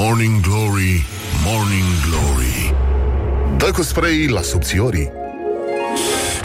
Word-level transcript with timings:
Morning 0.00 0.40
Glory, 0.40 1.04
Morning 1.44 1.90
Glory. 2.06 2.74
Dă 3.56 3.70
cu 3.70 3.82
spray 3.82 4.26
la 4.26 4.40
subțiorii 4.40 5.12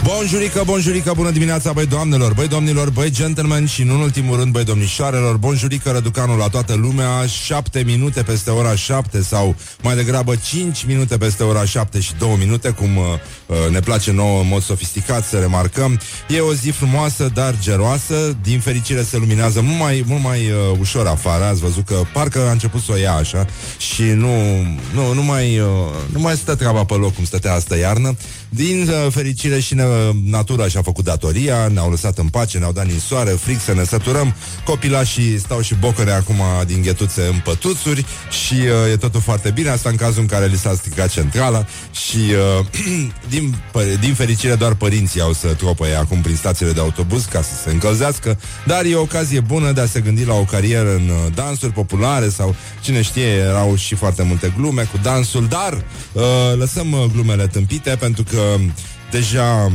Bonjurică, 0.04 0.62
bonjurică, 0.64 1.12
bună 1.16 1.30
dimineața, 1.30 1.72
băi 1.72 1.86
doamnelor, 1.86 2.34
băi 2.34 2.48
domnilor, 2.48 2.90
băi 2.90 3.10
gentlemen 3.10 3.66
și, 3.66 3.82
în 3.82 3.88
ultimul 3.88 4.36
rând, 4.36 4.52
băi 4.52 4.64
domnișoarelor, 4.64 5.36
bonjurică, 5.36 5.90
răducanul 5.90 6.38
la 6.38 6.48
toată 6.48 6.74
lumea, 6.74 7.26
șapte 7.26 7.82
minute 7.86 8.22
peste 8.22 8.50
ora 8.50 8.74
șapte 8.74 9.22
sau 9.22 9.54
mai 9.82 9.94
degrabă 9.94 10.34
cinci 10.36 10.84
minute 10.84 11.16
peste 11.16 11.42
ora 11.42 11.64
șapte 11.64 12.00
și 12.00 12.12
două 12.18 12.36
minute, 12.36 12.70
cum 12.70 12.96
uh, 12.96 13.04
uh, 13.46 13.56
ne 13.70 13.80
place 13.80 14.12
nouă 14.12 14.40
în 14.40 14.48
mod 14.48 14.62
sofisticat 14.62 15.24
să 15.24 15.38
remarcăm. 15.38 16.00
E 16.28 16.40
o 16.40 16.54
zi 16.54 16.70
frumoasă, 16.70 17.30
dar 17.34 17.54
geroasă, 17.60 18.36
din 18.42 18.60
fericire 18.60 19.02
se 19.02 19.16
luminează 19.16 19.60
mult 19.60 19.78
mai, 19.78 20.04
mult 20.06 20.22
mai 20.22 20.50
uh, 20.50 20.78
ușor 20.78 21.06
afară, 21.06 21.44
ați 21.44 21.60
văzut 21.60 21.84
că 21.84 22.02
parcă 22.12 22.40
a 22.48 22.50
început 22.50 22.82
să 22.82 22.92
o 22.92 22.96
ia 22.96 23.14
așa 23.14 23.46
și 23.78 24.02
nu, 24.02 24.62
nu, 24.94 25.12
nu, 25.14 25.22
mai, 25.22 25.58
uh, 25.58 25.66
nu 26.12 26.20
mai 26.20 26.36
stă 26.36 26.54
treaba 26.54 26.84
pe 26.84 26.94
loc 26.94 27.14
cum 27.14 27.24
stătea 27.24 27.54
asta 27.54 27.76
iarnă. 27.76 28.16
Din 28.54 28.88
uh, 28.88 29.12
fericire 29.12 29.60
și 29.60 29.74
ne, 29.74 29.84
natura 30.24 30.68
și-a 30.68 30.82
făcut 30.82 31.04
datoria, 31.04 31.68
ne-au 31.68 31.90
lăsat 31.90 32.18
în 32.18 32.28
pace, 32.28 32.58
ne-au 32.58 32.72
dat 32.72 32.86
soare, 33.06 33.30
fric 33.30 33.60
să 33.60 33.74
ne 33.74 33.84
săturăm. 33.84 34.34
Copilașii 34.64 35.38
stau 35.38 35.60
și 35.60 35.74
bocăre 35.74 36.10
acum 36.10 36.42
din 36.66 36.82
ghetuțe 36.82 37.26
în 37.26 37.40
pătuțuri 37.44 38.06
și 38.30 38.54
uh, 38.54 38.92
e 38.92 38.96
totul 38.96 39.20
foarte 39.20 39.50
bine. 39.50 39.68
Asta 39.68 39.88
în 39.88 39.96
cazul 39.96 40.20
în 40.20 40.26
care 40.26 40.46
li 40.46 40.56
s-a 40.56 40.74
stricat 40.74 41.10
centrala 41.10 41.66
și 41.92 42.16
uh, 42.58 42.66
din, 43.34 43.56
din 44.00 44.14
fericire 44.14 44.54
doar 44.54 44.74
părinții 44.74 45.20
au 45.20 45.32
să 45.32 45.46
tropăie 45.46 45.94
acum 45.94 46.20
prin 46.20 46.36
stațiile 46.36 46.72
de 46.72 46.80
autobuz 46.80 47.24
ca 47.24 47.42
să 47.42 47.54
se 47.62 47.70
încălzească, 47.70 48.38
dar 48.66 48.84
e 48.84 48.94
o 48.94 49.00
ocazie 49.00 49.40
bună 49.40 49.72
de 49.72 49.80
a 49.80 49.86
se 49.86 50.00
gândi 50.00 50.24
la 50.24 50.34
o 50.34 50.44
carieră 50.44 50.94
în 50.94 51.08
uh, 51.08 51.32
dansuri 51.34 51.72
populare 51.72 52.28
sau 52.28 52.54
cine 52.80 53.02
știe, 53.02 53.26
erau 53.26 53.76
și 53.76 53.94
foarte 53.94 54.22
multe 54.22 54.54
glume 54.56 54.82
cu 54.82 54.98
dansul, 55.02 55.46
dar 55.46 55.84
uh, 56.12 56.22
lăsăm 56.58 56.92
uh, 56.92 57.04
glumele 57.12 57.46
tâmpite 57.46 57.96
pentru 58.00 58.22
că 58.22 58.43
deja 59.10 59.70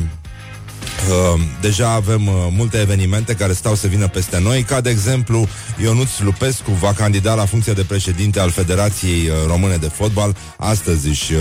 Uh, 1.08 1.42
deja 1.62 1.90
avem 1.90 2.28
uh, 2.28 2.34
multe 2.52 2.78
evenimente 2.78 3.34
care 3.34 3.54
stau 3.54 3.76
să 3.76 3.88
vină 3.88 4.08
peste 4.08 4.40
noi, 4.40 4.62
ca 4.62 4.82
de 4.82 4.90
exemplu 4.90 5.48
Ionuț 5.82 6.20
Lupescu 6.20 6.72
va 6.72 6.94
candida 6.94 7.34
la 7.34 7.46
funcția 7.46 7.74
de 7.74 7.84
președinte 7.84 8.40
al 8.40 8.50
Federației 8.50 9.28
uh, 9.28 9.34
Române 9.48 9.76
de 9.76 9.88
Fotbal. 9.88 10.36
Astăzi 10.58 11.08
își, 11.08 11.34
uh, 11.34 11.40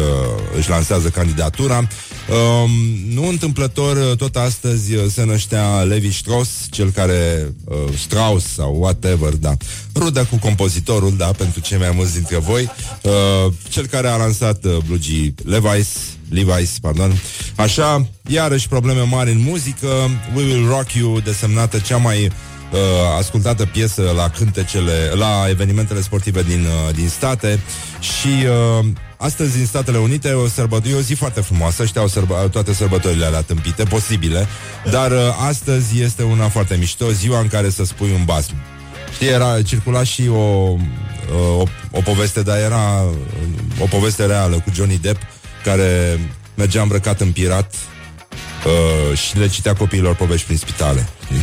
își 0.56 0.70
lansează 0.70 1.08
candidatura. 1.08 1.78
Uh, 1.78 2.70
nu 3.08 3.28
întâmplător, 3.28 3.96
uh, 3.96 4.16
tot 4.16 4.36
astăzi 4.36 4.94
uh, 4.94 5.04
se 5.10 5.24
năștea 5.24 5.80
Levi 5.80 6.12
Strauss, 6.12 6.50
cel 6.70 6.90
care, 6.90 7.52
uh, 7.64 7.76
Strauss 7.98 8.46
sau 8.46 8.76
whatever, 8.80 9.32
da, 9.32 9.56
rudă 9.94 10.26
cu 10.30 10.36
compozitorul, 10.36 11.16
da, 11.16 11.26
pentru 11.26 11.60
cei 11.60 11.78
mai 11.78 11.92
mulți 11.94 12.12
dintre 12.12 12.36
voi, 12.36 12.70
uh, 13.02 13.52
cel 13.68 13.86
care 13.86 14.08
a 14.08 14.16
lansat 14.16 14.64
uh, 14.64 14.76
blugii 14.86 15.34
Levi's 15.44 16.17
Levi's, 16.34 16.80
pardon. 16.80 17.12
Așa, 17.54 18.06
iarăși 18.26 18.68
probleme 18.68 19.00
mari 19.00 19.30
în 19.30 19.40
muzică. 19.40 19.86
We 20.34 20.44
Will 20.44 20.68
Rock 20.68 20.92
You, 20.92 21.20
desemnată 21.20 21.78
cea 21.78 21.96
mai 21.96 22.24
uh, 22.24 22.78
ascultată 23.18 23.66
piesă 23.66 24.12
la 24.16 24.30
cântecele, 24.30 25.12
la 25.14 25.46
evenimentele 25.48 26.00
sportive 26.00 26.42
din, 26.42 26.64
uh, 26.64 26.94
din 26.94 27.08
state 27.08 27.60
și 28.00 28.28
uh, 28.28 28.86
astăzi 29.16 29.58
în 29.58 29.66
Statele 29.66 29.98
Unite 29.98 30.32
o 30.32 30.48
sărbătoare, 30.48 30.96
o 30.96 31.00
zi 31.00 31.14
foarte 31.14 31.40
frumoasă, 31.40 31.84
știau 31.84 32.06
sărbă, 32.06 32.48
toate 32.52 32.74
sărbătorile 32.74 33.24
alea 33.24 33.42
tâmpite, 33.42 33.82
posibile, 33.82 34.46
dar 34.90 35.10
uh, 35.10 35.18
astăzi 35.48 36.00
este 36.00 36.22
una 36.22 36.48
foarte 36.48 36.76
mișto, 36.76 37.10
ziua 37.10 37.40
în 37.40 37.48
care 37.48 37.70
să 37.70 37.84
spui 37.84 38.10
un 38.18 38.24
basm. 38.24 38.54
Știi, 39.14 39.28
era, 39.28 39.62
circula 39.62 40.02
și 40.04 40.28
o, 40.28 40.34
uh, 40.34 41.58
o, 41.58 41.62
o 41.90 42.00
poveste, 42.00 42.42
dar 42.42 42.58
era 42.58 43.04
o 43.80 43.86
poveste 43.86 44.26
reală 44.26 44.54
cu 44.54 44.70
Johnny 44.74 44.98
Depp, 44.98 45.20
care 45.68 46.20
mergea 46.54 46.82
îmbrăcat 46.82 47.20
în 47.20 47.32
pirat 47.32 47.74
uh, 48.66 49.18
și 49.18 49.38
le 49.38 49.48
citea 49.48 49.74
copiilor 49.74 50.14
povești 50.14 50.46
prin 50.46 50.58
spitale. 50.58 51.08
Știi? 51.24 51.40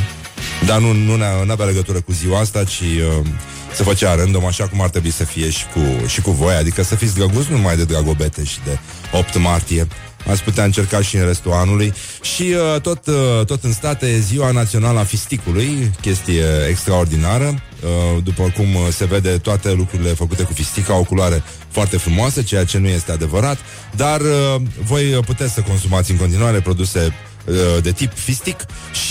Dar 0.65 0.79
nu, 0.79 0.93
nu 0.93 1.51
avea 1.51 1.65
legătură 1.65 2.01
cu 2.01 2.11
ziua 2.11 2.39
asta, 2.39 2.63
ci 2.63 2.81
uh, 2.81 3.25
se 3.73 3.83
făcea 3.83 4.15
random, 4.15 4.45
așa 4.45 4.67
cum 4.67 4.81
ar 4.81 4.89
trebui 4.89 5.11
să 5.11 5.23
fie 5.23 5.49
și 5.49 5.65
cu, 5.73 6.07
și 6.07 6.21
cu 6.21 6.31
voi, 6.31 6.55
adică 6.55 6.83
să 6.83 6.95
fiți 6.95 7.15
drăguți 7.15 7.51
nu 7.51 7.55
numai 7.55 7.75
de 7.75 7.83
Dragobete 7.83 8.43
și 8.43 8.57
de 8.63 8.77
8 9.11 9.37
martie, 9.37 9.87
Ați 10.29 10.43
putea 10.43 10.63
încerca 10.63 11.01
și 11.01 11.15
în 11.15 11.25
restul 11.25 11.51
anului. 11.51 11.93
Și 12.21 12.43
uh, 12.73 12.81
tot, 12.81 13.07
uh, 13.07 13.45
tot 13.45 13.63
în 13.63 13.73
state 13.73 14.05
e 14.07 14.19
ziua 14.19 14.51
națională 14.51 14.99
a 14.99 15.03
fisticului 15.03 15.91
Chestie 16.01 16.45
extraordinară. 16.69 17.45
Uh, 17.45 18.23
După 18.23 18.53
cum 18.55 18.65
se 18.91 19.05
vede 19.05 19.29
toate 19.37 19.73
lucrurile 19.73 20.09
făcute 20.09 20.43
cu 20.43 20.53
fistic 20.53 20.89
Au 20.89 20.99
o 20.99 21.03
culoare 21.03 21.43
foarte 21.69 21.97
frumoasă 21.97 22.41
Ceea 22.41 22.63
ce 22.65 22.77
nu 22.77 22.87
este 22.87 23.11
adevărat. 23.11 23.57
Dar 23.95 24.21
uh, 24.21 24.61
voi 24.83 25.03
puteți 25.03 25.53
să 25.53 25.61
consumați 25.61 26.11
în 26.11 26.17
continuare 26.17 26.59
Produse 26.59 27.13
uh, 27.45 27.55
de 27.83 27.91
tip 27.91 28.13
fistic. 28.13 28.65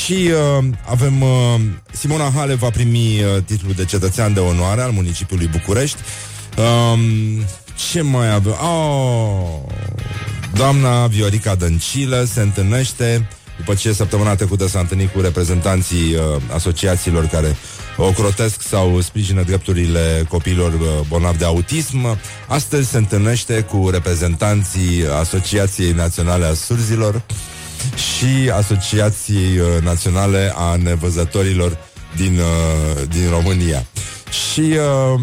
Și 0.04 0.30
uh, 0.58 0.64
avem 0.86 1.20
uh, 1.22 1.60
Simona 1.92 2.32
Hale 2.34 2.54
va 2.54 2.70
primi 2.70 3.22
uh, 3.22 3.42
titlul 3.44 3.72
de 3.72 3.84
cetățean 3.84 4.32
de 4.32 4.40
onoare 4.40 4.80
al 4.80 4.90
municipiului 4.90 5.46
București. 5.46 5.98
Um, 6.56 7.44
ce 7.90 8.00
mai 8.00 8.32
avem? 8.32 8.52
Oh, 8.52 9.60
Doamna 10.54 11.06
Viorica 11.06 11.54
Dăncilă 11.54 12.24
se 12.24 12.40
întâlnește 12.40 13.28
după 13.56 13.74
ce 13.74 13.92
săptămâna 13.92 14.34
trecută 14.34 14.68
s-a 14.68 14.78
întâlnit 14.78 15.12
cu 15.12 15.20
reprezentanții 15.20 16.14
uh, 16.14 16.42
asociațiilor 16.52 17.26
care 17.26 17.56
ocrotesc 17.96 18.62
sau 18.62 19.00
sprijină 19.00 19.42
drepturile 19.42 20.26
copiilor 20.28 20.72
uh, 20.72 20.88
bolnavi 21.08 21.38
de 21.38 21.44
autism. 21.44 22.18
Astăzi 22.48 22.90
se 22.90 22.96
întâlnește 22.96 23.60
cu 23.60 23.88
reprezentanții 23.90 25.04
Asociației 25.20 25.92
Naționale 25.92 26.44
a 26.44 26.54
Surzilor 26.54 27.22
și 27.96 28.50
Asociației 28.50 29.58
uh, 29.58 29.82
Naționale 29.82 30.52
a 30.56 30.76
Nevăzătorilor 30.76 31.78
din, 32.16 32.38
uh, 32.38 33.02
din 33.08 33.30
România. 33.30 33.86
Și 34.30 34.60
uh, 34.60 35.20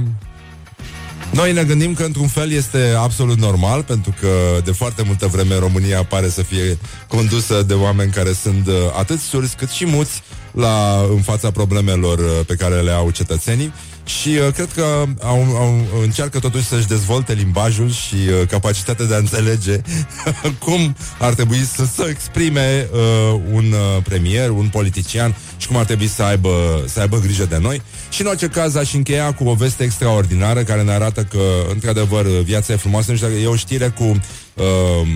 noi 1.31 1.53
ne 1.53 1.63
gândim 1.63 1.93
că 1.93 2.03
într-un 2.03 2.27
fel 2.27 2.51
este 2.51 2.93
absolut 2.97 3.37
normal, 3.37 3.83
pentru 3.83 4.13
că 4.19 4.27
de 4.63 4.71
foarte 4.71 5.03
multă 5.05 5.27
vreme 5.27 5.57
România 5.59 6.03
pare 6.03 6.29
să 6.29 6.41
fie 6.41 6.77
condusă 7.07 7.63
de 7.63 7.73
oameni 7.73 8.11
care 8.11 8.33
sunt 8.33 8.67
uh, 8.67 8.73
atât 8.97 9.19
surzi 9.19 9.55
cât 9.55 9.69
și 9.69 9.85
muți 9.85 10.21
la, 10.51 11.05
în 11.09 11.21
fața 11.21 11.51
problemelor 11.51 12.19
uh, 12.19 12.45
pe 12.47 12.55
care 12.55 12.81
le 12.81 12.91
au 12.91 13.09
cetățenii 13.09 13.73
și 14.05 14.29
uh, 14.29 14.53
cred 14.53 14.69
că 14.73 15.05
au, 15.21 15.55
au, 15.55 15.87
încearcă 16.01 16.39
totuși 16.39 16.65
să-și 16.65 16.87
dezvolte 16.87 17.33
limbajul 17.33 17.91
și 17.91 18.15
uh, 18.15 18.47
capacitatea 18.47 19.05
de 19.05 19.13
a 19.13 19.17
înțelege 19.17 19.81
cum 20.65 20.95
ar 21.19 21.33
trebui 21.33 21.57
să 21.75 21.85
se 21.85 22.07
exprime 22.09 22.89
uh, 22.91 23.39
un 23.51 23.71
uh, 23.71 24.03
premier, 24.03 24.49
un 24.49 24.67
politician 24.67 25.35
și 25.57 25.67
cum 25.67 25.75
ar 25.77 25.85
trebui 25.85 26.07
să 26.07 26.23
aibă, 26.23 26.83
să 26.87 26.99
aibă 26.99 27.19
grijă 27.19 27.45
de 27.45 27.57
noi. 27.57 27.81
Și 28.09 28.21
în 28.21 28.27
orice 28.27 28.47
caz 28.47 28.75
aș 28.75 28.93
încheia 28.93 29.33
cu 29.33 29.43
o 29.43 29.53
veste 29.53 29.83
extraordinară 29.83 30.63
care 30.63 30.81
ne 30.81 30.91
arată 30.91 31.23
că, 31.23 31.41
într-adevăr, 31.71 32.25
viața 32.25 32.73
e 32.73 32.75
frumoasă. 32.75 33.11
Nu 33.11 33.17
știu 33.17 33.29
dacă 33.29 33.39
e 33.39 33.47
o 33.47 33.55
știre 33.55 33.87
cu 33.87 34.03
uh, 34.03 35.07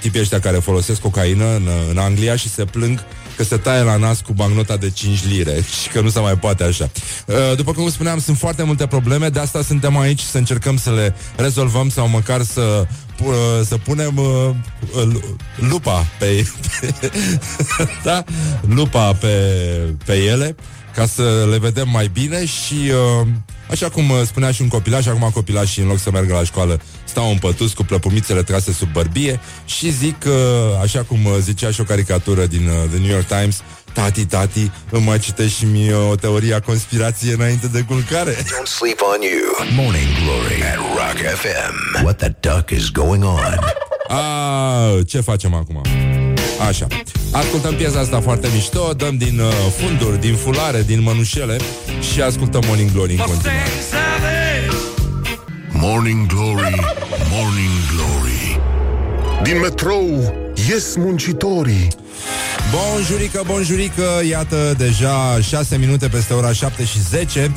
tipii 0.00 0.20
ăștia 0.20 0.40
care 0.40 0.56
folosesc 0.56 1.00
cocaină 1.00 1.44
în, 1.44 1.68
în 1.90 1.98
Anglia 1.98 2.36
și 2.36 2.48
se 2.48 2.64
plâng 2.64 3.04
că 3.36 3.44
se 3.44 3.56
taie 3.56 3.82
la 3.82 3.96
nas 3.96 4.20
cu 4.20 4.32
bancnota 4.32 4.76
de 4.76 4.90
5 4.90 5.26
lire 5.26 5.64
și 5.82 5.88
că 5.88 6.00
nu 6.00 6.08
se 6.08 6.20
mai 6.20 6.38
poate 6.38 6.64
așa. 6.64 6.90
Uh, 7.26 7.56
după 7.56 7.72
cum 7.72 7.90
spuneam, 7.90 8.20
sunt 8.20 8.38
foarte 8.38 8.62
multe 8.62 8.86
probleme, 8.86 9.28
de 9.28 9.38
asta 9.38 9.62
suntem 9.62 9.98
aici 9.98 10.20
să 10.20 10.38
încercăm 10.38 10.76
să 10.76 10.90
le 10.90 11.14
rezolvăm 11.36 11.88
sau 11.88 12.08
măcar 12.08 12.42
să 12.42 12.86
uh, 13.24 13.34
să 13.64 13.76
punem 13.76 14.16
uh, 14.16 14.50
lupa 15.56 16.06
pe, 16.18 16.46
pe 16.80 16.94
da? 18.04 18.24
lupa 18.60 19.12
pe, 19.12 19.28
pe 20.04 20.14
ele 20.14 20.56
ca 20.94 21.06
să 21.06 21.46
le 21.50 21.58
vedem 21.58 21.88
mai 21.88 22.10
bine 22.12 22.46
și 22.46 22.90
uh, 23.20 23.26
așa 23.70 23.88
cum 23.88 24.10
uh, 24.10 24.20
spunea 24.26 24.50
și 24.50 24.62
un 24.62 24.68
copilaș, 24.68 25.06
acum 25.06 25.30
copilașii 25.34 25.82
în 25.82 25.88
loc 25.88 25.98
să 25.98 26.10
meargă 26.10 26.32
la 26.32 26.44
școală 26.44 26.80
stau 27.04 27.30
în 27.30 27.38
pătus 27.38 27.72
cu 27.72 27.84
plăpumițele 27.84 28.42
trase 28.42 28.72
sub 28.72 28.92
bărbie 28.92 29.40
și 29.64 29.90
zic, 29.90 30.24
uh, 30.26 30.32
așa 30.82 31.02
cum 31.02 31.24
uh, 31.24 31.32
zicea 31.40 31.70
și 31.70 31.80
o 31.80 31.84
caricatură 31.84 32.46
din 32.46 32.68
uh, 32.68 32.88
The 32.90 32.98
New 32.98 33.10
York 33.10 33.26
Times, 33.26 33.62
Tati, 33.92 34.24
tati, 34.26 34.70
îmi 34.90 35.04
mai 35.04 35.18
citești 35.18 35.58
și 35.58 35.64
mie 35.64 35.94
o 35.94 36.14
teorie 36.14 36.54
a 36.54 36.60
conspirației 36.60 37.32
înainte 37.32 37.66
de 37.66 37.80
culcare. 37.80 38.32
Don't 38.56 38.70
sleep 38.78 39.00
on 39.14 39.20
you. 39.20 39.84
Morning 39.84 40.06
Glory 40.22 40.62
at 40.62 40.76
Rock 40.76 41.34
FM. 41.34 42.02
What 42.02 42.16
the 42.16 42.28
duck 42.40 42.70
is 42.70 42.90
going 42.90 43.24
on? 43.24 43.58
A, 44.08 45.02
ce 45.06 45.20
facem 45.20 45.54
acum? 45.54 45.82
Așa. 46.68 46.86
Ascultăm 47.32 47.74
piesa 47.74 47.98
asta 47.98 48.20
foarte 48.20 48.48
mișto, 48.54 48.92
dăm 48.96 49.16
din 49.16 49.38
uh, 49.38 49.52
funduri, 49.76 50.20
din 50.20 50.34
fulare, 50.34 50.82
din 50.82 51.02
mănușele 51.02 51.56
și 52.12 52.20
ascultăm 52.20 52.62
Morning 52.66 52.92
Glory 52.92 53.12
în 53.12 53.18
continuare. 53.18 53.58
Morning 55.72 56.26
Glory, 56.26 56.80
Morning 57.30 57.78
Glory 57.92 58.60
Din 59.42 59.60
metrou 59.60 60.34
ies 60.68 60.96
muncitorii 60.96 61.88
Bonjurică, 62.70 63.42
bonjurică, 63.46 64.20
iată 64.28 64.74
deja 64.78 65.40
6 65.40 65.76
minute 65.76 66.08
peste 66.08 66.32
ora 66.34 66.52
7 66.52 66.84
și 66.84 67.00
10 67.00 67.52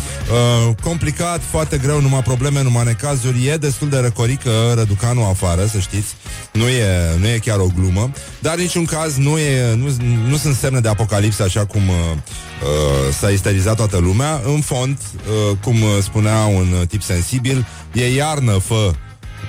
uh, 0.68 0.76
Complicat, 0.84 1.42
foarte 1.50 1.78
greu, 1.78 2.02
numai 2.02 2.22
probleme, 2.22 2.64
numai 2.64 2.84
necazuri. 2.84 3.48
E 3.48 3.58
destul 3.58 3.90
de 3.90 3.98
răcorică 3.98 4.50
răducanul 4.76 5.24
afară, 5.24 5.66
să 5.66 5.80
știți. 5.80 6.16
Nu 6.54 6.68
e, 6.68 7.18
nu 7.20 7.28
e 7.28 7.38
chiar 7.38 7.60
o 7.60 7.68
glumă. 7.76 8.12
Dar 8.40 8.58
niciun 8.58 8.86
caz 8.86 9.18
nu, 9.18 9.38
e, 9.38 9.76
nu, 9.76 9.90
nu 10.28 10.38
sunt 10.38 10.56
semne 10.56 10.80
de 10.80 10.90
apocalipsă 10.90 11.44
Așa 11.44 11.66
cum 11.66 11.88
uh, 11.88 11.96
uh, 11.96 13.14
s-a 13.20 13.30
isterizat 13.30 13.76
toată 13.76 13.98
lumea. 13.98 14.42
În 14.46 14.62
fond, 14.62 14.98
uh, 14.98 15.58
cum 15.64 15.76
spunea 16.02 16.46
un 16.46 16.86
tip 16.88 17.02
sensibil 17.02 17.68
E 17.94 18.14
iarnă, 18.16 18.52
fă 18.52 18.92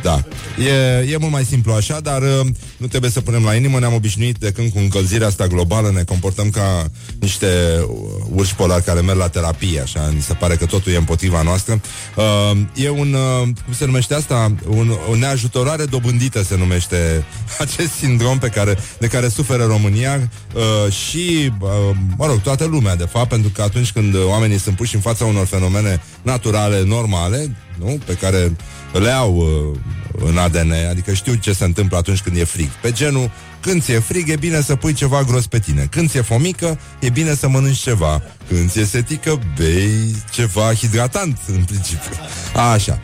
da, 0.03 0.23
e, 0.65 1.13
e 1.13 1.17
mult 1.17 1.33
mai 1.33 1.45
simplu 1.45 1.73
așa, 1.73 2.01
dar 2.01 2.23
uh, 2.23 2.47
nu 2.81 2.87
trebuie 2.87 3.11
să 3.11 3.21
punem 3.21 3.45
la 3.45 3.55
inimă. 3.55 3.79
Ne-am 3.79 3.95
obișnuit 3.95 4.37
de 4.37 4.53
când 4.53 4.73
cu 4.73 4.79
încălzirea 4.79 5.27
asta 5.27 5.47
globală 5.47 5.91
ne 5.91 6.03
comportăm 6.03 6.51
ca 6.51 6.91
niște 7.19 7.47
urși 8.35 8.55
polari 8.55 8.85
care 8.85 9.01
merg 9.01 9.19
la 9.19 9.29
terapie, 9.29 9.81
așa. 9.81 10.11
Mi 10.15 10.21
se 10.23 10.35
pare 10.35 10.57
că 10.57 10.67
totul 10.67 10.93
e 10.93 10.97
împotriva 10.97 11.43
noastră. 11.43 11.81
Uh, 12.17 12.59
e 12.75 12.89
un, 12.89 13.13
uh, 13.13 13.49
cum 13.65 13.73
se 13.73 13.85
numește 13.85 14.15
asta? 14.15 14.55
Un, 14.69 14.93
o 15.11 15.17
neajutorare 15.17 15.85
dobândită 15.85 16.43
se 16.43 16.57
numește 16.57 17.25
acest 17.65 17.93
sindrom 17.93 18.39
pe 18.39 18.49
care, 18.49 18.79
de 18.99 19.07
care 19.07 19.29
suferă 19.29 19.65
România 19.65 20.31
uh, 20.55 20.93
și, 20.93 21.53
uh, 21.61 21.69
mă 22.17 22.27
rog, 22.27 22.41
toată 22.41 22.65
lumea, 22.65 22.97
de 22.97 23.05
fapt, 23.05 23.29
pentru 23.29 23.51
că 23.55 23.63
atunci 23.63 23.93
când 23.93 24.15
oamenii 24.25 24.59
sunt 24.59 24.77
puși 24.77 24.95
în 24.95 25.01
fața 25.01 25.25
unor 25.25 25.47
fenomene 25.47 26.03
naturale, 26.23 26.83
normale, 26.85 27.57
nu? 27.79 27.99
Pe 28.07 28.15
care 28.15 28.57
le 28.93 29.11
au 29.11 29.37
uh, 29.37 29.79
în 30.19 30.37
ADN, 30.37 30.73
adică 30.91 31.13
știu 31.13 31.35
ce 31.35 31.53
se 31.53 31.65
întâmplă 31.65 31.97
atunci 31.97 32.21
când 32.21 32.37
e 32.37 32.45
frig. 32.45 32.69
Pe 32.83 32.91
genul, 32.91 33.31
când 33.61 33.83
ți-e 33.83 33.99
frig, 33.99 34.29
e 34.29 34.37
bine 34.37 34.61
să 34.61 34.77
pui 34.77 34.93
ceva 34.93 35.23
gros 35.23 35.47
pe 35.47 35.59
tine. 35.59 35.89
Când 35.91 36.11
ți-e 36.11 36.21
fomică, 36.21 36.79
e 37.01 37.11
bine 37.11 37.35
să 37.35 37.49
mănânci 37.49 37.79
ceva. 37.79 38.23
Când 38.49 38.71
ți-e 38.71 38.85
setică, 38.85 39.39
bei 39.57 40.17
ceva 40.33 40.75
hidratant, 40.75 41.39
în 41.47 41.65
principiu. 41.65 42.13
Așa. 42.73 43.01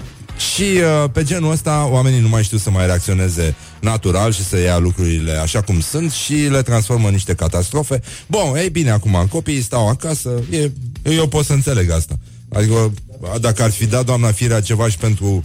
Și 0.55 0.63
uh, 0.63 1.11
pe 1.13 1.23
genul 1.23 1.51
ăsta 1.51 1.89
oamenii 1.91 2.21
nu 2.21 2.29
mai 2.29 2.43
știu 2.43 2.59
să 2.59 2.71
mai 2.71 2.87
reacționeze 2.87 3.55
natural 3.81 4.33
și 4.33 4.45
să 4.45 4.61
ia 4.61 4.79
lucrurile 4.79 5.33
așa 5.33 5.61
cum 5.61 5.81
sunt 5.81 6.13
și 6.13 6.35
le 6.35 6.63
transformă 6.63 7.07
în 7.07 7.13
niște 7.13 7.35
catastrofe. 7.35 8.03
Bun, 8.27 8.57
ei 8.57 8.71
bine, 8.71 8.91
acum 8.91 9.27
copiii 9.31 9.63
stau 9.63 9.89
acasă, 9.89 10.31
e, 10.51 10.71
eu 11.03 11.29
pot 11.29 11.45
să 11.45 11.53
înțeleg 11.53 11.91
asta. 11.91 12.15
Adică 12.53 12.93
dacă 13.41 13.63
ar 13.63 13.71
fi 13.71 13.87
dat 13.87 14.05
doamna 14.05 14.33
Firea 14.33 14.61
ceva 14.61 14.89
și 14.89 14.97
pentru 14.97 15.27
uh, 15.27 15.43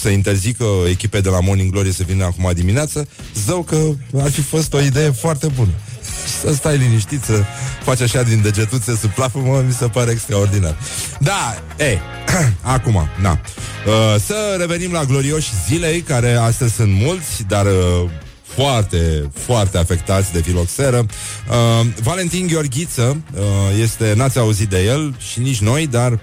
să 0.00 0.08
interzică 0.08 0.64
echipe 0.88 1.20
de 1.20 1.28
la 1.28 1.40
Morning 1.40 1.70
Glory 1.70 1.92
să 1.92 2.02
vină 2.06 2.24
acum 2.24 2.50
dimineață, 2.54 3.08
zău 3.46 3.62
că 3.62 3.76
ar 4.20 4.30
fi 4.30 4.40
fost 4.40 4.72
o 4.72 4.80
idee 4.80 5.10
foarte 5.10 5.46
bună. 5.46 5.70
Să 6.42 6.54
stai 6.54 6.76
liniștit, 6.76 7.22
să 7.22 7.42
faci 7.82 8.00
așa 8.00 8.22
din 8.22 8.42
degetuțe 8.42 8.96
să 8.96 9.06
plafă, 9.06 9.38
mă, 9.38 9.62
mi 9.66 9.72
se 9.72 9.86
pare 9.86 10.10
extraordinar. 10.10 10.76
Da, 11.20 11.62
e, 11.84 11.98
acum, 12.76 13.08
na. 13.20 13.40
Uh, 13.86 14.20
să 14.26 14.56
revenim 14.58 14.92
la 14.92 15.04
glorioși 15.04 15.50
zilei, 15.66 16.00
care 16.00 16.32
astăzi 16.32 16.74
sunt 16.74 16.92
mulți, 16.92 17.44
dar 17.48 17.66
uh, 17.66 18.10
foarte, 18.54 19.30
foarte 19.32 19.78
afectați 19.78 20.32
de 20.32 20.40
filoxeră. 20.40 20.98
Uh, 20.98 21.86
Valentin 22.02 22.46
Gheorghiță 22.46 23.22
uh, 23.34 23.40
este, 23.80 24.12
n-ați 24.16 24.38
auzit 24.38 24.68
de 24.68 24.84
el 24.84 25.16
și 25.32 25.40
nici 25.40 25.60
noi, 25.60 25.86
dar 25.86 26.12
uh, 26.12 26.18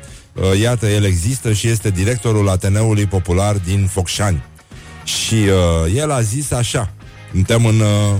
iată, 0.61 0.87
el 0.87 1.03
există 1.03 1.53
și 1.53 1.67
este 1.67 1.89
directorul 1.89 2.49
Ateneului 2.49 3.05
Popular 3.05 3.55
din 3.55 3.87
Focșani. 3.91 4.43
Și 5.03 5.33
uh, 5.35 5.95
el 5.95 6.11
a 6.11 6.21
zis 6.21 6.51
așa, 6.51 6.93
suntem 7.31 7.65
în... 7.65 7.79
Uh, 7.79 8.15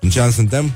în 0.00 0.10
ce 0.10 0.20
an 0.20 0.30
suntem? 0.30 0.72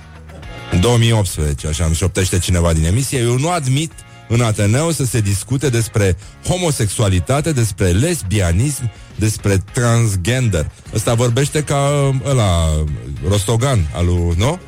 În 0.73 0.81
2018, 0.81 1.67
așa 1.67 1.85
îmi 1.85 1.95
șoptește 1.95 2.39
cineva 2.39 2.73
din 2.73 2.85
emisie. 2.85 3.19
Eu 3.19 3.39
nu 3.39 3.51
admit 3.51 3.93
în 4.29 4.41
Ateneu 4.41 4.91
să 4.91 5.05
se 5.05 5.21
discute 5.21 5.69
despre 5.69 6.17
homosexualitate, 6.49 7.53
despre 7.53 7.91
lesbianism, 7.91 8.91
despre 9.17 9.63
transgender. 9.73 10.71
Ăsta 10.95 11.15
vorbește 11.15 11.63
ca 11.63 12.13
ăla, 12.25 12.85
Rostogan, 13.29 13.91
alu, 13.95 14.35
nu? 14.37 14.59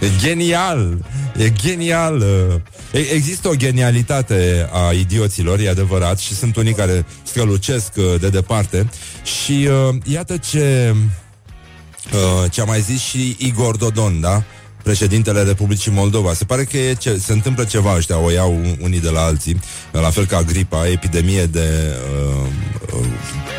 E 0.00 0.10
genial! 0.24 1.04
E 1.36 1.52
genial! 1.52 2.24
Există 2.92 3.48
o 3.48 3.54
genialitate 3.54 4.68
a 4.72 4.92
idioților, 4.92 5.60
e 5.60 5.68
adevărat, 5.68 6.18
și 6.18 6.34
sunt 6.34 6.56
unii 6.56 6.72
care 6.72 7.04
strălucesc 7.22 7.92
uh, 7.96 8.04
de 8.20 8.28
departe. 8.28 8.90
Și 9.22 9.68
uh, 9.88 9.94
iată 10.04 10.36
ce, 10.36 10.94
uh, 12.12 12.50
ce 12.50 12.60
a 12.60 12.64
mai 12.64 12.80
zis 12.80 13.00
și 13.00 13.36
Igor 13.38 13.76
Dodon, 13.76 14.20
da? 14.20 14.42
președintele 14.82 15.42
Republicii 15.42 15.92
Moldova. 15.92 16.32
Se 16.32 16.44
pare 16.44 16.64
că 16.64 16.76
e 16.76 16.94
ce, 16.94 17.18
se 17.18 17.32
întâmplă 17.32 17.64
ceva 17.64 17.96
ăștia, 17.96 18.18
o 18.18 18.30
iau 18.30 18.60
unii 18.80 19.00
de 19.00 19.08
la 19.08 19.20
alții, 19.20 19.60
la 19.92 20.10
fel 20.10 20.26
ca 20.26 20.42
gripa, 20.42 20.88
epidemie 20.88 21.44
de... 21.44 21.96
Uh, 22.26 22.46
uh, 22.94 23.06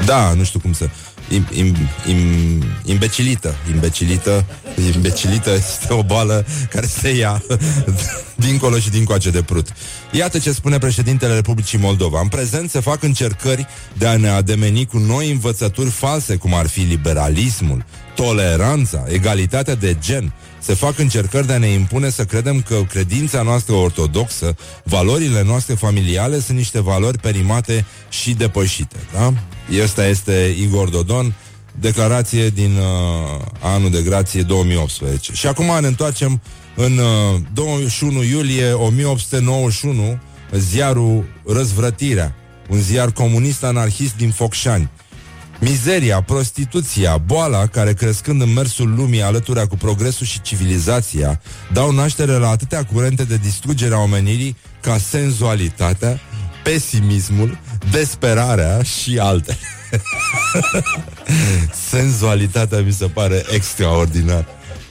da, 0.06 0.34
nu 0.34 0.44
știu 0.44 0.60
cum 0.60 0.74
să... 0.74 0.90
Im, 1.30 1.48
im, 1.52 1.76
im, 2.08 2.64
imbecilită. 2.86 3.56
Imbecilită, 3.74 4.46
imbecilită 4.96 5.52
este 5.54 5.94
o 5.94 6.04
boală 6.04 6.46
care 6.70 6.86
se 6.86 7.10
ia 7.10 7.44
dincolo 8.36 8.80
și 8.80 8.90
dincoace 8.90 9.30
de 9.30 9.42
prut. 9.42 9.68
Iată 10.12 10.40
ce 10.40 10.52
spune 10.52 10.78
președintele 10.78 11.34
Republicii 11.34 11.78
Moldova. 11.78 12.20
În 12.22 12.28
prezent 12.28 12.70
se 12.70 12.80
fac 12.80 13.04
încercări 13.04 13.68
de 13.98 14.08
a 14.08 14.18
ne 14.18 14.30
ademeni 14.30 14.86
cu 14.86 14.98
noi 14.98 15.32
învățături 15.32 15.90
false, 15.90 16.36
cum 16.36 16.54
ar 16.54 16.68
fi 16.68 16.80
liberalismul, 16.80 17.86
toleranța, 18.16 19.06
egalitatea 19.08 19.76
de 19.76 19.98
gen, 20.00 20.34
se 20.70 20.76
fac 20.76 21.00
încercări 21.00 21.48
de 21.48 21.54
a 21.54 21.58
ne 21.58 21.68
impune 21.68 22.10
să 22.10 22.26
credem 22.26 22.62
că 22.62 22.84
credința 22.90 23.42
noastră 23.42 23.74
ortodoxă, 23.74 24.56
valorile 24.84 25.44
noastre 25.44 25.74
familiale 25.74 26.40
sunt 26.40 26.58
niște 26.58 26.82
valori 26.82 27.18
perimate 27.18 27.86
și 28.10 28.34
depășite. 28.34 28.96
Da? 29.14 29.34
Ăsta 29.84 30.08
este 30.08 30.56
Igor 30.60 30.90
Dodon, 30.90 31.34
declarație 31.80 32.50
din 32.50 32.78
uh, 32.78 33.46
anul 33.60 33.90
de 33.90 34.02
grație 34.02 34.42
2018. 34.42 35.34
Și 35.34 35.48
acum 35.48 35.78
ne 35.82 35.88
întoarcem 35.88 36.42
în 36.76 36.98
uh, 36.98 37.42
21 37.54 38.24
iulie 38.24 38.72
1891, 38.72 40.20
ziarul 40.52 41.26
Răzvrătirea, 41.46 42.36
un 42.70 42.80
ziar 42.80 43.12
comunist 43.12 43.64
anarhist 43.64 44.16
din 44.16 44.32
Focșani. 44.32 44.90
Mizeria, 45.60 46.22
prostituția, 46.22 47.18
boala 47.18 47.66
care 47.66 47.94
crescând 47.94 48.42
în 48.42 48.54
mersul 48.54 48.94
lumii 48.96 49.22
alătura 49.22 49.68
cu 49.68 49.76
progresul 49.76 50.26
și 50.26 50.42
civilizația 50.42 51.42
dau 51.74 51.92
naștere 51.92 52.32
la 52.32 52.50
atâtea 52.50 52.86
curente 52.86 53.24
de 53.24 53.38
distrugere 53.38 53.96
a 53.96 54.00
omenirii 54.00 54.58
ca 54.82 54.98
senzualitatea, 54.98 56.20
pesimismul, 56.64 57.58
desperarea 57.92 58.84
și 58.84 59.18
alte. 59.20 59.58
Senzualitatea 61.90 62.80
mi 62.80 62.92
se 62.92 63.06
pare 63.06 63.46
extraordinar. 63.54 64.46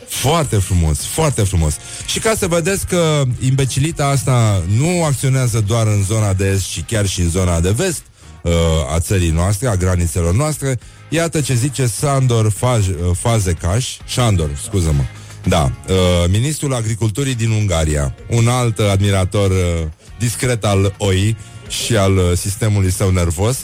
Foarte 0.09 0.57
frumos, 0.57 0.99
foarte 0.99 1.43
frumos. 1.43 1.77
Și 2.07 2.19
ca 2.19 2.35
să 2.39 2.47
vedeți 2.47 2.87
că 2.87 3.23
imbecilita 3.41 4.07
asta 4.07 4.63
nu 4.77 5.05
acționează 5.05 5.61
doar 5.61 5.87
în 5.87 6.03
zona 6.03 6.33
de 6.33 6.49
est, 6.49 6.71
ci 6.71 6.85
chiar 6.85 7.07
și 7.07 7.21
în 7.21 7.31
zona 7.31 7.61
de 7.61 7.71
vest, 7.71 8.03
uh, 8.43 8.53
a 8.95 9.01
țării 9.01 9.31
noastre, 9.31 9.69
a 9.69 9.77
granițelor 9.77 10.35
noastre. 10.35 10.79
Iată 11.09 11.41
ce 11.41 11.55
zice 11.55 11.87
Sandor 11.87 12.51
Faj, 12.51 12.89
uh, 12.89 12.95
Fazekas, 13.13 13.85
Sandor, 14.07 14.51
scuză-mă. 14.63 15.03
Da, 15.45 15.73
uh, 15.89 15.95
ministrul 16.31 16.75
agriculturii 16.75 17.35
din 17.35 17.51
Ungaria, 17.51 18.15
un 18.31 18.49
alt 18.49 18.79
admirator 18.79 19.51
uh, 19.51 19.87
discret 20.19 20.65
al 20.65 20.95
OI 20.99 21.37
și 21.69 21.97
al 21.97 22.17
uh, 22.17 22.33
sistemului 22.35 22.91
său 22.91 23.11
nervos. 23.11 23.59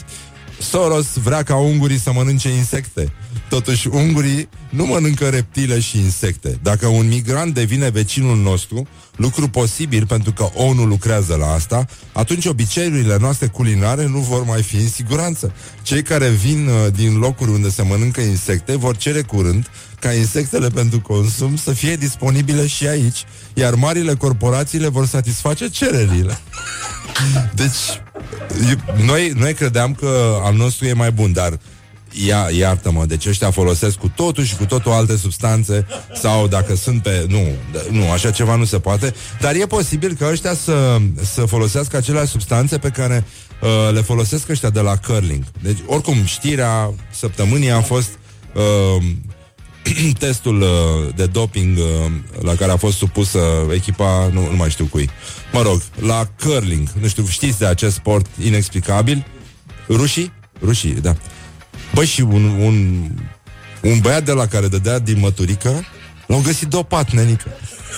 Soros 0.59 1.13
vrea 1.13 1.43
ca 1.43 1.55
ungurii 1.55 1.99
să 1.99 2.11
mănânce 2.11 2.49
insecte. 2.49 3.13
Totuși, 3.55 3.87
ungurii 3.87 4.49
nu 4.69 4.85
mănâncă 4.85 5.29
reptile 5.29 5.79
și 5.79 5.97
insecte. 5.97 6.59
Dacă 6.61 6.87
un 6.87 7.07
migrant 7.07 7.53
devine 7.53 7.89
vecinul 7.89 8.37
nostru, 8.37 8.87
lucru 9.15 9.49
posibil 9.49 10.05
pentru 10.05 10.31
că 10.31 10.49
ONU 10.53 10.83
lucrează 10.83 11.35
la 11.35 11.51
asta, 11.51 11.85
atunci 12.11 12.45
obiceiurile 12.45 13.17
noastre 13.19 13.47
culinare 13.47 14.07
nu 14.07 14.19
vor 14.19 14.43
mai 14.43 14.61
fi 14.61 14.75
în 14.75 14.89
siguranță. 14.89 15.53
Cei 15.81 16.01
care 16.01 16.29
vin 16.29 16.67
uh, 16.67 16.93
din 16.93 17.17
locuri 17.17 17.51
unde 17.51 17.69
se 17.69 17.81
mănâncă 17.81 18.21
insecte 18.21 18.75
vor 18.75 18.97
cere 18.97 19.21
curând 19.21 19.69
ca 19.99 20.13
insectele 20.13 20.69
pentru 20.69 21.01
consum 21.01 21.55
să 21.55 21.71
fie 21.71 21.95
disponibile 21.95 22.67
și 22.67 22.87
aici, 22.87 23.23
iar 23.53 23.73
marile 23.73 24.15
corporații 24.15 24.79
le 24.79 24.87
vor 24.87 25.07
satisface 25.07 25.69
cererile. 25.69 26.37
Deci, 27.53 28.01
noi, 29.05 29.33
noi 29.37 29.53
credeam 29.53 29.93
că 29.93 30.39
al 30.43 30.55
nostru 30.55 30.85
e 30.85 30.93
mai 30.93 31.11
bun, 31.11 31.33
dar 31.33 31.59
ia, 32.25 32.49
iartă-mă, 32.57 33.05
deci 33.05 33.25
ăștia 33.25 33.51
folosesc 33.51 33.97
cu 33.97 34.11
totul 34.15 34.43
și 34.43 34.55
cu 34.55 34.65
totul 34.65 34.91
alte 34.91 35.17
substanțe 35.17 35.87
sau 36.21 36.47
dacă 36.47 36.75
sunt 36.75 37.01
pe... 37.01 37.25
Nu, 37.27 37.41
nu, 37.91 38.11
așa 38.11 38.31
ceva 38.31 38.55
nu 38.55 38.65
se 38.65 38.79
poate, 38.79 39.13
dar 39.39 39.55
e 39.55 39.65
posibil 39.65 40.15
că 40.19 40.27
ăștia 40.31 40.53
să, 40.53 40.97
să 41.21 41.45
folosească 41.45 41.97
aceleași 41.97 42.31
substanțe 42.31 42.77
pe 42.77 42.89
care 42.89 43.25
uh, 43.61 43.93
le 43.93 44.01
folosesc 44.01 44.49
ăștia 44.49 44.69
de 44.69 44.79
la 44.79 44.97
curling. 44.97 45.43
Deci, 45.61 45.77
oricum, 45.85 46.23
știrea 46.25 46.93
săptămânii 47.11 47.71
a 47.71 47.81
fost 47.81 48.09
uh, 48.53 49.03
testul 50.19 50.61
uh, 50.61 51.15
de 51.15 51.25
doping 51.25 51.77
uh, 51.77 52.11
la 52.41 52.55
care 52.55 52.71
a 52.71 52.77
fost 52.77 52.97
supusă 52.97 53.39
echipa, 53.73 54.29
nu, 54.33 54.49
nu 54.49 54.55
mai 54.55 54.69
știu 54.69 54.85
cui. 54.85 55.09
Mă 55.51 55.61
rog, 55.61 55.81
la 55.99 56.29
curling. 56.43 56.87
Nu 56.99 57.07
știu, 57.07 57.25
știți 57.25 57.59
de 57.59 57.65
acest 57.65 57.95
sport 57.95 58.25
inexplicabil? 58.43 59.25
Rușii? 59.87 60.33
Rușii, 60.61 60.93
da. 60.93 61.15
Băi, 61.95 62.05
și 62.05 62.21
un, 62.21 62.43
un, 62.43 63.07
un 63.81 63.99
băiat 63.99 64.23
de 64.23 64.31
la 64.31 64.47
care 64.47 64.67
dădea 64.67 64.99
din 64.99 65.19
măturică 65.19 65.85
l-au 66.27 66.41
găsit 66.45 66.67
dopat, 66.67 67.11
nenică. 67.11 67.49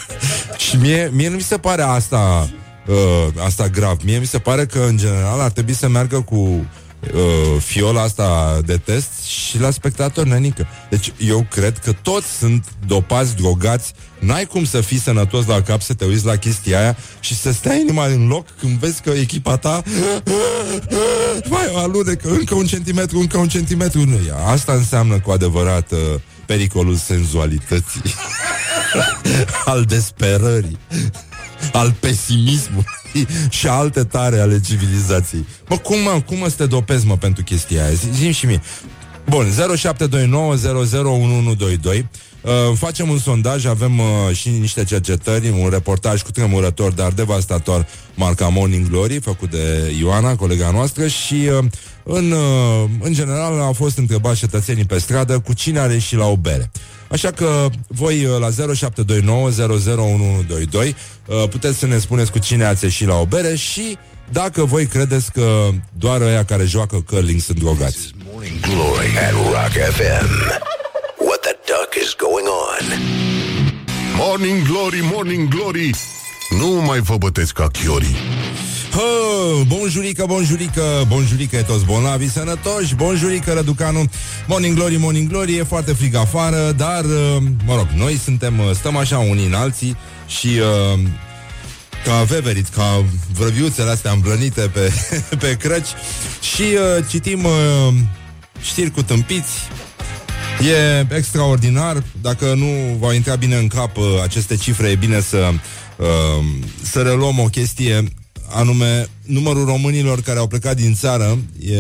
și 0.67 0.75
mie, 0.75 1.09
mie 1.13 1.29
nu 1.29 1.35
mi 1.35 1.41
se 1.41 1.57
pare 1.57 1.81
asta 1.81 2.49
uh, 2.87 3.43
asta 3.45 3.67
grav. 3.67 3.97
Mie 4.03 4.17
mi 4.17 4.25
se 4.25 4.39
pare 4.39 4.65
că, 4.65 4.79
în 4.79 4.97
general, 4.97 5.39
ar 5.39 5.51
trebui 5.51 5.73
să 5.73 5.87
meargă 5.87 6.21
cu 6.21 6.65
uh, 7.13 7.61
fiola 7.61 8.01
asta 8.01 8.59
de 8.65 8.77
test 8.77 9.23
și 9.23 9.59
la 9.59 9.71
spectator 9.71 10.25
nenică. 10.25 10.67
Deci 10.89 11.13
eu 11.17 11.45
cred 11.49 11.77
că 11.77 11.91
toți 11.91 12.37
sunt 12.37 12.65
dopați, 12.87 13.35
drogați, 13.35 13.93
n-ai 14.19 14.45
cum 14.45 14.65
să 14.65 14.81
fii 14.81 14.99
sănătos 14.99 15.45
la 15.45 15.61
cap 15.61 15.81
să 15.81 15.93
te 15.93 16.05
uiți 16.05 16.25
la 16.25 16.35
chestia 16.35 16.79
aia 16.79 16.97
și 17.19 17.35
să 17.35 17.51
stai 17.51 17.79
inima 17.79 18.05
în 18.05 18.27
loc 18.27 18.47
când 18.59 18.79
vezi 18.79 19.01
că 19.01 19.09
echipa 19.09 19.57
ta 19.57 19.83
mai 21.49 21.71
alunecă 21.75 22.29
încă 22.29 22.55
un 22.55 22.65
centimetru, 22.65 23.19
încă 23.19 23.37
un 23.37 23.47
centimetru. 23.47 24.05
Nu, 24.05 24.17
asta 24.45 24.73
înseamnă 24.73 25.19
cu 25.19 25.31
adevărat 25.31 25.91
uh, 25.91 25.99
pericolul 26.45 26.95
senzualității 26.95 28.01
al 29.65 29.83
desperării 29.83 30.77
al 31.71 31.95
pesimismului 31.99 32.85
și 33.49 33.67
alte 33.67 34.03
tare 34.03 34.39
ale 34.39 34.59
civilizației. 34.59 35.45
Mă, 35.69 35.77
cum 35.77 35.99
mă, 35.99 36.21
cum 36.25 36.37
mă 36.37 36.47
să 36.47 36.55
te 36.55 36.65
dopezi, 36.65 37.05
mă, 37.05 37.17
pentru 37.17 37.43
chestia 37.43 37.85
aia? 37.85 37.93
Zim 38.13 38.31
și 38.31 38.45
mie. 38.45 38.61
Bun, 39.25 39.53
0729001122 41.95 42.05
Uh, 42.47 42.77
facem 42.77 43.09
un 43.09 43.17
sondaj, 43.17 43.65
avem 43.65 43.99
uh, 43.99 44.35
și 44.35 44.49
niște 44.49 44.83
cercetări, 44.83 45.49
un 45.49 45.69
reportaj 45.69 46.21
cu 46.21 46.31
tremurător, 46.31 46.91
dar 46.91 47.11
devastator, 47.11 47.87
marca 48.15 48.47
Morning 48.47 48.89
Glory, 48.89 49.19
făcut 49.19 49.49
de 49.49 49.93
Ioana, 49.99 50.35
colega 50.35 50.71
noastră, 50.71 51.07
și 51.07 51.33
uh, 51.33 51.65
în, 52.03 52.31
uh, 52.31 52.89
în 52.99 53.13
general 53.13 53.59
au 53.59 53.73
fost 53.73 53.97
întrebați 53.97 54.39
cetățenii 54.39 54.85
pe 54.85 54.97
stradă 54.97 55.39
cu 55.39 55.53
cine 55.53 55.79
are 55.79 55.97
și 55.97 56.15
la 56.15 56.25
o 56.25 56.35
bere. 56.35 56.71
Așa 57.11 57.31
că 57.31 57.69
voi 57.87 58.25
uh, 58.25 58.39
la 58.39 58.73
0729 58.73 59.49
uh, 61.25 61.49
puteți 61.49 61.77
să 61.77 61.85
ne 61.85 61.97
spuneți 61.97 62.31
cu 62.31 62.39
cine 62.39 62.65
ați 62.65 62.83
ieșit 62.83 63.07
la 63.07 63.15
o 63.15 63.25
bere 63.25 63.55
și 63.55 63.97
dacă 64.31 64.63
voi 64.63 64.85
credeți 64.85 65.31
că 65.31 65.69
doar 65.97 66.21
ăia 66.21 66.45
care 66.45 66.63
joacă 66.63 67.03
curling 67.09 67.41
sunt 67.41 67.59
drogați. 67.59 68.13
Morning 68.31 68.59
Glory 68.59 69.17
at 69.27 69.31
Rock 69.31 69.93
FM. 69.95 70.29
What 71.27 71.39
the 71.41 71.55
duck 71.65 71.91
is 72.03 72.15
going 72.17 72.47
on? 72.47 72.85
Morning 74.17 74.67
Glory, 74.67 74.99
Morning 75.13 75.47
Glory 75.47 75.91
Nu 76.59 76.67
mai 76.67 76.99
vă 76.99 77.17
bătesc 77.17 77.53
ca 77.53 77.67
chiorii 77.67 78.15
Hă, 78.97 79.63
bonjurică, 79.67 80.25
bonjurică, 80.27 81.05
bonjurică 81.07 81.55
e 81.55 81.61
toți 81.61 81.85
bolnavi 81.85 82.29
sănătoși, 82.29 82.95
bonjurică 82.95 83.53
Răducanu, 83.53 84.09
Morning 84.47 84.75
Glory, 84.75 84.95
Morning 84.95 85.29
Glory, 85.29 85.55
e 85.55 85.63
foarte 85.63 85.93
frig 85.93 86.15
afară, 86.15 86.71
dar, 86.71 87.03
uh, 87.03 87.37
mă 87.65 87.75
rog, 87.75 87.87
noi 87.95 88.17
suntem, 88.23 88.59
uh, 88.59 88.71
stăm 88.73 88.95
așa 88.95 89.17
unii 89.17 89.45
în 89.45 89.53
alții 89.53 89.97
și 90.27 90.47
uh, 90.47 90.99
ca 92.05 92.23
veveriți, 92.23 92.71
ca 92.71 93.03
vrăbiuțele 93.33 93.89
astea 93.89 94.11
îmblănite 94.11 94.61
pe, 94.61 94.91
pe 95.41 95.57
crăci 95.59 95.89
și 96.53 96.61
uh, 96.61 97.05
citim 97.09 97.43
uh, 97.43 97.93
știri 98.61 98.91
cu 98.91 99.01
tâmpiți, 99.01 99.51
E 100.59 101.07
extraordinar. 101.15 102.03
Dacă 102.21 102.53
nu 102.53 102.97
va 102.99 103.13
intra 103.13 103.35
bine 103.35 103.55
în 103.55 103.67
cap 103.67 103.97
uh, 103.97 104.03
aceste 104.23 104.55
cifre, 104.55 104.89
e 104.89 104.95
bine 104.95 105.19
să, 105.19 105.49
uh, 105.97 106.07
să 106.81 107.01
reluăm 107.01 107.39
o 107.39 107.45
chestie 107.45 108.03
anume 108.49 109.07
numărul 109.25 109.65
românilor 109.65 110.21
care 110.21 110.39
au 110.39 110.47
plecat 110.47 110.75
din 110.75 110.93
țară 110.93 111.37
e, 111.59 111.77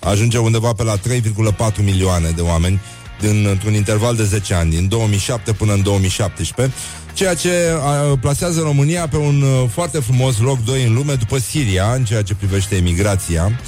ajunge 0.00 0.38
undeva 0.38 0.72
pe 0.72 0.82
la 0.82 0.96
3,4 0.98 1.84
milioane 1.84 2.30
de 2.30 2.40
oameni 2.40 2.80
din, 3.20 3.46
într-un 3.50 3.74
interval 3.74 4.16
de 4.16 4.24
10 4.24 4.54
ani, 4.54 4.70
din 4.70 4.88
2007 4.88 5.52
până 5.52 5.72
în 5.72 5.82
2017, 5.82 6.76
ceea 7.14 7.34
ce 7.34 7.50
a, 7.82 8.16
plasează 8.20 8.60
România 8.60 9.08
pe 9.08 9.16
un 9.16 9.42
uh, 9.42 9.68
foarte 9.70 9.98
frumos 9.98 10.38
loc 10.38 10.64
2 10.64 10.84
în 10.84 10.94
lume 10.94 11.14
după 11.14 11.38
Siria, 11.38 11.92
în 11.92 12.04
ceea 12.04 12.22
ce 12.22 12.34
privește 12.34 12.76
emigrația. 12.76 13.60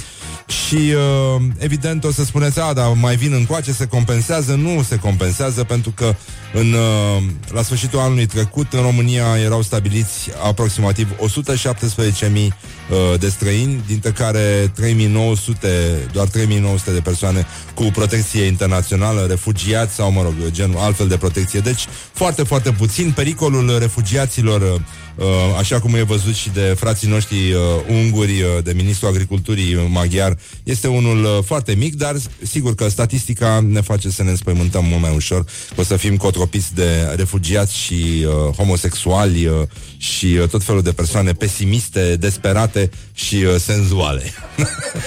Și 0.47 0.75
uh, 0.75 1.41
evident 1.57 2.03
o 2.03 2.11
să 2.11 2.23
spuneți, 2.23 2.59
a, 2.59 2.73
dar 2.73 2.93
mai 2.93 3.15
vin 3.15 3.33
încoace, 3.33 3.71
se 3.71 3.85
compensează. 3.85 4.55
Nu 4.55 4.83
se 4.83 4.95
compensează 4.95 5.63
pentru 5.63 5.91
că 5.91 6.15
în, 6.55 6.73
uh, 6.73 7.23
la 7.53 7.61
sfârșitul 7.61 7.99
anului 7.99 8.25
trecut 8.25 8.73
în 8.73 8.81
România 8.81 9.37
erau 9.43 9.61
stabiliți 9.61 10.29
aproximativ 10.43 11.07
117.000 11.11 12.53
uh, 12.89 13.19
de 13.19 13.29
străini, 13.29 13.83
dintre 13.87 14.11
care 14.11 14.71
3900, 14.75 15.67
doar 16.11 16.27
3900 16.27 16.91
de 16.91 16.99
persoane 16.99 17.45
cu 17.73 17.83
protecție 17.83 18.43
internațională, 18.43 19.25
refugiați 19.29 19.93
sau, 19.93 20.11
mă 20.11 20.21
rog, 20.21 20.33
gen 20.49 20.75
altfel 20.77 21.07
de 21.07 21.17
protecție. 21.17 21.59
Deci, 21.59 21.85
foarte, 22.13 22.43
foarte 22.43 22.71
puțin. 22.71 23.11
Pericolul 23.11 23.77
refugiaților 23.79 24.61
uh, 24.61 24.81
Uh, 25.15 25.25
așa 25.57 25.79
cum 25.79 25.95
e 25.95 26.01
văzut 26.01 26.33
și 26.33 26.49
de 26.49 26.75
frații 26.77 27.07
noștri 27.07 27.51
uh, 27.51 27.59
unguri, 27.89 28.41
uh, 28.41 28.63
de 28.63 28.73
ministrul 28.75 29.09
agriculturii 29.09 29.87
maghiar, 29.89 30.37
este 30.63 30.87
unul 30.87 31.43
foarte 31.45 31.73
mic, 31.73 31.95
dar 31.95 32.15
sigur 32.41 32.75
că 32.75 32.89
statistica 32.89 33.59
ne 33.67 33.81
face 33.81 34.09
să 34.09 34.23
ne 34.23 34.29
înspăimântăm 34.29 34.85
mult 34.85 35.01
mai 35.01 35.15
ușor, 35.15 35.45
o 35.75 35.83
să 35.83 35.95
fim 35.95 36.17
cotropiți 36.17 36.73
de 36.73 37.13
refugiați 37.15 37.77
și 37.77 38.27
homosexuali 38.57 39.67
și 39.97 40.27
tot 40.51 40.63
felul 40.63 40.81
de 40.81 40.91
persoane 40.91 41.31
pesimiste, 41.31 42.15
desperate 42.15 42.89
și 43.13 43.59
senzuale. 43.59 44.33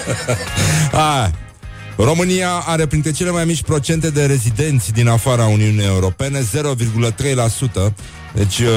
ah, 0.91 1.29
România 2.03 2.63
are 2.65 2.85
printre 2.85 3.11
cele 3.11 3.31
mai 3.31 3.45
mici 3.45 3.61
procente 3.61 4.09
de 4.09 4.25
rezidenți 4.25 4.91
din 4.91 5.07
afara 5.07 5.45
Uniunii 5.45 5.85
Europene, 5.85 6.39
0,3%, 6.39 6.45
deci 8.33 8.59
uh, 8.59 8.67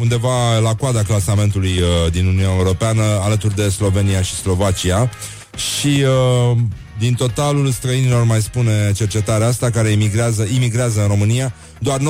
undeva 0.00 0.58
la 0.58 0.74
coada 0.74 1.02
clasamentului 1.02 1.80
uh, 1.80 2.12
din 2.12 2.26
Uniunea 2.26 2.54
Europeană, 2.56 3.02
alături 3.02 3.54
de 3.54 3.68
Slovenia 3.68 4.22
și 4.22 4.34
Slovacia. 4.34 5.10
Și 5.56 6.04
uh, 6.04 6.56
din 6.98 7.14
totalul 7.14 7.70
străinilor, 7.70 8.24
mai 8.24 8.42
spune 8.42 8.92
cercetarea 8.94 9.46
asta, 9.46 9.70
care 9.70 9.88
imigrează, 9.88 10.46
imigrează 10.54 11.00
în 11.00 11.06
România, 11.06 11.54
doar 11.78 12.00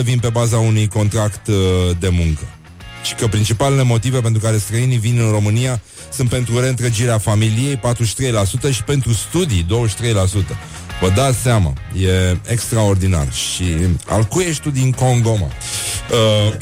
9% 0.00 0.02
vin 0.02 0.18
pe 0.18 0.28
baza 0.28 0.58
unui 0.58 0.88
contract 0.88 1.48
de 1.98 2.08
muncă. 2.08 2.42
Și 3.04 3.14
că 3.14 3.26
principalele 3.26 3.82
motive 3.82 4.20
pentru 4.20 4.40
care 4.40 4.56
străinii 4.56 4.98
vin 4.98 5.18
în 5.18 5.30
România 5.30 5.80
sunt 6.14 6.28
pentru 6.28 6.60
reîntregirea 6.60 7.18
familiei, 7.18 7.80
43%, 8.68 8.72
și 8.72 8.82
pentru 8.82 9.12
studii, 9.12 9.66
23%. 9.70 10.56
Vă 11.00 11.10
dați 11.14 11.38
seama, 11.38 11.72
e 11.96 12.36
extraordinar. 12.46 13.32
Și 13.32 13.64
al 14.06 14.24
cui 14.24 14.44
ești 14.44 14.62
tu 14.62 14.70
din 14.70 14.92
Congo, 14.92 15.36
mă? 15.36 15.48
Uh, 16.10 16.54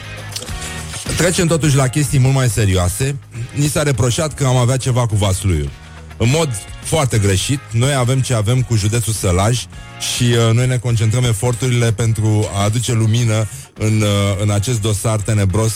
trecem 1.20 1.46
totuși 1.46 1.76
la 1.76 1.88
chestii 1.88 2.18
mult 2.18 2.34
mai 2.34 2.48
serioase. 2.48 3.16
Ni 3.54 3.66
s-a 3.66 3.82
reproșat 3.82 4.34
că 4.34 4.44
am 4.44 4.56
avea 4.56 4.76
ceva 4.76 5.06
cu 5.06 5.16
Vasluiul. 5.16 5.70
În 6.16 6.30
mod 6.30 6.48
foarte 6.82 7.18
greșit, 7.18 7.60
noi 7.70 7.94
avem 7.94 8.20
ce 8.20 8.34
avem 8.34 8.62
cu 8.62 8.76
județul 8.76 9.12
Sălaj 9.12 9.66
și 10.14 10.22
uh, 10.22 10.54
noi 10.54 10.66
ne 10.66 10.76
concentrăm 10.76 11.24
eforturile 11.24 11.92
pentru 11.92 12.48
a 12.54 12.62
aduce 12.62 12.92
lumină 12.92 13.48
în, 13.74 14.00
uh, 14.00 14.42
în 14.42 14.50
acest 14.50 14.80
dosar 14.80 15.20
tenebros 15.20 15.72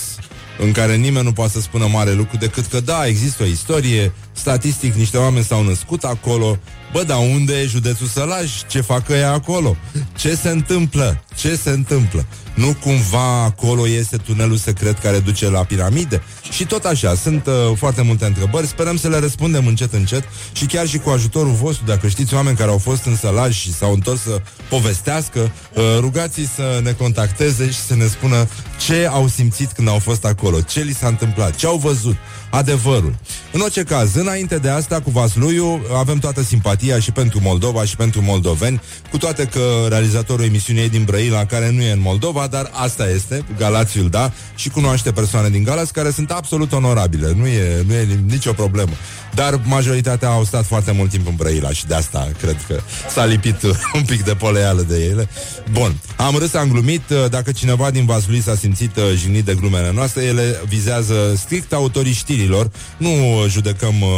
în 0.59 0.73
care 0.73 0.97
nimeni 0.97 1.25
nu 1.25 1.33
poate 1.33 1.53
să 1.53 1.61
spună 1.61 1.87
mare 1.87 2.13
lucru 2.13 2.37
decât 2.37 2.67
că 2.67 2.81
da, 2.81 3.07
există 3.07 3.43
o 3.43 3.47
istorie, 3.47 4.13
statistic 4.33 4.95
niște 4.95 5.17
oameni 5.17 5.45
s-au 5.45 5.63
născut 5.63 6.05
acolo, 6.05 6.59
bă, 6.93 7.03
dar 7.03 7.19
unde 7.19 7.61
e 7.61 7.67
județul 7.67 8.07
Sălaj? 8.07 8.51
Ce 8.69 8.81
fac 8.81 9.09
ea 9.09 9.33
acolo? 9.33 9.77
Ce 10.17 10.35
se 10.35 10.49
întâmplă? 10.49 11.25
Ce 11.35 11.57
se 11.57 11.71
întâmplă? 11.71 12.27
Nu 12.55 12.77
cumva 12.81 13.43
acolo 13.43 13.89
este 13.89 14.17
tunelul 14.17 14.57
secret 14.57 14.99
care 14.99 15.19
duce 15.19 15.49
la 15.49 15.65
piramide? 15.65 16.23
Și 16.51 16.65
tot 16.67 16.85
așa, 16.85 17.15
sunt 17.15 17.47
uh, 17.47 17.53
foarte 17.77 18.03
multe 18.03 18.25
întrebări, 18.25 18.67
sperăm 18.67 18.97
să 18.97 19.09
le 19.09 19.19
răspundem 19.19 19.67
încet 19.67 19.93
încet 19.93 20.25
și 20.53 20.67
chiar 20.67 20.87
și 20.87 20.99
cu 20.99 21.11
ajutorul 21.11 21.53
vostru, 21.53 21.85
dacă 21.85 22.09
știți 22.09 22.35
oameni 22.35 22.57
care 22.57 22.71
au 22.71 22.79
fost 22.79 23.05
în 23.05 23.17
sălaj 23.17 23.55
și 23.55 23.75
s-au 23.75 23.93
întors 23.93 24.21
să 24.21 24.41
povestească, 24.69 25.53
uh, 25.75 25.83
rugați 25.99 26.41
să 26.55 26.81
ne 26.83 26.93
contacteze 26.93 27.71
și 27.71 27.81
să 27.81 27.95
ne 27.95 28.07
spună 28.07 28.49
ce 28.87 29.09
au 29.11 29.29
simțit 29.29 29.73
când 29.73 29.89
au 29.89 29.99
fost 29.99 30.25
acolo, 30.25 30.61
ce 30.61 30.81
li 30.81 30.95
s-a 30.95 31.07
întâmplat, 31.07 31.55
ce 31.55 31.67
au 31.67 31.77
văzut, 31.77 32.17
adevărul. 32.53 33.15
În 33.53 33.61
orice 33.61 33.83
caz, 33.83 34.15
înainte 34.15 34.59
de 34.59 34.69
asta, 34.69 35.01
cu 35.01 35.11
Vasluiu, 35.11 35.83
avem 35.99 36.19
toată 36.19 36.43
simpatia 36.43 36.99
și 36.99 37.13
pentru 37.13 37.41
Moldova 37.43 37.85
și 37.85 37.97
pentru 37.97 38.23
moldoveni, 38.23 38.81
cu 39.11 39.19
toate 39.19 39.45
că 39.45 39.87
realizatorul 39.89 40.45
emisiunii 40.45 40.83
e 40.83 40.89
din 40.89 41.05
Brăila, 41.05 41.45
care 41.45 41.71
nu 41.71 41.83
e 41.83 41.93
în 41.93 42.01
Moldova, 42.01 42.47
dar 42.47 42.71
asta 42.73 43.09
este, 43.09 43.45
Galațiul 43.59 44.09
da, 44.09 44.33
și 44.55 44.69
cunoaște 44.69 45.13
persoane 45.13 45.49
din 45.49 45.63
Galați 45.63 45.93
care 45.93 46.11
sunt 46.11 46.31
absolut 46.31 46.73
onorabile, 46.73 47.33
nu 47.37 47.47
e, 47.47 47.85
nu 47.87 47.93
e 47.93 48.09
nicio 48.27 48.53
problemă. 48.53 48.93
Dar 49.35 49.61
majoritatea 49.65 50.29
au 50.29 50.45
stat 50.45 50.65
foarte 50.67 50.93
mult 50.93 51.11
timp 51.11 51.27
în 51.27 51.35
Brăila 51.37 51.71
și 51.71 51.87
de 51.87 51.95
asta 51.95 52.29
cred 52.41 52.57
că 52.67 52.81
s-a 53.11 53.25
lipit 53.25 53.63
un 53.99 54.03
pic 54.07 54.25
de 54.25 54.35
poleală 54.35 54.83
de 54.83 55.05
ele. 55.05 55.29
Bun, 55.73 55.97
am 56.17 56.37
râs, 56.37 56.55
am 56.55 56.69
glumit, 56.69 57.03
dacă 57.31 57.53
cineva 57.53 57.91
din 57.91 58.05
Vaslui 58.05 58.41
s-a 58.41 58.55
simțit 58.55 58.97
uh, 58.97 59.03
jignit 59.15 59.45
de 59.45 59.55
glumele 59.55 59.93
noastre, 59.95 60.23
ele 60.25 60.61
vizează 60.67 61.15
strict 61.37 61.73
autorii 61.73 62.13
știrilor, 62.13 62.71
nu 62.97 63.09
judecăm 63.49 64.01
uh, 64.01 64.09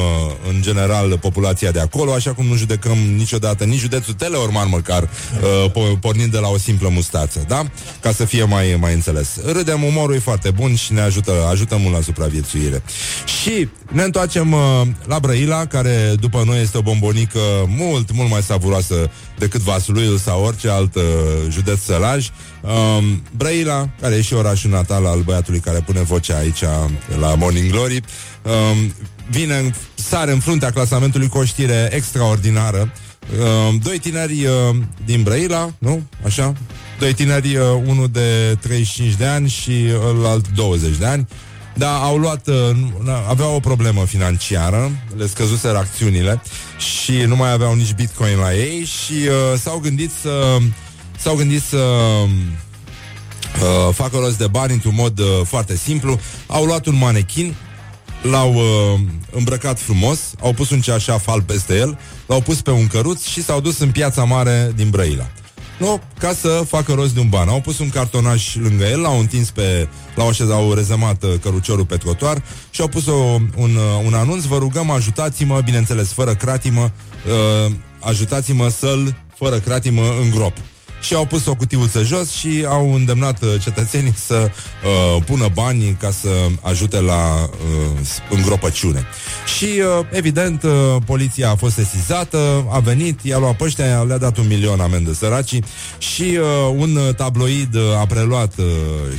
în 0.48 0.62
general 0.62 1.18
populația 1.18 1.70
de 1.70 1.80
acolo, 1.80 2.12
așa 2.12 2.32
cum 2.32 2.46
nu 2.46 2.54
judecăm 2.54 2.98
niciodată 3.16 3.64
nici 3.64 3.80
județul 3.80 4.14
Teleorman 4.14 4.68
măcar, 4.68 5.02
uh, 5.02 5.96
pornind 6.00 6.32
de 6.32 6.38
la 6.38 6.48
o 6.48 6.58
simplă 6.58 6.88
mustață, 6.88 7.44
da? 7.48 7.64
Ca 8.00 8.12
să 8.12 8.24
fie 8.24 8.44
mai, 8.44 8.76
mai 8.80 8.94
înțeles. 8.94 9.28
Râdem, 9.52 9.82
umorul 9.82 10.14
e 10.14 10.18
foarte 10.18 10.50
bun 10.50 10.74
și 10.74 10.92
ne 10.92 11.00
ajută, 11.00 11.32
ajută 11.50 11.76
mult 11.76 11.94
la 11.94 12.00
supraviețuire. 12.00 12.82
Și 13.42 13.68
ne 13.92 14.02
întoarcem 14.02 14.52
uh, 14.52 14.60
la 15.06 15.18
Brăila, 15.18 15.66
care 15.66 16.14
după 16.20 16.42
noi 16.46 16.60
este 16.60 16.78
o 16.78 16.82
bombonică 16.82 17.38
mult, 17.66 18.12
mult 18.12 18.30
mai 18.30 18.42
savuroasă 18.42 19.10
decât 19.38 19.60
Vasului 19.60 20.18
sau 20.18 20.44
orice 20.44 20.68
alt 20.68 20.94
uh, 20.94 21.02
județ 21.50 21.78
sălaj. 21.78 22.28
Um, 22.60 23.22
Brăila, 23.36 23.88
care 24.00 24.14
e 24.14 24.22
și 24.22 24.34
orașul 24.34 24.70
natal 24.70 25.06
al 25.06 25.20
băiatului 25.20 25.60
care 25.60 25.78
pune 25.78 26.02
vocea 26.02 26.36
aici 26.36 26.62
la 27.20 27.34
Morning 27.34 27.70
Glory, 27.70 28.00
um, 28.42 28.94
vine, 29.30 29.70
sare 29.94 30.32
în 30.32 30.38
fruntea 30.38 30.70
clasamentului 30.70 31.28
cu 31.28 31.38
o 31.38 31.44
știre 31.44 31.88
extraordinară. 31.92 32.92
Um, 33.68 33.78
doi 33.78 33.98
tineri 33.98 34.44
uh, 34.44 34.76
din 35.04 35.22
Brăila, 35.22 35.72
nu? 35.78 36.02
Așa? 36.24 36.52
Doi 36.98 37.12
tineri, 37.12 37.56
uh, 37.56 37.64
unul 37.86 38.08
de 38.12 38.56
35 38.60 39.14
de 39.14 39.24
ani 39.24 39.48
și 39.48 39.72
alt 40.24 40.48
20 40.54 40.96
de 40.96 41.06
ani, 41.06 41.28
da, 41.76 41.96
au 41.96 42.16
luat, 42.16 42.46
uh, 42.46 42.76
aveau 43.28 43.54
o 43.54 43.60
problemă 43.60 44.04
financiară, 44.04 44.90
le 45.16 45.26
scăzuse 45.26 45.68
acțiunile 45.68 46.42
și 46.78 47.12
nu 47.12 47.36
mai 47.36 47.52
aveau 47.52 47.74
nici 47.74 47.94
bitcoin 47.94 48.38
la 48.38 48.54
ei 48.54 48.84
și 48.84 49.12
uh, 49.12 49.58
s-au 49.58 49.78
gândit 49.78 50.10
să 50.22 50.58
s-au 51.24 51.34
gândit 51.34 51.62
să 51.62 51.76
uh, 51.76 52.28
facă 53.94 54.16
rost 54.16 54.38
de 54.38 54.46
bani 54.46 54.72
într-un 54.72 54.94
mod 54.94 55.18
uh, 55.18 55.26
foarte 55.44 55.76
simplu. 55.76 56.20
Au 56.46 56.64
luat 56.64 56.86
un 56.86 56.96
manechin, 56.96 57.54
l-au 58.22 58.54
uh, 58.54 59.00
îmbrăcat 59.30 59.80
frumos, 59.80 60.18
au 60.40 60.52
pus 60.52 60.70
un 60.70 60.80
ceașaf 60.80 61.28
alb 61.28 61.44
peste 61.44 61.76
el, 61.76 61.98
l-au 62.26 62.40
pus 62.40 62.60
pe 62.60 62.70
un 62.70 62.86
căruț 62.86 63.24
și 63.24 63.42
s-au 63.42 63.60
dus 63.60 63.78
în 63.78 63.90
piața 63.90 64.24
mare 64.24 64.72
din 64.76 64.90
Brăila. 64.90 65.26
Nu, 65.78 66.00
ca 66.18 66.32
să 66.32 66.48
facă 66.48 66.92
rost 66.92 67.14
de 67.14 67.20
un 67.20 67.28
ban. 67.28 67.48
Au 67.48 67.60
pus 67.60 67.78
un 67.78 67.88
cartonaș 67.88 68.54
lângă 68.54 68.84
el, 68.84 69.00
l-au 69.00 69.18
întins 69.18 69.50
pe... 69.50 69.88
L-au 70.14 70.28
așezat, 70.28 70.54
au 70.54 70.72
rezemat 70.72 71.22
uh, 71.22 71.34
căruciorul 71.42 71.84
pe 71.84 71.96
trotuar 71.96 72.42
și 72.70 72.80
au 72.80 72.88
pus 72.88 73.06
o, 73.06 73.14
un, 73.56 73.76
uh, 73.76 74.04
un 74.04 74.14
anunț. 74.14 74.44
Vă 74.44 74.58
rugăm, 74.58 74.90
ajutați-mă, 74.90 75.60
bineînțeles, 75.64 76.12
fără 76.12 76.34
cratimă, 76.34 76.92
uh, 77.26 77.72
ajutați-mă 78.00 78.68
să-l, 78.68 79.16
fără 79.36 79.58
cratimă, 79.58 80.02
în 80.22 80.30
grop 80.30 80.56
și 81.04 81.14
au 81.14 81.24
pus 81.24 81.46
o 81.46 81.54
cutiuță 81.54 82.02
jos 82.02 82.30
și 82.30 82.64
au 82.68 82.94
îndemnat 82.94 83.42
uh, 83.42 83.48
cetățenii 83.62 84.14
să 84.26 84.50
uh, 84.50 85.22
pună 85.26 85.48
bani 85.54 85.96
ca 86.00 86.10
să 86.10 86.28
ajute 86.60 87.00
la 87.00 87.42
uh, 87.42 88.08
îngropăciune. 88.30 89.06
Și, 89.56 89.64
uh, 89.64 90.06
evident, 90.10 90.62
uh, 90.62 90.70
poliția 91.06 91.50
a 91.50 91.54
fost 91.54 91.74
sesizată, 91.74 92.66
a 92.70 92.78
venit, 92.78 93.20
i-a 93.22 93.38
luat 93.38 93.56
pe 93.56 93.64
ăștia, 93.64 94.02
le-a 94.02 94.18
dat 94.18 94.36
un 94.36 94.46
milion 94.46 94.80
amendă 94.80 95.12
săracii 95.12 95.64
și 95.98 96.22
uh, 96.22 96.74
un 96.76 96.98
tabloid 97.16 97.76
a 98.00 98.06
preluat 98.06 98.52
uh, 98.58 98.64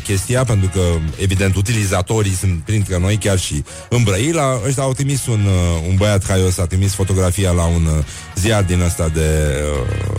chestia, 0.03 0.43
pentru 0.43 0.69
că, 0.73 0.81
evident, 1.21 1.55
utilizatorii 1.55 2.35
sunt 2.35 2.61
printre 2.65 2.99
noi, 2.99 3.17
chiar 3.17 3.39
și 3.39 3.63
în 3.89 4.03
Brăila. 4.03 4.61
Ăștia 4.67 4.83
au 4.83 4.93
trimis 4.93 5.25
un, 5.25 5.45
uh, 5.45 5.87
un 5.89 5.95
băiat 5.95 6.27
haios, 6.27 6.57
a 6.57 6.65
trimis 6.65 6.93
fotografia 6.93 7.51
la 7.51 7.65
un 7.65 7.85
uh, 7.85 8.03
ziar 8.35 8.63
din 8.63 8.81
ăsta 8.81 9.07
de, 9.07 9.55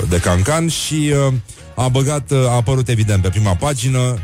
uh, 0.01 0.09
de 0.09 0.19
cancan 0.21 0.69
și 0.69 1.13
uh, 1.27 1.33
a 1.75 1.89
băgat, 1.89 2.31
a 2.31 2.55
apărut 2.55 2.89
evident 2.89 3.23
pe 3.23 3.29
prima 3.29 3.55
pagină 3.55 4.19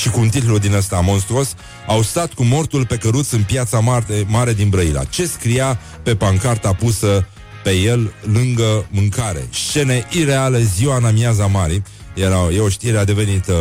și 0.00 0.10
cu 0.10 0.20
un 0.20 0.28
titlu 0.28 0.58
din 0.58 0.74
ăsta 0.74 1.00
monstruos, 1.00 1.54
au 1.86 2.02
stat 2.02 2.32
cu 2.32 2.42
mortul 2.44 2.86
pe 2.86 2.96
căruț 2.96 3.30
în 3.30 3.42
piața 3.42 3.78
mare, 3.78 4.24
mare 4.26 4.52
din 4.52 4.68
Brăila. 4.68 5.04
Ce 5.04 5.26
scria 5.26 5.78
pe 6.02 6.16
pancarta 6.16 6.72
pusă 6.72 7.26
pe 7.62 7.70
el 7.70 8.12
lângă 8.32 8.86
mâncare? 8.90 9.48
Scene 9.50 10.06
ireale 10.10 10.62
ziua 10.62 10.96
în 10.96 11.04
amiaza 11.04 11.46
mare. 11.46 11.82
Era, 12.14 12.48
e 12.52 12.60
o 12.60 12.68
știre 12.68 12.98
a 12.98 13.04
devenit 13.04 13.46
uh, 13.46 13.54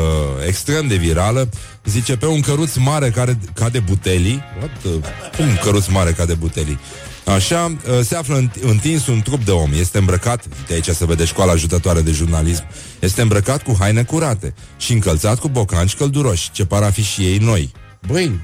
extrem 0.47 0.87
de 0.87 0.95
virală. 0.95 1.49
Zice, 1.85 2.17
pe 2.17 2.25
un 2.25 2.39
căruț 2.39 2.75
mare 2.75 3.09
care 3.09 3.39
cade 3.53 3.79
butelii. 3.79 4.43
What? 4.59 4.95
Uh, 4.95 5.03
cum 5.37 5.45
căruț 5.63 5.87
mare 5.87 6.11
cade 6.11 6.33
butelii? 6.33 6.79
Așa, 7.25 7.65
uh, 7.65 7.99
se 8.03 8.15
află 8.15 8.49
întins 8.61 9.07
un 9.07 9.21
trup 9.21 9.45
de 9.45 9.51
om. 9.51 9.71
Este 9.73 9.97
îmbrăcat, 9.97 10.45
de 10.67 10.73
aici 10.73 10.89
se 10.89 11.05
vede 11.05 11.25
școala 11.25 11.51
ajutătoare 11.51 12.01
de 12.01 12.11
jurnalism, 12.11 12.63
este 12.99 13.21
îmbrăcat 13.21 13.63
cu 13.63 13.75
haine 13.79 14.03
curate 14.03 14.53
și 14.77 14.93
încălțat 14.93 15.39
cu 15.39 15.47
bocanci 15.47 15.95
călduroși, 15.95 16.51
ce 16.51 16.65
par 16.65 16.83
a 16.83 16.91
fi 16.91 17.03
și 17.03 17.21
ei 17.21 17.37
noi. 17.37 17.71
Băi, 18.07 18.39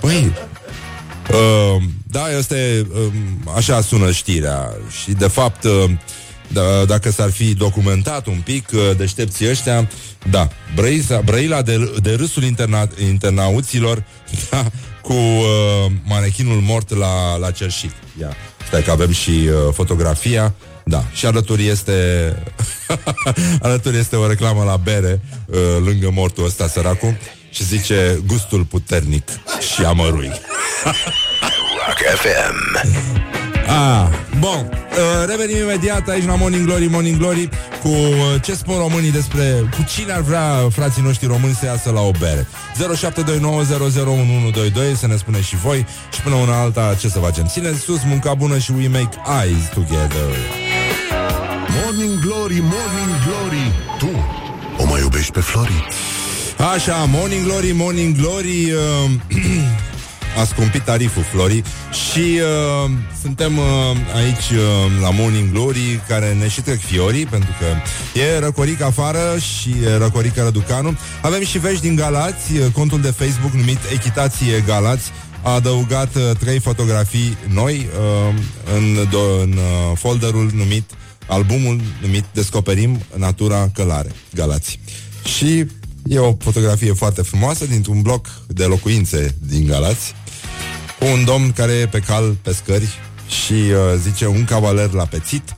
băi, 0.00 0.32
uh, 1.30 1.82
da, 2.06 2.36
este, 2.38 2.86
uh, 2.92 3.12
așa 3.56 3.80
sună 3.80 4.10
știrea 4.10 4.76
și 5.02 5.12
de 5.12 5.26
fapt, 5.26 5.64
uh, 5.64 5.90
da, 6.48 6.84
dacă 6.84 7.10
s-ar 7.10 7.30
fi 7.30 7.54
documentat 7.54 8.26
un 8.26 8.40
pic 8.44 8.68
uh, 8.72 8.96
deștepții 8.96 9.50
ăștia, 9.50 9.88
da, 10.30 10.48
Brăila, 10.74 11.20
Brăila 11.24 11.62
de, 11.62 11.92
de 12.02 12.14
râsul 12.14 12.42
interna, 12.42 12.88
internauților 13.08 14.04
da, 14.50 14.70
cu 15.04 15.12
uh, 15.12 15.92
manechinul 16.04 16.60
mort 16.60 16.96
la, 16.96 17.36
la 17.36 17.50
cerșit. 17.50 17.92
Ia. 18.20 18.36
Stai 18.66 18.82
că 18.82 18.90
avem 18.90 19.12
și 19.12 19.30
uh, 19.30 19.72
fotografia. 19.72 20.54
Da, 20.84 21.04
și 21.12 21.26
alături 21.26 21.66
este 21.66 21.92
alături 23.66 23.98
este 23.98 24.16
o 24.16 24.26
reclamă 24.26 24.64
la 24.64 24.76
bere 24.76 25.20
uh, 25.46 25.56
lângă 25.84 26.10
mortul 26.10 26.44
ăsta 26.44 26.68
săracul 26.68 27.16
și 27.50 27.64
zice 27.64 28.22
gustul 28.26 28.64
puternic 28.64 29.28
și 29.74 29.84
amărui. 29.84 30.32
Rock 31.86 31.98
FM. 32.16 33.23
Ah, 33.66 34.08
bun. 34.38 34.68
Uh, 34.70 35.26
revenim 35.26 35.56
imediat 35.56 36.08
aici 36.08 36.24
la 36.24 36.34
Morning 36.34 36.66
Glory, 36.66 36.86
Morning 36.86 37.16
Glory 37.18 37.48
cu 37.82 37.88
uh, 37.88 38.42
ce 38.42 38.54
spun 38.54 38.76
românii 38.76 39.10
despre 39.10 39.68
cu 39.76 39.84
cine 39.94 40.12
ar 40.12 40.20
vrea 40.20 40.68
frații 40.70 41.02
noștri 41.02 41.26
români 41.26 41.54
să 41.54 41.66
iasă 41.66 41.90
la 41.90 42.00
o 42.00 42.10
bere. 42.18 42.46
0729001122 44.92 44.96
să 44.96 45.06
ne 45.06 45.16
spuneți 45.16 45.46
și 45.46 45.56
voi 45.56 45.86
și 46.12 46.20
până 46.20 46.34
una 46.34 46.60
alta 46.60 46.94
ce 47.00 47.08
să 47.08 47.18
facem. 47.18 47.46
Țineți 47.46 47.78
sus 47.80 48.00
munca 48.06 48.34
bună 48.34 48.58
și 48.58 48.70
we 48.70 48.88
make 48.88 49.16
eyes 49.42 49.64
together. 49.74 50.28
Morning 51.82 52.20
Glory, 52.20 52.60
Morning 52.60 53.14
Glory, 53.26 53.72
tu 53.98 54.10
o 54.78 54.84
mai 54.86 55.00
iubești 55.00 55.32
pe 55.32 55.40
Flori? 55.40 55.86
Așa, 56.74 57.04
Morning 57.08 57.44
Glory, 57.46 57.72
Morning 57.72 58.16
Glory 58.16 58.72
uh, 58.72 59.10
A 60.40 60.44
scumpit 60.44 60.82
tariful 60.82 61.22
Flori 61.22 61.62
Și 62.10 62.40
uh, 62.84 62.90
suntem 63.22 63.58
uh, 63.58 63.64
aici 64.14 64.50
uh, 64.50 65.00
La 65.00 65.10
Morning 65.10 65.50
Glory 65.52 66.00
Care 66.08 66.32
ne 66.32 66.48
și 66.48 66.60
trec 66.60 66.80
fiorii 66.80 67.26
Pentru 67.26 67.50
că 67.58 67.66
e 68.20 68.38
răcoric 68.38 68.80
afară 68.82 69.38
Și 69.38 69.74
e 69.84 69.96
răcoric 69.96 70.36
Răducanu. 70.36 70.96
Avem 71.22 71.44
și 71.44 71.58
vești 71.58 71.80
din 71.80 71.94
Galați. 71.94 72.52
Uh, 72.52 72.66
Contul 72.72 73.00
de 73.00 73.10
Facebook 73.10 73.52
numit 73.52 73.78
Echitație 73.92 74.64
Galați 74.66 75.10
a 75.42 75.50
adăugat 75.50 76.14
uh, 76.14 76.22
trei 76.38 76.58
fotografii 76.58 77.36
noi 77.48 77.86
uh, 78.28 78.34
în, 78.74 79.08
do- 79.08 79.42
în 79.42 79.52
uh, 79.52 79.96
folderul 79.98 80.50
numit 80.54 80.90
albumul 81.26 81.80
numit 82.00 82.24
Descoperim 82.32 83.00
Natura 83.16 83.68
Călare, 83.74 84.10
Galați. 84.34 84.78
Și 85.36 85.66
e 86.06 86.18
o 86.18 86.36
fotografie 86.38 86.92
foarte 86.92 87.22
frumoasă 87.22 87.66
dintr-un 87.66 88.02
bloc 88.02 88.26
de 88.46 88.64
locuințe 88.64 89.34
din 89.46 89.66
Galați 89.66 90.14
un 90.98 91.24
domn 91.24 91.52
care 91.52 91.72
e 91.72 91.86
pe 91.86 91.98
cal 91.98 92.36
pe 92.42 92.52
scări 92.52 92.98
și 93.28 93.52
uh, 93.52 93.78
zice 94.02 94.26
un 94.26 94.44
cavaler 94.44 94.90
la 94.90 95.04
pețit, 95.04 95.56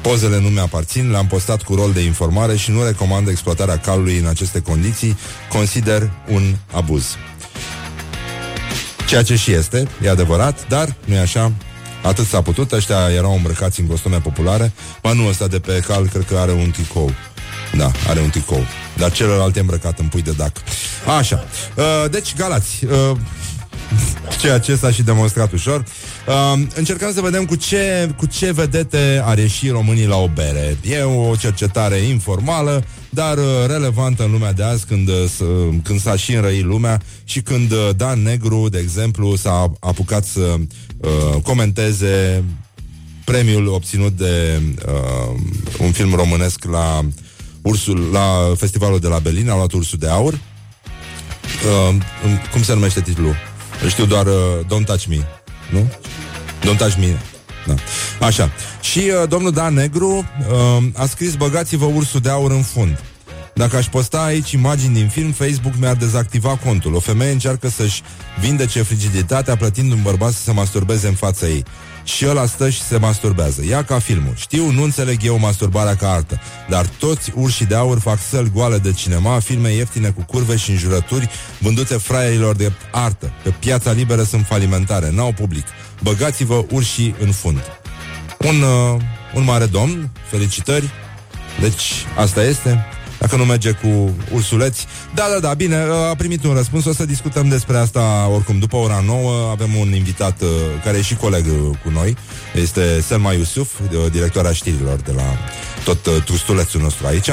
pozele 0.00 0.40
nu 0.40 0.48
mi-aparțin, 0.48 1.10
le-am 1.10 1.26
postat 1.26 1.62
cu 1.62 1.74
rol 1.74 1.92
de 1.92 2.00
informare 2.00 2.56
și 2.56 2.70
nu 2.70 2.84
recomand 2.84 3.28
exploatarea 3.28 3.78
calului 3.78 4.18
în 4.18 4.26
aceste 4.26 4.60
condiții, 4.60 5.18
consider 5.48 6.10
un 6.28 6.54
abuz. 6.72 7.16
Ceea 9.06 9.22
ce 9.22 9.36
și 9.36 9.52
este, 9.52 9.88
e 10.02 10.08
adevărat, 10.08 10.68
dar 10.68 10.96
nu 11.04 11.14
e 11.14 11.18
așa, 11.18 11.52
atât 12.02 12.26
s-a 12.26 12.42
putut, 12.42 12.72
ăștia 12.72 13.08
erau 13.16 13.34
îmbrăcați 13.34 13.80
în 13.80 13.86
costume 13.86 14.18
populare, 14.18 14.72
ba 15.02 15.12
nu 15.12 15.26
ăsta 15.26 15.46
de 15.46 15.58
pe 15.58 15.82
cal, 15.86 16.08
cred 16.08 16.24
că 16.24 16.36
are 16.36 16.52
un 16.52 16.70
tricou. 16.70 17.10
Da, 17.76 17.90
are 18.08 18.20
un 18.20 18.30
tricou. 18.30 18.66
Dar 18.96 19.12
celălalt 19.12 19.56
e 19.56 19.60
îmbrăcat 19.60 19.98
în 19.98 20.06
pui 20.06 20.22
de 20.22 20.32
dac. 20.36 20.52
Așa. 21.18 21.44
Uh, 21.74 22.10
deci, 22.10 22.34
Galați, 22.36 22.84
uh, 22.84 23.16
ceea 24.40 24.58
ce 24.58 24.76
s-a 24.76 24.90
și 24.90 25.02
demonstrat 25.02 25.52
ușor. 25.52 25.84
Uh, 26.26 26.62
încercăm 26.74 27.12
să 27.12 27.20
vedem 27.20 27.44
cu 27.44 27.54
ce, 27.54 28.10
cu 28.16 28.26
ce 28.26 28.52
vedete 28.52 29.22
ar 29.24 29.38
ieși 29.38 29.68
românii 29.68 30.06
la 30.06 30.16
o 30.16 30.28
bere. 30.28 30.76
E 30.82 31.02
o 31.02 31.36
cercetare 31.36 31.96
informală, 31.96 32.84
dar 33.10 33.36
uh, 33.36 33.44
relevantă 33.66 34.24
în 34.24 34.30
lumea 34.30 34.52
de 34.52 34.62
azi, 34.62 34.86
când, 34.86 35.08
uh, 35.08 35.74
când 35.82 36.00
s-a 36.00 36.16
și 36.16 36.34
înrăit 36.34 36.64
lumea 36.64 37.00
și 37.24 37.40
când 37.40 37.72
uh, 37.72 37.88
Dan 37.96 38.22
Negru, 38.22 38.68
de 38.68 38.78
exemplu, 38.78 39.36
s-a 39.36 39.72
apucat 39.80 40.24
să 40.24 40.54
uh, 40.98 41.42
comenteze 41.42 42.44
premiul 43.24 43.66
obținut 43.66 44.12
de 44.12 44.60
uh, 44.86 45.40
un 45.78 45.92
film 45.92 46.14
românesc 46.14 46.64
la 46.64 47.00
Ursul, 47.62 48.08
la 48.12 48.52
festivalul 48.56 48.98
de 48.98 49.08
la 49.08 49.18
Berlin, 49.18 49.50
a 49.50 49.54
luat 49.54 49.72
Ursul 49.72 49.98
de 49.98 50.08
Aur. 50.08 50.32
Uh, 50.32 51.94
cum 52.52 52.62
se 52.62 52.74
numește 52.74 53.00
titlul? 53.00 53.47
Știu 53.86 54.04
doar 54.04 54.26
uh, 54.26 54.32
Don't 54.64 54.84
Touch 54.84 55.04
Me, 55.04 55.16
nu? 55.70 55.92
Don't 56.60 56.78
Touch 56.78 56.94
Me. 56.98 57.16
Da. 57.66 57.74
Așa. 58.26 58.50
Și 58.80 58.98
uh, 58.98 59.28
domnul 59.28 59.52
Dan 59.52 59.74
Negru 59.74 60.08
uh, 60.16 60.84
a 60.94 61.06
scris 61.06 61.34
Băgați-vă 61.34 61.84
ursul 61.84 62.20
de 62.20 62.30
aur 62.30 62.50
în 62.50 62.62
fund. 62.62 63.02
Dacă 63.54 63.76
aș 63.76 63.86
posta 63.86 64.22
aici 64.22 64.50
imagini 64.50 64.94
din 64.94 65.08
film, 65.08 65.32
Facebook 65.32 65.74
mi-ar 65.78 65.94
dezactiva 65.94 66.58
contul. 66.64 66.94
O 66.94 67.00
femeie 67.00 67.32
încearcă 67.32 67.68
să-și 67.68 68.02
vindece 68.40 68.82
frigiditatea 68.82 69.56
plătind 69.56 69.92
un 69.92 70.02
bărbat 70.02 70.32
să 70.32 70.42
se 70.42 70.52
masturbeze 70.52 71.06
în 71.08 71.14
fața 71.14 71.46
ei. 71.46 71.64
Și 72.08 72.26
ăla 72.26 72.46
stă 72.46 72.70
și 72.70 72.82
se 72.82 72.98
masturbează. 72.98 73.64
Ia 73.64 73.84
ca 73.84 73.98
filmul. 73.98 74.32
Știu, 74.36 74.70
nu 74.70 74.82
înțeleg 74.82 75.24
eu 75.24 75.38
masturbarea 75.38 75.96
ca 75.96 76.10
artă, 76.10 76.40
dar 76.68 76.86
toți 76.86 77.32
urșii 77.34 77.66
de 77.66 77.74
aur 77.74 77.98
fac 77.98 78.18
săl 78.28 78.50
goale 78.54 78.78
de 78.78 78.92
cinema, 78.92 79.38
filme 79.38 79.72
ieftine 79.72 80.08
cu 80.08 80.22
curve 80.22 80.56
și 80.56 80.70
înjurături, 80.70 81.28
vândute 81.58 81.94
fraierilor 81.94 82.56
de 82.56 82.72
artă. 82.92 83.32
Pe 83.42 83.50
piața 83.58 83.92
liberă 83.92 84.22
sunt 84.22 84.46
falimentare, 84.46 85.10
n-au 85.10 85.32
public. 85.32 85.66
Băgați-vă 86.02 86.64
urșii 86.70 87.14
în 87.20 87.32
fund. 87.32 87.62
Un, 88.38 88.62
uh, 88.62 89.00
un 89.34 89.44
mare 89.44 89.66
domn, 89.66 90.10
felicitări. 90.30 90.90
Deci, 91.60 92.06
asta 92.16 92.42
este. 92.42 92.86
Dacă 93.18 93.36
nu 93.36 93.44
merge 93.44 93.70
cu 93.70 94.16
ursuleți. 94.32 94.86
Da, 95.14 95.28
da, 95.32 95.40
da, 95.40 95.54
bine, 95.54 95.76
a 96.10 96.14
primit 96.14 96.44
un 96.44 96.54
răspuns. 96.54 96.84
O 96.84 96.92
să 96.92 97.04
discutăm 97.04 97.48
despre 97.48 97.76
asta 97.76 98.28
oricum. 98.32 98.58
După 98.58 98.76
ora 98.76 99.02
9 99.06 99.50
avem 99.50 99.74
un 99.74 99.94
invitat 99.94 100.40
uh, 100.40 100.48
Care 100.84 100.98
e 100.98 101.02
și 101.02 101.14
coleg 101.14 101.46
uh, 101.46 101.76
cu 101.84 101.90
noi. 101.90 102.16
Este 102.54 103.00
Selma 103.00 103.32
Iusuf, 103.32 103.80
directoarea 104.10 104.52
știrilor 104.52 104.96
De 104.96 105.12
la 105.12 105.36
tot 105.84 106.06
uh, 106.06 106.22
trustulețul 106.24 106.80
nostru 106.80 107.06
aici. 107.06 107.30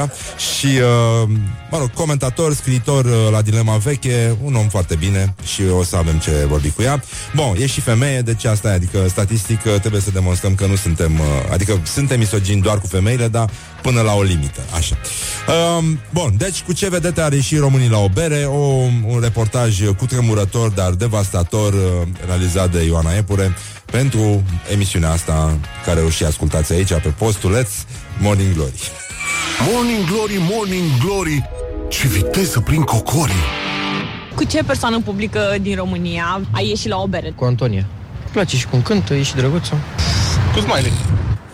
Și, 0.56 0.68
mă 1.70 1.78
rog, 1.78 1.90
comentator, 1.92 2.54
scriitor 2.54 3.30
la 3.30 3.42
Dilema 3.42 3.76
Veche 3.76 4.36
Un 4.42 4.54
om 4.54 4.68
foarte 4.68 4.94
bine 4.94 5.34
Și 5.54 5.62
o 5.78 5.82
să 5.82 5.96
avem 5.96 6.18
ce 6.18 6.46
vorbi 6.48 6.70
cu 6.70 6.82
ea. 6.82 7.02
Bun, 7.34 7.56
e 7.58 7.66
și 7.66 7.80
femeie, 7.80 8.20
deci 8.20 8.44
asta 8.44 8.68
e 8.68 8.72
Adică, 8.72 9.06
statistic, 9.08 9.60
trebuie 9.60 10.00
să 10.00 10.10
demonstrăm 10.10 10.54
că 10.54 10.66
nu 10.66 10.76
suntem 10.76 11.20
Adică 11.52 11.80
suntem 11.84 12.18
misogini 12.18 12.62
doar 12.62 12.78
cu 12.78 12.86
femeile 12.86 13.28
Dar 13.28 13.50
până 13.82 14.00
la 14.00 14.14
o 14.14 14.22
limită, 14.22 14.60
așa. 14.74 14.96
Um, 15.78 16.00
bun, 16.12 16.34
deci 16.36 16.62
cu 16.62 16.72
ce 16.72 16.88
vedete 16.88 17.20
are 17.20 17.40
și 17.40 17.56
românii 17.56 17.88
la 17.88 17.98
o 17.98 18.08
bere, 18.08 18.44
o, 18.44 18.62
un 19.06 19.18
reportaj 19.20 19.84
cu 19.96 20.06
tremurător, 20.06 20.68
dar 20.68 20.90
devastator, 20.90 21.72
uh, 21.72 21.80
realizat 22.26 22.72
de 22.72 22.82
Ioana 22.82 23.14
Epure 23.14 23.54
pentru 23.90 24.42
emisiunea 24.72 25.10
asta 25.10 25.58
care 25.84 26.00
o 26.00 26.08
și 26.08 26.24
ascultați 26.24 26.72
aici 26.72 26.88
pe 26.88 27.14
postuleț 27.18 27.68
Morning 28.20 28.54
Glory. 28.54 28.72
Morning 29.72 30.04
Glory, 30.06 30.36
Morning 30.50 30.84
Glory, 31.04 31.48
ce 31.88 32.08
viteză 32.08 32.60
prin 32.60 32.82
cocorii! 32.82 33.44
Cu 34.34 34.44
ce 34.44 34.62
persoană 34.62 35.00
publică 35.00 35.56
din 35.60 35.76
România 35.76 36.40
ai 36.50 36.68
ieșit 36.68 36.88
la 36.90 36.96
o 36.96 37.06
bere? 37.06 37.32
Cu 37.36 37.44
Antonia. 37.44 37.86
Îmi 38.22 38.30
place 38.32 38.56
și 38.56 38.66
cum 38.66 38.82
cântă, 38.82 39.14
e 39.14 39.22
și 39.22 39.34
drăguță. 39.34 39.78
Cu 40.54 40.58
Smiley. 40.60 40.92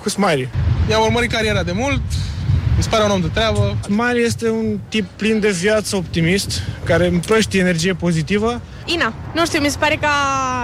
Cu 0.02 0.08
Smiley. 0.08 0.48
I-am 0.90 1.02
urmărit 1.02 1.30
cariera 1.30 1.62
de 1.62 1.72
mult, 1.72 2.00
mi 2.82 2.88
se 2.90 2.96
pare 2.96 3.10
un 3.10 3.16
om 3.16 3.20
de 3.20 3.28
treabă. 3.34 3.76
Mari 3.88 4.22
este 4.22 4.48
un 4.50 4.78
tip 4.88 5.04
plin 5.16 5.40
de 5.40 5.50
viață, 5.50 5.96
optimist, 5.96 6.62
care 6.84 7.06
împrăștie 7.06 7.60
energie 7.60 7.94
pozitivă. 7.94 8.60
Ina, 8.84 9.12
nu 9.34 9.46
știu, 9.46 9.60
mi 9.60 9.68
se 9.68 9.76
pare 9.78 9.98
ca 10.00 10.08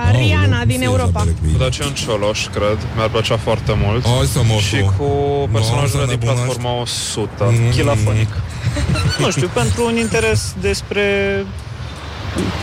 oh, 0.04 0.18
Rihanna 0.18 0.64
din 0.64 0.82
Europa. 0.82 1.20
Cu 1.20 1.58
Dacian 1.58 1.92
Cioloș, 1.92 2.46
cred, 2.46 2.78
mi-ar 2.94 3.08
plăcea 3.08 3.36
foarte 3.36 3.78
mult. 3.84 4.04
Oh, 4.04 4.26
să 4.32 4.40
mă 4.42 4.54
și 4.54 4.80
cu 4.96 5.04
personajul 5.52 6.04
din 6.08 6.18
platforma 6.18 6.80
100, 6.80 7.30
mm. 7.38 7.70
Chilafonic. 7.70 8.28
nu 9.22 9.30
știu, 9.30 9.50
pentru 9.54 9.86
un 9.86 9.96
interes 9.96 10.54
despre 10.60 11.04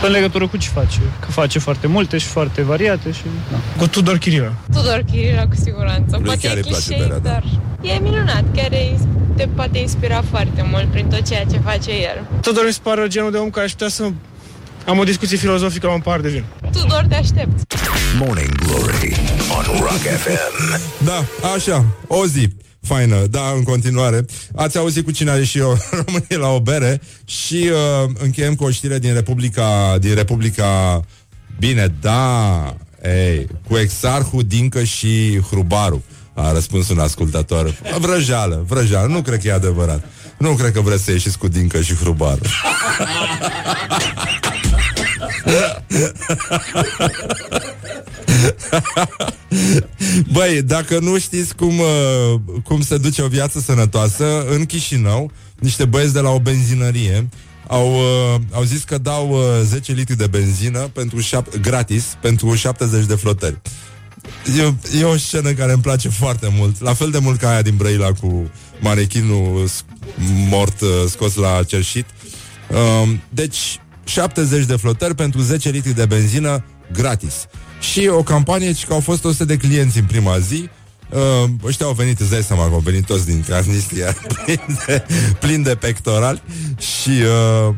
în 0.02 0.10
legătură 0.10 0.46
cu 0.46 0.56
ce 0.56 0.68
face. 0.68 0.98
Că 1.20 1.30
face 1.30 1.58
foarte 1.58 1.86
multe 1.86 2.18
și 2.18 2.26
foarte 2.26 2.62
variate 2.62 3.12
și... 3.12 3.22
Da. 3.50 3.56
Cu 3.78 3.86
Tudor 3.86 4.18
Chirila. 4.18 4.52
Tudor 4.72 5.04
Chirila, 5.10 5.46
cu 5.46 5.54
siguranță. 5.54 6.16
Lui 6.16 6.24
poate 6.24 6.48
e 6.48 6.60
clișei, 6.60 6.96
berea, 6.98 7.18
da. 7.18 7.30
dar 7.30 7.44
da. 7.82 7.88
e 7.88 7.98
minunat. 7.98 8.44
Chiar 8.54 8.72
e, 8.72 8.98
te 9.36 9.46
poate 9.54 9.78
inspira 9.78 10.22
foarte 10.30 10.66
mult 10.70 10.86
prin 10.86 11.06
tot 11.06 11.26
ceea 11.26 11.44
ce 11.44 11.58
face 11.58 11.90
el. 11.90 12.26
Tudor 12.40 12.64
mi 12.64 12.72
se 12.72 12.80
pare 12.82 13.06
genul 13.06 13.30
de 13.30 13.36
om 13.36 13.50
care 13.50 13.64
aș 13.64 13.70
putea 13.70 13.88
să 13.88 14.10
am 14.86 14.98
o 14.98 15.04
discuție 15.04 15.36
filozofică 15.36 15.86
la 15.86 15.92
un 15.92 16.00
par 16.00 16.20
de 16.20 16.28
vin. 16.28 16.44
Tudor, 16.72 17.04
te 17.08 17.14
aștept. 17.14 17.74
Morning 18.18 18.54
Glory 18.54 19.16
on 19.56 19.78
Rock 19.80 20.02
FM. 20.22 20.80
Da, 21.04 21.24
așa, 21.54 21.84
o 22.06 22.26
zi 22.26 22.48
faină, 22.86 23.26
da, 23.30 23.52
în 23.56 23.62
continuare. 23.62 24.24
Ați 24.54 24.78
auzit 24.78 25.04
cu 25.04 25.10
cine 25.10 25.30
are 25.30 25.44
și 25.44 25.58
eu 25.58 25.78
România 26.04 26.38
la 26.38 26.48
o 26.48 26.60
bere 26.60 27.00
și 27.24 27.70
uh, 27.72 28.10
încheiem 28.18 28.54
cu 28.54 28.64
o 28.64 28.70
știre 28.70 28.98
din 28.98 29.14
Republica, 29.14 29.96
din 30.00 30.14
Republica, 30.14 31.02
bine, 31.58 31.94
da, 32.00 32.76
ei, 33.04 33.46
cu 33.68 33.76
Exarhul, 33.76 34.42
Dincă 34.42 34.84
și 34.84 35.40
Hrubaru. 35.50 36.04
A 36.34 36.52
răspuns 36.52 36.88
un 36.88 36.98
ascultător. 36.98 37.74
Vrăjeală, 37.98 38.64
vrăjeală, 38.68 39.06
nu 39.06 39.22
cred 39.22 39.40
că 39.40 39.48
e 39.48 39.52
adevărat. 39.52 40.04
Nu 40.38 40.54
cred 40.54 40.72
că 40.72 40.80
vreți 40.80 41.04
să 41.04 41.10
ieșiți 41.10 41.38
cu 41.38 41.48
Dincă 41.48 41.80
și 41.80 41.94
Hrubaru. 41.94 42.42
Băi, 50.32 50.62
dacă 50.62 50.98
nu 50.98 51.18
știți 51.18 51.54
cum, 51.54 51.78
uh, 51.78 52.40
cum 52.64 52.82
se 52.82 52.98
duce 52.98 53.22
o 53.22 53.28
viață 53.28 53.60
sănătoasă, 53.60 54.44
în 54.48 54.64
Chișinău, 54.64 55.30
niște 55.58 55.84
băieți 55.84 56.12
de 56.12 56.20
la 56.20 56.30
o 56.30 56.40
benzinărie 56.40 57.28
au, 57.68 57.92
uh, 57.94 58.40
au 58.50 58.62
zis 58.62 58.82
că 58.82 58.98
dau 58.98 59.30
uh, 59.30 59.62
10 59.64 59.92
litri 59.92 60.16
de 60.16 60.26
benzină 60.26 60.78
pentru 60.78 61.20
șap- 61.20 61.60
gratis 61.60 62.04
pentru 62.20 62.54
70 62.54 63.04
de 63.04 63.14
flotări. 63.14 63.60
E, 64.58 64.98
e 64.98 65.04
o 65.04 65.16
scenă 65.16 65.52
care 65.52 65.72
îmi 65.72 65.82
place 65.82 66.08
foarte 66.08 66.52
mult, 66.56 66.80
la 66.80 66.94
fel 66.94 67.10
de 67.10 67.18
mult 67.18 67.40
ca 67.40 67.50
aia 67.50 67.62
din 67.62 67.76
Brăila 67.76 68.12
cu 68.12 68.50
marechinul 68.80 69.68
mort 70.48 70.80
uh, 70.80 70.88
scos 71.08 71.34
la 71.34 71.62
cerșit. 71.62 72.06
Uh, 72.70 73.10
deci, 73.28 73.80
70 74.06 74.64
de 74.64 74.76
flotări 74.76 75.14
pentru 75.14 75.40
10 75.40 75.70
litri 75.70 75.94
de 75.94 76.06
benzină 76.06 76.64
gratis. 76.92 77.46
Și 77.80 78.08
o 78.08 78.22
campanie 78.22 78.72
că 78.86 78.92
au 78.92 79.00
fost 79.00 79.24
100 79.24 79.44
de 79.44 79.56
clienți 79.56 79.98
în 79.98 80.04
prima 80.04 80.38
zi. 80.38 80.68
Uh, 81.10 81.50
ăștia 81.64 81.86
au 81.86 81.92
venit, 81.92 82.20
îți 82.20 82.30
dai 82.30 82.42
seama 82.42 82.68
că 82.68 82.72
au 82.72 82.78
venit 82.78 83.06
toți 83.06 83.26
din 83.26 83.40
Transnistria 83.40 84.16
plin 84.44 84.60
de, 84.86 85.04
plin 85.40 85.62
de 85.62 85.74
pectorali. 85.74 86.42
Și 86.78 87.10
uh, 87.10 87.74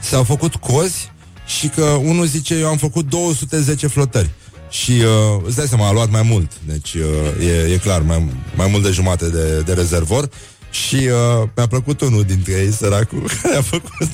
s-au 0.00 0.24
făcut 0.24 0.54
cozi 0.54 1.10
și 1.46 1.68
că 1.68 1.82
unul 1.82 2.26
zice 2.26 2.54
eu 2.54 2.68
am 2.68 2.76
făcut 2.76 3.08
210 3.08 3.86
flotări. 3.86 4.30
Și 4.70 4.90
uh, 4.90 5.42
îți 5.46 5.56
dai 5.56 5.66
seama, 5.66 5.88
a 5.88 5.92
luat 5.92 6.10
mai 6.10 6.22
mult. 6.22 6.52
Deci 6.66 6.94
uh, 6.94 7.46
e, 7.46 7.72
e 7.72 7.76
clar, 7.76 8.02
mai, 8.02 8.30
mai 8.56 8.68
mult 8.70 8.82
de 8.82 8.90
jumate 8.90 9.30
de, 9.30 9.60
de 9.60 9.72
rezervor 9.72 10.28
și 10.76 10.94
uh, 10.94 11.48
mi-a 11.56 11.66
plăcut 11.66 12.00
unul 12.00 12.22
dintre 12.22 12.52
ei, 12.52 12.72
săracul, 12.72 13.30
care 13.42 13.56
a 13.56 13.62
făcut 13.62 14.08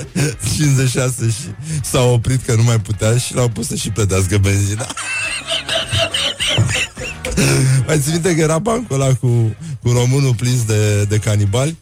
56 0.56 1.28
și 1.28 1.54
s-a 1.82 2.02
oprit 2.02 2.44
că 2.44 2.54
nu 2.54 2.62
mai 2.62 2.80
putea 2.80 3.16
și 3.16 3.34
l-au 3.34 3.48
pus 3.48 3.66
să 3.66 3.74
și 3.74 3.90
plătească 3.90 4.38
benzina. 4.38 4.86
mai 7.86 7.98
ți 7.98 8.10
minte 8.10 8.34
că 8.34 8.40
era 8.40 8.58
bancul 8.58 9.00
ăla 9.00 9.14
cu, 9.14 9.56
cu 9.82 9.90
românul 9.90 10.34
plins 10.34 10.64
de, 10.64 11.04
de 11.04 11.18
canibali? 11.18 11.76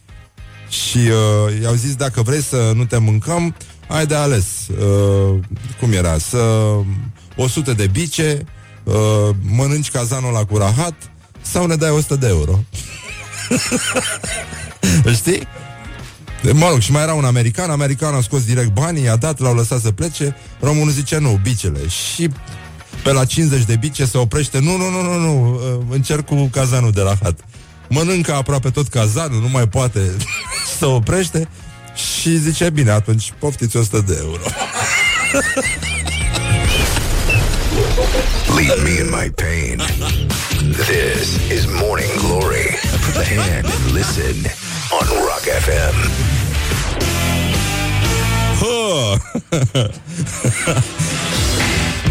Și 0.69 0.97
uh, 0.97 1.61
i-au 1.61 1.73
zis, 1.73 1.95
dacă 1.95 2.21
vrei 2.21 2.41
să 2.41 2.71
nu 2.75 2.85
te 2.85 2.97
mâncăm, 2.97 3.55
ai 3.87 4.05
de 4.05 4.15
ales. 4.15 4.45
Uh, 4.67 5.39
cum 5.79 5.91
era? 5.91 6.17
Să 6.17 6.37
100 7.35 7.73
de 7.73 7.87
bice, 7.87 8.43
uh, 8.83 9.29
mănânci 9.41 9.91
cazanul 9.91 10.31
la 10.31 10.45
cu 10.45 10.57
rahat 10.57 10.93
sau 11.41 11.65
ne 11.65 11.75
dai 11.75 11.89
100 11.89 12.15
de 12.15 12.27
euro. 12.27 12.59
Știi? 15.19 15.47
Mă 16.53 16.67
rog, 16.69 16.79
și 16.79 16.91
mai 16.91 17.01
era 17.01 17.13
un 17.13 17.25
american, 17.25 17.69
americanul 17.69 18.17
a 18.17 18.21
scos 18.21 18.43
direct 18.45 18.73
banii, 18.73 19.03
i-a 19.03 19.15
dat, 19.15 19.39
l-au 19.39 19.55
lăsat 19.55 19.81
să 19.81 19.91
plece, 19.91 20.35
românul 20.59 20.89
zice 20.89 21.17
nu, 21.17 21.39
bicele. 21.43 21.87
Și 21.87 22.29
pe 23.03 23.11
la 23.11 23.25
50 23.25 23.63
de 23.63 23.75
bice 23.75 24.05
se 24.05 24.17
oprește, 24.17 24.59
nu, 24.59 24.77
nu, 24.77 24.89
nu, 24.89 25.01
nu, 25.01 25.19
nu, 25.19 25.53
uh, 25.53 25.85
încerc 25.89 26.25
cu 26.25 26.49
cazanul 26.51 26.91
de 26.91 27.01
la 27.01 27.15
hat. 27.21 27.39
Mănâncă 27.89 28.33
aproape 28.33 28.69
tot 28.69 28.87
cazanul, 28.87 29.41
nu 29.41 29.49
mai 29.49 29.67
poate 29.67 29.99
să 30.79 30.85
oprește 30.85 31.47
și 31.95 32.37
zice, 32.37 32.69
bine, 32.69 32.91
atunci 32.91 33.33
poftiți 33.39 33.77
100 33.77 34.03
de 34.07 34.17
euro. 34.21 34.41
Leave 38.55 38.81
me 38.81 38.89
in 38.89 39.09
my 39.09 39.31
pain. 39.35 39.81
This 40.73 41.37
is 41.51 41.67
Morning 41.67 42.09
Glory. 42.17 42.65
Put 43.05 43.13
the 43.13 43.23
hand 43.23 43.67
and 43.67 43.91
listen 43.91 44.35
on 44.91 45.05
Rock 45.23 45.45
FM. 45.45 45.95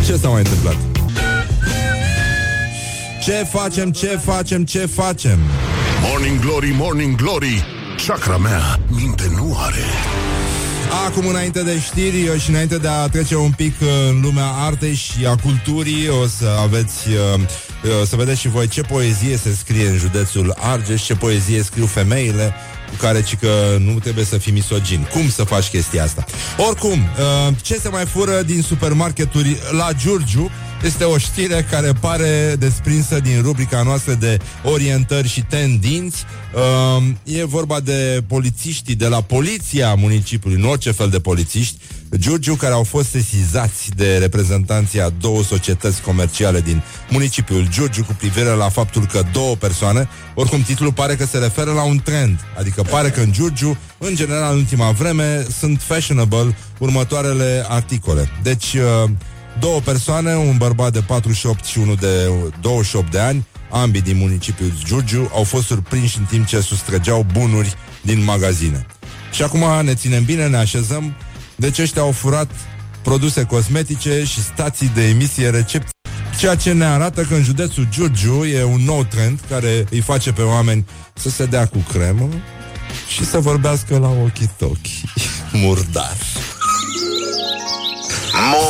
Ce 0.07 0.17
s-a 0.17 0.29
mai 0.29 0.39
întâmplat? 0.39 0.77
Ce 3.23 3.33
facem, 3.33 3.93
ce 3.93 4.07
facem, 4.25 4.65
ce 4.65 4.87
facem? 4.87 5.39
Morning 6.03 6.41
Glory, 6.41 6.75
Morning 6.77 7.17
Glory 7.17 7.65
Chakra 8.07 8.37
mea 8.37 8.79
minte 8.89 9.25
nu 9.37 9.57
are 9.59 9.85
Acum, 11.07 11.27
înainte 11.27 11.63
de 11.63 11.81
știri 11.81 12.41
și 12.41 12.51
înainte 12.51 12.79
de 12.79 12.89
a 12.89 13.09
trece 13.09 13.37
un 13.37 13.51
pic 13.51 13.75
uh, 13.81 13.89
în 14.09 14.21
lumea 14.21 14.47
artei 14.47 14.95
și 14.95 15.27
a 15.27 15.37
culturii, 15.37 16.09
o 16.09 16.27
să 16.27 16.47
aveți, 16.61 17.09
uh, 17.09 17.15
uh, 17.39 17.72
să 18.07 18.17
vedeți 18.17 18.41
și 18.41 18.49
voi 18.49 18.69
ce 18.69 18.81
poezie 18.81 19.37
se 19.37 19.55
scrie 19.55 19.89
în 19.89 19.97
județul 19.97 20.55
Argeș, 20.59 21.03
ce 21.03 21.15
poezie 21.15 21.63
scriu 21.63 21.87
femeile 21.87 22.55
cu 22.89 22.95
care 22.99 23.23
ci 23.23 23.37
că 23.37 23.77
nu 23.79 23.99
trebuie 23.99 24.25
să 24.25 24.39
fii 24.39 24.53
misogin. 24.53 25.09
Cum 25.13 25.31
să 25.31 25.45
faci 25.45 25.69
chestia 25.69 26.03
asta? 26.03 26.25
Oricum, 26.69 26.99
ce 27.63 27.75
se 27.75 27.89
mai 27.89 28.05
fură 28.05 28.43
din 28.43 28.63
supermarketuri 28.63 29.57
la 29.71 29.89
Giurgiu 29.93 30.51
este 30.85 31.05
o 31.05 31.19
știre 31.19 31.67
care 31.71 31.93
pare 32.01 32.57
desprinsă 32.59 33.21
din 33.21 33.43
rubrica 33.43 33.83
noastră 33.83 34.15
de 34.15 34.39
orientări 34.65 35.29
și 35.29 35.43
tendinți. 35.43 36.25
Uh, 36.97 37.37
e 37.37 37.45
vorba 37.45 37.81
de 37.81 38.23
polițiștii 38.27 38.95
de 38.95 39.07
la 39.07 39.21
poliția 39.21 39.95
municipiului, 39.95 40.61
nu 40.61 40.71
orice 40.71 40.91
fel 40.91 41.09
de 41.09 41.21
polițiști, 41.21 41.77
Giurgiu, 42.17 42.55
care 42.55 42.73
au 42.73 42.83
fost 42.83 43.09
sesizați 43.09 43.91
de 43.97 44.19
reprezentanții 44.19 45.01
a 45.01 45.09
două 45.09 45.43
societăți 45.43 46.03
comerciale 46.03 46.61
din 46.61 46.83
municipiul 47.09 47.69
Giurgiu 47.69 48.05
cu 48.05 48.15
privire 48.19 48.49
la 48.49 48.69
faptul 48.69 49.07
că 49.07 49.23
două 49.33 49.55
persoane, 49.55 50.09
oricum 50.35 50.63
titlul 50.63 50.93
pare 50.93 51.17
că 51.17 51.27
se 51.27 51.39
referă 51.39 51.73
la 51.73 51.83
un 51.83 51.99
trend, 51.99 52.41
adică 52.59 52.83
pare 52.83 53.11
că 53.11 53.21
în 53.21 53.33
Giurgiu, 53.33 53.77
în 53.99 54.15
general 54.15 54.53
în 54.53 54.59
ultima 54.59 54.91
vreme, 54.91 55.47
sunt 55.59 55.81
fashionable 55.81 56.57
următoarele 56.79 57.65
articole. 57.69 58.31
Deci, 58.43 58.75
uh, 58.75 59.11
Două 59.61 59.81
persoane, 59.81 60.35
un 60.35 60.57
bărbat 60.57 60.93
de 60.93 61.01
48 61.01 61.65
și 61.65 61.79
unul 61.79 61.97
de 62.01 62.31
28 62.61 63.11
de 63.11 63.19
ani, 63.19 63.47
ambii 63.71 64.01
din 64.01 64.17
municipiul 64.17 64.73
Giurgiu, 64.85 65.31
au 65.35 65.43
fost 65.43 65.67
surprinși 65.67 66.19
în 66.19 66.25
timp 66.25 66.47
ce 66.47 66.61
sustrăgeau 66.61 67.27
bunuri 67.33 67.75
din 68.03 68.25
magazine. 68.25 68.87
Și 69.33 69.43
acum 69.43 69.85
ne 69.85 69.95
ținem 69.95 70.25
bine, 70.25 70.49
ne 70.49 70.57
așezăm, 70.57 71.15
deci 71.63 71.79
ăștia 71.79 72.03
au 72.03 72.13
furat 72.13 72.51
produse 73.03 73.43
cosmetice 73.43 74.25
și 74.25 74.43
stații 74.43 74.91
de 74.95 75.09
emisie 75.09 75.51
recepție 75.51 75.91
Ceea 76.39 76.55
ce 76.55 76.73
ne 76.73 76.85
arată 76.85 77.23
că 77.23 77.35
în 77.35 77.43
județul 77.43 77.87
Giurgiu 77.91 78.45
e 78.45 78.65
un 78.65 78.81
nou 78.85 79.05
trend 79.05 79.41
care 79.49 79.85
îi 79.91 80.01
face 80.01 80.33
pe 80.33 80.43
oameni 80.43 80.87
să 81.15 81.31
se 81.31 81.45
dea 81.45 81.67
cu 81.67 81.79
cremă 81.93 82.29
și 83.09 83.25
să 83.25 83.39
vorbească 83.39 83.99
la 83.99 84.09
ochii 84.09 84.51
tochi 84.59 85.03
murdar 85.65 86.17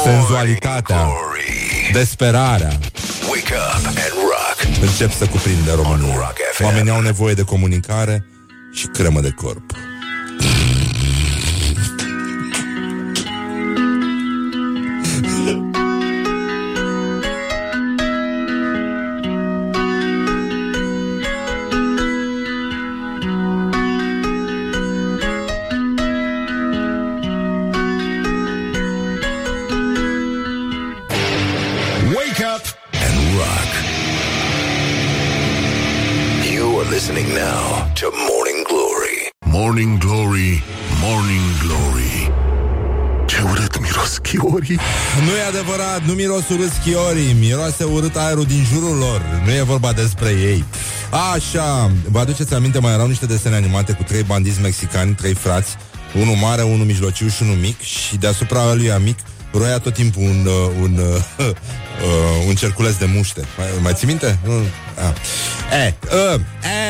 senzualitatea, 0.04 1.08
desperarea. 1.92 2.78
Wake 3.28 3.54
up 3.54 3.86
and 3.86 3.96
rock. 3.98 4.82
Încep 4.82 5.12
să 5.12 5.26
cuprinde 5.26 5.72
România. 5.74 6.32
Oamenii 6.60 6.90
au 6.90 7.00
nevoie 7.00 7.34
de 7.34 7.42
comunicare 7.42 8.26
și 8.72 8.86
cremă 8.86 9.20
de 9.20 9.30
corp. 9.30 9.70
Morning 39.82 40.04
Glory, 40.04 40.62
Morning 41.00 41.58
Glory. 41.62 42.32
Ce 43.26 43.42
urât 43.50 43.80
miros 43.80 44.18
chiorii. 44.18 44.78
Nu 45.24 45.30
e 45.30 45.42
adevărat, 45.48 46.04
nu 46.06 46.12
miros 46.12 46.48
urât 46.48 46.72
chiorii 46.84 47.36
Miroase 47.40 47.84
urât 47.84 48.16
aerul 48.16 48.44
din 48.44 48.64
jurul 48.72 48.96
lor. 48.96 49.22
Nu 49.44 49.50
e 49.52 49.62
vorba 49.62 49.92
despre 49.92 50.28
ei. 50.28 50.64
Așa, 51.34 51.90
vă 52.10 52.18
aduceți 52.18 52.54
aminte, 52.54 52.78
mai 52.78 52.92
erau 52.92 53.06
niște 53.06 53.26
desene 53.26 53.56
animate 53.56 53.92
Cu 53.92 54.02
trei 54.02 54.22
bandiți 54.22 54.60
mexicani, 54.60 55.14
trei 55.14 55.34
frați 55.34 55.76
Unul 56.20 56.34
mare, 56.34 56.62
unul 56.62 56.86
mijlociu 56.86 57.28
și 57.28 57.42
unul 57.42 57.56
mic 57.56 57.80
Și 57.80 58.16
deasupra 58.16 58.74
lui 58.74 58.92
mic 59.04 59.18
roia 59.52 59.78
tot 59.78 59.94
timpul 59.94 60.22
un, 60.22 60.46
uh, 60.46 60.82
un, 60.82 61.00
uh, 62.00 62.22
uh, 62.42 62.46
un 62.48 62.54
cerculeț 62.54 62.94
de 62.94 63.04
muște. 63.14 63.44
Mai, 63.58 63.66
mai 63.82 63.92
ții 63.94 64.06
minte? 64.06 64.38
Uh, 64.46 64.54
ah. 64.96 65.14
E, 65.72 65.94
uh, 66.34 66.40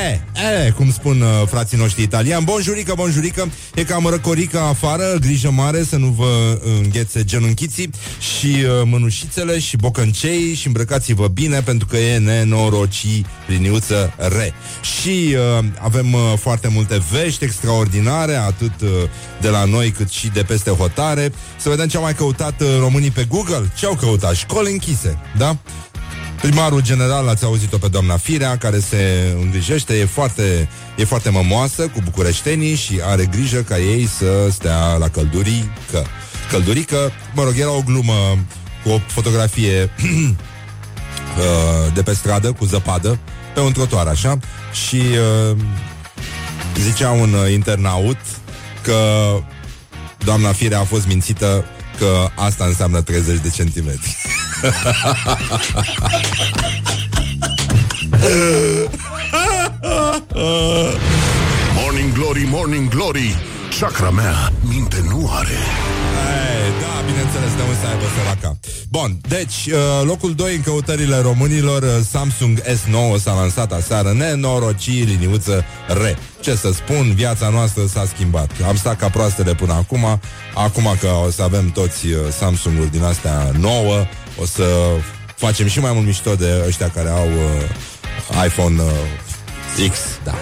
e, 0.05 0.21
e, 0.67 0.71
cum 0.71 0.93
spun 0.93 1.21
uh, 1.21 1.49
frații 1.49 1.79
noștri 1.79 2.03
italiani. 2.03 2.45
Bonjurică, 2.45 2.93
bonjurică, 2.97 3.51
e 3.75 3.85
cam 3.85 4.07
răcorică 4.07 4.59
afară, 4.59 5.17
grijă 5.21 5.51
mare 5.51 5.83
să 5.83 5.97
nu 5.97 6.07
vă 6.07 6.61
înghețe 6.83 7.25
genunchiții 7.25 7.91
și 8.19 8.47
uh, 8.47 8.83
mânușițele 8.85 9.59
și 9.59 9.77
bocăncei 9.77 10.55
și 10.55 10.67
îmbrăcați-vă 10.67 11.29
bine 11.29 11.61
pentru 11.61 11.87
că 11.87 11.97
e 11.97 12.19
nenoroci 12.19 13.07
liniuță 13.47 14.15
re. 14.17 14.55
Și 15.01 15.37
uh, 15.59 15.65
avem 15.79 16.13
uh, 16.13 16.21
foarte 16.37 16.69
multe 16.69 17.03
vești 17.11 17.45
extraordinare, 17.45 18.35
atât 18.35 18.81
uh, 18.83 18.89
de 19.41 19.49
la 19.49 19.65
noi 19.65 19.91
cât 19.91 20.11
și 20.11 20.29
de 20.29 20.43
peste 20.43 20.71
hotare. 20.71 21.33
Să 21.57 21.69
vedem 21.69 21.89
ce 21.89 21.97
au 21.97 22.03
mai 22.03 22.15
căutat 22.15 22.61
uh, 22.61 22.67
românii 22.79 23.11
pe 23.11 23.25
Google. 23.29 23.73
Ce 23.77 23.87
au 23.87 23.95
căutat? 23.95 24.35
Școli 24.35 24.73
închise, 24.73 24.92
da? 25.37 25.57
Primarul 26.41 26.81
general, 26.81 27.29
ați 27.29 27.45
auzit-o 27.45 27.79
pe 27.79 27.89
doamna 27.89 28.17
Firea, 28.17 28.59
care 28.59 28.79
se 28.79 29.35
îngrijește, 29.41 29.95
e 29.95 30.05
foarte, 30.05 30.69
e 30.97 31.05
foarte 31.05 31.31
mămoasă 31.31 31.83
cu 31.83 32.01
bucureștenii 32.05 32.75
și 32.75 33.01
are 33.05 33.27
grijă 33.27 33.61
ca 33.61 33.79
ei 33.79 34.07
să 34.07 34.49
stea 34.51 34.95
la 34.95 35.09
căldurică. 35.09 36.07
Căldurică, 36.51 37.13
mă 37.35 37.43
rog, 37.43 37.59
era 37.59 37.71
o 37.71 37.83
glumă 37.85 38.39
cu 38.85 38.91
o 38.91 38.99
fotografie 39.07 39.83
uh, 40.03 41.95
de 41.95 42.03
pe 42.03 42.15
stradă, 42.15 42.53
cu 42.53 42.65
zăpadă, 42.65 43.19
pe 43.55 43.61
un 43.61 43.73
trotuar, 43.73 44.07
așa, 44.07 44.39
și 44.87 45.03
uh, 45.51 45.57
zicea 46.81 47.11
un 47.11 47.35
internaut 47.53 48.19
că 48.83 48.99
doamna 50.25 50.53
Firea 50.53 50.81
a 50.81 50.85
fost 50.85 51.07
mințită 51.07 51.65
că 51.99 52.29
asta 52.35 52.65
înseamnă 52.65 53.03
30 53.03 53.41
de 53.41 53.49
centimetri. 53.49 54.17
morning 61.83 62.13
Glory, 62.13 62.47
Morning 62.51 62.89
Glory. 62.89 63.37
Chakra 63.81 64.11
mea 64.11 64.53
minte 64.69 64.97
nu 65.09 65.31
are. 65.33 65.49
Ei, 65.51 66.71
Da, 66.81 67.05
bineînțeles, 67.07 67.55
de 67.57 67.63
unde 67.63 67.75
să 67.81 67.87
aibă 67.87 68.05
săraca? 68.17 68.59
Bun, 68.91 69.21
deci, 69.29 69.67
uh, 69.67 70.03
locul 70.05 70.35
2 70.35 70.55
în 70.55 70.63
căutările 70.63 71.21
românilor 71.21 71.83
uh, 71.83 71.89
Samsung 72.11 72.63
S9 72.63 73.23
s-a 73.23 73.35
lansat 73.35 73.73
aseară. 73.73 74.13
Nenoroci, 74.13 75.05
liniuță, 75.05 75.65
re. 76.03 76.17
Ce 76.41 76.55
să 76.55 76.73
spun, 76.73 77.15
viața 77.15 77.49
noastră 77.49 77.87
s-a 77.87 78.05
schimbat. 78.15 78.51
Am 78.69 78.77
stat 78.77 78.97
ca 78.97 79.09
proastele 79.09 79.55
până 79.55 79.73
acum. 79.73 80.21
Acum 80.55 80.97
că 81.01 81.09
o 81.27 81.31
să 81.31 81.43
avem 81.43 81.71
toți 81.71 82.07
uh, 82.07 82.19
Samsung-uri 82.39 82.91
din 82.91 83.03
astea 83.03 83.51
nouă 83.59 84.07
O 84.41 84.45
să 84.47 84.65
facem 85.37 85.67
și 85.67 85.81
mai 85.81 85.93
mult 85.93 86.07
mișto 86.07 86.35
de 86.35 86.65
ăștia 86.67 86.91
care 86.91 87.09
au 87.09 87.27
uh, 87.27 88.45
iPhone 88.45 88.83
uh, 88.83 89.91
X. 89.91 89.99
Da. 90.25 90.35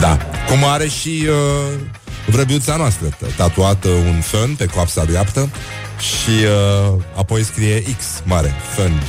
Da, 0.00 0.18
cum 0.48 0.64
are 0.64 0.88
și 0.88 1.26
uh, 1.28 1.78
vrăbiuța 2.26 2.76
noastră 2.76 3.16
Tatuată 3.36 3.88
un 3.88 4.20
fân 4.20 4.54
pe 4.54 4.66
coapsa 4.66 5.04
dreaptă 5.04 5.50
și 5.98 6.44
uh, 6.44 7.02
apoi 7.16 7.44
scrie 7.44 7.82
X 7.82 8.04
mare, 8.24 8.54
fân 8.74 9.02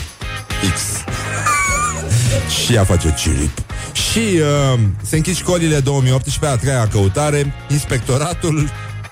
X. 0.76 0.82
Și 2.63 2.74
ea 2.74 2.84
face 2.84 3.15
cirip 3.18 3.58
Și 3.94 4.20
uh, 4.20 4.80
se 5.02 5.15
închid 5.15 5.36
școlile 5.36 5.80
2018 5.80 6.58
A 6.58 6.62
treia 6.62 6.88
căutare 6.88 7.54
Inspectoratul 7.70 8.70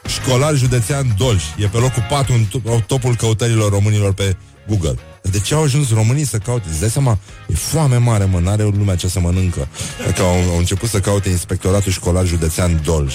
școlar 0.07 0.55
județean 0.55 1.15
Dolj. 1.17 1.43
E 1.57 1.67
pe 1.67 1.77
locul 1.77 2.05
4 2.09 2.33
în 2.33 2.45
topul 2.87 3.15
căutărilor 3.15 3.71
românilor 3.71 4.13
pe 4.13 4.35
Google 4.67 4.97
de 5.31 5.39
ce 5.39 5.53
au 5.53 5.63
ajuns 5.63 5.93
românii 5.93 6.25
să 6.25 6.37
caute? 6.37 6.67
Îți 6.69 6.79
dai 6.79 6.89
seama? 6.89 7.17
E 7.47 7.53
foame 7.53 7.97
mare, 7.97 8.25
mă, 8.25 8.39
n-are 8.39 8.63
lumea 8.63 8.95
ce 8.95 9.07
să 9.07 9.19
mănâncă. 9.19 9.67
Că 10.15 10.21
au, 10.21 10.49
au 10.51 10.57
început 10.57 10.89
să 10.89 10.99
caute 10.99 11.29
Inspectoratul 11.29 11.91
Școlar 11.91 12.25
Județean 12.25 12.81
Dolj. 12.83 13.13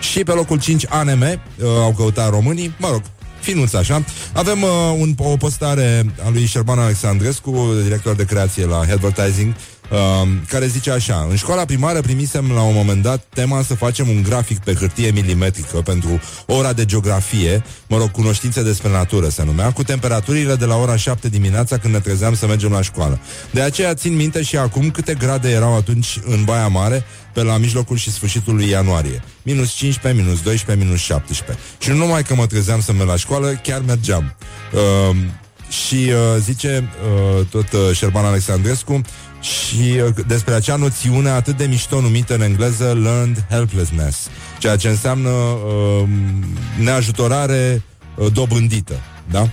Și 0.00 0.24
pe 0.24 0.32
locul 0.32 0.60
5 0.60 0.86
ANM 0.88 1.20
uh, 1.20 1.38
au 1.64 1.92
căutat 1.96 2.30
românii, 2.30 2.74
mă 2.78 2.88
rog, 2.90 3.02
finuț 3.40 3.72
așa. 3.72 4.04
Avem 4.32 4.62
uh, 4.62 4.68
un, 4.98 5.14
o 5.18 5.36
postare 5.36 6.14
a 6.24 6.28
lui 6.28 6.46
Șerban 6.46 6.78
Alexandrescu, 6.78 7.74
director 7.82 8.14
de 8.14 8.24
creație 8.24 8.66
la 8.66 8.78
Advertising, 8.78 9.48
uh, 9.48 9.73
care 10.48 10.66
zice 10.66 10.90
așa 10.90 11.26
În 11.30 11.36
școala 11.36 11.64
primară 11.64 12.00
primisem 12.00 12.50
la 12.52 12.62
un 12.62 12.74
moment 12.74 13.02
dat 13.02 13.24
tema 13.34 13.62
să 13.62 13.74
facem 13.74 14.08
un 14.08 14.22
grafic 14.22 14.58
pe 14.58 14.74
hârtie 14.74 15.10
milimetrică 15.10 15.76
pentru 15.76 16.20
ora 16.46 16.72
de 16.72 16.84
geografie, 16.84 17.62
mă 17.86 17.96
rog, 17.96 18.10
cunoștințe 18.10 18.62
despre 18.62 18.90
natură 18.90 19.28
se 19.28 19.44
numea, 19.44 19.72
cu 19.72 19.82
temperaturile 19.82 20.54
de 20.54 20.64
la 20.64 20.76
ora 20.76 20.96
7 20.96 21.28
dimineața 21.28 21.78
când 21.78 21.94
ne 21.94 22.00
trezeam 22.00 22.34
să 22.34 22.46
mergem 22.46 22.70
la 22.70 22.82
școală. 22.82 23.20
De 23.50 23.60
aceea 23.60 23.94
țin 23.94 24.14
minte 24.14 24.42
și 24.42 24.56
acum 24.56 24.90
câte 24.90 25.14
grade 25.14 25.50
erau 25.50 25.76
atunci 25.76 26.18
în 26.24 26.44
Baia 26.44 26.68
Mare, 26.68 27.04
pe 27.32 27.42
la 27.42 27.56
mijlocul 27.56 27.96
și 27.96 28.10
sfârșitul 28.10 28.54
lui 28.54 28.68
ianuarie. 28.68 29.22
Minus 29.42 29.72
15, 29.72 30.22
minus 30.22 30.40
12, 30.42 30.84
minus 30.86 31.00
17. 31.00 31.64
Și 31.78 31.90
nu 31.90 31.96
numai 31.96 32.22
că 32.22 32.34
mă 32.34 32.46
trezeam 32.46 32.80
să 32.80 32.92
merg 32.92 33.08
la 33.08 33.16
școală, 33.16 33.60
chiar 33.62 33.82
mergeam. 33.86 34.36
Uh, 34.72 35.16
și 35.68 35.94
uh, 35.94 36.40
zice 36.40 36.88
uh, 37.38 37.46
tot 37.46 37.72
uh, 37.72 37.80
Șerban 37.92 38.24
Alexandrescu 38.24 39.00
și 39.44 40.00
uh, 40.06 40.24
despre 40.26 40.54
acea 40.54 40.76
noțiune 40.76 41.28
atât 41.28 41.56
de 41.56 41.64
mișto 41.64 42.00
numită 42.00 42.34
în 42.34 42.40
engleză 42.40 42.98
learned 43.02 43.46
helplessness, 43.50 44.28
ceea 44.58 44.76
ce 44.76 44.88
înseamnă 44.88 45.28
uh, 45.28 46.08
neajutorare 46.78 47.82
uh, 48.16 48.32
dobândită, 48.32 48.94
da? 49.30 49.48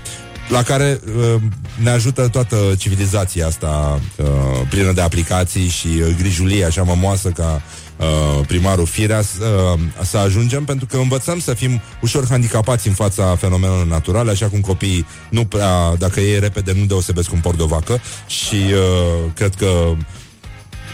la 0.50 0.64
care 0.64 1.00
uh, 1.06 1.42
ne 1.82 1.90
ajută 1.90 2.28
toată 2.28 2.56
civilizația 2.78 3.48
asta 3.48 4.00
uh, 4.18 4.28
plină 4.70 4.92
de 4.92 5.02
aplicații 5.02 5.68
și 5.68 5.88
uh, 5.88 6.16
grijulie 6.18 6.66
așa 6.66 6.84
mămoasă 6.84 7.30
ca 7.30 7.62
uh, 8.02 8.46
primarul 8.48 8.86
Firea 8.86 9.20
uh, 9.20 9.80
să 10.04 10.18
ajungem, 10.18 10.64
pentru 10.64 10.86
că 10.86 10.98
învățăm 10.98 11.40
să 11.40 11.54
fim 11.54 11.82
ușor 12.02 12.28
handicapați 12.30 12.88
în 12.88 12.94
fața 12.94 13.36
fenomenelor 13.36 13.86
naturale, 13.86 14.32
așa 14.32 14.48
cum 14.48 14.60
copiii 14.60 15.06
nu 15.30 15.46
prea, 15.46 15.96
dacă 15.98 16.20
e 16.20 16.40
repede, 16.40 16.74
nu 16.78 16.86
deosebesc 16.86 17.32
un 17.32 17.40
porc 17.40 17.58
de 17.58 17.64
vacă 17.68 18.02
și 18.28 18.56
uh, 18.56 19.32
cred 19.34 19.56
că 19.56 19.96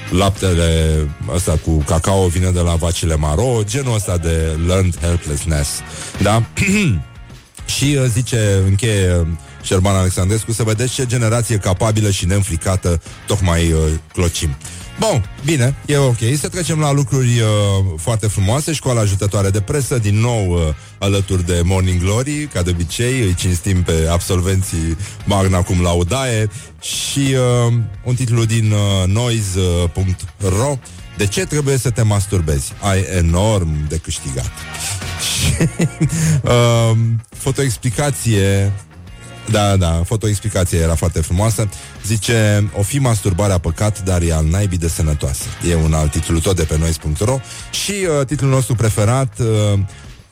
laptele 0.10 0.96
ăsta 1.34 1.60
cu 1.66 1.72
cacao 1.72 2.28
vine 2.28 2.50
de 2.50 2.60
la 2.60 2.76
vacile 2.76 3.16
maro, 3.16 3.60
genul 3.64 3.96
ăsta 3.96 4.18
de 4.18 4.58
learned 4.68 5.00
helplessness. 5.00 5.70
Da? 6.22 6.44
și 7.76 7.98
uh, 8.00 8.06
zice, 8.08 8.62
încheie 8.68 9.28
Șerban 9.62 9.96
Alexandrescu, 9.96 10.52
să 10.52 10.64
vedeți 10.64 10.94
ce 10.94 11.06
generație 11.06 11.58
capabilă 11.58 12.10
și 12.10 12.26
neînfricată 12.26 13.02
tocmai 13.26 13.72
uh, 13.72 13.80
clocim. 14.14 14.50
Bun, 15.00 15.30
bine, 15.46 15.76
e 15.86 15.98
ok. 15.98 16.18
Să 16.38 16.48
trecem 16.48 16.80
la 16.80 16.92
lucruri 16.92 17.40
uh, 17.40 17.48
foarte 17.98 18.28
frumoase. 18.28 18.74
Școala 18.74 19.02
ajutătoare 19.02 19.50
de 19.50 19.62
presă, 19.62 19.98
din 19.98 20.20
nou 20.20 20.52
uh, 20.52 20.60
alături 21.00 21.46
de 21.46 21.62
Morning 21.64 22.02
Glory, 22.02 22.48
ca 22.54 22.62
de 22.62 22.70
obicei, 22.70 23.22
îi 23.22 23.34
cinstim 23.34 23.84
pe 23.84 24.08
absolvenții 24.12 24.98
Magna 25.26 25.62
cum 25.62 25.82
laudae 25.82 26.50
și 26.82 27.36
uh, 27.68 27.74
un 28.04 28.16
titlu 28.16 28.46
din 28.46 28.72
uh, 28.72 29.08
noise.ro 29.08 30.78
De 31.18 31.28
ce 31.28 31.46
trebuie 31.46 31.78
să 31.78 31.90
te 31.90 32.02
masturbezi? 32.02 32.74
Ai 32.82 33.06
enorm 33.18 33.88
de 33.88 33.98
câștigat. 33.98 34.52
uh, 36.44 36.98
fotoexplicație 37.30 38.72
da, 39.52 39.76
da, 39.76 40.02
fotoexplicația 40.06 40.80
era 40.80 40.96
foarte 40.96 41.22
frumoasă. 41.22 41.70
Zice, 42.08 42.70
o 42.78 42.82
fi 42.82 43.00
masturbarea 43.00 43.58
păcat, 43.58 44.04
dar 44.04 44.22
e 44.22 44.34
al 44.34 44.46
naibii 44.46 44.78
de 44.78 44.88
sănătoasă. 44.88 45.44
E 45.70 45.76
un 45.76 45.94
alt 45.94 46.12
titlu 46.12 46.40
tot 46.40 46.56
de 46.56 46.64
pe 46.64 46.78
noi.ro 46.78 47.40
Și 47.72 47.92
uh, 47.92 48.26
titlul 48.26 48.50
nostru 48.50 48.76
preferat 48.76 49.40
uh, 49.40 49.80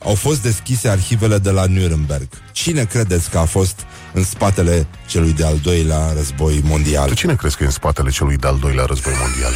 au 0.04 0.14
fost 0.14 0.42
deschise 0.42 0.88
arhivele 0.88 1.38
de 1.38 1.50
la 1.50 1.64
Nuremberg. 1.66 2.28
Cine 2.52 2.84
credeți 2.84 3.30
că 3.30 3.38
a 3.38 3.44
fost 3.44 3.80
în 4.12 4.24
spatele 4.24 4.86
celui 5.06 5.32
de-al 5.32 5.58
doilea 5.62 6.12
război 6.16 6.60
mondial? 6.64 7.08
Tu 7.08 7.14
cine 7.14 7.34
crezi 7.34 7.56
că 7.56 7.62
e 7.62 7.66
în 7.66 7.72
spatele 7.72 8.10
celui 8.10 8.36
de-al 8.36 8.58
doilea 8.58 8.84
război 8.84 9.14
mondial? 9.20 9.52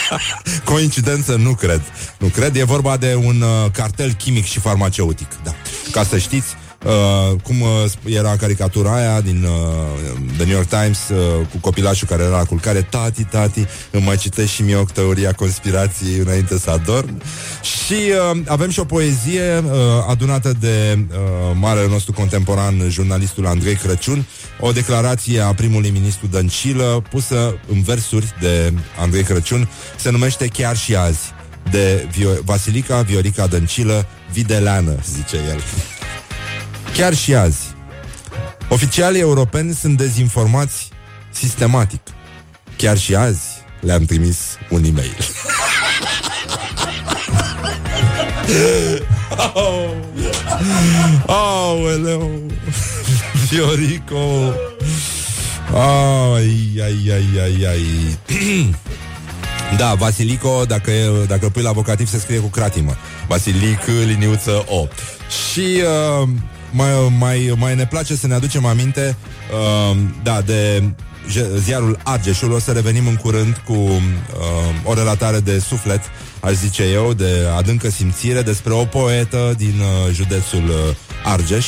Coincidență? 0.72 1.36
Nu 1.36 1.54
cred. 1.54 1.82
Nu 2.18 2.26
cred. 2.26 2.56
E 2.56 2.64
vorba 2.64 2.96
de 2.96 3.14
un 3.14 3.40
uh, 3.40 3.70
cartel 3.72 4.12
chimic 4.12 4.44
și 4.44 4.58
farmaceutic. 4.60 5.28
Da. 5.44 5.54
Ca 5.90 6.04
să 6.04 6.18
știți, 6.18 6.56
Uh, 6.84 7.40
cum 7.42 7.60
uh, 7.60 7.68
era 8.04 8.36
caricatura 8.36 8.94
aia 8.94 9.20
din 9.20 9.44
uh, 9.44 10.30
The 10.36 10.44
New 10.44 10.54
York 10.54 10.68
Times 10.68 11.08
uh, 11.08 11.46
cu 11.50 11.58
copilașul 11.60 12.08
care 12.08 12.22
era 12.22 12.36
la 12.36 12.44
culcare 12.44 12.82
Tati, 12.82 13.24
tati, 13.24 13.66
îmi 13.90 14.02
mai 14.04 14.16
citești 14.16 14.54
și 14.54 14.62
mie 14.62 14.76
o 14.76 14.84
teoria 14.84 15.32
conspirației 15.32 16.18
înainte 16.18 16.58
să 16.58 16.70
adorm. 16.70 17.22
Și 17.62 17.94
uh, 18.32 18.40
avem 18.46 18.70
și 18.70 18.80
o 18.80 18.84
poezie 18.84 19.58
uh, 19.58 19.72
adunată 20.08 20.52
de 20.60 20.98
uh, 20.98 21.16
marele 21.54 21.88
nostru 21.88 22.12
contemporan, 22.12 22.88
jurnalistul 22.88 23.46
Andrei 23.46 23.74
Crăciun 23.74 24.26
O 24.60 24.72
declarație 24.72 25.40
a 25.40 25.54
primului 25.54 25.90
ministru 25.90 26.26
Dăncilă 26.26 27.02
pusă 27.10 27.54
în 27.72 27.82
versuri 27.82 28.34
de 28.40 28.72
Andrei 28.98 29.22
Crăciun 29.22 29.68
Se 29.96 30.10
numește 30.10 30.46
Chiar 30.46 30.76
și 30.76 30.96
azi 30.96 31.20
de 31.70 32.08
Vio- 32.10 32.44
Vasilica 32.44 33.02
Viorica 33.02 33.46
Dăncilă 33.46 34.06
Videleană, 34.32 34.94
zice 35.12 35.36
el 35.36 35.60
Chiar 36.94 37.14
și 37.14 37.34
azi. 37.34 37.74
Oficialii 38.68 39.20
europeni 39.20 39.74
sunt 39.74 39.96
dezinformați 39.96 40.88
sistematic. 41.30 42.00
Chiar 42.76 42.98
și 42.98 43.14
azi 43.14 43.40
le-am 43.80 44.04
trimis 44.04 44.38
un 44.70 44.84
e-mail. 44.84 45.16
oh, 49.54 49.90
oh, 51.26 51.62
Fiorico 53.48 54.54
Ai, 55.74 56.80
ai, 56.82 57.10
ai, 57.12 57.40
ai, 57.42 57.66
ai 57.68 58.18
Da, 59.78 59.94
Vasilico, 59.94 60.64
dacă, 60.64 60.92
dacă 61.26 61.44
îl 61.44 61.50
pui 61.50 61.62
la 61.62 61.72
vocativ 61.72 62.08
se 62.08 62.18
scrie 62.18 62.38
cu 62.38 62.46
cratimă 62.46 62.96
Vasilic, 63.26 63.80
liniuță 64.06 64.64
O 64.68 64.86
Și 65.52 65.82
uh, 66.22 66.28
mai, 66.72 67.14
mai, 67.18 67.54
mai 67.56 67.74
ne 67.74 67.86
place 67.86 68.16
să 68.16 68.26
ne 68.26 68.34
aducem 68.34 68.64
aminte 68.66 69.16
uh, 69.52 69.98
da, 70.22 70.40
de 70.40 70.82
ziarul 71.58 71.98
Argeșul. 72.04 72.52
O 72.52 72.58
să 72.58 72.72
revenim 72.72 73.06
în 73.06 73.16
curând 73.16 73.62
cu 73.64 73.72
uh, 73.72 74.00
o 74.84 74.94
relatare 74.94 75.40
de 75.40 75.58
suflet, 75.58 76.00
aș 76.40 76.52
zice 76.52 76.82
eu, 76.82 77.12
de 77.12 77.48
adâncă 77.56 77.90
simțire 77.90 78.42
despre 78.42 78.72
o 78.72 78.84
poetă 78.84 79.54
din 79.56 79.80
uh, 79.80 80.14
județul 80.14 80.68
uh, 80.68 80.96
Argeș. 81.24 81.66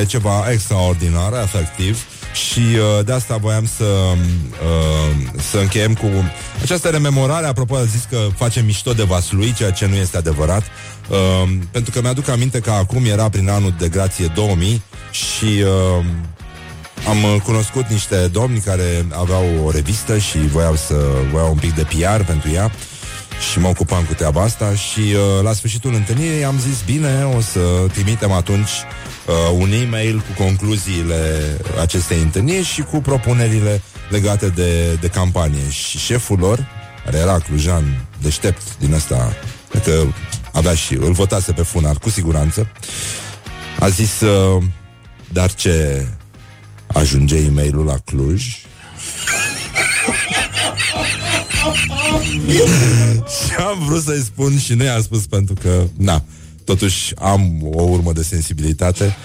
E 0.00 0.04
ceva 0.04 0.50
extraordinar, 0.50 1.32
efectiv. 1.42 2.04
Și 2.36 2.58
uh, 2.58 3.04
de 3.04 3.12
asta 3.12 3.36
voiam 3.36 3.66
să 3.76 3.84
uh, 3.84 5.16
să 5.50 5.58
încheiem 5.58 5.94
cu 5.94 6.06
această 6.62 6.88
rememorare. 6.88 7.46
Apropo, 7.46 7.76
a 7.76 7.84
zis 7.84 8.06
că 8.10 8.18
facem 8.36 8.64
mișto 8.64 8.92
de 8.92 9.02
Vaslui, 9.02 9.52
ceea 9.52 9.70
ce 9.70 9.86
nu 9.86 9.94
este 9.94 10.16
adevărat. 10.16 10.62
Uh, 11.08 11.52
pentru 11.70 11.90
că 11.90 12.00
mi-aduc 12.00 12.28
aminte 12.28 12.58
că 12.60 12.70
acum 12.70 13.04
era 13.04 13.28
prin 13.28 13.48
anul 13.48 13.74
de 13.78 13.88
grație 13.88 14.26
2000 14.34 14.82
și 15.10 15.44
uh, 15.44 16.04
am 17.08 17.40
cunoscut 17.44 17.86
niște 17.86 18.16
domni 18.16 18.58
care 18.60 19.06
aveau 19.12 19.44
o 19.64 19.70
revistă 19.70 20.18
și 20.18 20.38
voiau 20.38 20.74
să 20.74 20.94
voiau 21.30 21.50
un 21.50 21.58
pic 21.58 21.74
de 21.74 21.82
PR 21.82 22.22
pentru 22.22 22.50
ea 22.50 22.70
și 23.50 23.58
mă 23.58 23.68
ocupam 23.68 24.04
cu 24.04 24.14
treaba 24.14 24.42
asta 24.42 24.74
și 24.74 25.00
uh, 25.00 25.42
la 25.42 25.52
sfârșitul 25.52 25.94
întâlnirii 25.94 26.44
am 26.44 26.58
zis 26.58 26.82
bine, 26.84 27.24
o 27.36 27.40
să 27.40 27.60
trimitem 27.92 28.32
atunci 28.32 28.70
uh, 29.26 29.34
un 29.58 29.72
e-mail 29.72 30.16
cu 30.16 30.42
concluziile 30.42 31.56
acestei 31.80 32.20
întâlniri 32.20 32.64
și 32.64 32.82
cu 32.82 33.00
propunerile 33.00 33.82
legate 34.10 34.48
de, 34.48 34.92
de 35.00 35.08
campanie. 35.08 35.70
Și 35.70 35.98
șeful 35.98 36.38
lor, 36.38 36.66
care 37.04 37.18
era 37.18 37.38
clujan 37.38 38.06
deștept 38.22 38.78
din 38.78 38.92
ăsta, 38.92 39.36
că 39.84 40.02
avea 40.52 40.74
și 40.74 40.94
îl 40.94 41.12
votase 41.12 41.52
pe 41.52 41.62
funar, 41.62 41.98
cu 41.98 42.10
siguranță, 42.10 42.68
a 43.78 43.88
zis, 43.88 44.20
uh, 44.20 44.62
dar 45.32 45.54
ce 45.54 46.06
ajunge 46.86 47.36
e-mailul 47.36 47.84
la 47.84 47.96
Cluj? 48.04 48.44
Și 53.46 53.54
am 53.58 53.84
vrut 53.86 54.02
să-i 54.02 54.22
spun 54.24 54.58
și 54.58 54.74
nu 54.74 54.84
i-am 54.84 55.02
spus 55.02 55.26
pentru 55.26 55.54
că, 55.62 55.82
na, 55.96 56.22
totuși 56.64 57.12
am 57.18 57.58
o 57.74 57.82
urmă 57.82 58.12
de 58.12 58.22
sensibilitate. 58.22 59.16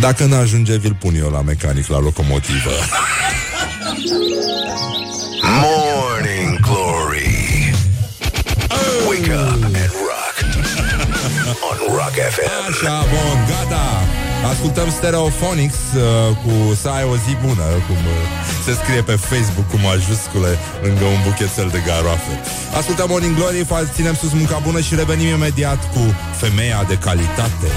Dacă 0.00 0.24
nu 0.24 0.34
ajunge, 0.34 0.76
vi-l 0.76 0.96
pun 1.00 1.14
eu 1.14 1.30
la 1.30 1.40
mecanic, 1.40 1.86
la 1.86 2.00
locomotivă. 2.00 2.70
Morning 5.62 6.60
Glory 6.60 7.72
Wake 9.08 9.30
up 9.32 9.64
and 9.64 9.90
rock 10.08 10.36
On 11.70 11.94
Rock 11.96 12.14
FM 12.34 12.48
Așa, 12.68 13.04
bun, 13.10 13.46
gata 13.48 14.02
Ascultăm 14.50 14.90
Stereophonics 14.90 15.76
uh, 15.96 16.36
cu 16.36 16.74
Să 16.74 16.88
ai 16.88 17.04
o 17.04 17.16
zi 17.16 17.36
bună 17.46 17.64
Cum 17.86 17.96
uh, 17.96 18.43
se 18.64 18.72
scrie 18.82 19.02
pe 19.02 19.16
Facebook 19.30 19.68
cu 19.70 19.78
majuscule 19.82 20.58
Lângă 20.82 21.04
un 21.04 21.20
buchetel 21.24 21.68
de 21.72 21.82
garoafe. 21.86 22.40
Ascultăm 22.78 23.06
Morning 23.08 23.36
Glory, 23.36 23.66
ținem 23.94 24.14
sus 24.14 24.32
munca 24.32 24.58
bună 24.58 24.80
Și 24.80 24.94
revenim 24.94 25.28
imediat 25.28 25.90
cu 25.92 26.02
Femeia 26.36 26.84
de 26.88 26.96
calitate. 26.98 27.68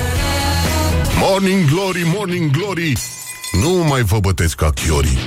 Morning 1.19 1.69
Glory, 1.71 2.03
Morning 2.15 2.51
Glory. 2.51 2.93
Nu 3.51 3.69
mai 3.69 4.01
vă 4.01 4.19
bătesc 4.19 4.55
ca 4.55 4.69
chiorii. 4.69 5.17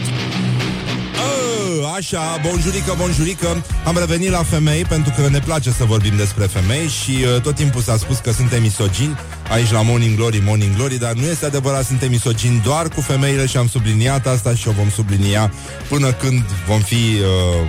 Așa, 1.96 2.40
bonjurică, 2.48 2.94
bonjurică. 2.96 3.64
Am 3.84 3.96
revenit 3.98 4.30
la 4.30 4.42
femei 4.42 4.84
pentru 4.84 5.12
că 5.16 5.28
ne 5.28 5.38
place 5.38 5.70
să 5.70 5.84
vorbim 5.84 6.16
despre 6.16 6.44
femei 6.44 6.88
Și 6.88 7.10
uh, 7.10 7.40
tot 7.40 7.54
timpul 7.54 7.80
s-a 7.80 7.96
spus 7.96 8.18
că 8.18 8.32
suntem 8.32 8.62
misogini 8.62 9.16
Aici 9.50 9.70
la 9.70 9.82
Morning 9.82 10.16
Glory, 10.16 10.42
Morning 10.44 10.74
Glory 10.74 10.98
Dar 10.98 11.12
nu 11.12 11.26
este 11.26 11.46
adevărat, 11.46 11.84
suntem 11.84 12.10
misogini 12.10 12.60
doar 12.64 12.88
cu 12.88 13.00
femeile 13.00 13.46
Și 13.46 13.56
am 13.56 13.68
subliniat 13.68 14.26
asta 14.26 14.54
și 14.54 14.68
o 14.68 14.70
vom 14.70 14.90
sublinia 14.90 15.52
Până 15.88 16.12
când 16.12 16.42
vom 16.66 16.80
fi 16.80 16.94
uh, 16.94 17.68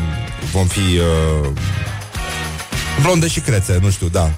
Vom 0.51 0.67
fi 0.67 0.79
uh, 0.79 1.49
Blonde 3.01 3.27
și 3.27 3.39
crețe, 3.39 3.79
nu 3.81 3.89
știu, 3.89 4.07
da. 4.07 4.31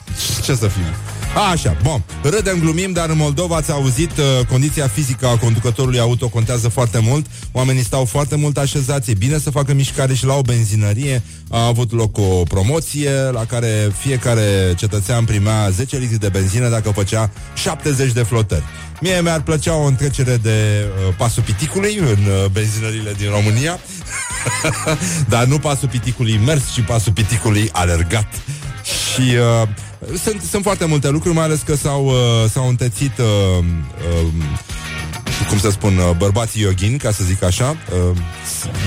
Ce 0.44 0.56
să 0.56 0.68
fim 0.68 1.13
Așa, 1.36 1.78
bun. 1.84 2.04
Râdem, 2.24 2.60
glumim, 2.60 2.92
dar 2.92 3.10
în 3.10 3.18
Moldova 3.18 3.56
ați 3.56 3.72
auzit 3.72 4.12
uh, 4.18 4.46
condiția 4.50 4.88
fizică 4.88 5.28
a 5.28 5.38
conducătorului 5.38 6.00
auto 6.00 6.28
contează 6.28 6.70
foarte 6.70 7.00
mult. 7.00 7.26
Oamenii 7.52 7.84
stau 7.84 8.06
foarte 8.06 8.36
mult 8.36 8.58
așezați. 8.58 9.12
E 9.12 9.14
bine 9.14 9.38
să 9.38 9.50
facă 9.50 9.74
mișcare 9.74 10.14
și 10.14 10.26
la 10.26 10.34
o 10.34 10.42
benzinărie. 10.42 11.24
A 11.50 11.66
avut 11.66 11.92
loc 11.92 12.18
o 12.18 12.44
promoție 12.44 13.12
la 13.12 13.46
care 13.46 13.92
fiecare 13.98 14.74
cetățean 14.78 15.26
primea 15.26 15.70
10 15.70 15.98
litri 15.98 16.20
de 16.20 16.30
benzină 16.30 16.70
dacă 16.70 16.92
făcea 16.92 17.32
70 17.54 18.12
de 18.12 18.24
flotări. 18.24 18.64
Mie 19.02 19.22
mi-ar 19.22 19.42
plăcea 19.42 19.76
o 19.76 19.86
întrecere 19.86 20.38
de 20.38 20.86
uh, 20.86 21.14
pasul 21.18 21.44
piticului 21.44 21.96
în 21.98 22.06
uh, 22.06 22.46
benzinările 22.52 23.14
din 23.18 23.30
România. 23.30 23.80
Dar 25.34 25.46
nu 25.46 25.60
pasul 25.60 25.88
piticului 25.88 26.40
mers, 26.46 26.62
ci 26.74 26.82
pasul 26.82 27.12
piticului 27.12 27.70
alergat. 27.72 28.28
Și 28.84 29.22
uh, 29.62 29.68
sunt, 30.24 30.42
sunt 30.42 30.64
foarte 30.64 30.86
multe 30.86 31.10
lucruri, 31.10 31.36
mai 31.36 31.44
ales 31.44 31.62
că 31.62 31.76
s-au, 31.76 32.06
uh, 32.06 32.50
s-au 32.50 32.68
întețit 32.68 33.18
uh, 33.18 33.66
uh, 34.24 34.28
cum 35.50 35.60
să 35.60 35.70
spun, 35.70 35.98
uh, 35.98 36.16
bărbații 36.18 36.62
yogini, 36.62 36.98
ca 36.98 37.12
să 37.12 37.24
zic 37.24 37.44
așa, 37.44 37.70
uh, 38.10 38.18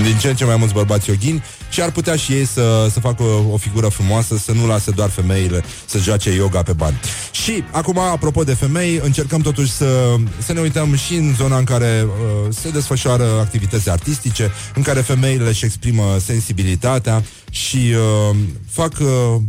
din 0.03 0.17
ce 0.17 0.29
în 0.29 0.37
ce 0.37 0.45
mai 0.45 0.57
mulți 0.57 0.75
bărbați 0.75 1.09
yogini 1.09 1.43
și 1.69 1.83
ar 1.83 1.91
putea 1.91 2.17
și 2.17 2.33
ei 2.33 2.47
să, 2.47 2.89
să 2.93 3.01
facă 3.01 3.23
o, 3.23 3.53
o 3.53 3.57
figură 3.57 3.89
frumoasă, 3.89 4.37
să 4.37 4.53
nu 4.53 4.67
lase 4.67 4.91
doar 4.91 5.11
femeile 5.11 5.64
să 5.87 5.99
joace 5.99 6.35
yoga 6.35 6.62
pe 6.62 6.73
bani. 6.73 7.01
Și 7.31 7.64
acum, 7.71 7.99
apropo 7.99 8.45
de 8.45 8.55
femei, 8.55 9.01
încercăm 9.03 9.41
totuși 9.41 9.71
să, 9.71 10.14
să 10.39 10.53
ne 10.53 10.61
uităm 10.61 10.97
și 10.97 11.14
în 11.14 11.35
zona 11.35 11.59
în 11.59 11.64
care 11.64 12.07
uh, 12.07 12.55
se 12.61 12.71
desfășoară 12.71 13.25
activități 13.41 13.91
artistice, 13.91 14.51
în 14.75 14.83
care 14.83 15.01
femeile 15.01 15.49
își 15.49 15.64
exprimă 15.64 16.17
sensibilitatea 16.25 17.23
și 17.51 17.77
uh, 17.77 18.37
fac 18.69 18.93
uh, 19.01 19.09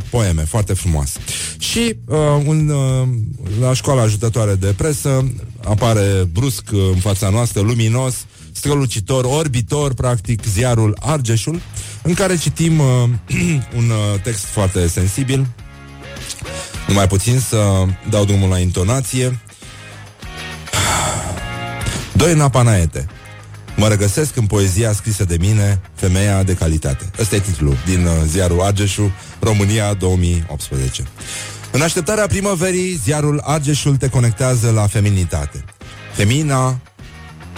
poeme 0.09 0.41
foarte 0.41 0.73
frumoase. 0.73 1.19
Și 1.57 1.95
uh, 2.05 2.17
un, 2.45 2.69
uh, 2.69 3.07
la 3.59 3.73
școala 3.73 4.01
ajutătoare 4.01 4.55
de 4.55 4.73
presă 4.77 5.31
apare 5.63 6.27
brusc 6.31 6.63
uh, 6.73 6.79
în 6.93 6.99
fața 6.99 7.29
noastră, 7.29 7.61
luminos, 7.61 8.25
strălucitor, 8.51 9.25
orbitor, 9.25 9.93
practic, 9.93 10.45
ziarul 10.45 10.97
Argeșul, 10.99 11.61
în 12.07 12.13
care 12.13 12.35
citim 12.35 12.79
uh, 12.79 12.85
un 13.77 13.89
uh, 13.89 14.21
text 14.23 14.45
foarte 14.45 14.87
sensibil, 14.87 15.47
numai 16.87 17.07
puțin 17.07 17.39
să 17.39 17.85
dau 18.09 18.25
drumul 18.25 18.49
la 18.49 18.59
intonație. 18.59 19.39
Doi 22.21 22.33
napanaete. 22.33 23.05
Mă 23.75 23.87
regăsesc 23.87 24.35
în 24.35 24.45
poezia 24.45 24.91
scrisă 24.91 25.23
de 25.23 25.37
mine, 25.39 25.81
Femeia 25.95 26.43
de 26.43 26.53
calitate. 26.53 27.09
Ăsta 27.19 27.35
e 27.35 27.39
titlul 27.39 27.77
din 27.85 28.05
uh, 28.05 28.11
ziarul 28.25 28.61
Argeșul, 28.61 29.11
România 29.39 29.93
2018. 29.93 31.03
În 31.71 31.81
așteptarea 31.81 32.27
primăverii, 32.27 32.99
ziarul 33.03 33.41
Argeșul 33.43 33.95
te 33.95 34.09
conectează 34.09 34.71
la 34.71 34.87
feminitate. 34.87 35.63
Femina, 36.13 36.79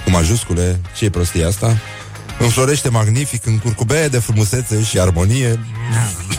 cu 0.03 0.09
majuscule, 0.09 0.79
ce 0.97 1.05
e 1.05 1.09
prostia 1.09 1.47
asta? 1.47 1.77
Înflorește 2.39 2.89
magnific 2.89 3.45
în 3.45 3.57
curcubee 3.57 4.07
de 4.07 4.19
frumusețe 4.19 4.83
și 4.83 4.99
armonie, 4.99 5.59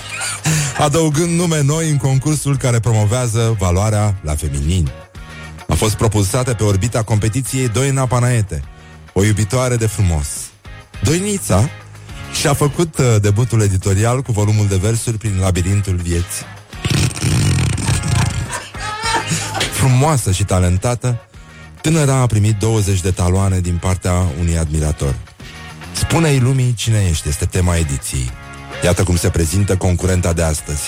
adăugând 0.87 1.39
nume 1.39 1.63
noi 1.63 1.91
în 1.91 1.97
concursul 1.97 2.57
care 2.57 2.81
promovează 2.81 3.57
valoarea 3.59 4.19
la 4.23 4.35
feminin. 4.35 4.91
A 5.69 5.75
fost 5.75 5.95
propulsată 5.95 6.55
pe 6.55 6.63
orbita 6.63 7.03
competiției 7.03 7.69
Doina 7.69 8.07
Panaete, 8.07 8.63
o 9.13 9.25
iubitoare 9.25 9.77
de 9.77 9.87
frumos. 9.87 10.27
Doinița 11.03 11.69
și-a 12.41 12.55
făcut 12.55 12.99
uh, 12.99 13.17
debutul 13.21 13.63
editorial 13.63 14.23
cu 14.23 14.33
volumul 14.33 14.67
de 14.67 14.77
versuri 14.77 15.19
prin 15.19 15.39
labirintul 15.41 15.95
vieții. 15.95 16.47
Frumoasă 19.73 20.33
și 20.33 20.45
talentată, 20.45 21.21
tânăra 21.81 22.15
a 22.15 22.27
primit 22.27 22.57
20 22.59 23.01
de 23.01 23.11
taloane 23.11 23.61
din 23.61 23.77
partea 23.77 24.13
unui 24.41 24.59
admirator. 24.59 25.15
Spune-i 25.93 26.39
lumii 26.39 26.75
cine 26.75 27.07
ești, 27.11 27.29
este 27.29 27.45
tema 27.45 27.77
ediției. 27.77 28.31
Iată 28.85 29.03
cum 29.03 29.17
se 29.17 29.29
prezintă 29.31 29.77
concurenta 29.77 30.33
de 30.33 30.43
astăzi. 30.43 30.81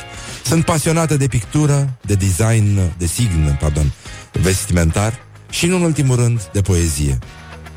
Sunt 0.44 0.64
pasionată 0.64 1.16
de 1.16 1.26
pictură, 1.26 1.98
de 2.02 2.14
design, 2.14 2.92
de 2.98 3.06
sign, 3.06 3.56
pardon, 3.60 3.92
vestimentar 4.32 5.18
și, 5.50 5.64
în 5.64 5.82
ultimul 5.82 6.16
rând, 6.16 6.42
de 6.52 6.60
poezie. 6.60 7.18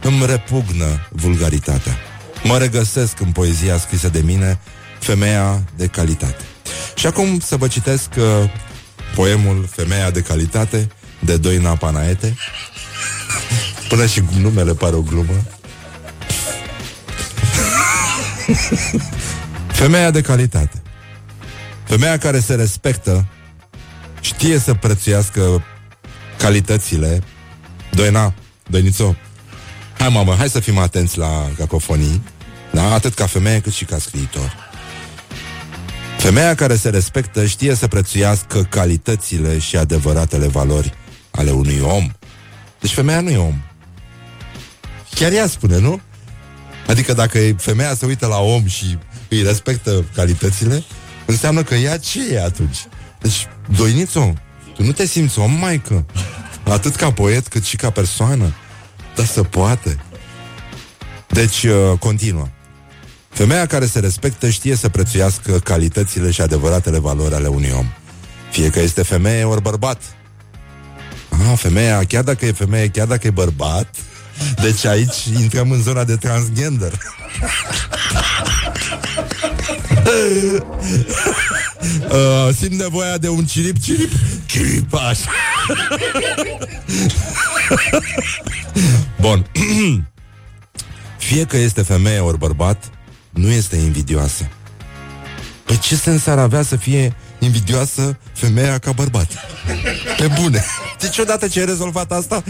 Îmi 0.02 0.26
repugnă 0.26 1.08
vulgaritatea. 1.10 1.98
Mă 2.44 2.58
regăsesc 2.58 3.20
în 3.20 3.32
poezia 3.32 3.78
scrisă 3.78 4.10
de 4.10 4.20
mine, 4.20 4.60
femeia 5.00 5.64
de 5.76 5.88
calitate. 5.88 6.44
Și 6.96 7.08
acum 7.08 7.40
să 7.40 7.56
vă 7.56 7.68
citesc 7.68 8.10
uh, 8.18 8.50
poemul 9.16 9.68
Femeia 9.72 10.12
de 10.12 10.22
calitate 10.22 10.88
de 11.20 11.38
Doina 11.38 11.76
Panaete. 11.76 12.38
Până 13.90 14.06
și 14.06 14.24
numele 14.40 14.74
pare 14.74 14.96
o 14.96 15.02
glumă. 15.02 15.44
Femeia 19.82 20.12
de 20.12 20.22
calitate. 20.22 20.82
Femeia 21.84 22.18
care 22.18 22.40
se 22.40 22.56
respectă, 22.56 23.26
știe 24.22 24.60
să 24.60 24.74
prețuiască 24.74 25.64
calitățile. 26.38 27.22
Doina, 27.92 28.34
Doinițo, 28.68 29.16
hai 29.98 30.10
mamă, 30.10 30.36
hai 30.38 30.50
să 30.50 30.60
fim 30.60 30.78
atenți 30.78 31.18
la 31.18 31.50
cacofonii, 31.58 32.24
da? 32.72 32.94
atât 32.94 33.14
ca 33.14 33.26
femeie 33.26 33.60
cât 33.60 33.74
și 33.74 33.86
ca 33.86 33.98
scriitor. 33.98 34.56
Femeia 36.18 36.56
care 36.56 36.76
se 36.76 36.90
respectă 36.90 37.46
știe 37.46 37.76
să 37.76 37.88
prețuiască 37.88 38.62
calitățile 38.64 39.60
și 39.60 39.78
adevăratele 39.78 40.48
valori 40.48 40.94
ale 41.32 41.52
unui 41.52 41.80
om. 41.80 42.12
Deci 42.80 42.94
femeia 42.94 43.22
nu 43.22 43.30
e 43.30 43.38
om. 43.38 43.62
Chiar 45.16 45.32
ea 45.32 45.48
spune, 45.48 45.80
nu? 45.80 46.02
Adică 46.88 47.14
dacă 47.14 47.40
femeia 47.58 47.96
se 47.96 48.06
uită 48.06 48.28
la 48.28 48.40
om 48.40 48.68
și 48.68 48.98
îi 49.30 49.42
respectă 49.42 50.06
calitățile, 50.16 50.84
înseamnă 51.26 51.64
că 51.64 51.76
ea 51.76 51.98
ce 51.98 52.34
e 52.34 52.44
atunci? 52.44 52.78
Deci, 53.22 53.48
Doinițo, 53.78 54.34
tu 54.76 54.84
nu 54.84 54.92
te 54.92 55.06
simți 55.06 55.40
om, 55.40 55.52
maică? 55.52 56.06
Atât 56.64 56.96
ca 56.96 57.12
poet, 57.12 57.48
cât 57.48 57.64
și 57.64 57.76
ca 57.76 57.90
persoană? 57.90 58.54
Dar 59.16 59.26
să 59.26 59.44
poate. 59.44 60.00
Deci, 61.28 61.64
uh, 61.64 62.00
continuă. 62.00 62.48
Femeia 63.30 63.66
care 63.66 63.86
se 63.86 64.00
respectă 64.00 64.50
știe 64.50 64.76
să 64.76 64.90
prețuiască 64.90 65.60
calitățile 65.60 66.32
și 66.32 66.42
adevăratele 66.42 67.00
valori 67.00 67.34
ale 67.34 67.48
unui 67.48 67.72
om. 67.78 67.86
Fie 68.52 68.70
că 68.70 68.80
este 68.80 69.02
femeie 69.04 69.44
ori 69.44 69.62
bărbat. 69.62 70.02
Ah, 71.30 71.58
femeia, 71.58 72.04
chiar 72.04 72.24
dacă 72.24 72.46
e 72.46 72.52
femeie, 72.52 72.88
chiar 72.88 73.08
dacă 73.08 73.28
e 73.28 73.32
bărbat, 73.32 73.96
deci 74.62 74.86
aici 74.86 75.26
intrăm 75.26 75.72
în 75.72 75.82
zona 75.82 76.04
de 76.04 76.16
transgender. 76.16 76.92
uh, 82.10 82.50
simt 82.58 82.80
nevoia 82.80 83.18
de 83.18 83.30
un 83.30 83.46
cirip, 83.46 83.80
cirip, 83.80 84.12
cirip, 84.46 84.94
așa. 84.94 85.30
Bun. 89.22 89.46
Fie 91.18 91.44
că 91.44 91.58
este 91.58 91.82
femeie 91.82 92.20
ori 92.20 92.38
bărbat, 92.38 92.90
nu 93.30 93.50
este 93.50 93.76
invidioasă. 93.76 94.50
Păi 95.66 95.78
ce 95.78 95.96
sens 95.96 96.26
ar 96.26 96.38
avea 96.38 96.62
să 96.62 96.76
fie 96.76 97.16
invidioasă 97.40 98.18
femeia 98.34 98.78
ca 98.78 98.92
bărbat? 98.92 99.28
Pe 100.18 100.32
bune. 100.42 100.64
Deci 101.00 101.18
odată 101.18 101.48
ce 101.48 101.60
ai 101.60 101.66
rezolvat 101.66 102.12
asta, 102.12 102.44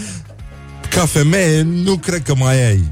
ca 0.95 1.05
femeie 1.05 1.61
nu 1.61 1.97
cred 1.97 2.23
că 2.23 2.35
mai 2.35 2.65
ai. 2.65 2.83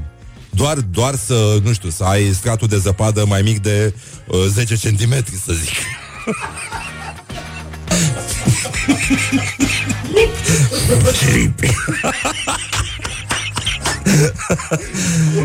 Doar, 0.50 0.76
doar 0.76 1.14
să, 1.14 1.58
nu 1.62 1.72
știu, 1.72 1.90
să 1.90 2.04
ai 2.04 2.32
stratul 2.32 2.68
de 2.68 2.78
zăpadă 2.78 3.24
mai 3.26 3.42
mic 3.42 3.62
de 3.62 3.94
uh, 4.26 4.44
10 4.48 4.74
cm, 4.74 5.24
să 5.44 5.52
zic. 5.52 5.74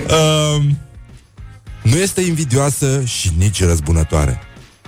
um, 0.09 0.79
nu 1.81 1.97
este 1.97 2.21
invidioasă 2.21 3.03
și 3.05 3.31
nici 3.37 3.63
răzbunătoare 3.63 4.39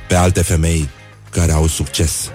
pe 0.07 0.15
alte 0.15 0.41
femei 0.41 0.89
care 1.29 1.51
au 1.51 1.67
succes. 1.67 2.29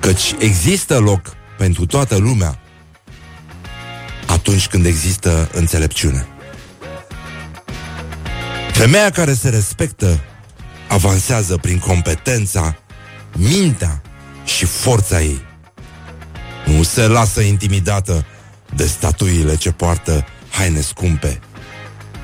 Căci 0.00 0.34
există 0.38 0.98
loc 0.98 1.36
pentru 1.58 1.86
toată 1.86 2.16
lumea 2.16 2.60
atunci 4.46 4.66
când 4.66 4.86
există 4.86 5.48
înțelepciune. 5.52 6.26
Femeia 8.72 9.10
care 9.10 9.34
se 9.34 9.48
respectă 9.48 10.20
avansează 10.88 11.56
prin 11.56 11.78
competența, 11.78 12.76
mintea 13.32 14.02
și 14.44 14.64
forța 14.64 15.20
ei. 15.20 15.44
Nu 16.64 16.82
se 16.82 17.06
lasă 17.06 17.40
intimidată 17.40 18.26
de 18.74 18.86
statuile 18.86 19.56
ce 19.56 19.72
poartă 19.72 20.24
haine 20.50 20.80
scumpe, 20.80 21.40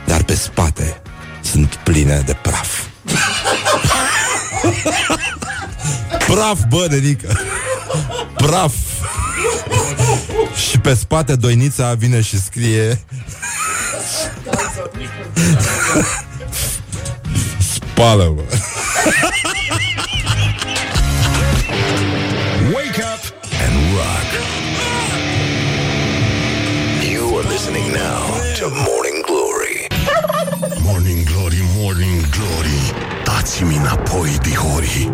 dar 0.06 0.22
pe 0.22 0.34
spate 0.34 1.02
sunt 1.40 1.74
pline 1.74 2.22
de 2.26 2.36
praf. 2.42 2.80
praf, 6.28 6.58
bă, 6.68 6.86
nenică! 6.90 7.40
Praf! 8.36 8.91
Și 10.70 10.78
pe 10.78 10.94
spate 10.94 11.36
doinița 11.36 11.94
vine 11.94 12.20
și 12.20 12.42
scrie 12.42 13.00
Spală, 17.74 18.32
bă! 18.34 18.42
Wake 22.74 23.02
up 23.12 23.22
and 23.64 23.76
rock. 23.94 24.28
You 27.12 27.38
are 27.38 27.48
listening 27.48 27.86
now 27.92 28.22
to 28.58 28.68
Morning 28.68 29.24
Glory. 29.26 29.86
Morning 30.82 31.24
Glory, 31.24 31.60
Morning 31.76 32.20
Glory 32.30 33.11
Dați-mi 33.42 33.76
înapoi, 33.76 34.38
dihori 34.42 35.12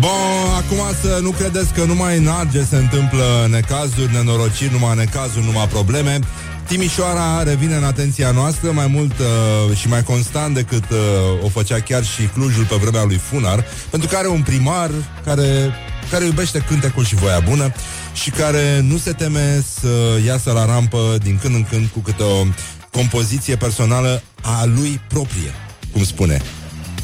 Bun, 0.00 0.54
acum 0.56 0.78
să 1.02 1.18
nu 1.22 1.30
credeți 1.30 1.72
că 1.72 1.84
numai 1.84 2.16
în 2.16 2.28
Arge 2.28 2.64
se 2.64 2.76
întâmplă 2.76 3.46
necazuri, 3.50 4.12
nenorociri, 4.12 4.72
numai 4.72 4.96
necazuri, 4.96 5.44
numai 5.44 5.68
probleme 5.68 6.18
Timișoara 6.66 7.42
revine 7.42 7.74
în 7.74 7.84
atenția 7.84 8.30
noastră 8.30 8.70
mai 8.70 8.86
mult 8.86 9.12
uh, 9.18 9.76
și 9.76 9.88
mai 9.88 10.02
constant 10.02 10.54
decât 10.54 10.90
uh, 10.90 11.44
o 11.44 11.48
făcea 11.48 11.80
chiar 11.80 12.04
și 12.04 12.22
Clujul 12.22 12.64
pe 12.64 12.76
vremea 12.80 13.04
lui 13.04 13.16
Funar, 13.16 13.64
pentru 13.90 14.08
că 14.08 14.16
are 14.16 14.28
un 14.28 14.42
primar 14.42 14.90
care, 15.24 15.74
care 16.10 16.24
iubește 16.24 16.58
cântecul 16.58 17.04
și 17.04 17.14
voia 17.14 17.40
bună 17.40 17.72
și 18.12 18.30
care 18.30 18.80
nu 18.80 18.96
se 18.96 19.12
teme 19.12 19.64
să 19.80 20.18
iasă 20.26 20.52
la 20.52 20.64
rampă 20.64 21.16
din 21.22 21.38
când 21.42 21.54
în 21.54 21.64
când 21.64 21.86
cu 21.86 21.98
câte 21.98 22.22
o 22.22 22.46
compoziție 22.92 23.56
personală 23.56 24.22
a 24.42 24.64
lui 24.64 25.00
proprie, 25.08 25.54
cum 25.92 26.04
spune. 26.04 26.42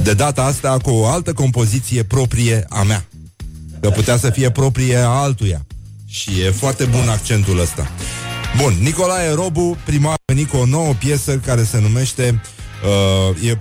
De 0.03 0.15
data 0.15 0.43
asta 0.43 0.77
cu 0.83 0.91
o 0.91 1.07
altă 1.07 1.33
compoziție 1.33 2.03
proprie 2.03 2.65
a 2.69 2.83
mea. 2.83 3.05
Că 3.81 3.91
putea 3.91 4.17
să 4.17 4.31
fie 4.31 4.51
proprie 4.51 4.97
a 4.97 5.09
altuia. 5.09 5.67
Și 6.07 6.41
e 6.41 6.51
foarte 6.51 6.85
bun 6.85 7.09
accentul 7.09 7.61
ăsta. 7.61 7.91
Bun, 8.57 8.77
Nicolae 8.81 9.35
Robu, 9.35 9.79
primar 9.85 10.15
venit 10.25 10.49
cu 10.49 10.57
o 10.57 10.67
nouă 10.67 10.93
piesă 10.93 11.37
care 11.37 11.65
se 11.65 11.81
numește 11.81 12.41
uh, 13.31 13.49
e, 13.49 13.51
e, 13.51 13.57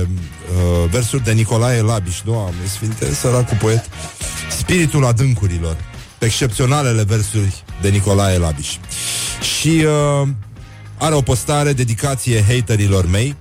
uh, 0.00 0.90
versuri 0.90 1.24
de 1.24 1.32
Nicolae 1.32 1.80
Labiș, 1.80 2.20
Doamne 2.24 2.66
Sfinte, 2.74 3.14
săracul 3.14 3.56
poet, 3.56 3.84
Spiritul 4.58 5.04
adâncurilor, 5.04 5.76
excepționalele 6.18 7.02
versuri 7.02 7.64
de 7.80 7.88
Nicolae 7.88 8.38
Labiș. 8.38 8.76
Și 9.58 9.84
uh, 10.22 10.28
are 10.98 11.14
o 11.14 11.20
postare, 11.20 11.72
dedicație 11.72 12.44
haterilor 12.48 13.06
mei, 13.06 13.36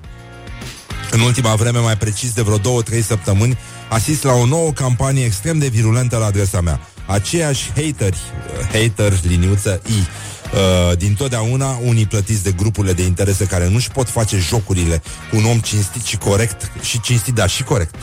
în 1.12 1.20
ultima 1.20 1.56
vreme, 1.56 1.80
mai 1.80 1.98
precis 1.98 2.34
de 2.34 2.42
vreo 2.42 2.58
două, 2.58 2.82
trei 2.82 3.02
săptămâni, 3.02 3.58
asist 3.90 4.24
la 4.24 4.34
o 4.34 4.46
nouă 4.46 4.72
campanie 4.72 5.26
extrem 5.26 5.58
de 5.58 5.68
virulentă 5.68 6.18
la 6.18 6.26
adresa 6.26 6.62
mea. 6.62 6.80
Aceiași 7.06 7.68
hateri, 7.68 8.18
uh, 8.60 8.68
hater, 8.72 9.14
liniuță, 9.22 9.82
I, 9.86 9.92
uh, 9.92 10.98
din 10.98 11.14
totdeauna 11.14 11.80
unii 11.84 12.06
plătiți 12.06 12.44
de 12.44 12.52
grupurile 12.52 12.94
de 12.94 13.04
interese 13.04 13.46
care 13.46 13.68
nu-și 13.68 13.92
pot 13.92 14.10
face 14.10 14.38
jocurile 14.38 15.02
cu 15.30 15.38
un 15.38 15.46
om 15.46 15.60
cinstit 15.60 16.04
și 16.04 16.18
corect, 16.18 16.72
și 16.82 17.02
cinstit, 17.02 17.34
dar 17.34 17.50
și 17.50 17.64
corect. 17.64 17.96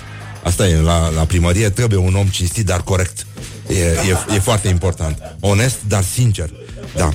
Asta 0.42 0.68
e, 0.68 0.80
la, 0.80 1.08
la 1.08 1.24
primărie 1.24 1.70
trebuie 1.70 1.98
un 1.98 2.14
om 2.14 2.26
cinstit, 2.26 2.66
dar 2.66 2.82
corect. 2.82 3.26
E, 3.68 3.74
e, 3.74 4.34
e 4.34 4.38
foarte 4.38 4.68
important. 4.68 5.18
Onest, 5.40 5.76
dar 5.88 6.02
sincer. 6.02 6.50
Da. 6.96 7.08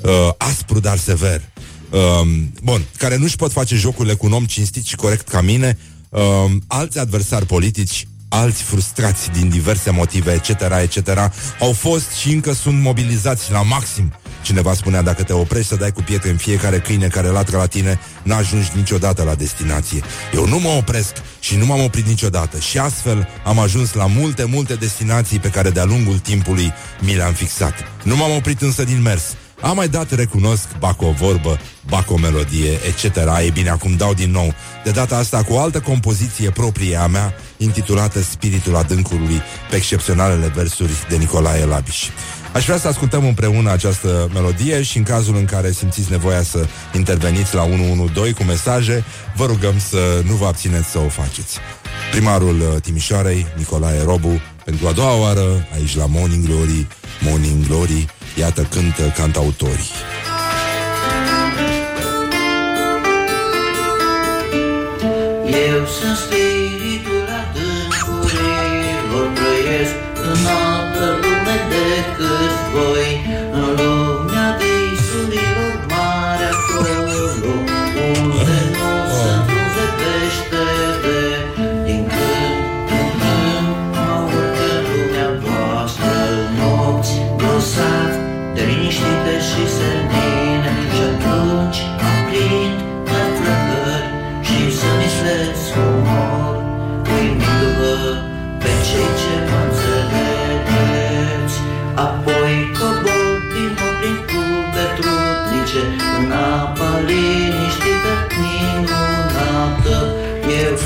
Uh, 0.00 0.30
aspru, 0.36 0.80
dar 0.80 0.98
sever. 0.98 1.40
Um, 1.94 2.52
bun, 2.62 2.84
care 2.98 3.16
nu-și 3.16 3.36
pot 3.36 3.52
face 3.52 3.74
jocurile 3.74 4.14
cu 4.14 4.26
un 4.26 4.32
om 4.32 4.44
cinstit 4.44 4.84
și 4.84 4.96
corect 4.96 5.28
ca 5.28 5.40
mine, 5.40 5.78
um, 6.08 6.62
alți 6.66 6.98
adversari 6.98 7.46
politici, 7.46 8.06
alți 8.28 8.62
frustrați 8.62 9.30
din 9.30 9.48
diverse 9.48 9.90
motive, 9.90 10.32
etc., 10.32 10.48
etc., 10.82 11.08
au 11.60 11.72
fost 11.72 12.10
și 12.10 12.32
încă 12.32 12.52
sunt 12.52 12.80
mobilizați 12.80 13.52
la 13.52 13.62
maxim. 13.62 14.12
Cineva 14.42 14.74
spunea, 14.74 15.02
dacă 15.02 15.22
te 15.22 15.32
oprești 15.32 15.68
să 15.68 15.76
dai 15.76 15.92
cu 15.92 16.02
pietre 16.02 16.30
în 16.30 16.36
fiecare 16.36 16.78
câine 16.78 17.08
care 17.08 17.28
latră 17.28 17.56
la 17.56 17.66
tine, 17.66 17.98
n-ajungi 18.22 18.70
niciodată 18.74 19.22
la 19.22 19.34
destinație. 19.34 20.02
Eu 20.34 20.46
nu 20.46 20.58
mă 20.58 20.68
opresc 20.68 21.12
și 21.40 21.56
nu 21.56 21.66
m-am 21.66 21.82
oprit 21.82 22.06
niciodată 22.06 22.58
și 22.58 22.78
astfel 22.78 23.28
am 23.44 23.58
ajuns 23.58 23.92
la 23.92 24.06
multe, 24.06 24.44
multe 24.44 24.74
destinații 24.74 25.38
pe 25.38 25.50
care 25.50 25.70
de-a 25.70 25.84
lungul 25.84 26.18
timpului 26.18 26.72
mi 27.00 27.16
le-am 27.16 27.32
fixat. 27.32 27.74
Nu 28.02 28.16
m-am 28.16 28.36
oprit 28.36 28.60
însă 28.60 28.84
din 28.84 29.02
mers. 29.02 29.22
Am 29.60 29.76
mai 29.76 29.88
dat, 29.88 30.14
recunosc, 30.14 30.68
bac 30.78 31.02
o 31.02 31.10
vorbă, 31.10 31.58
bac 31.88 32.10
o 32.10 32.16
melodie, 32.16 32.70
etc. 32.72 33.16
E 33.46 33.50
bine, 33.52 33.70
acum 33.70 33.96
dau 33.96 34.14
din 34.14 34.30
nou. 34.30 34.54
De 34.84 34.90
data 34.90 35.16
asta 35.16 35.42
cu 35.42 35.52
o 35.52 35.60
altă 35.60 35.80
compoziție 35.80 36.50
proprie 36.50 36.96
a 36.96 37.06
mea, 37.06 37.34
intitulată 37.56 38.22
Spiritul 38.22 38.76
Adâncului, 38.76 39.42
pe 39.70 39.76
excepționalele 39.76 40.52
versuri 40.54 40.92
de 41.08 41.16
Nicolae 41.16 41.64
Labiș. 41.64 42.08
Aș 42.54 42.64
vrea 42.64 42.78
să 42.78 42.88
ascultăm 42.88 43.26
împreună 43.26 43.70
această 43.70 44.30
melodie 44.32 44.82
și 44.82 44.96
în 44.96 45.02
cazul 45.02 45.36
în 45.36 45.44
care 45.44 45.72
simțiți 45.72 46.10
nevoia 46.10 46.42
să 46.42 46.66
interveniți 46.94 47.54
la 47.54 47.62
112 47.62 48.32
cu 48.32 48.42
mesaje, 48.44 49.04
vă 49.36 49.46
rugăm 49.46 49.78
să 49.78 50.22
nu 50.26 50.34
vă 50.34 50.46
abțineți 50.46 50.88
să 50.88 50.98
o 50.98 51.08
faceți. 51.08 51.58
Primarul 52.10 52.60
uh, 52.60 52.80
Timișoarei, 52.80 53.46
Nicolae 53.56 54.02
Robu, 54.02 54.40
pentru 54.64 54.86
a 54.86 54.92
doua 54.92 55.18
oară, 55.18 55.66
aici 55.74 55.96
la 55.96 56.06
Morning 56.06 56.44
Glory, 56.44 56.86
Morning 57.20 57.66
Glory, 57.66 58.06
iată 58.34 58.62
cântă 58.62 59.12
cantautorii. 59.16 59.90
Eu 65.68 65.86
sunt 65.98 66.16
spiritul 66.16 67.26
adâncurilor, 67.40 69.26
trăiesc 69.38 69.94
în 70.30 70.46
altă 70.46 71.06
lume 71.22 71.56
decât 71.74 72.54
voi, 72.74 73.13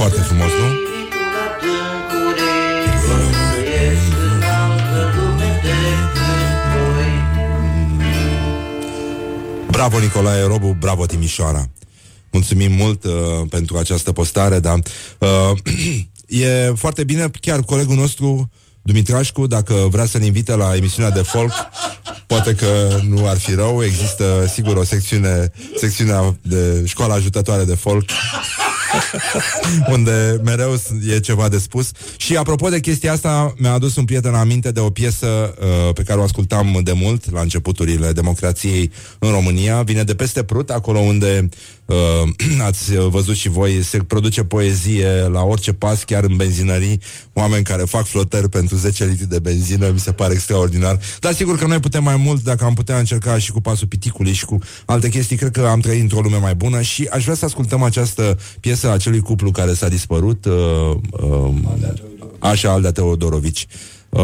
Foarte 0.08 0.26
frumos, 0.26 0.50
nu? 0.50 0.56
spiritul 0.56 1.34
adâncurilor, 1.46 3.22
trăiesc 3.30 4.12
în 4.32 4.42
altă 4.42 5.00
lume 5.16 5.60
decât 5.62 6.12
voi. 6.74 7.12
Bravo 9.70 9.98
Nicolae 9.98 10.46
Robu, 10.46 10.76
bravo 10.78 11.06
Timișoara. 11.06 11.68
Mulțumim 12.30 12.72
mult 12.72 13.04
uh, 13.04 13.12
pentru 13.50 13.76
această 13.76 14.12
postare, 14.12 14.58
da. 14.60 14.74
Uh, 15.18 15.52
e 16.44 16.72
foarte 16.76 17.04
bine, 17.04 17.30
chiar 17.40 17.60
colegul 17.60 17.96
nostru 17.96 18.50
Dumitrașcu, 18.82 19.46
dacă 19.46 19.74
vrea 19.90 20.06
să 20.06 20.18
ne 20.18 20.24
invite 20.24 20.54
la 20.54 20.76
emisiunea 20.76 21.10
de 21.10 21.22
folk, 21.22 21.52
poate 22.26 22.54
că 22.54 23.00
nu 23.08 23.28
ar 23.28 23.38
fi 23.38 23.54
rău, 23.54 23.84
există 23.84 24.50
sigur 24.52 24.76
o 24.76 24.84
secțiune, 24.84 25.52
secțiunea 25.76 26.36
de 26.42 26.82
școala 26.86 27.14
ajutătoare 27.14 27.64
de 27.64 27.74
folk 27.74 28.10
unde 29.94 30.40
mereu 30.44 30.80
e 31.08 31.20
ceva 31.20 31.48
de 31.48 31.58
spus. 31.58 31.90
Și 32.16 32.36
apropo 32.36 32.68
de 32.68 32.80
chestia 32.80 33.12
asta, 33.12 33.54
mi-a 33.56 33.72
adus 33.72 33.96
un 33.96 34.04
prieten 34.04 34.34
aminte 34.34 34.70
de 34.70 34.80
o 34.80 34.90
piesă 34.90 35.54
uh, 35.60 35.92
pe 35.94 36.02
care 36.02 36.18
o 36.18 36.22
ascultam 36.22 36.80
de 36.82 36.92
mult 36.92 37.30
la 37.30 37.40
începuturile 37.40 38.12
democrației 38.12 38.92
în 39.18 39.30
România. 39.30 39.82
Vine 39.82 40.02
de 40.02 40.14
peste 40.14 40.42
Prut, 40.42 40.70
acolo 40.70 40.98
unde 40.98 41.48
uh, 41.50 41.77
ați 42.68 42.96
văzut 42.96 43.36
și 43.36 43.48
voi, 43.48 43.82
se 43.82 43.98
produce 43.98 44.44
poezie 44.44 45.28
la 45.32 45.42
orice 45.42 45.72
pas, 45.72 46.04
chiar 46.04 46.24
în 46.24 46.36
benzinării, 46.36 47.00
oameni 47.32 47.64
care 47.64 47.82
fac 47.82 48.06
flotări 48.06 48.48
pentru 48.48 48.76
10 48.76 49.04
litri 49.04 49.28
de 49.28 49.38
benzină, 49.38 49.90
mi 49.90 49.98
se 49.98 50.12
pare 50.12 50.32
extraordinar. 50.32 50.98
Dar 51.20 51.32
sigur 51.32 51.58
că 51.58 51.66
noi 51.66 51.80
putem 51.80 52.02
mai 52.02 52.16
mult 52.16 52.42
dacă 52.42 52.64
am 52.64 52.74
putea 52.74 52.98
încerca 52.98 53.38
și 53.38 53.52
cu 53.52 53.60
pasul 53.60 53.86
piticului 53.86 54.32
și 54.32 54.44
cu 54.44 54.58
alte 54.84 55.08
chestii. 55.08 55.36
Cred 55.36 55.50
că 55.50 55.66
am 55.66 55.80
trăit 55.80 56.00
într-o 56.00 56.20
lume 56.20 56.36
mai 56.36 56.54
bună 56.54 56.80
și 56.80 57.08
aș 57.10 57.22
vrea 57.22 57.34
să 57.34 57.44
ascultăm 57.44 57.82
această 57.82 58.38
piesă 58.60 58.78
piesă 58.78 58.88
a 58.88 58.92
acelui 58.92 59.20
cuplu 59.20 59.50
care 59.50 59.74
s-a 59.74 59.88
dispărut, 59.88 60.44
uh, 60.44 60.96
uh, 61.10 61.54
așa, 62.38 62.72
Aldea 62.72 62.92
Teodorovici. 62.92 63.66
Uh, 64.08 64.22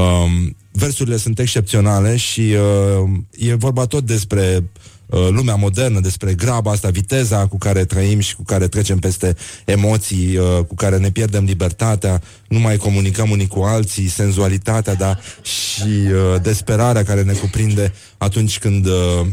versurile 0.70 1.16
sunt 1.16 1.38
excepționale 1.38 2.16
și 2.16 2.40
uh, 2.40 3.48
e 3.48 3.54
vorba 3.54 3.86
tot 3.86 4.04
despre 4.04 4.56
uh, 4.56 4.93
lumea 5.08 5.54
modernă, 5.54 6.00
despre 6.00 6.34
graba 6.34 6.70
asta, 6.70 6.88
viteza 6.88 7.46
cu 7.46 7.58
care 7.58 7.84
trăim 7.84 8.18
și 8.18 8.36
cu 8.36 8.42
care 8.42 8.68
trecem 8.68 8.98
peste 8.98 9.36
emoții, 9.64 10.36
uh, 10.36 10.64
cu 10.66 10.74
care 10.74 10.98
ne 10.98 11.10
pierdem 11.10 11.44
libertatea, 11.44 12.22
nu 12.48 12.58
mai 12.58 12.76
comunicăm 12.76 13.30
unii 13.30 13.46
cu 13.46 13.60
alții, 13.60 14.08
senzualitatea, 14.08 14.94
da, 14.94 15.18
și 15.42 15.82
uh, 15.82 16.42
desperarea 16.42 17.04
care 17.04 17.22
ne 17.22 17.32
cuprinde 17.32 17.92
atunci 18.18 18.58
când 18.58 18.86
uh, 18.86 19.26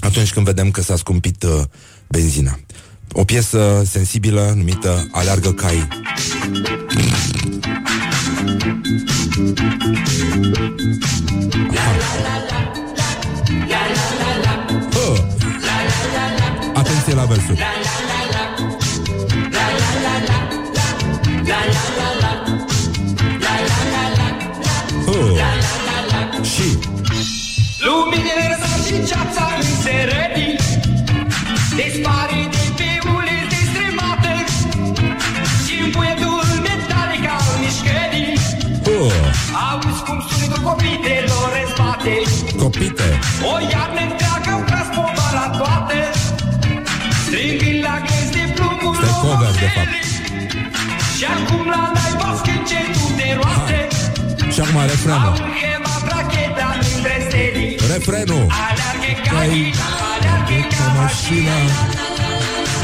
atunci 0.00 0.32
când 0.32 0.46
vedem 0.46 0.70
că 0.70 0.82
s-a 0.82 0.96
scumpit 0.96 1.42
uh, 1.42 1.62
benzina. 2.08 2.58
O 3.12 3.24
piesă 3.24 3.82
sensibilă 3.86 4.52
numită 4.56 5.08
Aleargă 5.12 5.52
cai. 5.52 5.88
Atenție 17.04 17.22
la 17.22 17.34
versuri. 17.34 17.60
Oh. 25.06 25.38
Și 26.52 26.78
Luminile 27.84 28.44
răsar 28.50 28.78
și 28.86 28.96
ceața 29.10 29.44
în 29.56 29.66
serării 29.82 30.56
Dispare 31.76 32.40
din 32.54 32.70
fiule 32.78 33.36
destrămate 33.52 34.34
Și 35.66 35.74
în 35.84 35.90
puietul 35.90 36.46
metalic 36.66 37.24
al 37.36 37.54
mișcării 37.62 38.32
oh. 38.96 39.12
Auzi 39.68 40.02
cum 40.06 40.18
sunetul 40.28 40.62
copitelor 40.68 41.48
răzbate 41.56 42.14
Copite 42.62 43.08
O 43.52 43.54
iarnă 43.72 44.23
fapt. 49.74 49.92
Și 51.16 51.24
acum 51.34 51.62
la 51.74 51.82
naiba 51.96 52.28
scâncetul 52.40 53.10
de 53.18 53.28
roate 53.38 53.78
Și 54.54 54.60
acum 54.64 54.78
refrenul. 54.92 55.26
Au 55.26 55.34
chema 55.58 55.94
bracheta 56.06 56.68
dintre 56.84 57.14
stedii 57.26 57.72
Refrenul. 57.92 58.46
Alergă 58.66 59.12
cai, 59.28 59.60
alergă 60.12 60.58
ca 60.74 60.86
mașina. 60.98 61.58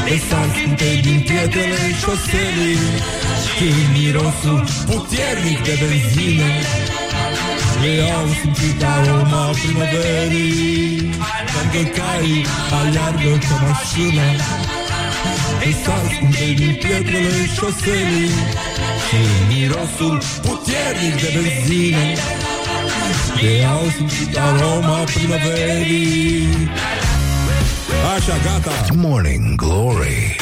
De 0.05 0.17
sinte 0.55 0.89
din 1.05 1.19
pietrele 1.27 1.81
șoselei 2.01 2.77
Și 3.53 3.67
mirosul 3.93 4.59
puternic 4.89 5.59
de 5.67 5.75
benzină 5.81 6.49
Le 7.81 8.11
au 8.17 8.27
simțit 8.39 8.83
aroma 8.83 9.43
primăverii. 9.59 11.09
Alergă 11.35 11.83
cai, 11.97 12.45
aleargă 12.79 13.33
ca 13.47 13.55
mașina 13.65 14.27
De 15.61 15.75
sinte 16.09 16.53
din 16.55 16.77
pietrele 16.79 17.45
șoselei 17.55 18.29
Și 19.07 19.21
mirosul 19.47 20.21
puternic 20.41 21.15
de 21.21 21.29
benzină 21.33 21.97
Le 23.41 23.65
au 23.65 23.91
simțit 23.95 24.37
aroma 24.37 25.03
primăverii 25.03 26.47
Așa, 28.15 28.37
gata 28.43 28.85
Morning 28.95 29.55
Glory. 29.55 30.35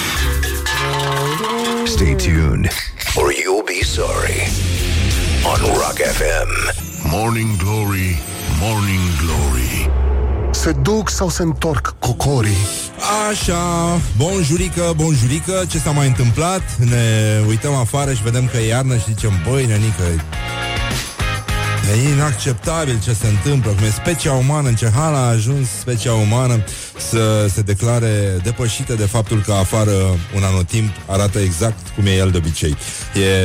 Stay 1.83 2.15
tuned, 2.15 2.67
or 3.15 3.31
you'll 3.31 3.65
be 3.65 3.83
sorry. 3.83 4.39
On 5.51 5.59
Rock 5.81 5.97
FM. 6.17 6.51
Morning 7.11 7.57
Glory, 7.57 8.21
Morning 8.59 9.05
Glory 9.23 10.08
Se 10.59 10.71
duc 10.71 11.09
sau 11.09 11.29
se 11.29 11.41
întorc 11.41 11.95
cocorii? 11.99 12.65
Așa, 13.29 13.63
bonjurică, 14.17 14.93
bonjurică, 14.95 15.63
ce 15.69 15.79
s-a 15.79 15.91
mai 15.91 16.07
întâmplat? 16.07 16.61
Ne 16.77 17.39
uităm 17.47 17.73
afară 17.73 18.13
și 18.13 18.23
vedem 18.23 18.47
că 18.47 18.57
e 18.57 18.67
iarnă 18.67 18.95
și 18.95 19.03
zicem, 19.13 19.31
băi, 19.49 19.65
nenică, 19.65 20.03
e 21.91 22.09
inacceptabil 22.09 22.99
ce 23.03 23.13
se 23.13 23.27
întâmplă, 23.27 23.71
cum 23.71 23.83
e 23.83 23.89
specia 23.89 24.31
umană, 24.33 24.67
în 24.67 24.75
ce 24.75 24.89
hal 24.95 25.13
a 25.13 25.27
ajuns 25.27 25.67
specia 25.79 26.13
umană 26.13 26.63
să 27.09 27.47
se 27.53 27.61
declare 27.61 28.39
depășită 28.43 28.93
de 28.93 29.05
faptul 29.05 29.41
că 29.41 29.53
afară 29.53 29.91
un 30.35 30.43
anotimp 30.43 30.89
arată 31.05 31.39
exact 31.39 31.87
cum 31.95 32.05
e 32.05 32.15
el 32.15 32.31
de 32.31 32.37
obicei. 32.37 32.77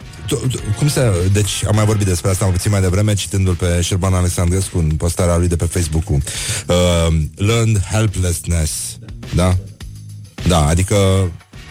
Cum 0.76 0.88
se... 0.88 1.10
Deci 1.32 1.64
am 1.66 1.74
mai 1.74 1.84
vorbit 1.84 2.06
despre 2.06 2.30
asta 2.30 2.44
puțin 2.44 2.70
mai 2.70 2.80
devreme 2.80 3.14
Citându-l 3.14 3.54
pe 3.54 3.80
Șerban 3.80 4.14
Alexandrescu 4.14 4.78
În 4.78 4.90
postarea 4.90 5.36
lui 5.36 5.48
de 5.48 5.56
pe 5.56 5.64
Facebook-ul. 5.64 6.22
Uh, 6.66 7.16
Learned 7.34 7.82
helplessness. 7.90 8.98
Da? 9.34 9.56
Da, 10.48 10.66
adică 10.66 10.96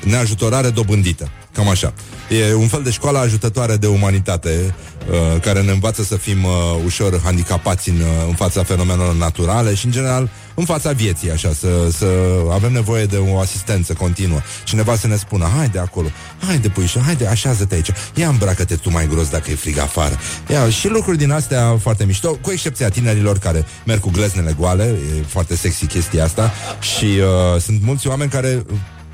neajutorare 0.03 0.70
dobândită. 0.70 1.32
Cam 1.53 1.70
așa. 1.70 1.93
E 2.30 2.53
un 2.53 2.68
fel 2.68 2.84
de 2.84 2.91
școală 2.91 3.18
ajutătoare 3.18 3.76
de 3.76 3.88
umanitate 3.88 4.76
uh, 5.10 5.41
Care 5.41 5.62
ne 5.62 5.72
învață 5.72 6.03
să 6.03 6.16
fim 6.16 6.43
uh, 6.43 6.51
ușor 6.86 7.22
handicapați 7.24 7.89
în, 7.89 7.95
uh, 7.95 8.28
în 8.28 8.34
fața 8.34 8.64
fenomenelor 8.64 9.14
naturale 9.14 9.76
Și 9.76 9.86
în 9.86 9.91
general 9.91 10.30
în 10.60 10.66
fața 10.66 10.91
vieții 10.91 11.32
așa 11.32 11.53
să, 11.53 11.89
să 11.91 12.05
avem 12.51 12.72
nevoie 12.72 13.05
de 13.05 13.18
o 13.18 13.39
asistență 13.39 13.93
continuă 13.93 14.39
Cineva 14.64 14.95
să 14.95 15.07
ne 15.07 15.16
spună 15.16 15.49
Haide 15.57 15.80
acolo, 15.80 16.07
haide 16.47 16.70
puișă, 16.70 17.01
haide 17.05 17.28
așează-te 17.28 17.76
aici 17.76 17.91
Ia 18.16 18.28
îmbracă-te 18.28 18.76
tu 18.76 18.91
mai 18.91 19.07
gros 19.07 19.30
dacă 19.30 19.51
e 19.51 19.55
frig 19.55 19.78
afară 19.78 20.18
Ia, 20.51 20.70
Și 20.70 20.88
lucruri 20.88 21.18
din 21.18 21.32
astea 21.32 21.78
foarte 21.82 22.05
mișto 22.05 22.32
Cu 22.41 22.51
excepția 22.51 22.89
tinerilor 22.89 23.38
care 23.38 23.66
merg 23.86 23.99
cu 23.99 24.10
gleznele 24.10 24.55
goale 24.60 24.84
E 24.84 25.24
foarte 25.28 25.55
sexy 25.55 25.86
chestia 25.86 26.24
asta 26.24 26.53
Și 26.80 27.05
uh, 27.05 27.62
sunt 27.62 27.82
mulți 27.82 28.07
oameni 28.07 28.30
care 28.30 28.64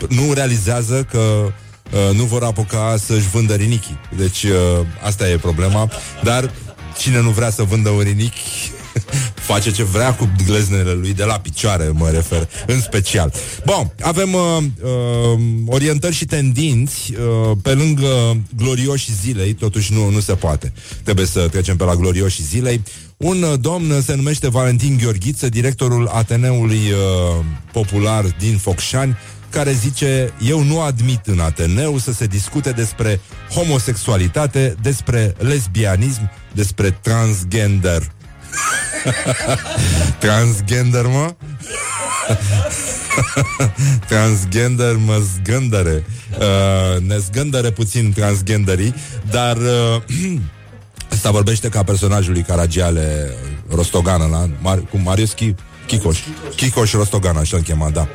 nu 0.09 0.33
realizează 0.33 1.03
că 1.11 1.17
uh, 1.17 2.15
nu 2.15 2.23
vor 2.23 2.43
apuca 2.43 2.95
să-și 3.05 3.29
vândă 3.29 3.53
rinichii. 3.53 3.99
Deci 4.17 4.43
uh, 4.43 4.85
asta 5.03 5.29
e 5.29 5.37
problema. 5.37 5.89
Dar 6.23 6.51
cine 6.97 7.21
nu 7.21 7.29
vrea 7.29 7.49
să 7.49 7.63
vândă 7.63 7.89
un 7.89 7.99
rinichi 7.99 8.71
face 9.45 9.71
ce 9.71 9.83
vrea 9.83 10.13
cu 10.13 10.29
gleznele 10.45 10.91
lui 10.91 11.13
de 11.13 11.23
la 11.23 11.39
picioare, 11.39 11.91
mă 11.93 12.09
refer, 12.09 12.49
în 12.67 12.81
special. 12.81 13.33
Bun, 13.65 13.91
avem 14.01 14.33
uh, 14.33 14.57
uh, 14.83 15.39
orientări 15.65 16.15
și 16.15 16.25
tendinți 16.25 17.13
uh, 17.13 17.57
pe 17.61 17.73
lângă 17.73 18.37
glorioși 18.57 19.13
zilei, 19.13 19.53
totuși 19.53 19.93
nu, 19.93 20.09
nu 20.09 20.19
se 20.19 20.33
poate. 20.33 20.73
Trebuie 21.03 21.25
să 21.25 21.47
trecem 21.47 21.75
pe 21.75 21.83
la 21.83 21.95
glorioși 21.95 22.43
zilei. 22.43 22.81
Un 23.17 23.41
uh, 23.43 23.59
domn 23.59 24.01
se 24.01 24.15
numește 24.15 24.49
Valentin 24.49 24.97
Gheorghiță, 25.01 25.49
directorul 25.49 26.07
Ateneului 26.07 26.91
uh, 26.91 27.45
Popular 27.71 28.25
din 28.39 28.57
Focșani, 28.57 29.17
care 29.49 29.71
zice 29.71 30.33
Eu 30.47 30.63
nu 30.63 30.81
admit 30.81 31.19
în 31.25 31.39
Ateneu 31.39 31.97
să 31.97 32.13
se 32.13 32.25
discute 32.25 32.71
despre 32.71 33.21
homosexualitate, 33.53 34.75
despre 34.81 35.35
lesbianism, 35.37 36.31
despre 36.53 36.89
transgender. 37.01 38.14
transgender, 40.19 41.05
mă? 41.05 41.35
transgender 44.09 44.95
mă 44.95 45.21
zgândăre. 45.35 46.03
Uh, 46.39 47.01
ne 47.01 47.17
zgândăre 47.17 47.71
puțin 47.71 48.13
transgenderii, 48.13 48.95
dar 49.31 49.57
uh, 49.57 50.01
Asta 51.11 51.31
vorbește 51.31 51.69
ca 51.69 51.83
personajul 51.83 52.33
lui 52.33 52.41
Caragiale 52.41 53.33
Rostogană, 53.69 54.27
la 54.31 54.47
Mar- 54.47 54.89
cu 54.89 54.97
Marius 54.97 55.33
Chi- 55.33 55.55
Chicoș. 55.87 56.19
Chicoș 56.55 56.91
Rostogan, 56.91 57.37
așa-l 57.37 57.61
chema, 57.61 57.89
da. 57.89 58.07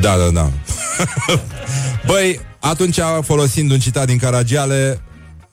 Da, 0.00 0.16
da, 0.16 0.30
da. 0.32 0.50
Băi, 2.06 2.40
atunci, 2.58 2.98
folosind 3.22 3.70
un 3.70 3.78
citat 3.78 4.06
din 4.06 4.18
Caragiale, 4.18 5.00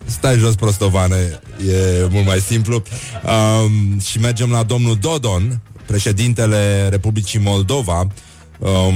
stai 0.05 0.37
jos, 0.37 0.55
prostovane, 0.55 1.39
e 1.67 2.07
mult 2.09 2.25
mai 2.25 2.39
simplu. 2.39 2.83
Um, 3.23 3.99
și 3.99 4.19
mergem 4.19 4.51
la 4.51 4.63
domnul 4.63 4.97
Dodon, 5.01 5.61
președintele 5.85 6.87
Republicii 6.89 7.39
Moldova, 7.39 8.07
um, 8.59 8.95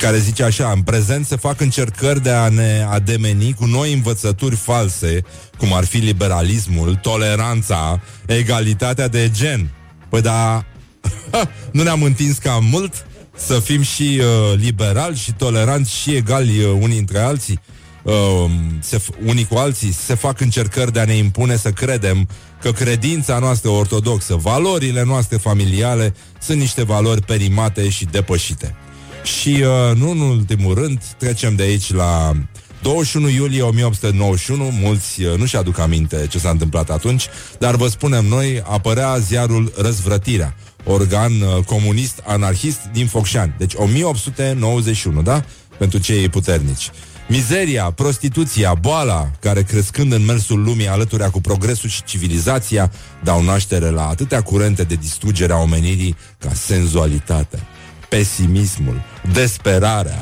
care 0.00 0.18
zice 0.18 0.42
așa, 0.42 0.72
în 0.74 0.82
prezent 0.82 1.26
se 1.26 1.36
fac 1.36 1.60
încercări 1.60 2.22
de 2.22 2.30
a 2.30 2.48
ne 2.48 2.86
ademeni 2.90 3.54
cu 3.54 3.64
noi 3.64 3.92
învățături 3.92 4.56
false, 4.56 5.24
cum 5.58 5.72
ar 5.72 5.84
fi 5.84 5.96
liberalismul, 5.96 6.94
toleranța, 6.94 8.00
egalitatea 8.26 9.08
de 9.08 9.30
gen. 9.30 9.70
Păi 10.08 10.20
da, 10.20 10.64
nu 11.72 11.82
ne-am 11.82 12.02
întins 12.02 12.38
cam 12.38 12.64
mult 12.64 13.06
să 13.36 13.58
fim 13.58 13.82
și 13.82 14.20
uh, 14.20 14.58
liberali 14.58 15.16
și 15.16 15.32
toleranți 15.32 15.96
și 15.96 16.14
egali 16.14 16.64
uh, 16.64 16.78
unii 16.80 16.98
între 16.98 17.18
alții? 17.18 17.60
Uh, 18.02 18.50
se, 18.80 18.98
f- 18.98 19.26
unii 19.26 19.46
cu 19.46 19.56
alții 19.56 19.92
se 19.92 20.14
fac 20.14 20.40
încercări 20.40 20.92
de 20.92 21.00
a 21.00 21.04
ne 21.04 21.14
impune 21.14 21.56
să 21.56 21.70
credem 21.70 22.28
că 22.60 22.72
credința 22.72 23.38
noastră 23.38 23.70
ortodoxă, 23.70 24.34
valorile 24.34 25.02
noastre 25.04 25.36
familiale 25.36 26.14
sunt 26.40 26.58
niște 26.58 26.82
valori 26.82 27.22
perimate 27.22 27.88
și 27.88 28.04
depășite. 28.04 28.74
Și 29.22 29.48
uh, 29.48 29.96
nu 29.96 30.10
în 30.10 30.20
ultimul 30.20 30.74
rând, 30.74 31.02
trecem 31.18 31.54
de 31.54 31.62
aici 31.62 31.92
la 31.92 32.32
21 32.82 33.28
iulie 33.28 33.62
1891, 33.62 34.70
mulți 34.80 35.22
uh, 35.22 35.38
nu-și 35.38 35.56
aduc 35.56 35.78
aminte 35.78 36.26
ce 36.30 36.38
s-a 36.38 36.50
întâmplat 36.50 36.90
atunci, 36.90 37.26
dar 37.58 37.76
vă 37.76 37.86
spunem 37.86 38.24
noi, 38.24 38.62
apărea 38.64 39.18
ziarul 39.18 39.72
Răzvrătirea, 39.76 40.54
organ 40.84 41.40
uh, 41.40 41.64
comunist 41.64 42.22
anarhist 42.26 42.80
din 42.92 43.06
Focșani. 43.06 43.54
Deci 43.58 43.72
1891, 43.74 45.22
da? 45.22 45.44
Pentru 45.78 45.98
cei 45.98 46.28
puternici. 46.28 46.90
Mizeria, 47.28 47.90
prostituția, 47.90 48.74
boala, 48.74 49.30
care 49.40 49.62
crescând 49.62 50.12
în 50.12 50.24
mersul 50.24 50.62
lumii 50.62 50.88
alăturea 50.88 51.30
cu 51.30 51.40
progresul 51.40 51.88
și 51.88 52.02
civilizația, 52.02 52.92
dau 53.22 53.42
naștere 53.42 53.90
la 53.90 54.08
atâtea 54.08 54.42
curente 54.42 54.82
de 54.82 54.94
distrugere 54.94 55.52
a 55.52 55.56
omenirii 55.56 56.16
ca 56.38 56.52
senzualitatea, 56.54 57.58
pesimismul, 58.08 59.02
desperarea 59.32 60.18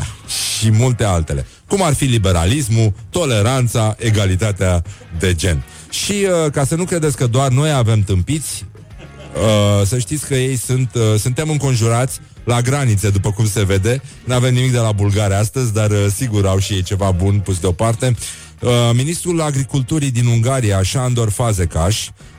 și 0.59 0.71
multe 0.71 1.05
altele, 1.05 1.47
cum 1.67 1.83
ar 1.83 1.95
fi 1.95 2.05
liberalismul, 2.05 2.93
toleranța, 3.11 3.97
egalitatea 3.99 4.83
de 5.19 5.35
gen. 5.35 5.63
Și 5.91 6.13
uh, 6.13 6.51
ca 6.53 6.65
să 6.65 6.75
nu 6.75 6.85
credeți 6.85 7.17
că 7.17 7.27
doar 7.27 7.51
noi 7.51 7.73
avem 7.73 8.01
tâmpiți, 8.03 8.65
uh, 9.35 9.87
să 9.87 9.99
știți 9.99 10.27
că 10.27 10.35
ei 10.35 10.57
sunt, 10.57 10.95
uh, 10.95 11.19
suntem 11.19 11.51
înconjurați 11.51 12.21
la 12.51 12.61
granițe, 12.61 13.11
după 13.11 13.31
cum 13.33 13.47
se 13.47 13.65
vede. 13.65 14.03
Nu 14.25 14.35
avem 14.35 14.55
nimic 14.55 14.73
de 14.73 14.79
la 14.79 14.93
Bulgaria 14.93 15.39
astăzi, 15.39 15.73
dar 15.73 15.91
uh, 15.91 16.07
sigur 16.15 16.47
au 16.47 16.59
și 16.59 16.73
ei 16.73 16.83
ceva 16.83 17.11
bun 17.11 17.41
pus 17.41 17.59
deoparte. 17.59 18.15
Uh, 18.61 18.71
ministrul 18.95 19.41
Agriculturii 19.41 20.11
din 20.11 20.27
Ungaria, 20.27 20.83
Sandor 20.83 21.31
Fazekas, 21.31 21.95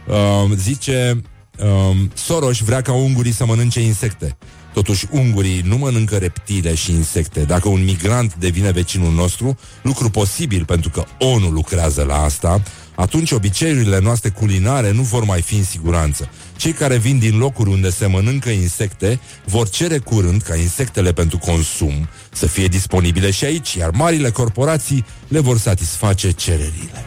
uh, 0.08 0.52
zice 0.56 1.22
uh, 1.60 1.98
Soros 2.14 2.58
vrea 2.58 2.82
ca 2.82 2.94
ungurii 2.94 3.32
să 3.32 3.46
mănânce 3.46 3.82
insecte. 3.82 4.38
Totuși, 4.74 5.06
ungurii 5.12 5.62
nu 5.66 5.78
mănâncă 5.78 6.16
reptile 6.16 6.76
și 6.76 6.92
insecte. 6.92 7.40
Dacă 7.40 7.70
un 7.70 7.84
migrant 7.84 8.36
devine 8.36 8.72
vecinul 8.72 9.14
nostru, 9.14 9.58
lucru 9.82 10.10
posibil 10.10 10.66
pentru 10.66 10.90
că 10.90 11.04
ONU 11.20 11.50
lucrează 11.50 12.04
la 12.04 12.24
asta, 12.24 12.62
atunci 12.96 13.32
obiceiurile 13.32 14.00
noastre 14.00 14.30
culinare 14.30 14.92
nu 14.92 15.02
vor 15.02 15.24
mai 15.24 15.42
fi 15.42 15.56
în 15.56 15.64
siguranță. 15.64 16.30
Cei 16.62 16.72
care 16.72 16.98
vin 16.98 17.20
din 17.20 17.38
locuri 17.38 17.70
unde 17.70 17.90
se 17.90 18.06
mănâncă 18.06 18.50
insecte 18.50 19.20
vor 19.46 19.70
cere 19.70 19.98
curând 19.98 20.42
ca 20.42 20.56
insectele 20.56 21.14
pentru 21.14 21.38
consum 21.38 22.10
să 22.32 22.48
fie 22.48 22.68
disponibile 22.68 23.32
și 23.32 23.46
aici, 23.46 23.74
iar 23.74 23.90
marile 23.90 24.30
corporații 24.30 25.06
le 25.28 25.40
vor 25.40 25.58
satisface 25.58 26.32
cererile. 26.32 27.06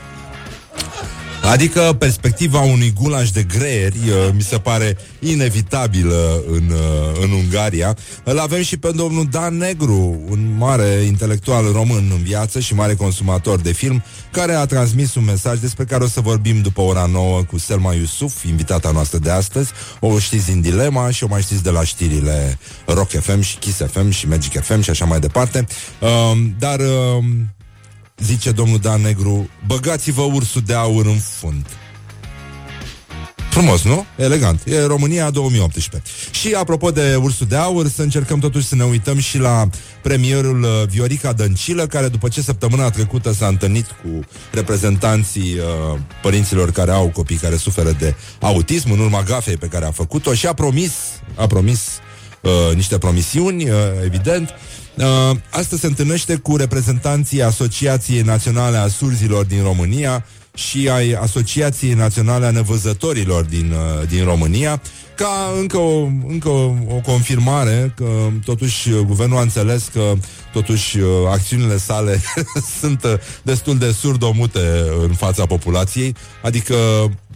Adică 1.50 1.96
perspectiva 1.98 2.60
unui 2.60 2.92
gulaș 3.00 3.30
de 3.30 3.42
greieri 3.42 3.96
uh, 3.96 4.32
mi 4.34 4.42
se 4.42 4.58
pare 4.58 4.96
inevitabilă 5.18 6.42
în, 6.46 6.70
uh, 6.70 7.22
în 7.22 7.30
Ungaria. 7.30 7.96
Îl 8.24 8.38
avem 8.38 8.62
și 8.62 8.76
pe 8.76 8.90
domnul 8.90 9.28
Dan 9.30 9.56
Negru, 9.56 10.20
un 10.28 10.54
mare 10.58 10.86
intelectual 10.86 11.72
român 11.72 12.10
în 12.10 12.22
viață 12.22 12.60
și 12.60 12.74
mare 12.74 12.94
consumator 12.94 13.60
de 13.60 13.72
film, 13.72 14.02
care 14.30 14.52
a 14.52 14.66
transmis 14.66 15.14
un 15.14 15.24
mesaj 15.24 15.58
despre 15.58 15.84
care 15.84 16.04
o 16.04 16.08
să 16.08 16.20
vorbim 16.20 16.60
după 16.60 16.80
ora 16.80 17.08
9 17.12 17.42
cu 17.42 17.58
Selma 17.58 17.94
Iusuf, 17.94 18.44
invitata 18.44 18.90
noastră 18.90 19.18
de 19.18 19.30
astăzi. 19.30 19.70
O 20.00 20.18
știți 20.18 20.46
din 20.46 20.60
Dilema 20.60 21.10
și 21.10 21.24
o 21.24 21.26
mai 21.26 21.42
știți 21.42 21.62
de 21.62 21.70
la 21.70 21.84
știrile 21.84 22.58
Rock 22.86 23.10
FM 23.10 23.40
și 23.40 23.56
Kiss 23.56 23.80
FM 23.90 24.10
și 24.10 24.28
Magic 24.28 24.62
FM 24.62 24.80
și 24.80 24.90
așa 24.90 25.04
mai 25.04 25.20
departe. 25.20 25.66
Uh, 26.00 26.38
dar... 26.58 26.80
Uh, 28.20 28.24
zice 28.24 28.50
domnul 28.50 28.78
Dan 28.78 29.00
Negru, 29.00 29.48
băgați-vă 29.66 30.22
ursul 30.22 30.62
de 30.66 30.74
aur 30.74 31.06
în 31.06 31.18
fund. 31.18 31.66
Frumos, 33.50 33.82
nu? 33.82 34.04
Elegant. 34.16 34.60
E 34.64 34.84
România 34.84 35.30
2018. 35.30 36.10
Și 36.30 36.54
apropo 36.54 36.90
de 36.90 37.14
ursul 37.14 37.46
de 37.46 37.56
aur, 37.56 37.88
să 37.88 38.02
încercăm 38.02 38.38
totuși 38.38 38.66
să 38.66 38.74
ne 38.74 38.84
uităm 38.84 39.18
și 39.18 39.38
la 39.38 39.68
premierul 40.02 40.62
uh, 40.62 40.68
Viorica 40.88 41.32
Dăncilă, 41.32 41.86
care 41.86 42.08
după 42.08 42.28
ce 42.28 42.42
săptămâna 42.42 42.90
trecută 42.90 43.32
s-a 43.32 43.46
întâlnit 43.46 43.86
cu 43.86 44.20
reprezentanții 44.52 45.54
uh, 45.54 45.98
părinților 46.22 46.70
care 46.70 46.90
au 46.90 47.08
copii 47.08 47.36
care 47.36 47.56
suferă 47.56 47.90
de 47.98 48.14
autism, 48.40 48.90
în 48.90 48.98
urma 48.98 49.22
gafei 49.22 49.56
pe 49.56 49.66
care 49.66 49.84
a 49.84 49.90
făcut-o 49.90 50.34
și 50.34 50.46
a 50.46 50.52
promis, 50.52 50.92
a 51.34 51.46
promis 51.46 51.80
uh, 52.40 52.74
niște 52.74 52.98
promisiuni, 52.98 53.70
uh, 53.70 53.76
evident, 54.04 54.48
Uh, 54.48 54.73
asta 55.50 55.76
se 55.76 55.86
întâlnește 55.86 56.36
cu 56.36 56.56
reprezentanții 56.56 57.42
Asociației 57.42 58.20
Naționale 58.22 58.76
a 58.76 58.88
Surzilor 58.88 59.44
din 59.44 59.62
România 59.62 60.24
și 60.54 60.88
ai 60.88 61.12
Asociației 61.12 61.92
Naționale 61.92 62.46
a 62.46 62.50
Nevăzătorilor 62.50 63.44
din, 63.44 63.72
uh, 63.72 64.08
din 64.08 64.24
România, 64.24 64.80
ca 65.16 65.52
încă 65.60 65.76
o, 65.76 66.04
încă 66.28 66.48
o, 66.48 66.72
o 66.88 67.00
confirmare 67.06 67.92
că 67.96 68.28
totuși 68.44 68.90
guvernul 68.90 69.38
a 69.38 69.40
înțeles 69.40 69.90
că 69.92 70.12
totuși 70.52 70.98
uh, 70.98 71.08
acțiunile 71.30 71.76
sale 71.76 72.20
sunt 72.80 73.04
uh, 73.04 73.14
destul 73.42 73.78
de 73.78 73.92
surdomute 73.92 74.84
în 75.02 75.14
fața 75.14 75.46
populației, 75.46 76.14
adică 76.42 76.74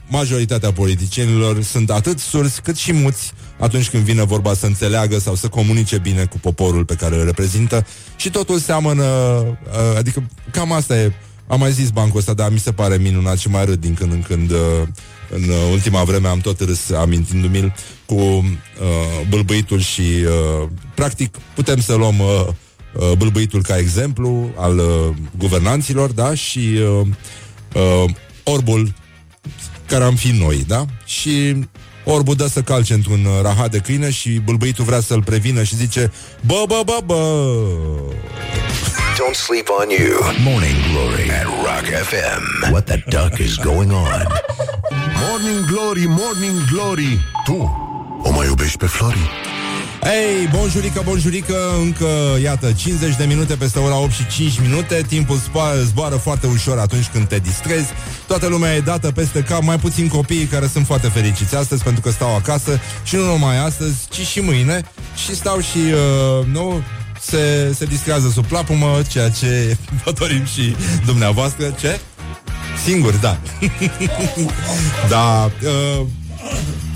majoritatea 0.09 0.73
politicienilor 0.73 1.63
sunt 1.63 1.91
atât 1.91 2.19
surzi 2.19 2.61
cât 2.61 2.77
și 2.77 2.93
muți 2.93 3.33
atunci 3.59 3.91
când 3.91 4.03
vine 4.03 4.25
vorba 4.25 4.55
să 4.55 4.67
înțeleagă 4.67 5.19
sau 5.19 5.35
să 5.35 5.49
comunice 5.49 5.99
bine 5.99 6.25
cu 6.25 6.39
poporul 6.39 6.85
pe 6.85 6.95
care 6.95 7.17
îl 7.17 7.25
reprezintă. 7.25 7.87
Și 8.17 8.31
totul 8.31 8.59
seamănă, 8.59 9.05
uh, 9.05 9.97
adică 9.97 10.27
cam 10.51 10.73
asta 10.73 10.99
e, 10.99 11.13
am 11.47 11.59
mai 11.59 11.73
zis 11.73 11.91
bancul 11.91 12.19
ăsta, 12.19 12.35
dar 12.35 12.51
mi 12.51 12.59
se 12.59 12.73
pare 12.73 12.97
minunat 12.97 13.39
și 13.39 13.49
mai 13.49 13.65
râd 13.65 13.81
din 13.81 13.95
când 13.95 14.13
în 14.13 14.23
când 14.23 14.51
uh, 14.51 14.59
în 15.31 15.43
ultima 15.71 16.03
vreme 16.03 16.29
am 16.29 16.39
tot 16.39 16.61
râs 16.61 16.91
amintindu-mi 16.91 17.75
cu 18.07 18.15
uh, 18.15 18.45
bâlbâitul 19.29 19.81
și 19.81 20.01
uh, 20.01 20.69
practic 20.95 21.37
putem 21.55 21.81
să 21.81 21.95
luăm 21.95 22.19
uh, 22.19 22.47
uh, 22.93 23.13
bâlbâitul 23.19 23.63
ca 23.63 23.79
exemplu 23.79 24.51
al 24.57 24.79
uh, 24.79 25.17
guvernanților, 25.39 26.11
da, 26.11 26.35
și 26.35 26.59
uh, 26.59 27.07
uh, 27.75 28.11
orbul 28.45 28.93
care 29.89 30.05
am 30.05 30.15
fi 30.15 30.31
noi, 30.31 30.65
da? 30.67 30.85
Și 31.05 31.57
Orbul 32.05 32.35
dă 32.35 32.47
să 32.47 32.61
calce 32.61 32.95
într-un 32.95 33.25
uh, 33.25 33.43
rahat 33.43 33.71
de 33.71 33.79
câine 33.79 34.11
și 34.11 34.31
bâlbâitul 34.31 34.85
vrea 34.85 35.01
să-l 35.01 35.23
prevină 35.23 35.63
și 35.63 35.77
zice 35.77 36.13
Bă, 36.47 36.65
bă, 36.67 36.83
bă, 36.85 36.99
bă! 37.05 37.55
Don't 39.19 39.35
sleep 39.35 39.69
on 39.81 39.89
you. 39.89 40.15
Morning 40.45 40.77
Glory 40.91 41.31
at 41.31 41.45
Rock 41.45 41.87
FM. 42.11 42.71
What 42.71 42.85
the 42.85 43.03
duck 43.09 43.39
is 43.39 43.57
going 43.57 43.91
on? 43.93 44.27
Morning 45.29 45.67
Glory, 45.67 46.05
Morning 46.07 46.59
Glory 46.73 47.19
Tu 47.45 47.87
o 48.23 48.31
mai 48.31 48.47
iubești 48.47 48.79
pe 48.79 48.87
Flori? 48.87 49.31
Ei, 50.05 50.49
bonjurică, 50.53 51.03
bonjurică, 51.05 51.57
încă, 51.83 52.07
iată, 52.43 52.73
50 52.73 53.17
de 53.17 53.25
minute 53.25 53.55
peste 53.55 53.79
ora 53.79 53.99
8 53.99 54.13
și 54.13 54.27
5 54.27 54.61
minute. 54.61 55.05
Timpul 55.09 55.37
zboară, 55.37 55.83
zboară 55.83 56.17
foarte 56.17 56.47
ușor 56.47 56.79
atunci 56.79 57.07
când 57.07 57.29
te 57.29 57.39
distrezi. 57.39 57.89
Toată 58.27 58.47
lumea 58.47 58.75
e 58.75 58.81
dată 58.81 59.13
peste 59.13 59.41
cap, 59.41 59.63
mai 59.63 59.79
puțin 59.79 60.09
copiii 60.09 60.45
care 60.45 60.67
sunt 60.67 60.87
foarte 60.87 61.09
fericiți 61.09 61.57
astăzi 61.57 61.83
Pentru 61.83 62.03
că 62.03 62.11
stau 62.11 62.37
acasă 62.37 62.81
și 63.05 63.17
nu 63.17 63.25
numai 63.25 63.65
astăzi, 63.65 63.97
ci 64.11 64.27
și 64.27 64.41
mâine. 64.41 64.83
Și 65.27 65.35
stau 65.35 65.61
și, 65.61 65.79
uh, 65.79 66.47
nu, 66.47 66.83
se, 67.21 67.73
se 67.75 67.85
distrează 67.85 68.29
sub 68.29 68.47
plapumă, 68.47 69.01
ceea 69.09 69.29
ce 69.31 69.77
vă 70.05 70.13
dorim 70.13 70.45
și 70.45 70.77
dumneavoastră. 71.07 71.75
Ce? 71.81 72.01
Singur, 72.85 73.15
da. 73.15 73.39
Da, 75.09 75.51
uh, 75.65 76.07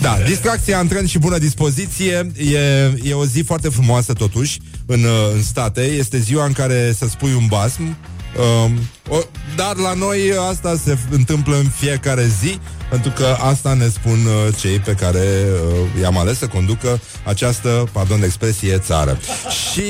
da, 0.01 0.19
distracția, 0.27 0.79
antren 0.79 1.07
și 1.07 1.19
bună 1.19 1.39
dispoziție 1.39 2.31
e, 2.37 2.59
e 3.03 3.13
o 3.13 3.25
zi 3.25 3.41
foarte 3.41 3.69
frumoasă 3.69 4.13
totuși 4.13 4.61
în, 4.87 5.05
în 5.35 5.43
state. 5.43 5.81
Este 5.81 6.19
ziua 6.19 6.45
în 6.45 6.53
care 6.53 6.93
să 6.99 7.07
spui 7.09 7.35
un 7.35 7.47
basm 7.49 7.83
um, 7.83 8.79
o, 9.09 9.17
dar 9.57 9.77
la 9.77 9.93
noi 9.93 10.19
asta 10.49 10.77
se 10.85 10.99
întâmplă 11.11 11.57
în 11.57 11.69
fiecare 11.69 12.27
zi 12.41 12.59
pentru 12.91 13.11
că 13.11 13.37
asta 13.41 13.75
ne 13.75 13.89
spun 13.89 14.19
uh, 14.27 14.55
cei 14.61 14.79
pe 14.79 14.93
care 14.93 15.19
uh, 15.19 16.01
i-am 16.01 16.19
ales 16.19 16.39
să 16.39 16.47
conducă 16.47 17.01
această, 17.25 17.89
pardon 17.93 18.21
de 18.21 18.27
expresie, 18.27 18.79
țară. 18.79 19.19
Și 19.51 19.83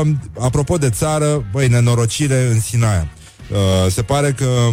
uh, 0.00 0.08
apropo 0.40 0.76
de 0.76 0.90
țară, 0.90 1.44
băi, 1.52 1.68
nenorocire 1.68 2.46
în 2.52 2.60
Sinaia. 2.60 3.08
Uh, 3.50 3.90
se 3.90 4.02
pare 4.02 4.32
că 4.32 4.68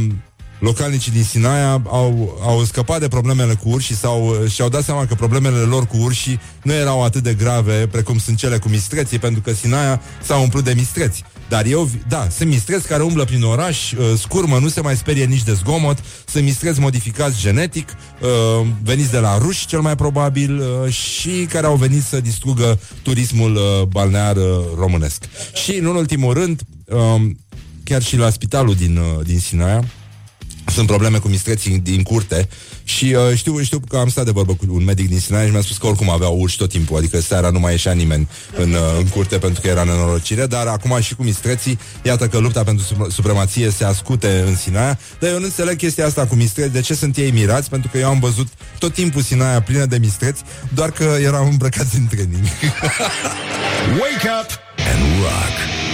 localnicii 0.59 1.11
din 1.11 1.23
Sinaia 1.23 1.81
au, 1.87 2.39
au 2.41 2.63
scăpat 2.63 2.99
de 2.99 3.07
problemele 3.07 3.53
cu 3.53 3.69
urși 3.69 3.95
sau 3.95 4.35
și-au 4.49 4.69
dat 4.69 4.83
seama 4.83 5.05
că 5.05 5.15
problemele 5.15 5.63
lor 5.63 5.85
cu 5.87 5.97
urși 5.97 6.39
nu 6.63 6.73
erau 6.73 7.03
atât 7.03 7.23
de 7.23 7.33
grave 7.33 7.87
precum 7.87 8.17
sunt 8.17 8.37
cele 8.37 8.57
cu 8.57 8.69
mistreții, 8.69 9.19
pentru 9.19 9.41
că 9.41 9.53
Sinaia 9.53 10.01
s-a 10.23 10.35
umplut 10.35 10.63
de 10.63 10.73
mistreți. 10.75 11.23
Dar 11.49 11.65
eu, 11.65 11.89
da, 12.07 12.27
sunt 12.29 12.49
mistreți 12.49 12.87
care 12.87 13.03
umblă 13.03 13.25
prin 13.25 13.43
oraș, 13.43 13.91
uh, 13.91 13.99
scurmă, 14.17 14.57
nu 14.57 14.67
se 14.67 14.81
mai 14.81 14.95
sperie 14.95 15.25
nici 15.25 15.43
de 15.43 15.53
zgomot, 15.53 16.03
sunt 16.25 16.43
mistreți 16.43 16.79
modificați 16.79 17.39
genetic, 17.39 17.89
uh, 17.89 18.67
veniți 18.83 19.11
de 19.11 19.17
la 19.17 19.37
ruși 19.37 19.65
cel 19.65 19.79
mai 19.79 19.95
probabil 19.95 20.59
uh, 20.59 20.93
și 20.93 21.29
care 21.49 21.65
au 21.65 21.75
venit 21.75 22.03
să 22.03 22.19
distrugă 22.19 22.79
turismul 23.01 23.59
balnear 23.89 24.35
românesc. 24.77 25.23
Și, 25.63 25.75
în 25.75 25.85
ultimul 25.85 26.33
rând, 26.33 26.61
chiar 27.83 28.01
și 28.01 28.17
la 28.17 28.29
spitalul 28.29 28.75
din, 28.75 28.99
din 29.23 29.39
Sinaia, 29.39 29.83
sunt 30.69 30.87
probleme 30.87 31.17
cu 31.17 31.27
mistreții 31.27 31.79
din 31.79 32.03
curte 32.03 32.47
și 32.83 33.15
uh, 33.29 33.37
știu, 33.37 33.61
știu 33.61 33.79
că 33.89 33.97
am 33.97 34.09
stat 34.09 34.25
de 34.25 34.31
vorbă 34.31 34.53
cu 34.53 34.65
un 34.69 34.83
medic 34.83 35.07
din 35.07 35.19
Sinaia 35.19 35.45
și 35.45 35.51
mi-a 35.51 35.61
spus 35.61 35.77
că 35.77 35.87
oricum 35.87 36.09
aveau 36.09 36.39
urși 36.39 36.57
tot 36.57 36.69
timpul, 36.69 36.97
adică 36.97 37.19
seara 37.21 37.49
nu 37.49 37.59
mai 37.59 37.71
ieșea 37.71 37.91
nimeni 37.91 38.27
în, 38.57 38.71
uh, 38.71 38.79
în 38.97 39.07
curte 39.07 39.37
pentru 39.37 39.61
că 39.61 39.67
era 39.67 39.83
nenorocire, 39.83 40.45
dar 40.45 40.67
acum 40.67 41.01
și 41.01 41.15
cu 41.15 41.23
mistreții, 41.23 41.79
iată 42.03 42.27
că 42.27 42.37
lupta 42.37 42.63
pentru 42.63 42.85
su- 42.85 43.09
supremație 43.09 43.69
se 43.69 43.83
ascute 43.83 44.43
în 44.47 44.55
Sinaia, 44.55 44.99
dar 45.19 45.29
eu 45.29 45.39
nu 45.39 45.45
înțeleg 45.45 45.77
chestia 45.77 46.05
asta 46.05 46.25
cu 46.25 46.35
mistreți, 46.35 46.73
de 46.73 46.81
ce 46.81 46.93
sunt 46.93 47.17
ei 47.17 47.31
mirați, 47.31 47.69
pentru 47.69 47.89
că 47.91 47.97
eu 47.97 48.07
am 48.09 48.19
văzut 48.19 48.47
tot 48.79 48.93
timpul 48.93 49.21
Sinaia 49.21 49.61
plină 49.61 49.85
de 49.85 49.97
mistreți, 49.97 50.41
doar 50.73 50.91
că 50.91 51.17
erau 51.21 51.47
îmbrăcați 51.47 51.95
în 51.95 52.07
training. 52.07 52.43
Wake 53.99 54.29
up 54.41 54.49
and 54.77 55.21
rock. 55.21 55.88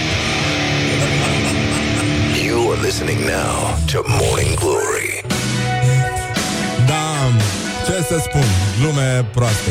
You 2.76 2.82
are 2.82 2.88
listening 2.88 3.20
now 3.26 3.76
to 3.92 4.02
Morning 4.20 4.54
Glory. 4.54 5.24
Da, 6.86 7.04
ce 7.86 8.02
să 8.08 8.18
spun, 8.18 8.44
glume 8.80 9.26
proaste. 9.32 9.70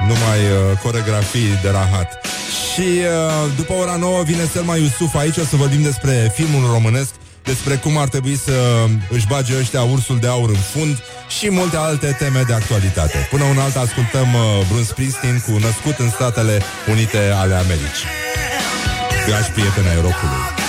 Numai 0.00 0.38
uh, 0.38 0.78
coregrafii 0.82 1.58
de 1.62 1.70
rahat. 1.70 2.26
Și 2.72 2.80
uh, 2.80 3.50
după 3.56 3.72
ora 3.72 3.96
9 3.96 4.22
vine 4.22 4.44
Selma 4.52 4.76
Iusuf 4.76 5.14
aici, 5.14 5.36
o 5.36 5.44
să 5.44 5.56
vorbim 5.56 5.82
despre 5.82 6.32
filmul 6.34 6.70
românesc, 6.72 7.10
despre 7.44 7.74
cum 7.74 7.96
ar 7.96 8.08
trebui 8.08 8.36
să 8.36 8.86
își 9.10 9.26
bage 9.26 9.58
ăștia 9.58 9.82
ursul 9.82 10.18
de 10.18 10.26
aur 10.26 10.48
în 10.48 10.62
fund 10.72 11.02
și 11.38 11.50
multe 11.50 11.76
alte 11.76 12.16
teme 12.18 12.42
de 12.46 12.52
actualitate. 12.52 13.28
Până 13.30 13.44
un 13.44 13.58
alt 13.58 13.76
ascultăm 13.76 14.34
uh, 14.34 14.66
Bruce 14.68 14.84
Springsteen 14.84 15.42
cu 15.46 15.50
Născut 15.50 15.98
în 15.98 16.10
Statele 16.10 16.62
Unite 16.90 17.18
ale 17.34 17.54
Americii. 17.54 18.08
Dragi 19.26 19.50
prieteni 19.50 19.88
ai 19.88 19.94
rockului. 19.94 20.61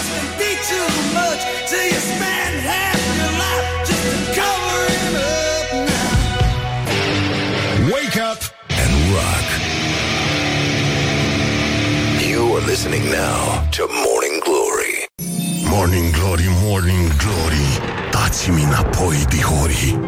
Listening 12.66 13.04
now 13.12 13.70
to 13.72 13.88
Morning 13.88 14.40
Glory. 14.46 15.08
Morning 15.70 16.12
Glory, 16.12 16.48
Morning 16.62 17.10
Glory 17.18 18.03
Dați-mi 18.34 18.64
înapoi, 18.64 19.26
dihori 19.30 20.00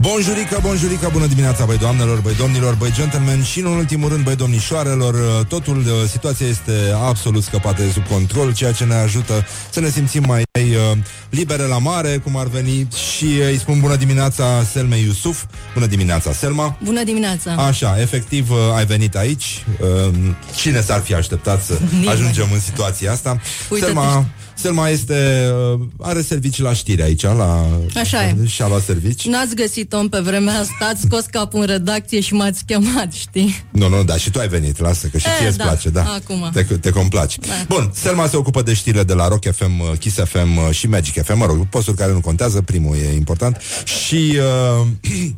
Bonjurică, 0.00 0.58
bonjurică, 0.62 1.08
bună 1.12 1.26
dimineața, 1.26 1.64
băi 1.64 1.78
doamnelor, 1.78 2.20
băi 2.20 2.34
domnilor, 2.38 2.74
băi 2.74 2.92
gentlemen 2.92 3.42
și, 3.42 3.58
în 3.60 3.66
ultimul 3.66 4.08
rând, 4.08 4.24
băi 4.24 4.36
domnișoarelor. 4.36 5.44
Totul, 5.48 5.76
uh, 5.78 6.08
situația 6.10 6.46
este 6.46 6.72
absolut 7.06 7.42
scăpată 7.42 7.82
de 7.82 7.90
sub 7.90 8.06
control, 8.06 8.54
ceea 8.54 8.72
ce 8.72 8.84
ne 8.84 8.94
ajută 8.94 9.46
să 9.70 9.80
ne 9.80 9.90
simțim 9.90 10.24
mai 10.26 10.42
uh, 10.58 10.96
libere 11.30 11.62
la 11.62 11.78
mare, 11.78 12.20
cum 12.24 12.36
ar 12.36 12.46
veni. 12.46 12.88
Și 13.16 13.24
uh, 13.24 13.46
îi 13.50 13.58
spun 13.58 13.80
bună 13.80 13.96
dimineața 13.96 14.44
Selmei 14.72 15.02
Iusuf. 15.04 15.44
Bună 15.74 15.86
dimineața, 15.86 16.32
Selma. 16.32 16.78
Bună 16.84 17.02
dimineața! 17.04 17.52
Așa, 17.52 18.00
efectiv, 18.00 18.50
uh, 18.50 18.56
ai 18.76 18.84
venit 18.84 19.16
aici. 19.16 19.64
Uh, 19.80 20.14
Cine 20.56 20.80
s-ar 20.80 21.00
fi 21.00 21.14
așteptat 21.14 21.62
să 21.62 21.72
Nimeni. 21.90 22.08
ajungem 22.08 22.46
în 22.52 22.60
situația 22.60 23.12
asta? 23.12 23.40
Uită-te. 23.70 23.92
Selma, 23.92 24.24
Selma 24.54 24.88
este, 24.88 25.50
uh, 25.74 25.80
are 26.00 26.22
servicii 26.22 26.62
la 26.62 26.72
știri 26.72 27.02
aici, 27.02 27.11
la... 27.20 27.66
Așa 27.96 28.28
e. 28.28 28.36
Și-a 28.46 28.68
luat 28.68 28.82
servici. 28.82 29.26
N-ați 29.26 29.54
găsit 29.54 29.92
om 29.92 30.08
pe 30.08 30.18
vremea 30.18 30.58
asta, 30.58 30.88
ați 30.92 31.00
scos 31.00 31.24
capul 31.24 31.60
în 31.60 31.66
redacție 31.66 32.20
și 32.20 32.34
m-ați 32.34 32.64
chemat, 32.64 33.12
știi? 33.12 33.64
Nu, 33.70 33.88
nu, 33.88 34.04
da, 34.04 34.16
și 34.16 34.30
tu 34.30 34.38
ai 34.38 34.48
venit, 34.48 34.78
lasă, 34.78 35.06
că 35.06 35.18
și 35.18 35.26
E, 35.26 35.30
ție 35.38 35.48
îți 35.48 35.58
da, 35.58 35.64
place, 35.64 35.88
da. 35.88 36.04
acum. 36.04 36.50
Te, 36.52 36.62
te 36.62 36.90
complaci. 36.90 37.38
Da. 37.38 37.52
Bun, 37.68 37.90
Selma 37.94 38.26
se 38.26 38.36
ocupă 38.36 38.62
de 38.62 38.74
știrile 38.74 39.02
de 39.02 39.14
la 39.14 39.28
Rock 39.28 39.54
FM, 39.54 39.80
uh, 39.80 39.98
Kiss 39.98 40.16
FM 40.24 40.56
uh, 40.56 40.70
și 40.70 40.86
Magic 40.86 41.22
FM, 41.22 41.38
mă 41.38 41.46
rog, 41.46 41.66
posturi 41.66 41.96
care 41.96 42.12
nu 42.12 42.20
contează, 42.20 42.62
primul 42.62 42.96
e 42.96 43.14
important. 43.14 43.60
Și, 43.84 44.38
uh, 44.80 44.86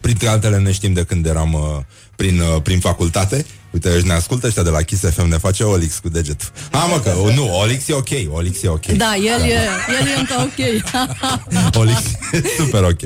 printre 0.00 0.28
altele, 0.28 0.58
ne 0.58 0.72
știm 0.72 0.92
de 0.92 1.04
când 1.04 1.26
eram 1.26 1.52
uh, 1.52 1.60
prin, 2.16 2.40
uh, 2.40 2.62
prin 2.62 2.80
facultate. 2.80 3.44
Uite, 3.70 3.88
își 3.90 4.06
ne 4.06 4.12
ascultă 4.12 4.46
ăștia 4.46 4.62
de 4.62 4.70
la 4.70 4.82
Kiss 4.82 5.02
FM, 5.10 5.28
ne 5.28 5.36
face 5.36 5.62
Olix 5.64 5.98
cu 5.98 6.08
degetul. 6.08 6.48
Ha, 6.70 6.84
mă, 6.84 7.00
că, 7.00 7.10
uh, 7.10 7.34
nu, 7.34 7.58
Olix 7.58 7.88
e 7.88 7.92
ok, 7.92 8.08
Olix 8.30 8.62
e 8.62 8.68
ok. 8.68 8.86
Da, 8.86 9.14
el 9.16 9.40
e, 9.50 9.52
el 10.00 10.06
e 10.06 10.18
încă 10.18 10.34
ok. 10.38 11.74
Olix 11.80 11.98
e 12.32 12.42
super 12.58 12.82
ok. 12.82 13.00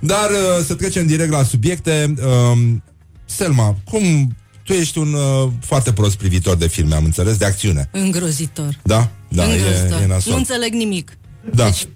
Dar 0.00 0.30
uh, 0.30 0.64
să 0.66 0.74
trecem 0.74 1.06
direct 1.06 1.30
la 1.30 1.42
subiecte. 1.42 2.14
Um, 2.52 2.82
Selma, 3.24 3.76
cum... 3.90 4.36
Tu 4.64 4.72
ești 4.72 4.98
un 4.98 5.12
uh, 5.12 5.48
foarte 5.60 5.92
prost 5.92 6.16
privitor 6.16 6.56
de 6.56 6.66
filme, 6.68 6.94
am 6.94 7.04
înțeles, 7.04 7.36
de 7.36 7.44
acțiune. 7.44 7.88
Îngrozitor. 7.92 8.78
Da? 8.82 9.10
Da, 9.28 9.42
Îngrozitor. 9.44 10.00
e, 10.00 10.02
e 10.02 10.06
nasol. 10.06 10.32
nu 10.32 10.38
înțeleg 10.38 10.72
nimic. 10.72 11.12
Da. 11.54 11.64
Deci, 11.64 11.86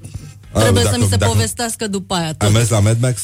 A, 0.52 0.60
trebuie 0.60 0.82
dacă- 0.82 0.94
să 0.94 1.00
mi 1.02 1.08
se 1.10 1.16
dacă- 1.16 1.30
povestească 1.32 1.86
după 1.86 2.14
aia 2.14 2.26
Ai 2.26 2.32
tot. 2.38 2.52
mers 2.52 2.68
la 2.68 2.80
Mad 2.80 3.00
Max? 3.00 3.20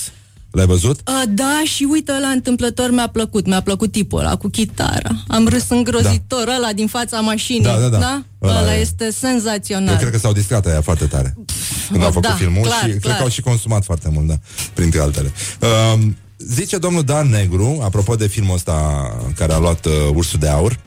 L-ai 0.53 0.67
văzut? 0.67 1.01
Uh, 1.09 1.23
da, 1.29 1.63
și 1.65 1.87
uite, 1.91 2.13
la 2.21 2.29
întâmplător 2.29 2.91
mi-a 2.91 3.07
plăcut. 3.07 3.47
Mi-a 3.47 3.61
plăcut 3.61 3.93
tipul 3.93 4.19
ăla 4.19 4.37
cu 4.37 4.49
chitara. 4.49 5.11
Am 5.29 5.49
râs 5.49 5.69
îngrozitor 5.69 6.45
da. 6.45 6.55
ăla 6.57 6.73
din 6.73 6.87
fața 6.87 7.21
mașinii. 7.21 7.63
Da, 7.63 7.79
da, 7.79 7.89
da. 7.89 7.99
da? 7.99 8.23
Ăla 8.43 8.61
Ăla 8.61 8.77
e. 8.77 8.81
este 8.81 9.11
senzațional. 9.11 9.93
Eu 9.93 10.01
cred 10.01 10.11
că 10.11 10.19
s-au 10.19 10.33
distrat 10.33 10.67
aia 10.67 10.81
foarte 10.81 11.07
tare 11.07 11.35
Când 11.91 12.03
au 12.03 12.11
făcut 12.11 12.29
da, 12.29 12.35
filmul 12.35 12.63
clar, 12.63 12.79
și 12.79 12.87
cred 12.87 13.01
clar. 13.01 13.17
că 13.17 13.23
au 13.23 13.29
și 13.29 13.41
consumat 13.41 13.85
foarte 13.85 14.09
mult, 14.13 14.27
da, 14.27 14.35
printre 14.75 15.01
altele. 15.01 15.33
Um, 15.95 16.17
zice 16.39 16.79
domnul 16.79 17.03
Dan 17.03 17.29
Negru, 17.29 17.81
apropo 17.83 18.15
de 18.15 18.27
filmul 18.27 18.55
ăsta 18.55 19.07
care 19.37 19.53
a 19.53 19.59
luat 19.59 19.87
uh, 19.87 19.93
Ursul 20.15 20.39
de 20.39 20.49
Aur, 20.49 20.79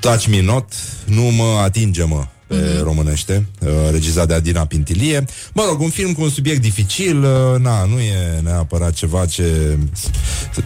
Touch 0.00 0.26
Me 0.26 0.42
Not, 0.42 0.72
nu 1.04 1.22
mă 1.22 1.60
atinge, 1.62 2.04
mă, 2.04 2.26
pe 2.46 2.54
Mhm. 2.54 2.64
mm-hmm. 2.64 2.82
românește, 2.82 3.46
uh, 3.60 3.68
regizat 3.90 4.28
de 4.28 4.34
Adina 4.34 4.66
Pintilie. 4.66 5.24
Mă 5.52 5.64
rog, 5.68 5.80
un 5.80 5.88
film 5.90 6.12
cu 6.12 6.22
un 6.22 6.30
subiect 6.30 6.60
dificil, 6.60 7.22
uh, 7.24 7.60
na, 7.60 7.84
nu 7.84 7.98
e 7.98 8.40
neapărat 8.42 8.92
ceva 8.92 9.26
ce 9.26 9.78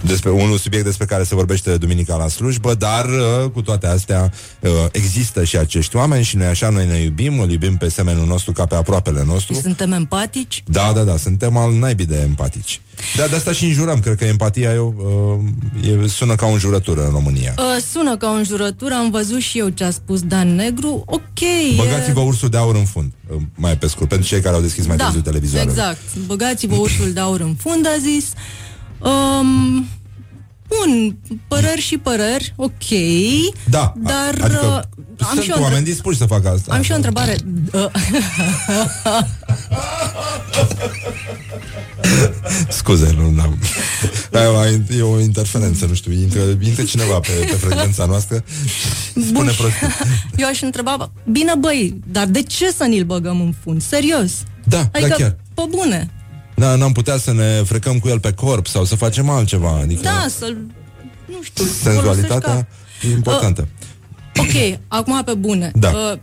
despre 0.04 0.30
un 0.30 0.56
subiect 0.56 0.84
despre 0.84 1.06
care 1.06 1.22
se 1.22 1.34
vorbește 1.34 1.76
duminica 1.76 2.16
la 2.16 2.28
slujbă, 2.28 2.74
dar 2.74 3.04
uh, 3.06 3.50
cu 3.50 3.62
toate 3.62 3.86
astea 3.86 4.32
uh, 4.60 4.70
există 4.92 5.44
și 5.44 5.56
acești 5.56 5.96
oameni 5.96 6.24
și 6.24 6.36
noi 6.36 6.46
așa 6.46 6.68
noi 6.68 6.86
ne 6.86 6.98
iubim, 6.98 7.40
îl 7.40 7.50
iubim 7.50 7.76
pe 7.76 7.88
semenul 7.88 8.26
nostru 8.26 8.52
ca 8.52 8.66
pe 8.66 8.74
aproapele 8.74 9.24
nostru. 9.24 9.54
Suntem 9.54 9.92
empatici? 9.92 10.62
Da, 10.66 10.92
da, 10.94 11.02
da, 11.02 11.16
suntem 11.16 11.56
al 11.56 11.72
naibii 11.72 12.06
de 12.06 12.20
empatici. 12.20 12.80
Da, 13.16 13.26
de 13.26 13.36
asta 13.36 13.52
și 13.52 13.64
înjurăm, 13.64 14.00
cred 14.00 14.16
că 14.16 14.24
empatia 14.24 14.72
e, 14.72 14.76
o, 14.76 14.92
uh, 15.82 16.02
e, 16.04 16.06
sună 16.06 16.34
ca 16.34 16.46
o 16.46 16.50
înjurătură 16.50 17.04
în 17.04 17.10
România. 17.10 17.54
Uh, 17.58 17.82
sună 17.92 18.16
ca 18.16 18.30
o 18.30 18.34
înjurătură, 18.34 18.94
am 18.94 19.10
văzut 19.10 19.40
și 19.40 19.58
eu 19.58 19.68
ce 19.68 19.84
a 19.84 19.90
spus 19.90 20.20
Dan 20.22 20.54
Negru. 20.54 21.02
Ok, 21.06 21.40
e... 21.40 21.74
Băgați-vă 21.76 22.20
ursul 22.20 22.48
de 22.48 22.56
aur 22.56 22.74
în 22.74 22.84
fund, 22.84 23.12
uh, 23.28 23.36
mai 23.54 23.78
pe 23.78 23.86
scurt, 23.86 24.08
pentru 24.08 24.28
cei 24.28 24.40
care 24.40 24.54
au 24.54 24.60
deschis 24.60 24.86
mai 24.86 24.96
da, 24.96 25.04
târziu 25.04 25.20
televizoarele. 25.20 25.70
exact. 25.70 26.16
Băgați-vă 26.26 26.74
ursul 26.74 27.12
de 27.12 27.20
aur 27.20 27.40
în 27.40 27.54
fund, 27.54 27.86
a 27.86 27.98
zis. 28.00 28.32
Um, 28.98 29.86
bun, 30.70 31.16
părări 31.48 31.80
și 31.80 31.98
părări, 31.98 32.52
ok. 32.56 32.88
Da, 33.70 33.92
Dar 33.96 34.34
adică 34.40 34.66
uh, 34.66 35.26
am 35.26 35.30
sunt 35.32 35.42
și 35.44 35.50
o 35.50 35.60
oameni 35.60 35.76
între- 35.76 35.92
dispuși 35.92 36.18
să 36.18 36.26
facă 36.26 36.48
asta. 36.48 36.74
Am 36.74 36.82
și 36.82 36.92
o 36.92 36.94
întrebare. 36.94 37.36
Uh, 37.72 37.86
Scuze, 42.68 43.14
nu, 43.16 43.30
n-am. 43.30 43.58
Da, 44.30 44.40
e 44.96 45.02
o 45.02 45.20
interferență, 45.20 45.86
nu 45.86 45.94
știu, 45.94 46.12
intră, 46.12 46.40
intră 46.60 46.82
cineva 46.82 47.20
pe, 47.20 47.32
pe 47.50 47.54
frecvența 47.56 48.04
noastră 48.04 48.44
spune 49.10 49.30
Bun. 49.32 49.44
prostii. 49.58 49.86
eu 50.36 50.48
aș 50.48 50.60
întreba, 50.62 51.10
bine 51.30 51.52
băi, 51.58 52.00
dar 52.06 52.26
de 52.26 52.42
ce 52.42 52.72
să 52.76 52.84
ni-l 52.84 53.04
băgăm 53.04 53.40
în 53.40 53.54
fund? 53.62 53.82
Serios. 53.82 54.32
Da, 54.64 54.78
Adică, 54.92 55.08
da, 55.08 55.14
chiar. 55.14 55.36
pe 55.54 55.62
bune. 55.68 56.10
Da, 56.60 56.74
n-am 56.74 56.92
putea 56.92 57.16
să 57.16 57.32
ne 57.32 57.62
frecăm 57.64 57.98
cu 57.98 58.08
el 58.08 58.20
pe 58.20 58.32
corp 58.32 58.66
sau 58.66 58.84
să 58.84 58.96
facem 58.96 59.28
altceva. 59.28 59.78
Adică 59.82 60.00
Da, 60.02 60.26
să-l... 60.38 60.56
Nu 61.26 61.42
știu. 61.42 61.64
senzualitatea 61.64 62.38
folosești 62.50 63.06
e 63.06 63.10
importantă. 63.10 63.68
ca- 64.32 64.42
Ok, 64.42 64.78
acum 64.88 65.22
pe 65.24 65.34
bune. 65.34 65.70
Da. 65.74 65.90
Uh, 65.90 66.18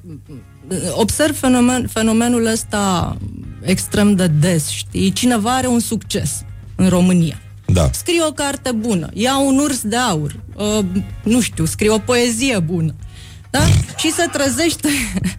observ 0.91 1.37
fenomen, 1.39 1.87
fenomenul 1.93 2.45
ăsta 2.45 3.17
extrem 3.61 4.15
de 4.15 4.27
des, 4.27 4.67
știi? 4.69 5.11
Cineva 5.11 5.55
are 5.55 5.67
un 5.67 5.79
succes 5.79 6.43
în 6.75 6.89
România. 6.89 7.41
Da. 7.65 7.89
Scrie 7.93 8.23
o 8.27 8.31
carte 8.31 8.71
bună, 8.71 9.09
ia 9.13 9.37
un 9.39 9.57
urs 9.57 9.81
de 9.81 9.95
aur, 9.95 10.39
uh, 10.55 10.85
nu 11.23 11.41
știu, 11.41 11.65
scrie 11.65 11.89
o 11.89 11.97
poezie 11.97 12.59
bună. 12.59 12.95
Da? 13.49 13.59
Și 13.97 14.11
se 14.11 14.29
trezește, 14.31 14.87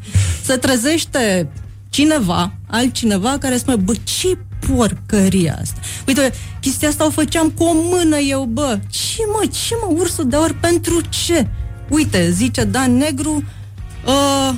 se 0.46 0.56
trezește 0.56 1.48
cineva, 1.88 2.52
altcineva 2.66 3.36
care 3.40 3.56
spune, 3.56 3.76
bă, 3.76 3.92
ce 4.04 4.38
porcăria 4.74 5.58
asta? 5.60 5.80
Uite, 6.06 6.32
chestia 6.60 6.88
asta 6.88 7.06
o 7.06 7.10
făceam 7.10 7.50
cu 7.50 7.64
o 7.64 7.72
mână 7.74 8.16
eu, 8.16 8.44
bă. 8.44 8.78
Ce 8.90 9.22
mă, 9.32 9.46
ce 9.66 9.74
mă, 9.80 9.94
ursul 9.98 10.28
de 10.28 10.36
aur, 10.36 10.56
pentru 10.60 11.00
ce? 11.08 11.46
Uite, 11.88 12.30
zice 12.30 12.64
Dan 12.64 12.96
Negru, 12.96 13.44
uh, 14.06 14.54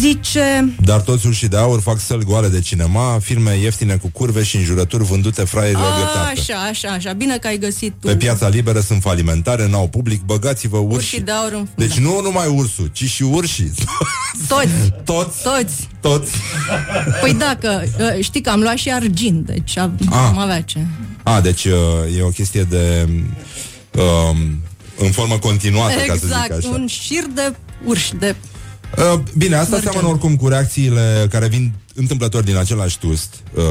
Zice, 0.00 0.74
Dar 0.84 1.00
toți 1.00 1.26
urșii 1.26 1.48
de 1.48 1.56
aur 1.56 1.80
fac 1.80 2.00
săli 2.00 2.24
goale 2.24 2.48
de 2.48 2.60
cinema, 2.60 3.18
filme 3.22 3.56
ieftine 3.58 3.96
cu 3.96 4.08
curve 4.12 4.42
și 4.42 4.56
înjurături 4.56 5.04
vândute 5.04 5.44
fraierilor 5.44 5.92
de 5.96 6.02
tată. 6.02 6.18
așa, 6.40 6.54
așa, 6.68 6.88
așa, 6.88 7.12
bine 7.12 7.38
că 7.38 7.46
ai 7.46 7.58
găsit 7.58 7.94
tu. 8.00 8.06
Pe 8.06 8.16
piața 8.16 8.48
liberă 8.48 8.80
sunt 8.80 9.02
falimentare, 9.02 9.68
n-au 9.68 9.88
public, 9.88 10.22
băgați-vă 10.22 10.76
urși. 10.76 10.96
Urșii 10.96 11.20
de 11.20 11.30
aur 11.30 11.52
în 11.52 11.66
Deci 11.76 11.98
nu 11.98 12.20
numai 12.20 12.46
ursul, 12.48 12.90
ci 12.92 13.04
și 13.04 13.22
urșii. 13.22 13.72
Toți, 14.48 14.68
Toți, 15.04 15.42
toți. 15.42 15.88
toți. 16.00 16.30
Păi 17.20 17.34
dacă, 17.34 17.82
uh, 18.16 18.24
știi 18.24 18.40
că 18.40 18.50
am 18.50 18.60
luat 18.60 18.76
și 18.76 18.90
argint, 18.92 19.46
deci 19.46 19.78
am, 19.78 19.98
Ah. 20.10 20.16
am 20.16 20.38
avea 20.38 20.62
ce. 20.62 20.78
A, 21.22 21.40
deci 21.40 21.64
uh, 21.64 21.72
e 22.18 22.22
o 22.22 22.28
chestie 22.28 22.62
de... 22.62 23.08
Um, 23.98 24.36
în 24.98 25.10
formă 25.10 25.38
continuată, 25.38 25.94
ca 26.06 26.12
să 26.12 26.26
zic 26.26 26.26
Exact, 26.26 26.52
așa. 26.52 26.68
un 26.68 26.86
șir 26.86 27.24
de 27.34 27.54
urși, 27.84 28.14
de... 28.14 28.34
Uh, 28.98 29.20
bine, 29.36 29.54
asta 29.56 29.70
Merge. 29.70 29.88
seamănă 29.88 30.12
oricum 30.12 30.36
cu 30.36 30.48
reacțiile 30.48 31.26
care 31.30 31.48
vin 31.48 31.72
întâmplător 31.94 32.42
din 32.42 32.56
același 32.56 32.98
tust. 32.98 33.34
Uh, 33.54 33.62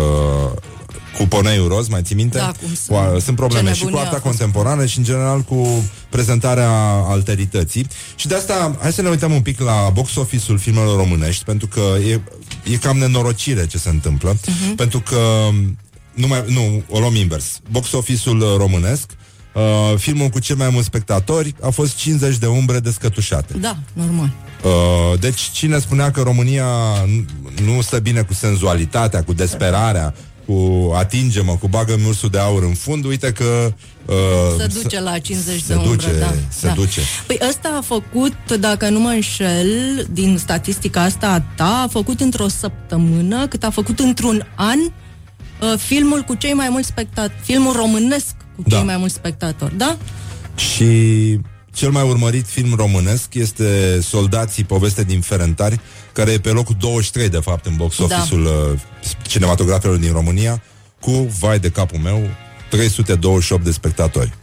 cu 1.18 1.28
poneiul 1.28 1.68
roz, 1.68 1.88
mai 1.88 2.02
ții 2.02 2.16
minte? 2.16 2.38
Da, 2.38 2.52
cum 2.60 2.70
cu, 2.70 2.76
sunt. 2.76 2.98
a, 2.98 3.18
sunt 3.24 3.36
probleme 3.36 3.68
Ce 3.70 3.74
și 3.76 3.80
cu 3.80 3.86
nebunie 3.86 4.06
arta 4.06 4.18
a 4.18 4.20
fost. 4.22 4.36
contemporană 4.38 4.86
și 4.86 4.98
în 4.98 5.04
general 5.04 5.42
cu 5.42 5.86
prezentarea 6.10 6.70
alterității. 7.08 7.88
Și 8.16 8.28
de 8.28 8.36
asta 8.36 8.76
hai 8.82 8.92
să 8.94 9.02
ne 9.02 9.10
uităm 9.10 9.32
un 9.32 9.42
pic 9.42 9.60
la 9.60 9.90
box 9.94 10.16
office-ul 10.16 10.58
filmelor 10.58 10.98
românești, 10.98 11.44
pentru 11.44 11.68
că 11.68 11.82
e, 12.08 12.22
e 12.72 12.76
cam 12.76 12.98
nenorocire 12.98 13.68
ce 13.68 13.78
se 13.78 13.90
întâmplă, 13.90 14.36
Mhm. 14.48 14.76
pentru 14.76 15.00
că 15.00 15.20
nu, 16.14 16.28
mai, 16.28 16.44
nu, 16.48 16.84
o 16.90 17.00
luăm 17.00 17.16
invers. 17.16 17.60
Box 17.72 17.92
office-ul 17.92 18.40
uh, 18.42 18.48
românesc 18.58 19.06
Uh, 19.12 19.18
filmul 19.98 20.28
cu 20.30 20.40
cel 20.40 20.56
mai 20.56 20.70
mulți 20.70 20.88
spectatori 20.88 21.56
a 21.62 21.70
fost 21.70 21.96
50 21.96 22.38
de 22.38 22.46
umbre 22.46 22.80
descătușate. 22.80 23.54
Da, 23.58 23.78
normal. 23.94 24.32
Uh, 24.64 25.20
deci 25.20 25.40
cine 25.42 25.80
spunea 25.80 26.12
că 26.12 26.22
România 26.22 26.66
nu- 27.06 27.74
nu 27.74 27.82
stă 27.82 28.00
bine 28.00 28.22
cu 28.22 28.34
senzualitatea, 28.34 29.24
cu 29.24 29.34
desperarea, 29.34 30.14
cu 30.46 30.92
atinge-mă, 30.96 31.56
cu 31.56 31.68
bagă 31.68 32.00
ursul 32.08 32.30
de 32.30 32.40
aur 32.40 32.64
în 32.64 32.74
fund, 32.74 33.06
uite 33.06 33.32
că 33.32 33.74
uh, 34.06 34.16
Se 34.58 34.80
duce 34.82 35.00
la 35.02 35.18
50 35.18 35.62
se 35.62 35.64
de 35.68 35.74
umbre, 35.74 35.90
duce, 35.96 36.20
da. 36.20 36.34
se 36.50 36.68
da. 36.68 36.74
duce. 36.74 37.02
Păi 37.28 37.38
ăsta 37.48 37.76
a 37.78 37.82
făcut, 37.82 38.52
dacă 38.60 38.90
nu 38.90 39.00
mă 39.00 39.10
înșel, 39.10 39.70
din 40.12 40.38
statistica 40.38 41.02
asta 41.02 41.28
a 41.28 41.40
ta, 41.56 41.82
a 41.84 41.88
făcut 41.88 42.20
într-o 42.22 42.48
săptămână, 42.48 43.48
cât 43.48 43.64
a 43.64 43.70
făcut 43.70 44.00
într-un 44.00 44.46
an, 44.56 44.80
uh, 44.80 45.78
filmul 45.78 46.22
cu 46.22 46.36
cei 46.36 46.54
mai 46.54 46.70
mulți 46.70 46.88
spectatori, 46.88 47.40
filmul 47.44 47.74
românesc 47.76 48.36
cu 48.56 48.64
Da. 48.68 48.76
cei 48.76 48.86
mai 48.86 48.98
mulți 48.98 49.14
spectatori, 49.14 49.78
da? 49.78 49.98
Și 50.56 51.40
cel 51.74 51.90
mai 51.92 52.04
urmărit 52.04 52.46
film 52.48 52.74
românesc 52.76 53.34
este 53.34 54.00
Soldații, 54.02 54.64
poveste 54.64 55.04
din 55.04 55.22
Ferentari, 55.22 55.80
care 56.14 56.32
e 56.32 56.40
pe 56.40 56.50
locul 56.50 56.76
23, 56.80 57.30
de 57.30 57.38
fapt, 57.40 57.66
în 57.66 57.76
box 57.76 57.98
Da. 57.98 58.04
office-ul 58.04 58.46
uh, 58.46 58.80
cinematografelor 59.28 59.98
din 59.98 60.12
România, 60.12 60.62
cu, 61.00 61.12
vai 61.40 61.60
de 61.60 61.70
capul 61.70 62.00
meu, 62.00 62.22
328 62.70 63.64
de 63.64 63.72
spectatori. 63.72 64.34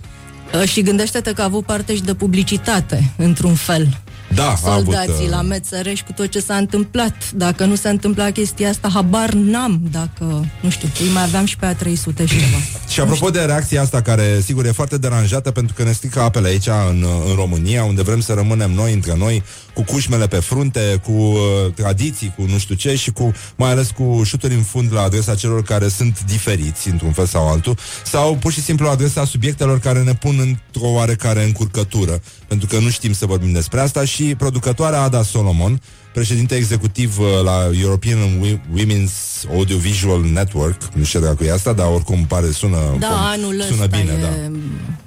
Uh, 0.55 0.69
Și 0.69 0.83
gândește-te 0.83 1.33
că 1.33 1.41
a 1.41 1.45
avut 1.45 1.65
parte 1.65 1.95
și 1.95 2.03
de 2.03 2.15
publicitate, 2.15 3.13
într-un 3.17 3.55
fel. 3.55 4.01
Da, 4.35 4.57
a 4.64 4.72
avut, 4.72 4.95
Soldații 4.95 5.24
uh, 5.24 5.30
la 5.30 5.43
Mețăreș 5.43 6.03
cu 6.03 6.12
tot 6.12 6.26
ce 6.26 6.41
s-a 6.41 6.57
întâmplat. 6.57 7.30
Dacă 7.35 7.64
nu 7.64 7.74
se 7.74 7.89
întâmpla 7.89 8.30
chestia 8.30 8.68
asta, 8.68 8.89
habar 8.89 9.33
n-am 9.33 9.80
dacă, 9.91 10.47
nu 10.61 10.70
știu, 10.70 10.89
îi 11.01 11.12
mai 11.12 11.22
aveam 11.22 11.45
și 11.45 11.57
pe 11.57 11.66
a 11.66 11.74
300 11.74 12.26
și 12.26 12.35
ceva. 12.39 12.57
Și 12.93 13.01
apropo 13.01 13.30
de 13.30 13.41
reacția 13.41 13.83
asta 13.83 14.03
care, 14.03 14.41
sigur, 14.45 14.66
e 14.66 14.70
foarte 14.70 14.99
deranjată 14.99 15.51
pentru 15.51 15.74
că 15.74 15.83
ne 15.83 15.93
strică 15.93 16.20
apele 16.20 16.49
aici 16.49 16.66
în, 16.66 17.07
în 17.28 17.35
România, 17.35 17.85
unde 17.85 18.03
vrem 18.03 18.20
să 18.20 18.33
rămânem 18.33 18.70
noi 18.70 18.93
între 18.93 19.14
noi, 19.16 19.43
cu 19.75 19.83
cușmele 19.83 20.27
pe 20.27 20.37
frunte, 20.37 21.01
cu 21.05 21.12
uh, 21.12 21.73
tradiții, 21.75 22.33
cu 22.37 22.45
nu 22.49 22.59
știu 22.59 22.75
ce 22.75 22.95
și 22.97 23.11
cu, 23.11 23.33
mai 23.57 23.70
ales 23.70 23.91
cu 23.91 24.23
șuturi 24.25 24.55
în 24.55 24.62
fund 24.62 24.93
la 24.93 25.03
adresa 25.03 25.35
celor 25.35 25.62
care 25.62 25.89
sunt 25.89 26.23
diferiți 26.27 26.89
într-un 26.89 27.12
fel 27.12 27.27
sau 27.27 27.49
altul, 27.49 27.77
sau 28.05 28.37
pur 28.37 28.53
și 28.53 28.62
simplu 28.62 28.87
la 28.87 28.93
adresa 28.93 29.25
subiectelor 29.25 29.79
care 29.79 30.03
ne 30.03 30.14
pun 30.14 30.39
într-o 30.41 30.89
oarecare 30.89 31.45
încurcătură, 31.45 32.20
pentru 32.49 32.66
că 32.66 32.79
nu 32.79 32.89
știm 32.91 33.12
să 33.12 33.27
vorbim 33.27 33.53
despre 33.53 33.81
asta 33.81 34.05
și 34.05 34.23
producătoarea 34.39 35.01
Ada 35.03 35.23
Solomon, 35.23 35.81
președinte 36.12 36.55
executiv 36.55 37.18
uh, 37.18 37.27
la 37.45 37.70
European 37.81 38.18
Wi- 38.18 38.61
Women's 38.81 39.49
Audiovisual 39.55 40.20
Network, 40.33 40.83
nu 40.95 41.05
știu 41.05 41.20
dacă 41.20 41.45
e 41.45 41.53
asta, 41.53 41.73
dar 41.73 41.87
oricum 41.87 42.25
pare, 42.25 42.51
sună, 42.51 42.77
Da, 42.99 43.07
cum- 43.07 43.16
anul 43.16 43.61
sună 43.61 43.83
ăsta 43.83 43.97
bine, 43.97 44.12
e... 44.12 44.20
da. 44.20 44.29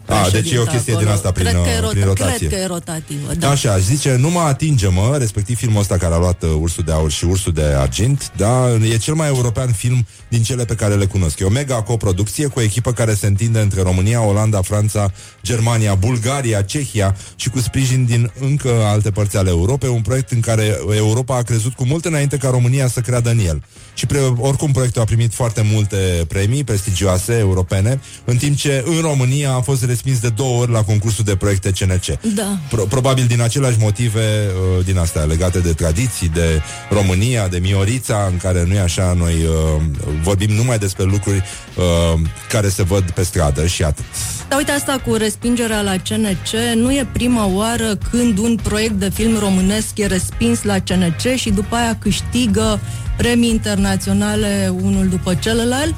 A, 0.07 0.29
deci 0.31 0.51
e 0.51 0.59
o 0.59 0.63
președinta 0.63 0.71
chestie 0.71 0.93
din 0.93 1.01
acolo. 1.01 1.15
asta 1.15 1.31
prin, 1.31 1.45
cred 1.45 1.61
că 1.61 1.69
e 1.69 1.77
uh, 1.77 1.85
rota- 1.85 1.89
prin 1.89 2.03
rotație. 2.03 2.47
Cred 2.47 2.59
că 2.59 2.63
e 2.63 2.67
rotativă, 2.67 3.33
da. 3.33 3.49
Așa, 3.49 3.77
zice, 3.77 4.15
nu 4.15 4.29
mă 4.29 4.39
atinge-mă, 4.39 5.15
respectiv 5.19 5.57
filmul 5.57 5.79
ăsta 5.81 5.97
care 5.97 6.13
a 6.13 6.17
luat 6.17 6.43
uh, 6.43 6.49
Ursul 6.59 6.83
de 6.83 6.91
Aur 6.91 7.11
și 7.11 7.25
Ursul 7.25 7.53
de 7.53 7.61
Argint, 7.63 8.31
da, 8.37 8.69
e 8.91 8.97
cel 8.97 9.13
mai 9.13 9.27
european 9.27 9.71
film 9.71 10.07
din 10.27 10.43
cele 10.43 10.65
pe 10.65 10.75
care 10.75 10.95
le 10.95 11.05
cunosc. 11.05 11.39
E 11.39 11.43
o 11.43 11.49
mega 11.49 11.81
coproducție 11.81 12.47
cu 12.47 12.59
o 12.59 12.61
echipă 12.61 12.91
care 12.91 13.13
se 13.13 13.27
întinde 13.27 13.59
între 13.59 13.81
România, 13.81 14.21
Olanda, 14.21 14.61
Franța, 14.61 15.11
Germania, 15.43 15.93
Bulgaria, 15.95 16.61
Cehia 16.61 17.15
și 17.35 17.49
cu 17.49 17.59
sprijin 17.59 18.05
din 18.05 18.31
încă 18.39 18.69
alte 18.85 19.11
părți 19.11 19.37
ale 19.37 19.49
Europei, 19.49 19.89
un 19.89 20.01
proiect 20.01 20.31
în 20.31 20.39
care 20.39 20.79
Europa 20.95 21.37
a 21.37 21.41
crezut 21.41 21.73
cu 21.73 21.85
mult 21.85 22.05
înainte 22.05 22.37
ca 22.37 22.49
România 22.49 22.87
să 22.87 22.99
creadă 22.99 23.29
în 23.29 23.39
el. 23.39 23.63
Și 23.93 24.05
pre, 24.05 24.19
oricum 24.19 24.71
proiectul 24.71 25.01
a 25.01 25.05
primit 25.05 25.33
foarte 25.33 25.61
multe 25.71 26.25
premii 26.27 26.63
prestigioase 26.63 27.33
europene, 27.37 27.99
în 28.25 28.37
timp 28.37 28.57
ce 28.57 28.83
în 28.87 29.01
România 29.01 29.53
a 29.53 29.61
fost 29.61 29.83
respins 29.95 30.19
de 30.19 30.29
două 30.29 30.61
ori 30.61 30.71
la 30.71 30.83
concursul 30.83 31.23
de 31.23 31.35
proiecte 31.35 31.71
CNC. 31.79 32.33
Da. 32.35 32.57
Pro- 32.69 32.85
probabil 32.85 33.25
din 33.25 33.41
aceleași 33.41 33.77
motive 33.79 34.47
uh, 34.77 34.85
din 34.85 34.97
astea 34.97 35.21
legate 35.23 35.59
de 35.59 35.73
tradiții, 35.73 36.29
de 36.29 36.61
România, 36.89 37.47
de 37.47 37.57
Miorița, 37.57 38.27
în 38.31 38.37
care 38.37 38.65
nu 38.67 38.73
e 38.73 38.79
așa, 38.79 39.13
noi 39.17 39.33
uh, 39.33 39.81
vorbim 40.21 40.51
numai 40.51 40.77
despre 40.77 41.03
lucruri 41.03 41.43
uh, 41.75 42.19
care 42.49 42.69
se 42.69 42.83
văd 42.83 43.11
pe 43.11 43.23
stradă 43.23 43.65
și 43.65 43.83
atât. 43.83 44.05
Dar 44.49 44.57
uite 44.57 44.71
asta 44.71 45.01
cu 45.05 45.13
respingerea 45.13 45.81
la 45.81 45.95
CNC 46.09 46.75
nu 46.75 46.91
e 46.91 47.07
prima 47.13 47.45
oară 47.45 47.95
când 48.11 48.37
un 48.37 48.59
proiect 48.63 48.93
de 48.93 49.09
film 49.09 49.37
românesc 49.39 49.97
e 49.97 50.05
respins 50.05 50.63
la 50.63 50.79
CNC 50.79 51.35
și 51.35 51.49
după 51.49 51.75
aia 51.75 51.97
câștigă 51.99 52.79
premii 53.17 53.49
internaționale 53.49 54.73
unul 54.81 55.07
după 55.07 55.33
celălalt. 55.33 55.95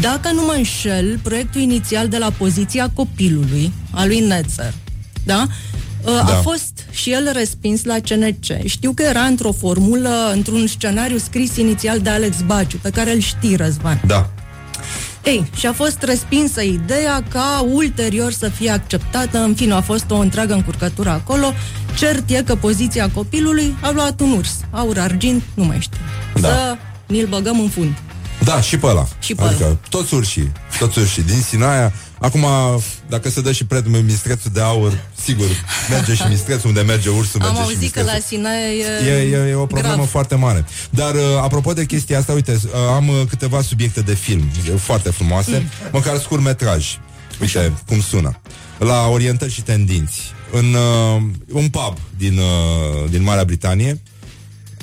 Dacă 0.00 0.32
nu 0.32 0.42
mă 0.44 0.52
înșel, 0.56 1.18
proiectul 1.22 1.60
inițial 1.60 2.08
de 2.08 2.18
la 2.18 2.30
poziția 2.30 2.90
copilului, 2.94 3.72
a 3.90 4.04
lui 4.06 4.20
Netzer, 4.20 4.72
da? 5.24 5.46
A 6.04 6.10
Da. 6.26 6.34
fost 6.34 6.84
și 6.90 7.10
el 7.12 7.30
respins 7.32 7.84
la 7.84 7.94
CNC. 8.08 8.66
Știu 8.66 8.92
că 8.92 9.02
era 9.02 9.20
într-o 9.20 9.52
formulă, 9.52 10.30
într-un 10.32 10.66
scenariu 10.66 11.18
scris 11.18 11.56
inițial 11.56 11.98
de 12.00 12.10
Alex 12.10 12.36
Baciu, 12.46 12.76
pe 12.82 12.90
care 12.90 13.12
îl 13.12 13.20
știi, 13.20 13.56
Răzvan. 13.56 14.00
Da. 14.06 14.30
Ei, 15.24 15.50
și 15.56 15.66
a 15.66 15.72
fost 15.72 16.02
respinsă 16.02 16.62
ideea 16.62 17.22
ca 17.28 17.66
ulterior 17.72 18.32
să 18.32 18.48
fie 18.48 18.70
acceptată, 18.70 19.38
în 19.38 19.54
fine, 19.54 19.72
a 19.72 19.80
fost 19.80 20.04
o 20.10 20.16
întreagă 20.16 20.54
încurcătură 20.54 21.10
acolo. 21.10 21.52
Cert 21.98 22.30
e 22.30 22.42
că 22.42 22.54
poziția 22.54 23.10
copilului 23.14 23.76
a 23.80 23.90
luat 23.90 24.20
un 24.20 24.30
urs, 24.32 24.56
aur, 24.70 24.98
argint, 24.98 25.42
nu 25.54 25.64
mai 25.64 25.76
știu. 25.80 26.00
Da. 26.40 26.48
Să 26.48 26.76
ni-l 27.06 27.26
băgăm 27.26 27.60
în 27.60 27.68
fund. 27.68 27.92
Da, 28.44 28.60
și 28.60 28.76
pe 28.78 28.86
ăla. 28.86 29.08
Și 29.18 29.34
pe 29.34 29.42
adică 29.42 29.64
ăla. 29.64 29.76
toți 29.88 30.14
urșii, 30.14 30.52
toți 30.78 30.98
urșii 30.98 31.22
din 31.22 31.40
Sinaia. 31.40 31.92
Acum, 32.20 32.46
dacă 33.08 33.28
se 33.30 33.40
dă 33.40 33.52
și 33.52 33.64
prețul 33.64 33.90
mistrețul 33.90 34.50
de 34.54 34.60
aur, 34.60 34.98
sigur, 35.24 35.46
merge 35.90 36.14
și 36.14 36.22
mistrețul 36.28 36.68
unde 36.68 36.80
merge 36.80 37.08
ursul, 37.08 37.40
merge 37.40 37.56
Am 37.58 37.62
și 37.64 37.70
auzit 37.72 37.92
că 37.92 38.00
mistrețul. 38.02 38.12
la 38.12 38.18
Sinaia 38.26 38.70
E, 38.70 39.10
e, 39.10 39.44
e, 39.46 39.48
e 39.50 39.54
o 39.54 39.66
problemă 39.66 39.94
grav. 39.94 40.08
foarte 40.08 40.34
mare. 40.34 40.64
Dar, 40.90 41.14
uh, 41.14 41.20
apropo 41.42 41.72
de 41.72 41.84
chestia 41.84 42.18
asta, 42.18 42.32
uite, 42.32 42.52
uh, 42.52 42.70
am 42.94 43.08
uh, 43.08 43.22
câteva 43.28 43.62
subiecte 43.62 44.00
de 44.00 44.14
film 44.14 44.50
e, 44.68 44.76
foarte 44.76 45.10
frumoase, 45.10 45.50
Mm. 45.58 45.88
măcar 45.92 46.18
scurtmetraj. 46.18 46.86
Uite 47.40 47.72
cum 47.86 48.00
sună. 48.00 48.40
La 48.78 49.06
orientări 49.08 49.52
și 49.52 49.62
tendinți. 49.62 50.20
În 50.52 50.74
uh, 50.74 51.22
un 51.52 51.68
pub 51.68 51.96
din, 52.16 52.38
uh, 52.38 53.10
din 53.10 53.22
Marea 53.22 53.44
Britanie 53.44 54.02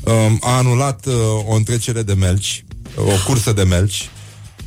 uh, 0.04 0.14
a 0.41 0.58
anulat 0.58 1.06
uh, 1.06 1.14
o 1.47 1.54
întrecere 1.56 2.01
de 2.04 2.14
melci, 2.14 2.66
o 2.96 3.24
cursă 3.26 3.54
de 3.54 3.64
melci, 3.64 4.10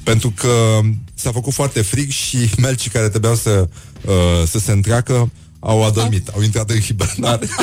pentru 0.03 0.31
că 0.31 0.81
s-a 1.15 1.33
făcut 1.33 1.53
foarte 1.53 1.83
frig 1.83 2.11
și 2.11 2.51
melcii 2.63 2.91
care 2.91 3.09
trebuiau 3.09 3.35
să, 3.35 3.69
uh, 4.05 4.47
să 4.47 4.59
se 4.59 4.73
întreacă 4.73 5.31
au 5.61 5.85
adormit, 5.85 6.29
au 6.29 6.43
intrat 6.43 6.71
în 6.71 6.81
hibernare. 6.81 7.49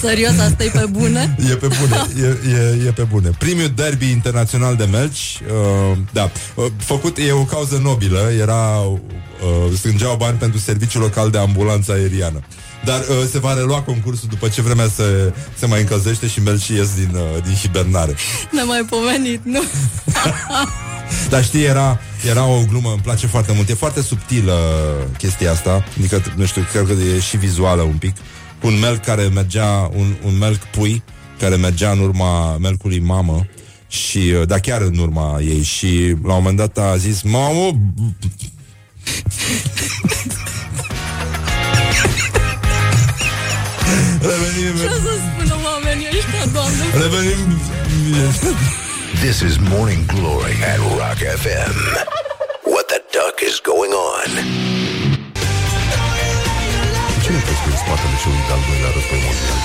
Serios, 0.00 0.38
asta 0.38 0.64
e 0.64 0.68
pe 0.68 0.86
bune? 0.90 1.36
E 1.50 1.54
pe 1.54 1.66
bune, 1.66 2.06
e, 2.20 2.36
e, 2.50 2.86
e 2.86 2.90
pe 2.90 3.02
bune. 3.02 3.30
Primul 3.38 3.72
derby 3.74 4.10
internațional 4.10 4.76
de 4.76 4.84
melci, 4.84 5.40
uh, 5.46 5.98
da, 6.12 6.30
uh, 6.54 6.66
făcut, 6.76 7.18
e 7.18 7.32
o 7.32 7.44
cauză 7.44 7.80
nobilă, 7.82 8.30
era, 8.38 8.78
uh, 8.78 8.96
strângeau 9.76 10.16
bani 10.16 10.38
pentru 10.38 10.58
serviciul 10.58 11.00
local 11.00 11.30
de 11.30 11.38
ambulanță 11.38 11.92
aeriană. 11.92 12.40
Dar 12.84 13.00
uh, 13.00 13.28
se 13.30 13.38
va 13.38 13.54
relua 13.54 13.82
concursul 13.82 14.28
după 14.28 14.48
ce 14.48 14.62
vremea 14.62 14.88
se, 14.88 15.34
se 15.58 15.66
mai 15.66 15.80
încălzește 15.80 16.26
și 16.28 16.42
melcii 16.42 16.76
ies 16.76 16.94
din, 16.94 17.10
uh, 17.14 17.42
din 17.44 17.54
hibernare. 17.54 18.14
Ne 18.50 18.62
mai 18.62 18.84
pomenit, 18.90 19.40
nu? 19.44 19.62
Dar 21.30 21.44
știi, 21.44 21.64
era, 21.64 22.00
era 22.28 22.44
o 22.44 22.64
glumă, 22.68 22.90
îmi 22.90 23.02
place 23.02 23.26
foarte 23.26 23.52
mult. 23.52 23.68
E 23.68 23.74
foarte 23.74 24.02
subtilă 24.02 24.56
chestia 25.18 25.50
asta. 25.52 25.84
Adică, 25.98 26.22
nu 26.36 26.44
știu, 26.44 26.66
cred 26.72 26.86
că 26.86 26.92
e 26.92 27.20
și 27.20 27.36
vizuală 27.36 27.82
un 27.82 27.96
pic. 27.96 28.16
Un 28.62 28.78
melc 28.78 29.04
care 29.04 29.22
mergea, 29.22 29.90
un, 29.96 30.14
un 30.24 30.38
melc 30.38 30.62
pui, 30.62 31.02
care 31.38 31.56
mergea 31.56 31.90
în 31.90 31.98
urma 31.98 32.56
melcului 32.56 32.98
mamă 32.98 33.46
și, 33.88 34.34
da, 34.46 34.58
chiar 34.58 34.80
în 34.80 34.98
urma 34.98 35.38
ei 35.40 35.62
și 35.62 36.16
la 36.22 36.34
un 36.34 36.42
moment 36.42 36.56
dat 36.56 36.78
a 36.78 36.96
zis 36.96 37.22
Mamă, 37.22 37.78
Revenim 44.70 44.88
Ce 44.88 44.94
o 44.94 45.00
să 45.08 45.14
spună 45.26 45.54
oamenii 45.68 46.08
ăștia, 46.18 46.44
doamne? 46.56 46.84
Revenim 47.02 47.40
This 49.24 49.38
is 49.48 49.54
Morning 49.74 50.02
Glory 50.14 50.56
at 50.72 50.78
Rock 50.98 51.18
FM. 51.42 51.74
What 52.72 52.84
the 52.92 53.00
duck 53.16 53.36
is 53.50 53.56
going 53.72 53.92
on? 54.14 54.30
Cine 57.24 57.38
crezi 57.44 57.60
că 57.62 57.68
e 57.68 57.72
în 57.74 57.78
spatele 57.84 58.16
celui 58.22 58.42
de-al 58.48 58.62
doilea 58.68 58.90
război 58.96 59.20
mondial? 59.26 59.60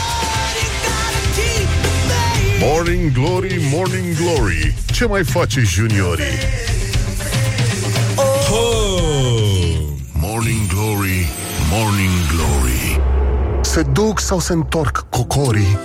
Morning 2.67 3.03
Glory, 3.17 3.55
Morning 3.75 4.09
Glory 4.21 4.73
Ce 4.97 5.05
mai 5.05 5.23
face 5.23 5.59
juniorii? 5.73 6.37
oh! 8.51 9.79
Morning 10.25 10.63
Glory, 10.73 11.19
Morning 11.75 12.15
Glory 12.33 12.74
Se 13.75 13.81
duc 13.81 14.19
sau 14.19 14.39
se 14.39 14.53
întorc 14.53 15.05
cocorii? 15.09 15.77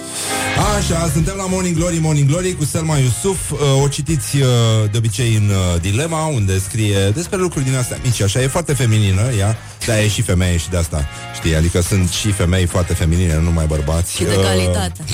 Așa, 0.79 1.11
suntem 1.13 1.35
la 1.37 1.47
Morning 1.47 1.77
Glory, 1.77 1.99
Morning 1.99 2.29
Glory 2.29 2.55
cu 2.55 2.65
Selma 2.65 2.97
Iusuf. 2.97 3.51
Uh, 3.51 3.59
O 3.83 3.89
citiți 3.89 4.37
uh, 4.37 4.47
de 4.91 4.97
obicei 4.97 5.35
în 5.35 5.49
uh, 5.49 5.81
Dilema, 5.81 6.27
unde 6.27 6.59
scrie 6.59 7.09
despre 7.15 7.37
lucruri 7.37 7.65
din 7.65 7.77
astea 7.77 7.97
mici. 8.05 8.21
Așa, 8.21 8.41
e 8.43 8.47
foarte 8.47 8.75
feminină, 8.75 9.21
ea, 9.39 9.57
dar 9.87 9.99
e 9.99 10.09
și 10.09 10.23
femeie 10.23 10.57
și 10.57 10.69
de 10.71 10.77
asta, 10.77 11.05
știi? 11.35 11.55
Adică 11.57 11.81
sunt 11.81 12.09
și 12.11 12.31
femei 12.33 12.67
foarte 12.67 12.95
feminine, 12.95 13.35
nu 13.35 13.43
numai 13.43 13.67
bărbați. 13.67 14.17
Și 14.17 14.23
de 14.25 14.35
Uh, 14.39 14.45
calitate. 14.45 15.05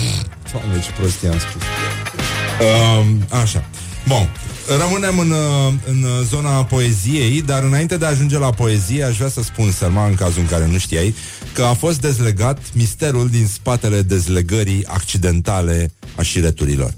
Doamne, 0.52 0.80
ce 0.80 0.90
prostie 1.00 1.28
am 1.28 1.38
spus. 1.38 1.62
Uh, 2.60 3.06
așa. 3.42 3.64
Bun. 4.08 4.28
Rămânem 4.68 5.18
în, 5.18 5.30
uh, 5.30 5.72
în 5.86 6.02
uh, 6.02 6.26
zona 6.28 6.64
poeziei, 6.64 7.42
dar 7.42 7.62
înainte 7.62 7.96
de 7.96 8.04
a 8.04 8.08
ajunge 8.08 8.38
la 8.38 8.50
poezie, 8.50 9.04
aș 9.04 9.16
vrea 9.16 9.28
să 9.28 9.42
spun, 9.42 9.70
Selma, 9.70 10.06
în 10.06 10.14
cazul 10.14 10.40
în 10.40 10.46
care 10.46 10.66
nu 10.66 10.78
știai, 10.78 11.14
că 11.52 11.62
a 11.62 11.74
fost 11.74 12.00
dezlegat 12.00 12.58
misterul 12.72 13.28
din 13.28 13.46
spatele 13.46 14.02
dezlegării 14.02 14.86
accidentale 14.86 15.92
a 16.16 16.22
șireturilor. 16.22 16.94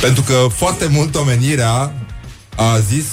Pentru 0.00 0.22
că 0.22 0.46
foarte 0.54 0.86
mult 0.86 1.14
omenirea 1.14 1.94
a 2.56 2.78
zis 2.78 3.04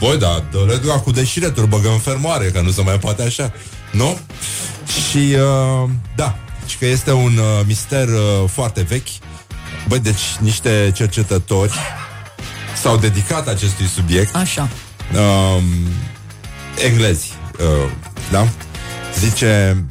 Băi, 0.00 0.18
da, 0.18 0.44
dă-le 0.50 0.76
dracu 0.76 1.10
de 1.10 1.24
șireturi, 1.24 1.68
băgăm 1.68 1.92
în 1.92 1.98
fermoare, 1.98 2.46
că 2.46 2.60
nu 2.60 2.70
se 2.70 2.82
mai 2.82 2.98
poate 2.98 3.22
așa. 3.22 3.52
Nu? 3.92 4.18
Și, 5.10 5.34
uh, 5.34 5.88
da, 6.16 6.38
și 6.66 6.78
că 6.78 6.86
este 6.86 7.12
un 7.12 7.36
uh, 7.36 7.64
mister 7.66 8.08
uh, 8.08 8.48
foarte 8.52 8.82
vechi. 8.82 9.08
Băi, 9.88 9.98
deci 9.98 10.36
niște 10.40 10.92
cercetători 10.94 11.72
s-au 12.76 12.96
dedicat 12.96 13.48
acestui 13.48 13.86
subiect. 13.86 14.34
Așa. 14.34 14.68
Um, 15.12 15.64
englezi, 16.84 17.32
uh, 17.58 17.90
da? 18.30 18.48
Zice, 19.18 19.84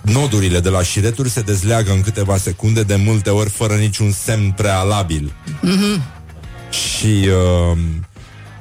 nodurile 0.00 0.60
de 0.60 0.68
la 0.68 0.82
șireturi 0.82 1.30
se 1.30 1.40
dezleagă 1.40 1.92
în 1.92 2.00
câteva 2.00 2.36
secunde, 2.36 2.82
de 2.82 2.96
multe 2.96 3.30
ori 3.30 3.50
fără 3.50 3.74
niciun 3.74 4.12
semn 4.12 4.52
prealabil. 4.56 5.32
Și 6.70 7.28
uh, 7.28 7.78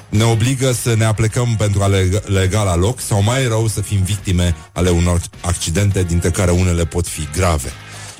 ne 0.09 0.23
obligă 0.23 0.71
să 0.71 0.95
ne 0.95 1.05
aplecăm 1.05 1.55
pentru 1.57 1.81
a 1.83 1.87
lega, 1.87 2.19
lega 2.25 2.63
la 2.63 2.75
loc 2.75 2.99
sau 2.99 3.23
mai 3.23 3.47
rău 3.47 3.67
să 3.67 3.81
fim 3.81 4.03
victime 4.03 4.55
ale 4.71 4.89
unor 4.89 5.21
accidente 5.41 6.03
dintre 6.03 6.29
care 6.29 6.51
unele 6.51 6.85
pot 6.85 7.07
fi 7.07 7.27
grave. 7.35 7.71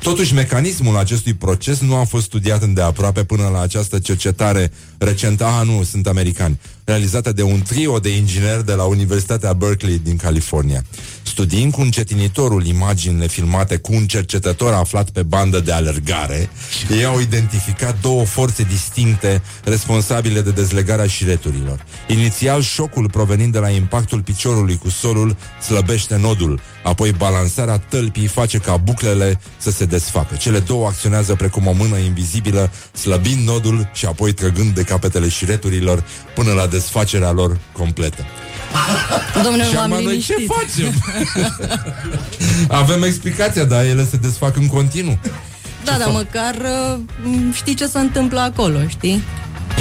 Totuși, 0.05 0.33
mecanismul 0.33 0.97
acestui 0.97 1.33
proces 1.33 1.79
nu 1.79 1.95
a 1.95 2.03
fost 2.03 2.25
studiat 2.25 2.61
îndeaproape 2.61 3.23
până 3.23 3.49
la 3.53 3.61
această 3.61 3.99
cercetare 3.99 4.71
recentă, 4.97 5.45
ah, 5.45 5.67
nu, 5.67 5.83
sunt 5.83 6.07
americani, 6.07 6.59
realizată 6.85 7.31
de 7.31 7.41
un 7.41 7.61
trio 7.61 7.99
de 7.99 8.15
ingineri 8.15 8.65
de 8.65 8.73
la 8.73 8.83
Universitatea 8.83 9.53
Berkeley 9.53 9.99
din 10.03 10.17
California. 10.17 10.83
Studiind 11.23 11.71
cu 11.71 11.81
încetinitorul 11.81 12.65
imaginile 12.65 13.27
filmate 13.27 13.77
cu 13.77 13.93
un 13.93 14.05
cercetător 14.05 14.73
aflat 14.73 15.09
pe 15.09 15.23
bandă 15.23 15.59
de 15.59 15.71
alergare, 15.71 16.49
ei 16.89 17.05
au 17.05 17.19
identificat 17.19 18.01
două 18.01 18.25
forțe 18.25 18.63
distincte 18.63 19.41
responsabile 19.63 20.41
de 20.41 20.51
dezlegarea 20.51 21.07
șireturilor. 21.07 21.85
Inițial, 22.07 22.61
șocul 22.61 23.09
provenind 23.09 23.51
de 23.51 23.59
la 23.59 23.69
impactul 23.69 24.21
piciorului 24.21 24.77
cu 24.77 24.89
solul 24.89 25.35
slăbește 25.61 26.17
nodul, 26.17 26.59
apoi 26.83 27.11
balansarea 27.11 27.77
tălpii 27.77 28.27
face 28.27 28.57
ca 28.57 28.77
buclele 28.77 29.39
să 29.57 29.71
se 29.71 29.85
desfacă. 29.85 30.35
Cele 30.35 30.59
două 30.59 30.87
acționează 30.87 31.35
precum 31.35 31.67
o 31.67 31.71
mână 31.71 31.97
invizibilă, 31.97 32.71
slăbind 32.91 33.47
nodul 33.47 33.89
și 33.93 34.05
apoi 34.05 34.33
trăgând 34.33 34.75
de 34.75 34.83
capetele 34.83 35.29
șireturilor 35.29 36.03
până 36.35 36.51
la 36.51 36.67
desfacerea 36.77 37.31
lor 37.31 37.57
completă. 37.71 38.25
Domnule, 39.43 39.63
Și 39.63 39.73
m-am 39.73 39.91
acum 39.93 40.03
noi 40.03 40.17
ce 40.19 40.33
liniștit. 40.37 40.51
facem? 40.55 40.93
Avem 42.81 43.03
explicația, 43.03 43.63
dar 43.63 43.83
ele 43.85 44.05
se 44.09 44.17
desfac 44.17 44.55
în 44.55 44.67
continuu. 44.67 45.19
Da, 45.83 45.95
dar 45.99 46.09
măcar 46.11 46.55
uh, 46.55 46.99
m, 47.23 47.51
știi 47.53 47.73
ce 47.75 47.85
se 47.87 47.99
întâmplă 47.99 48.39
acolo, 48.39 48.77
știi? 48.87 49.23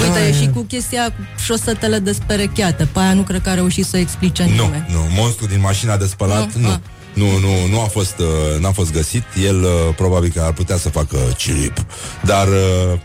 Uite, 0.01 0.29
Da, 0.31 0.37
și 0.37 0.49
cu 0.53 0.61
chestia 0.61 1.03
cu 1.05 1.15
șosetele 1.43 1.99
desperecheate. 1.99 2.85
Pe 2.85 2.99
aia 2.99 3.13
nu 3.13 3.21
cred 3.21 3.41
că 3.41 3.49
a 3.49 3.53
reușit 3.53 3.85
să 3.85 3.97
explice 3.97 4.43
Nu, 4.43 4.49
nimeni. 4.63 4.85
nu, 4.91 4.99
monstru 5.15 5.45
din 5.45 5.59
mașina 5.61 5.97
de 5.97 6.05
spălat, 6.05 6.53
Nu? 6.53 6.61
nu. 6.61 6.69
Ah. 6.69 6.77
Nu, 7.13 7.25
nu, 7.39 7.67
nu 7.69 7.81
a 7.81 7.85
fost, 7.85 8.15
uh, 8.19 8.59
n-a 8.59 8.71
fost 8.71 8.91
găsit. 8.91 9.23
El 9.45 9.63
uh, 9.63 9.69
probabil 9.95 10.31
că 10.35 10.41
ar 10.41 10.51
putea 10.51 10.77
să 10.77 10.89
facă 10.89 11.17
cirip. 11.37 11.85
Dar, 12.23 12.47
uh, 12.47 12.99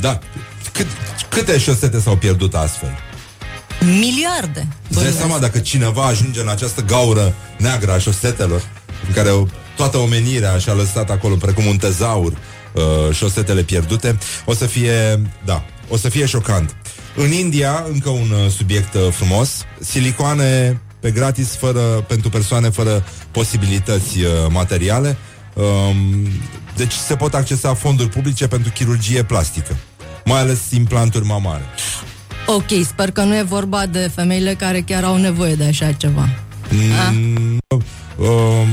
da, 0.00 0.18
cât, 0.72 0.86
câte 1.28 1.58
șosete 1.58 2.00
s-au 2.00 2.16
pierdut 2.16 2.54
astfel? 2.54 2.98
Miliarde. 3.84 4.66
Îți 4.88 5.02
dai 5.02 5.12
seama 5.12 5.38
dacă 5.38 5.58
cineva 5.58 6.06
ajunge 6.06 6.40
în 6.40 6.48
această 6.48 6.80
gaură 6.80 7.34
neagră 7.58 7.92
a 7.92 7.98
șosetelor, 7.98 8.62
în 9.06 9.14
care 9.14 9.30
toată 9.76 9.96
omenirea 9.96 10.58
și-a 10.58 10.72
lăsat 10.72 11.10
acolo 11.10 11.34
precum 11.34 11.66
un 11.66 11.76
tezaur 11.76 12.32
uh, 12.72 13.14
șosetele 13.14 13.62
pierdute, 13.62 14.18
o 14.44 14.54
să 14.54 14.66
fie, 14.66 15.22
da, 15.44 15.64
o 15.88 15.96
să 15.96 16.08
fie 16.08 16.26
șocant. 16.26 16.76
În 17.16 17.32
India, 17.32 17.84
încă 17.92 18.08
un 18.08 18.30
uh, 18.30 18.50
subiect 18.50 18.94
uh, 18.94 19.00
frumos, 19.10 19.50
silicoane 19.78 20.80
pe 21.00 21.10
gratis 21.10 21.48
fără, 21.48 21.80
pentru 22.08 22.28
persoane 22.28 22.68
fără 22.68 23.04
posibilități 23.30 24.18
uh, 24.18 24.26
materiale. 24.48 25.16
Um, 25.54 26.28
deci 26.76 26.92
se 26.92 27.16
pot 27.16 27.34
accesa 27.34 27.74
fonduri 27.74 28.08
publice 28.08 28.46
pentru 28.46 28.70
chirurgie 28.70 29.22
plastică, 29.22 29.76
mai 30.24 30.40
ales 30.40 30.70
implanturi 30.70 31.24
mamare. 31.24 31.64
Ok, 32.54 32.84
sper 32.84 33.10
că 33.10 33.22
nu 33.22 33.36
e 33.36 33.42
vorba 33.42 33.86
de 33.86 34.10
femeile 34.14 34.54
care 34.54 34.80
chiar 34.80 35.04
au 35.04 35.16
nevoie 35.16 35.54
de 35.54 35.64
așa 35.64 35.92
ceva. 35.92 36.28
Mm, 36.70 37.58
um, 38.16 38.68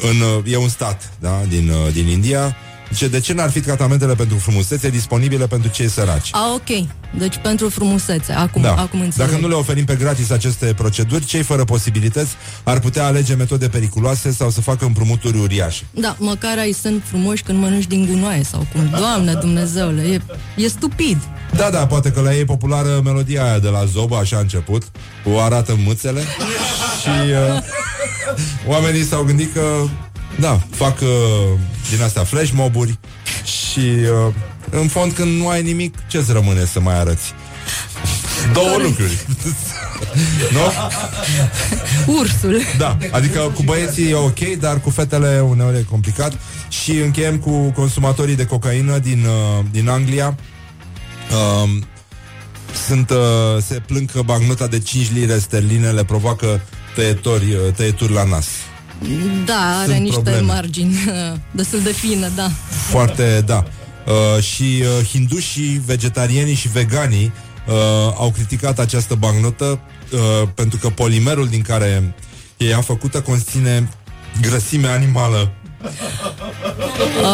în, 0.00 0.20
uh, 0.36 0.52
e 0.52 0.56
un 0.56 0.68
stat 0.68 1.12
da, 1.20 1.42
din, 1.48 1.68
uh, 1.68 1.92
din 1.92 2.06
India. 2.06 2.56
Zice, 2.92 3.08
de 3.08 3.20
ce 3.20 3.32
n-ar 3.32 3.50
fi 3.50 3.60
tratamentele 3.60 4.14
pentru 4.14 4.36
frumusețe 4.36 4.90
disponibile 4.90 5.46
pentru 5.46 5.70
cei 5.70 5.88
săraci? 5.88 6.28
A, 6.32 6.52
ok. 6.54 6.86
Deci 7.18 7.36
pentru 7.42 7.68
frumusețe. 7.68 8.32
Acum, 8.32 8.62
da. 8.62 8.74
acum 8.74 9.00
înțeleg. 9.00 9.28
Dacă 9.28 9.40
nu 9.40 9.48
le 9.48 9.54
oferim 9.54 9.84
pe 9.84 9.94
gratis 9.94 10.30
aceste 10.30 10.74
proceduri, 10.76 11.24
cei 11.24 11.42
fără 11.42 11.64
posibilități 11.64 12.30
ar 12.62 12.78
putea 12.80 13.06
alege 13.06 13.34
metode 13.34 13.68
periculoase 13.68 14.32
sau 14.32 14.50
să 14.50 14.60
facă 14.60 14.84
împrumuturi 14.84 15.38
uriașe. 15.38 15.86
Da, 15.90 16.16
măcar 16.18 16.58
ai 16.58 16.72
sunt 16.72 17.02
frumoși 17.04 17.42
când 17.42 17.58
mănânci 17.58 17.86
din 17.86 18.06
gunoaie 18.10 18.42
sau 18.42 18.66
cum. 18.72 18.90
Doamne 18.98 19.32
Dumnezeule, 19.32 20.02
e, 20.02 20.20
e 20.56 20.68
stupid. 20.68 21.18
Da, 21.56 21.70
da, 21.70 21.86
poate 21.86 22.10
că 22.10 22.20
la 22.20 22.34
ei 22.34 22.40
e 22.40 22.44
populară 22.44 23.00
melodia 23.04 23.44
aia 23.44 23.58
de 23.58 23.68
la 23.68 23.84
Zoba, 23.84 24.18
așa 24.18 24.36
a 24.36 24.40
început, 24.40 24.82
cu 25.24 25.38
arată 25.38 25.76
mâțele 25.84 26.20
și 27.02 27.08
uh, 27.08 27.62
oamenii 28.66 29.04
s-au 29.04 29.22
gândit 29.22 29.52
că, 29.52 29.60
da, 30.40 30.60
fac 30.70 31.00
uh, 31.00 31.08
din 31.90 32.02
astea 32.02 32.24
flash 32.24 32.50
moburi 32.54 32.98
și 33.44 33.78
uh, 33.78 34.34
în 34.70 34.88
fond 34.88 35.12
când 35.12 35.40
nu 35.40 35.48
ai 35.48 35.62
nimic, 35.62 35.94
ce-ți 36.08 36.32
rămâne 36.32 36.64
să 36.64 36.80
mai 36.80 36.98
arăți? 36.98 37.34
Două 38.52 38.76
lucruri. 38.76 39.26
nu? 40.56 40.72
Ursul. 42.14 42.60
Da, 42.78 42.96
adică 43.10 43.52
cu 43.54 43.62
băieții 43.62 44.10
e 44.10 44.14
ok, 44.14 44.38
dar 44.38 44.80
cu 44.80 44.90
fetele 44.90 45.40
uneori 45.48 45.76
e 45.76 45.86
complicat. 45.90 46.38
Și 46.68 46.90
încheiem 46.90 47.38
cu 47.38 47.50
consumatorii 47.50 48.36
de 48.36 48.46
cocaină 48.46 48.98
din, 48.98 49.24
uh, 49.24 49.64
din 49.70 49.88
Anglia. 49.88 50.36
Um, 51.62 51.86
sunt, 52.86 53.10
uh, 53.10 53.16
se 53.62 53.82
plâng 53.86 54.10
că 54.10 54.22
bancnota 54.22 54.66
de 54.66 54.78
5 54.78 55.12
lire 55.12 55.38
sterline 55.38 55.90
le 55.90 56.04
provoacă 56.04 56.60
tăietori, 56.94 57.52
uh, 57.52 57.72
tăieturi 57.76 58.12
la 58.12 58.24
nas. 58.24 58.46
Da, 59.44 59.78
are 59.78 59.86
Sunt 59.90 60.00
niște 60.00 60.20
probleme. 60.20 60.46
margini 60.52 60.94
destul 61.50 61.80
de 61.80 61.92
fine, 61.92 62.30
da. 62.34 62.50
Foarte, 62.88 63.42
da. 63.46 63.64
Uh, 64.06 64.42
și 64.42 64.62
uh, 64.82 65.06
hindușii, 65.06 65.82
vegetarienii 65.86 66.54
și 66.54 66.68
veganii 66.68 67.32
uh, 67.66 67.74
au 68.16 68.30
criticat 68.34 68.78
această 68.78 69.14
bancnotă 69.14 69.80
uh, 70.12 70.48
pentru 70.54 70.78
că 70.78 70.88
polimerul 70.88 71.48
din 71.48 71.62
care 71.62 72.14
e 72.56 72.64
ea 72.64 72.80
făcută 72.80 73.20
conține 73.20 73.88
grăsime 74.40 74.88
animală. 74.88 75.52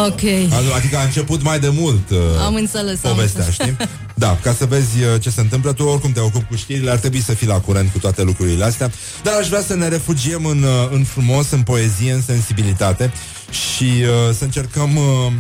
Ok. 0.07 0.21
Adică 0.77 0.97
a 0.97 1.03
început 1.03 1.43
mai 1.43 1.61
de 1.61 1.69
mult 1.69 2.11
uh, 2.11 2.19
Am 2.45 2.55
înțeles, 2.55 3.05
am 3.05 3.11
povestea, 3.15 3.45
înțeles. 3.45 3.75
știi? 3.77 3.89
Da, 4.15 4.39
ca 4.43 4.53
să 4.53 4.65
vezi 4.67 5.03
uh, 5.03 5.21
ce 5.21 5.31
se 5.31 5.41
întâmplă, 5.41 5.73
tu 5.73 5.83
oricum 5.85 6.13
te 6.13 6.21
ocupi 6.21 6.45
cu 6.49 6.55
știrile, 6.57 6.91
ar 6.91 6.99
trebui 6.99 7.21
să 7.23 7.35
fii 7.35 7.47
la 7.47 7.61
curent 7.61 7.93
cu 7.93 7.99
toate 7.99 8.23
lucrurile 8.23 8.65
astea, 8.65 8.91
dar 9.23 9.35
aș 9.41 9.49
vrea 9.49 9.63
să 9.63 9.75
ne 9.75 9.89
refugiem 9.89 10.45
în, 10.45 10.63
uh, 10.63 10.89
în 10.91 11.05
frumos, 11.05 11.51
în 11.51 11.63
poezie, 11.63 12.13
în 12.13 12.23
sensibilitate 12.23 13.13
și 13.51 13.85
uh, 13.85 14.35
să 14.39 14.45
încercăm 14.45 14.97
uh, 14.97 15.33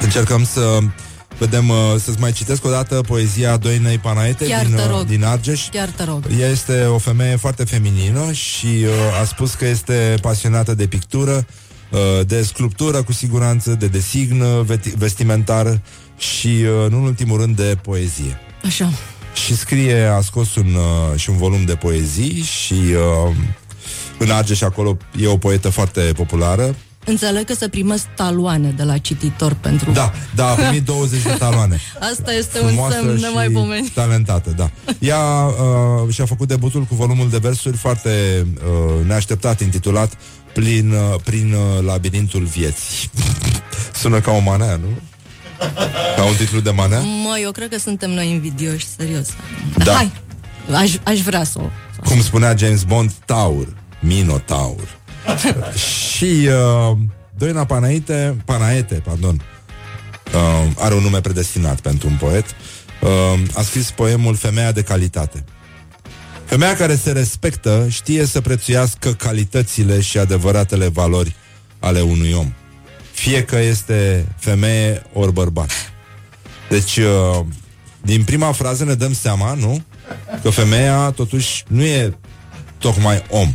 încercăm 0.00 0.44
să 0.44 0.78
vedem, 1.38 1.68
uh, 1.68 1.76
să-ți 2.04 2.20
mai 2.20 2.32
citesc 2.32 2.64
o 2.64 2.70
dată 2.70 3.00
poezia 3.06 3.56
Doinei 3.56 3.98
Panaete 3.98 4.46
Chiar 4.46 4.64
din, 4.64 4.74
te 4.74 4.82
uh, 4.82 4.88
rog. 4.90 5.04
din 5.06 5.24
Argeș. 5.24 5.68
Chiar 5.68 5.88
te 5.88 6.04
rog. 6.04 6.24
Ea 6.40 6.48
este 6.48 6.84
o 6.84 6.98
femeie 6.98 7.36
foarte 7.36 7.64
feminină 7.64 8.32
și 8.32 8.66
uh, 8.66 9.20
a 9.20 9.24
spus 9.24 9.54
că 9.54 9.66
este 9.66 10.14
pasionată 10.20 10.74
de 10.74 10.86
pictură, 10.86 11.32
uh, 11.36 11.44
de 12.26 12.42
sculptură 12.42 13.02
cu 13.02 13.12
siguranță, 13.12 13.70
de 13.70 13.86
design 13.86 14.40
uh, 14.40 14.64
veti- 14.64 14.94
vestimentar 14.96 15.80
și, 16.18 16.48
uh, 16.48 16.90
nu 16.90 16.96
în 16.96 17.04
ultimul 17.04 17.40
rând, 17.40 17.56
de 17.56 17.78
poezie. 17.82 18.40
Așa. 18.64 18.90
Și 19.46 19.56
scrie, 19.56 20.02
a 20.02 20.20
scos 20.20 20.54
un, 20.54 20.74
uh, 20.74 21.18
și 21.18 21.30
un 21.30 21.36
volum 21.36 21.64
de 21.64 21.74
poezii 21.74 22.42
și 22.42 22.74
uh, 22.74 23.34
în 24.18 24.30
Argeș 24.30 24.60
acolo 24.60 24.96
e 25.20 25.26
o 25.26 25.36
poetă 25.36 25.68
foarte 25.68 26.00
populară. 26.00 26.74
Înțeleg 27.06 27.44
că 27.44 27.54
se 27.54 27.68
primesc 27.68 28.04
taloane 28.16 28.70
de 28.76 28.82
la 28.82 28.98
cititor 28.98 29.54
pentru... 29.60 29.90
Da, 29.90 30.12
da, 30.34 30.50
a 30.50 30.54
primit 30.54 30.84
20 30.84 31.22
de 31.22 31.34
taloane. 31.38 31.80
Asta 32.12 32.32
este 32.32 32.60
un 32.60 32.66
frumoasă 32.66 32.96
semn 33.00 33.16
și 33.16 33.22
nemaipomenit. 33.22 33.92
talentată, 33.92 34.50
da. 34.56 34.70
Ea 34.98 35.20
uh, 35.44 36.12
și-a 36.12 36.26
făcut 36.26 36.48
debutul 36.48 36.82
cu 36.82 36.94
volumul 36.94 37.30
de 37.30 37.38
versuri 37.38 37.76
foarte 37.76 38.46
uh, 38.54 39.06
neașteptat, 39.06 39.60
intitulat 39.60 40.16
Plin, 40.54 40.90
uh, 40.90 41.20
Prin 41.24 41.52
uh, 41.52 41.84
labirintul 41.84 42.44
vieții. 42.44 43.10
Sună 44.00 44.20
ca 44.20 44.30
o 44.30 44.38
manea, 44.38 44.76
nu? 44.76 44.88
Ca 46.16 46.24
un 46.24 46.34
titlu 46.34 46.60
de 46.60 46.70
manea? 46.70 46.98
Mă, 46.98 47.38
eu 47.42 47.50
cred 47.50 47.68
că 47.68 47.78
suntem 47.78 48.10
noi 48.10 48.30
invidioși, 48.30 48.86
serios. 48.96 49.28
Da. 49.84 49.92
Hai, 49.92 50.12
aș, 50.72 50.92
aș 51.02 51.20
vrea 51.20 51.44
să 51.44 51.58
o... 51.58 51.68
Cum 52.04 52.22
spunea 52.22 52.54
James 52.56 52.82
Bond, 52.82 53.12
Taur, 53.24 53.66
Minotaur. 54.00 54.98
și 56.14 56.48
uh, 56.48 56.96
Doina 57.38 57.64
Panaite, 57.64 58.36
Panaete, 58.44 58.94
pardon, 58.94 59.42
uh, 60.34 60.70
are 60.78 60.94
un 60.94 61.02
nume 61.02 61.20
predestinat 61.20 61.80
pentru 61.80 62.08
un 62.08 62.16
poet. 62.16 62.44
Uh, 63.02 63.40
a 63.54 63.62
scris 63.62 63.90
poemul 63.90 64.34
Femeia 64.34 64.72
de 64.72 64.82
calitate. 64.82 65.44
Femeia 66.54 66.76
care 66.76 66.96
se 66.96 67.12
respectă 67.12 67.86
știe 67.88 68.26
să 68.26 68.40
prețuiască 68.40 69.12
calitățile 69.12 70.00
și 70.00 70.18
adevăratele 70.18 70.88
valori 70.88 71.34
ale 71.78 72.00
unui 72.00 72.32
om. 72.32 72.52
Fie 73.12 73.44
că 73.44 73.58
este 73.58 74.26
femeie 74.38 75.02
ori 75.12 75.32
bărbat. 75.32 75.70
Deci, 76.68 76.96
uh, 76.96 77.40
din 78.02 78.24
prima 78.24 78.52
frază 78.52 78.84
ne 78.84 78.94
dăm 78.94 79.14
seama, 79.14 79.54
nu? 79.54 79.82
Că 80.42 80.50
femeia, 80.50 81.10
totuși, 81.10 81.64
nu 81.68 81.82
e 81.82 82.16
tocmai 82.78 83.22
om. 83.30 83.52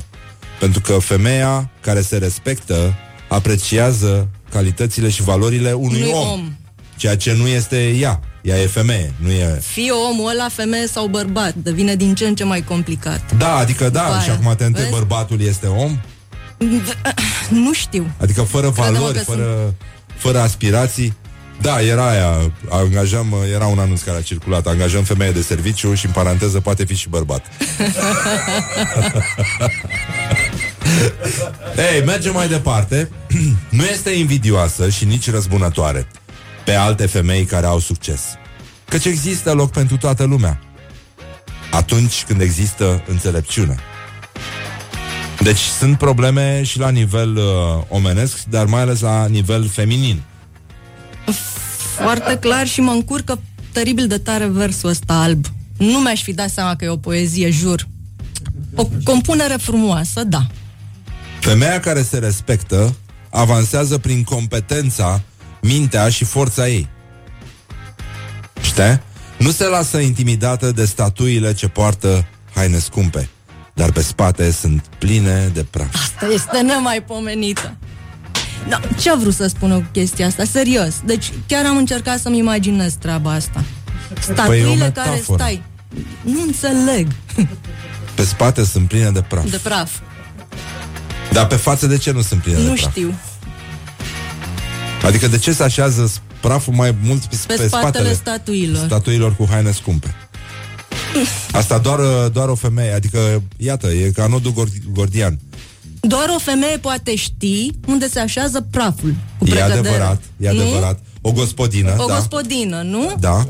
Pentru 0.59 0.81
că 0.81 0.93
femeia 0.93 1.69
care 1.81 2.01
se 2.01 2.17
respectă 2.17 2.93
apreciază 3.29 4.29
calitățile 4.51 5.09
și 5.09 5.23
valorile 5.23 5.71
unui 5.71 6.01
Unui 6.01 6.11
om. 6.13 6.29
om. 6.29 6.53
Ceea 6.99 7.17
ce 7.17 7.33
nu 7.33 7.47
este 7.47 7.89
ea. 7.89 8.19
Ea 8.41 8.61
e 8.61 8.67
femeie, 8.67 9.13
nu 9.17 9.29
e... 9.29 9.59
Fie 9.61 9.91
omul 9.91 10.29
ăla 10.29 10.49
femeie 10.53 10.87
sau 10.87 11.07
bărbat, 11.07 11.53
devine 11.55 11.95
din 11.95 12.15
ce 12.15 12.27
în 12.27 12.35
ce 12.35 12.43
mai 12.43 12.61
complicat. 12.63 13.31
Da, 13.37 13.55
adică 13.55 13.89
da, 13.89 14.05
După 14.05 14.19
și 14.21 14.29
aia, 14.29 14.39
acum 14.41 14.55
te 14.55 14.65
întreb, 14.65 14.85
vezi? 14.85 14.95
bărbatul 14.95 15.41
este 15.41 15.67
om? 15.67 15.99
Nu 17.65 17.73
știu. 17.73 18.11
Adică 18.17 18.41
fără 18.41 18.71
Crede-mă 18.71 18.97
valori, 18.97 19.17
că 19.17 19.23
fără, 19.23 19.73
fără 20.15 20.39
aspirații. 20.39 21.17
Da, 21.61 21.81
era 21.81 22.09
aia, 22.09 22.51
angajăm, 22.69 23.35
era 23.53 23.65
un 23.65 23.79
anunț 23.79 24.01
care 24.01 24.17
a 24.17 24.21
circulat, 24.21 24.67
angajăm 24.67 25.03
femeie 25.03 25.31
de 25.31 25.41
serviciu 25.41 25.93
și 25.93 26.05
în 26.05 26.11
paranteză 26.11 26.59
poate 26.59 26.85
fi 26.85 26.95
și 26.95 27.09
bărbat. 27.09 27.45
Ei, 31.93 32.03
mergem 32.05 32.33
mai 32.33 32.47
departe. 32.47 33.09
nu 33.69 33.83
este 33.83 34.09
invidioasă 34.09 34.89
și 34.89 35.05
nici 35.05 35.29
răzbunătoare 35.29 36.07
pe 36.69 36.75
alte 36.75 37.05
femei 37.05 37.45
care 37.45 37.65
au 37.65 37.79
succes. 37.79 38.21
Căci 38.89 39.05
există 39.05 39.51
loc 39.51 39.71
pentru 39.71 39.97
toată 39.97 40.23
lumea. 40.23 40.61
Atunci 41.71 42.23
când 42.27 42.41
există 42.41 43.03
înțelepciune. 43.07 43.75
Deci 45.39 45.59
sunt 45.59 45.97
probleme 45.97 46.63
și 46.63 46.79
la 46.79 46.89
nivel 46.89 47.35
uh, 47.35 47.43
omenesc, 47.87 48.43
dar 48.43 48.65
mai 48.65 48.81
ales 48.81 48.99
la 48.99 49.27
nivel 49.27 49.67
feminin. 49.67 50.21
Foarte 51.99 52.37
clar 52.37 52.67
și 52.67 52.81
mă 52.81 52.91
încurcă 52.91 53.39
teribil 53.71 54.07
de 54.07 54.17
tare 54.17 54.45
versul 54.47 54.89
ăsta 54.89 55.13
alb. 55.13 55.45
Nu 55.77 55.99
mi-aș 55.99 56.23
fi 56.23 56.33
dat 56.33 56.49
seama 56.49 56.75
că 56.75 56.85
e 56.85 56.89
o 56.89 56.97
poezie, 56.97 57.49
jur. 57.49 57.87
O 58.75 58.89
compunere 59.03 59.55
frumoasă, 59.61 60.23
da. 60.23 60.47
Femeia 61.39 61.79
care 61.79 62.01
se 62.01 62.17
respectă 62.17 62.95
avansează 63.29 63.97
prin 63.97 64.23
competența, 64.23 65.21
mintea 65.61 66.09
și 66.09 66.23
forța 66.25 66.67
ei. 66.67 66.87
Știi? 68.61 69.01
Nu 69.37 69.51
se 69.51 69.65
lasă 69.67 69.97
intimidată 69.97 70.71
de 70.71 70.85
statuile 70.85 71.53
ce 71.53 71.67
poartă 71.67 72.25
haine 72.55 72.77
scumpe, 72.77 73.29
dar 73.73 73.91
pe 73.91 74.01
spate 74.01 74.51
sunt 74.51 74.85
pline 74.97 75.49
de 75.53 75.63
praf. 75.63 75.95
Asta 75.95 76.25
este 76.33 76.61
nemaipomenită. 76.61 77.75
No, 78.69 78.77
ce 78.99 79.09
a 79.09 79.15
vrut 79.15 79.33
să 79.33 79.47
spună 79.47 79.75
cu 79.75 79.85
chestia 79.91 80.27
asta? 80.27 80.43
Serios. 80.43 80.93
Deci 81.05 81.31
chiar 81.47 81.65
am 81.65 81.77
încercat 81.77 82.19
să-mi 82.19 82.37
imaginez 82.37 82.93
treaba 82.93 83.31
asta. 83.31 83.63
Statuile 84.19 84.45
Păi 84.47 84.59
e 84.59 84.65
o 84.65 84.69
care 84.91 85.09
metaforă. 85.09 85.37
stai. 85.43 85.63
Nu 86.21 86.41
înțeleg. 86.41 87.07
Pe 88.15 88.23
spate 88.23 88.63
sunt 88.65 88.87
pline 88.87 89.09
de 89.09 89.21
praf. 89.21 89.49
De 89.49 89.59
praf. 89.63 89.91
Dar 91.31 91.47
pe 91.47 91.55
față 91.55 91.87
de 91.87 91.97
ce 91.97 92.11
nu 92.11 92.21
sunt 92.21 92.41
pline 92.41 92.57
de 92.57 92.63
Nu 92.67 92.73
praf? 92.73 92.89
știu. 92.91 93.13
Adică 95.03 95.27
de 95.27 95.37
ce 95.37 95.51
se 95.53 95.63
așează 95.63 96.11
praful 96.41 96.73
mai 96.73 96.95
mult 97.03 97.25
pe, 97.25 97.37
Pe 97.57 97.67
spatele 97.67 98.13
statuilor. 98.13 98.85
statuilor 98.85 99.35
cu 99.35 99.47
haine 99.49 99.71
scumpe? 99.71 100.15
Asta 101.51 101.77
doar, 101.77 101.99
doar 102.33 102.49
o 102.49 102.55
femeie, 102.55 102.91
adică, 102.93 103.43
iată, 103.57 103.87
e 103.87 104.11
ca 104.15 104.27
nodul 104.27 104.51
gor- 104.53 104.91
gordian. 104.93 105.39
Doar 105.99 106.25
o 106.35 106.39
femeie 106.39 106.77
poate 106.77 107.15
ști 107.15 107.71
unde 107.87 108.07
se 108.09 108.19
așează 108.19 108.67
praful. 108.71 109.13
Cu 109.37 109.45
E 109.45 109.49
precădere. 109.49 109.79
adevărat, 109.79 110.21
e 110.37 110.51
Nu? 110.51 110.61
adevărat. 110.61 110.99
O 111.21 111.31
gospodină, 111.31 111.95
O 111.97 112.05
da. 112.05 112.13
gospodină, 112.13 112.81
nu? 112.81 113.15
Da. 113.19 113.47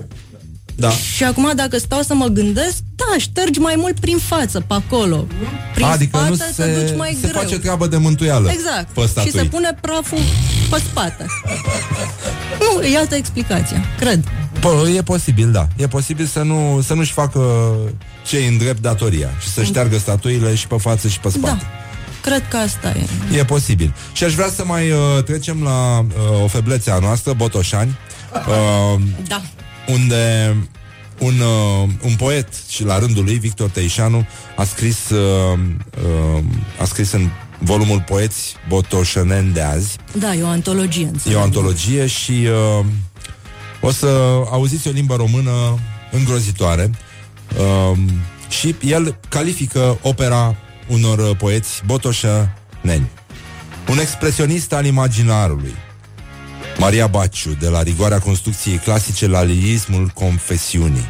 Da. 0.79 0.89
Și 0.89 1.23
acum 1.23 1.51
dacă 1.55 1.77
stau 1.77 2.01
să 2.01 2.13
mă 2.13 2.25
gândesc, 2.25 2.77
da, 2.95 3.17
ștergi 3.17 3.59
mai 3.59 3.73
mult 3.77 3.99
prin 3.99 4.17
față, 4.17 4.59
pe 4.67 4.73
acolo. 4.73 5.27
Prin 5.73 5.85
adică 5.85 6.17
spate 6.17 6.29
nu 6.29 6.35
te 6.35 6.43
se, 6.53 6.81
duci 6.81 6.97
mai 6.97 7.17
se 7.21 7.27
greu. 7.27 7.41
face 7.41 7.59
treabă 7.59 7.87
de 7.87 7.97
mântuială 7.97 8.49
Exact. 8.51 8.89
pe 8.93 9.01
și 9.01 9.07
statui. 9.07 9.31
se 9.31 9.43
pune 9.43 9.77
praful 9.81 10.17
pe 10.69 10.81
spate. 10.89 11.25
nu, 12.77 12.83
e 12.83 12.97
altă 12.97 13.15
explicație, 13.15 13.81
cred. 13.99 14.23
Pă, 14.59 14.89
e 14.95 15.01
posibil, 15.01 15.51
da. 15.51 15.67
E 15.75 15.87
posibil 15.87 16.25
să, 16.25 16.41
nu, 16.41 16.81
să 16.85 16.93
nu-și 16.93 17.11
facă 17.11 17.73
cei 18.27 18.47
în 18.47 18.57
drept 18.57 18.81
datoria 18.81 19.29
și 19.41 19.47
să 19.47 19.63
șteargă 19.63 19.97
statuile 19.97 20.55
și 20.55 20.67
pe 20.67 20.75
față 20.77 21.07
și 21.07 21.19
pe 21.19 21.29
spate. 21.29 21.57
Da, 21.61 21.67
cred 22.21 22.47
că 22.47 22.57
asta 22.57 22.93
e. 23.31 23.37
E 23.37 23.45
posibil. 23.45 23.93
Și 24.13 24.23
aș 24.23 24.33
vrea 24.33 24.49
să 24.55 24.63
mai 24.65 24.91
uh, 24.91 25.23
trecem 25.25 25.63
la 25.63 25.99
uh, 25.99 26.43
o 26.43 26.47
feblețe 26.47 26.91
a 26.91 26.99
noastră, 26.99 27.33
Botoșani, 27.33 27.97
uh, 28.33 29.01
Da. 29.27 29.41
Unde 29.91 30.55
un, 31.19 31.33
uh, 31.39 31.89
un 32.03 32.15
poet 32.15 32.47
și 32.69 32.83
la 32.83 32.99
rândul 32.99 33.23
lui, 33.23 33.37
Victor 33.37 33.69
Teișanu, 33.69 34.27
a 34.55 34.63
scris, 34.63 35.09
uh, 35.09 35.59
uh, 36.35 36.43
a 36.81 36.85
scris 36.85 37.11
în 37.11 37.29
volumul 37.59 38.03
Poeți 38.07 38.55
Botoșăneni 38.67 39.53
de 39.53 39.61
azi, 39.61 39.95
Da, 40.13 40.33
e 40.33 40.43
o 40.43 40.47
antologie. 40.47 41.05
E 41.05 41.07
înțeleg. 41.09 41.37
o 41.37 41.41
antologie 41.41 42.07
și 42.07 42.47
uh, 42.79 42.85
o 43.81 43.91
să 43.91 44.07
auziți 44.51 44.87
o 44.87 44.91
limbă 44.91 45.15
română 45.15 45.79
îngrozitoare 46.11 46.89
uh, 47.57 47.97
și 48.49 48.75
el 48.85 49.17
califică 49.29 49.97
opera 50.01 50.55
unor 50.87 51.19
uh, 51.19 51.35
poeți 51.37 51.81
botoșăneni. 51.85 53.09
Un 53.89 53.99
expresionist 53.99 54.73
al 54.73 54.85
imaginarului. 54.85 55.73
Maria 56.79 57.07
Baciu, 57.07 57.55
de 57.59 57.67
la 57.67 57.81
rigoarea 57.81 58.19
construcției 58.19 58.77
clasice 58.77 59.27
la 59.27 59.43
lirismul 59.43 60.11
confesiunii. 60.13 61.05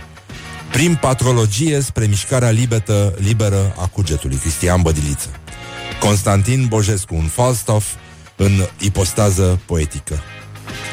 Prin 0.71 0.97
patrologie 1.01 1.81
spre 1.81 2.05
mișcarea 2.05 2.49
liberă, 2.49 3.13
liberă 3.17 3.75
a 3.77 3.87
cugetului, 3.87 4.37
Cristian 4.37 4.81
Bădiliță. 4.81 5.29
Constantin 5.99 6.65
Bojescu, 6.67 7.15
un 7.15 7.25
Falstaff 7.25 7.87
în 8.35 8.51
ipostază 8.79 9.59
poetică. 9.65 10.19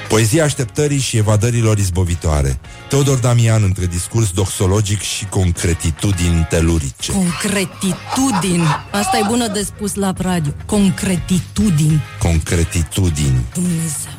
Poezia 0.08 0.44
așteptării 0.44 0.98
și 0.98 1.16
evadărilor 1.16 1.78
izbovitoare. 1.78 2.60
Teodor 2.88 3.18
Damian 3.18 3.62
între 3.62 3.86
discurs 3.86 4.30
doxologic 4.30 5.00
și 5.00 5.24
concretitudini 5.24 6.46
telurice. 6.48 7.12
Concretitudini. 7.12 8.66
Asta 8.92 9.18
e 9.18 9.26
bună 9.28 9.48
de 9.48 9.62
spus 9.62 9.94
la 9.94 10.12
radio. 10.16 10.52
Concretitudini. 10.66 12.02
Concretitudini. 12.18 13.44
Dumnezeu. 13.52 14.15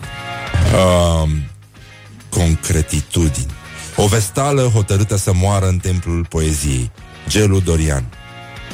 Uh, 0.74 1.30
concretitudini. 2.30 3.52
O 3.96 4.08
vestală 4.08 4.62
hotărâtă 4.62 5.18
să 5.18 5.32
moară 5.34 5.68
în 5.68 5.78
templul 5.78 6.26
poeziei. 6.30 6.92
Gelu 7.30 7.60
Dorian. 7.60 8.04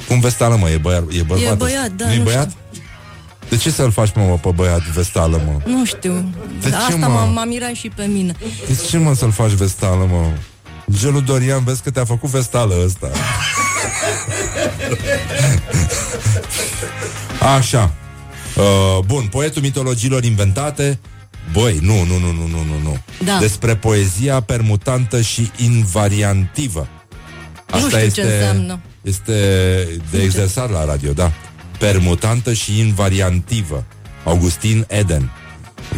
Cum 0.08 0.20
vestală, 0.20 0.56
mă? 0.56 0.70
E, 0.70 0.78
băiat, 0.78 1.04
e 1.12 1.22
bărbat? 1.22 1.52
E 1.52 1.56
băiat, 1.56 1.92
da, 1.92 2.06
Nu-i 2.06 2.18
nu 2.18 2.24
băiat? 2.24 2.52
De 3.50 3.58
ce 3.58 3.72
să-l 3.72 3.92
faci, 3.92 4.10
mă, 4.16 4.38
pe 4.42 4.50
băiat 4.56 4.82
vestală, 4.88 5.42
mă? 5.46 5.72
Nu 5.72 5.86
știu. 5.86 6.34
De 6.62 6.70
Dar 6.70 6.80
ce, 6.80 6.86
asta 6.86 7.08
mă? 7.08 7.14
m-a, 7.14 7.26
m-a 7.26 7.46
mirat 7.46 7.74
și 7.74 7.90
pe 7.96 8.06
mine. 8.06 8.36
De 8.68 8.76
ce, 8.90 8.98
mă, 8.98 9.14
să-l 9.14 9.32
faci 9.32 9.52
vestală, 9.52 10.08
mă? 10.12 10.32
Gelu 10.92 11.20
Dorian, 11.20 11.64
vezi 11.64 11.82
că 11.84 11.92
te-a 11.92 12.06
făcut 12.06 12.30
vestală 12.30 12.74
ăsta. 12.86 13.10
Așa. 17.56 17.92
Uh, 18.56 19.00
bun, 19.06 19.28
poetul 19.28 19.62
mitologiilor 19.62 20.24
inventate. 20.24 21.00
Băi, 21.54 21.80
nu, 21.82 22.04
nu, 22.04 22.18
nu, 22.18 22.32
nu, 22.32 22.48
nu, 22.48 22.64
nu, 22.64 22.80
nu. 22.84 22.98
Da. 23.26 23.38
Despre 23.40 23.76
poezia 23.76 24.40
permutantă 24.40 25.22
și 25.22 25.52
invariantivă. 25.58 26.88
Nu 27.72 27.90
știu 27.90 28.10
ce 28.10 28.22
înseamnă. 28.22 28.80
Este 29.02 29.34
de 30.12 30.22
exersat 30.22 30.72
la 30.72 30.86
radio, 30.86 31.14
da. 31.14 31.32
Permutantă 31.80 32.54
și 32.54 32.80
invariantivă. 32.80 33.86
Augustin 34.24 34.86
Eden. 34.90 35.32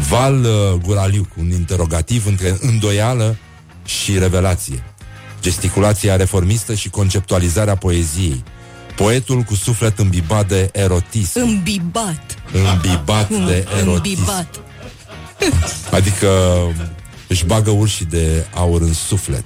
Val 0.09 0.43
uh, 0.43 0.81
Guraliuc, 0.81 1.27
un 1.37 1.51
interogativ 1.51 2.25
între 2.25 2.57
îndoială 2.61 3.37
și 3.85 4.19
revelație. 4.19 4.83
Gesticulația 5.41 6.15
reformistă 6.15 6.73
și 6.73 6.89
conceptualizarea 6.89 7.75
poeziei. 7.75 8.43
Poetul 8.95 9.41
cu 9.41 9.55
suflet 9.55 9.99
îmbibat 9.99 10.47
de 10.47 10.69
erotism. 10.73 11.39
Îmbibat. 11.39 12.35
Îmbibat 12.73 13.29
de 13.29 13.67
erotism. 13.79 14.19
Îmbibat. 14.19 14.64
Adică 15.91 16.29
își 17.27 17.45
bagă 17.45 17.69
urșii 17.69 18.05
de 18.05 18.45
aur 18.53 18.81
în 18.81 18.93
suflet. 18.93 19.45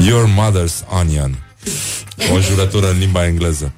Your 0.00 0.28
mother's 0.28 0.88
onion. 0.88 1.38
O 2.34 2.40
jurătură 2.40 2.90
în 2.90 2.98
limba 2.98 3.26
engleză. 3.26 3.72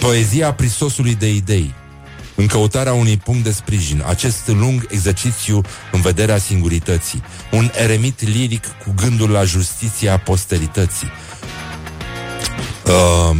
Poezia 0.00 0.52
prisosului 0.52 1.14
de 1.14 1.28
idei. 1.28 1.74
În 2.36 2.46
căutarea 2.46 2.92
unui 2.92 3.16
punct 3.16 3.44
de 3.44 3.52
sprijin, 3.52 4.04
acest 4.06 4.48
lung 4.48 4.86
exercițiu 4.90 5.60
în 5.92 6.00
vederea 6.00 6.38
singurității, 6.38 7.22
un 7.52 7.70
eremit 7.74 8.28
liric 8.28 8.64
cu 8.66 8.94
gândul 8.96 9.30
la 9.30 9.44
justiția 9.44 10.18
posterității. 10.18 11.08
Uh, 12.84 13.36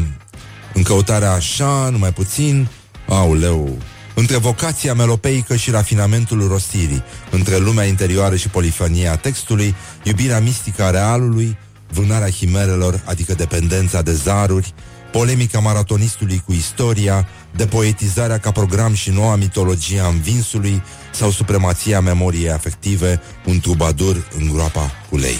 în 0.72 0.82
căutarea 0.82 1.32
așa, 1.32 1.88
numai 1.90 2.12
puțin, 2.12 2.68
auleu, 3.14 3.78
între 4.14 4.36
vocația 4.36 4.94
melopeică 4.94 5.56
și 5.56 5.70
rafinamentul 5.70 6.48
rostirii, 6.48 7.02
între 7.30 7.56
lumea 7.56 7.84
interioară 7.84 8.36
și 8.36 8.48
polifonia 8.48 9.16
textului, 9.16 9.74
iubirea 10.02 10.40
mistică 10.40 10.82
a 10.82 10.90
realului, 10.90 11.56
vânarea 11.88 12.28
chimerelor, 12.28 13.02
adică 13.04 13.34
dependența 13.34 14.02
de 14.02 14.12
zaruri, 14.12 14.74
polemica 15.12 15.58
maratonistului 15.58 16.42
cu 16.46 16.52
istoria, 16.52 17.28
depoetizarea 17.56 18.38
ca 18.38 18.50
program 18.50 18.94
și 18.94 19.10
noua 19.10 19.36
mitologie 19.36 20.00
a 20.00 20.06
învinsului 20.06 20.82
sau 21.12 21.30
supremația 21.30 22.00
memoriei 22.00 22.50
afective, 22.50 23.20
un 23.44 23.60
trubadur 23.60 24.28
în 24.38 24.48
groapa 24.52 24.90
cu 25.10 25.16
lei. 25.16 25.38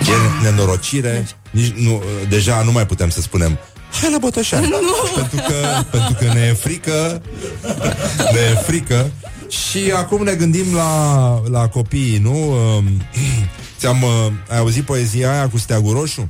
E 0.00 0.42
nenorocire, 0.42 1.26
nici 1.50 1.72
nu, 1.72 2.02
deja 2.28 2.62
nu 2.62 2.72
mai 2.72 2.86
putem 2.86 3.10
să 3.10 3.20
spunem 3.20 3.58
Hai 3.92 4.10
la 4.12 4.18
Botoșani 4.18 4.68
pentru 5.16 5.36
că, 5.36 5.82
pentru 5.90 6.14
că 6.18 6.32
ne 6.32 6.40
e 6.40 6.52
frică 6.52 7.22
Ne 8.32 8.40
e 8.50 8.54
frică 8.66 9.10
Și 9.48 9.92
acum 9.96 10.22
ne 10.22 10.34
gândim 10.34 10.74
la, 10.74 11.42
la 11.50 11.68
copiii, 11.68 12.18
nu? 12.18 12.52
Um, 12.52 12.84
Ți-am, 13.78 14.02
uh, 14.02 14.32
ai 14.48 14.58
auzit 14.58 14.84
poezia 14.84 15.32
aia 15.32 15.48
cu 15.48 15.58
steagul 15.58 15.94
roșu? 15.94 16.28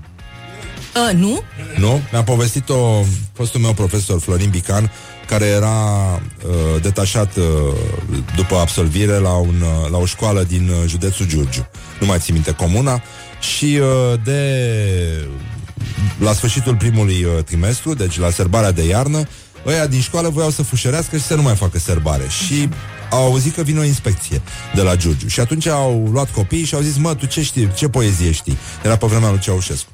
A, 0.94 1.12
nu? 1.12 1.42
Nu? 1.76 2.00
Mi-a 2.12 2.22
povestit-o 2.22 3.04
fostul 3.32 3.60
meu 3.60 3.72
profesor 3.72 4.20
Florin 4.20 4.50
Bican 4.50 4.90
care 5.26 5.44
era 5.44 5.68
uh, 6.46 6.82
detașat 6.82 7.36
uh, 7.36 7.44
după 8.36 8.56
absolvire 8.56 9.18
la, 9.18 9.32
un, 9.32 9.54
uh, 9.60 9.90
la 9.90 9.98
o 9.98 10.06
școală 10.06 10.42
din 10.42 10.68
uh, 10.68 10.88
județul 10.88 11.26
Giurgiu. 11.26 11.68
Nu 12.00 12.06
mai 12.06 12.18
țin 12.18 12.34
minte 12.34 12.52
comuna. 12.52 13.02
Și 13.40 13.78
uh, 13.80 14.20
de 14.24 14.40
la 16.18 16.32
sfârșitul 16.32 16.76
primului 16.76 17.24
uh, 17.24 17.44
trimestru, 17.44 17.94
deci 17.94 18.18
la 18.18 18.30
serbarea 18.30 18.72
de 18.72 18.86
iarnă, 18.86 19.22
ăia 19.66 19.86
din 19.86 20.00
școală 20.00 20.28
voiau 20.28 20.50
să 20.50 20.62
fușerească 20.62 21.16
și 21.16 21.22
să 21.22 21.34
nu 21.34 21.42
mai 21.42 21.54
facă 21.54 21.78
serbare. 21.78 22.24
Și 22.28 22.68
au 23.10 23.24
auzit 23.24 23.54
că 23.54 23.62
vine 23.62 23.78
o 23.78 23.84
inspecție 23.84 24.42
de 24.74 24.82
la 24.82 24.96
Giurgiu. 24.96 25.28
Și 25.28 25.40
atunci 25.40 25.66
au 25.66 26.08
luat 26.12 26.30
copiii 26.30 26.64
și 26.64 26.74
au 26.74 26.80
zis, 26.80 26.96
mă, 26.96 27.14
tu 27.14 27.26
ce 27.26 27.42
știi, 27.42 27.72
ce 27.74 27.88
poezie 27.88 28.30
știi? 28.30 28.58
Era 28.84 28.96
pe 28.96 29.06
vremea 29.06 29.30
lui 29.30 29.38
Ceaușescu. 29.38 29.90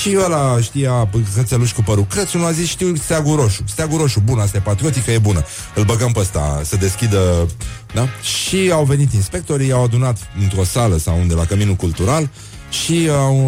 Și 0.00 0.16
ăla 0.24 0.60
știa 0.60 1.08
hățeluș 1.36 1.72
cu 1.72 1.82
părul 1.82 2.04
crețul, 2.04 2.44
a 2.44 2.50
zis, 2.50 2.68
știu 2.68 2.94
steagul 2.94 3.36
roșu. 3.36 3.62
Steagul 3.68 3.98
roșu, 3.98 4.20
bun, 4.24 4.38
asta 4.38 4.56
e 4.56 4.60
patriotică, 4.60 5.10
e 5.10 5.18
bună. 5.18 5.44
Îl 5.74 5.84
băgăm 5.84 6.12
pe 6.12 6.18
ăsta 6.18 6.60
să 6.64 6.76
deschidă, 6.76 7.48
da? 7.94 8.08
Și 8.22 8.70
au 8.72 8.84
venit 8.84 9.12
inspectorii, 9.12 9.72
au 9.72 9.84
adunat 9.84 10.18
într-o 10.40 10.64
sală 10.64 10.96
sau 10.96 11.18
unde, 11.18 11.34
la 11.34 11.44
Căminul 11.44 11.74
Cultural, 11.74 12.28
și 12.70 13.08
au, 13.10 13.44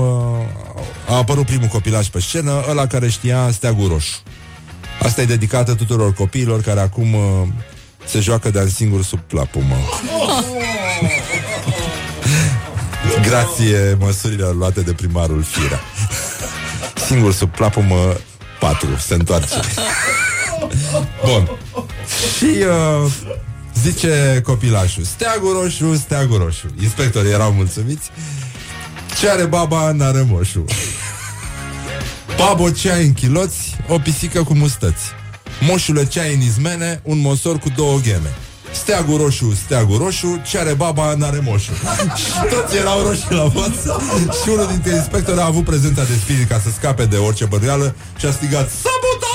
uh, 1.09 1.15
a 1.15 1.17
apărut 1.17 1.47
primul 1.47 1.67
copilaj 1.67 2.07
pe 2.07 2.21
scenă, 2.21 2.65
ăla 2.69 2.87
care 2.87 3.09
știa 3.09 3.51
steagul 3.53 3.89
roșu. 3.89 4.19
Asta 5.03 5.21
e 5.21 5.25
dedicată 5.25 5.75
tuturor 5.75 6.13
copiilor 6.13 6.61
care 6.61 6.81
acum 6.81 7.15
uh, 7.15 7.49
se 8.07 8.21
joacă 8.21 8.51
de-a 8.51 8.67
singur 8.67 9.03
sub 9.03 9.19
plapumă. 9.19 9.75
Grație 13.29 13.97
măsurilor 14.01 14.55
luate 14.55 14.81
de 14.81 14.93
primarul 14.93 15.43
Firea. 15.43 15.81
Singur 17.07 17.33
sub 17.33 17.51
plapumă 17.51 18.17
4 18.61 18.89
se 18.99 19.15
întoarce. 19.15 19.61
Bun. 21.25 21.51
Și 22.37 22.45
uh, 22.45 23.11
zice 23.83 24.41
copilașul, 24.45 25.05
steagul 25.05 25.61
roșu, 25.63 25.97
steagul 25.97 26.39
roșu. 26.39 26.67
Inspectorii 26.83 27.31
erau 27.31 27.53
mulțumiți. 27.53 28.11
Ce 29.19 29.29
are 29.29 29.45
baba, 29.47 29.93
n-are 29.93 30.27
moșul. 30.29 30.65
Babo 32.37 32.71
ce 32.71 32.91
ai 32.93 33.05
în 33.05 33.13
chiloți, 33.13 33.77
o 33.89 33.99
pisică 33.99 34.43
cu 34.43 34.55
mustăți. 34.55 35.03
Moșule 35.61 36.07
ce 36.07 36.21
ai 36.21 36.35
în 36.35 36.41
izmene, 36.41 37.01
un 37.05 37.21
mosor 37.21 37.59
cu 37.59 37.69
două 37.77 37.99
gheme. 37.99 38.35
Steagul 38.73 39.17
roșu, 39.17 39.55
steagul 39.65 39.99
roșu, 39.99 40.41
ce 40.47 40.59
are 40.59 40.73
baba, 40.73 41.15
n-are 41.15 41.41
moșul. 41.45 41.75
și 42.17 42.31
toți 42.55 42.77
erau 42.77 43.03
roșii 43.03 43.27
la 43.31 43.51
față 43.51 44.03
și 44.43 44.49
unul 44.49 44.67
dintre 44.67 44.95
inspectori 44.95 45.41
a 45.41 45.45
avut 45.45 45.65
prezența 45.65 46.03
de 46.05 46.15
spirit 46.23 46.49
ca 46.49 46.61
să 46.65 46.69
scape 46.71 47.05
de 47.05 47.17
orice 47.17 47.45
bănuială 47.45 47.95
și 48.19 48.27
a 48.27 48.31
strigat 48.31 48.71
Sabotaj! 48.71 49.27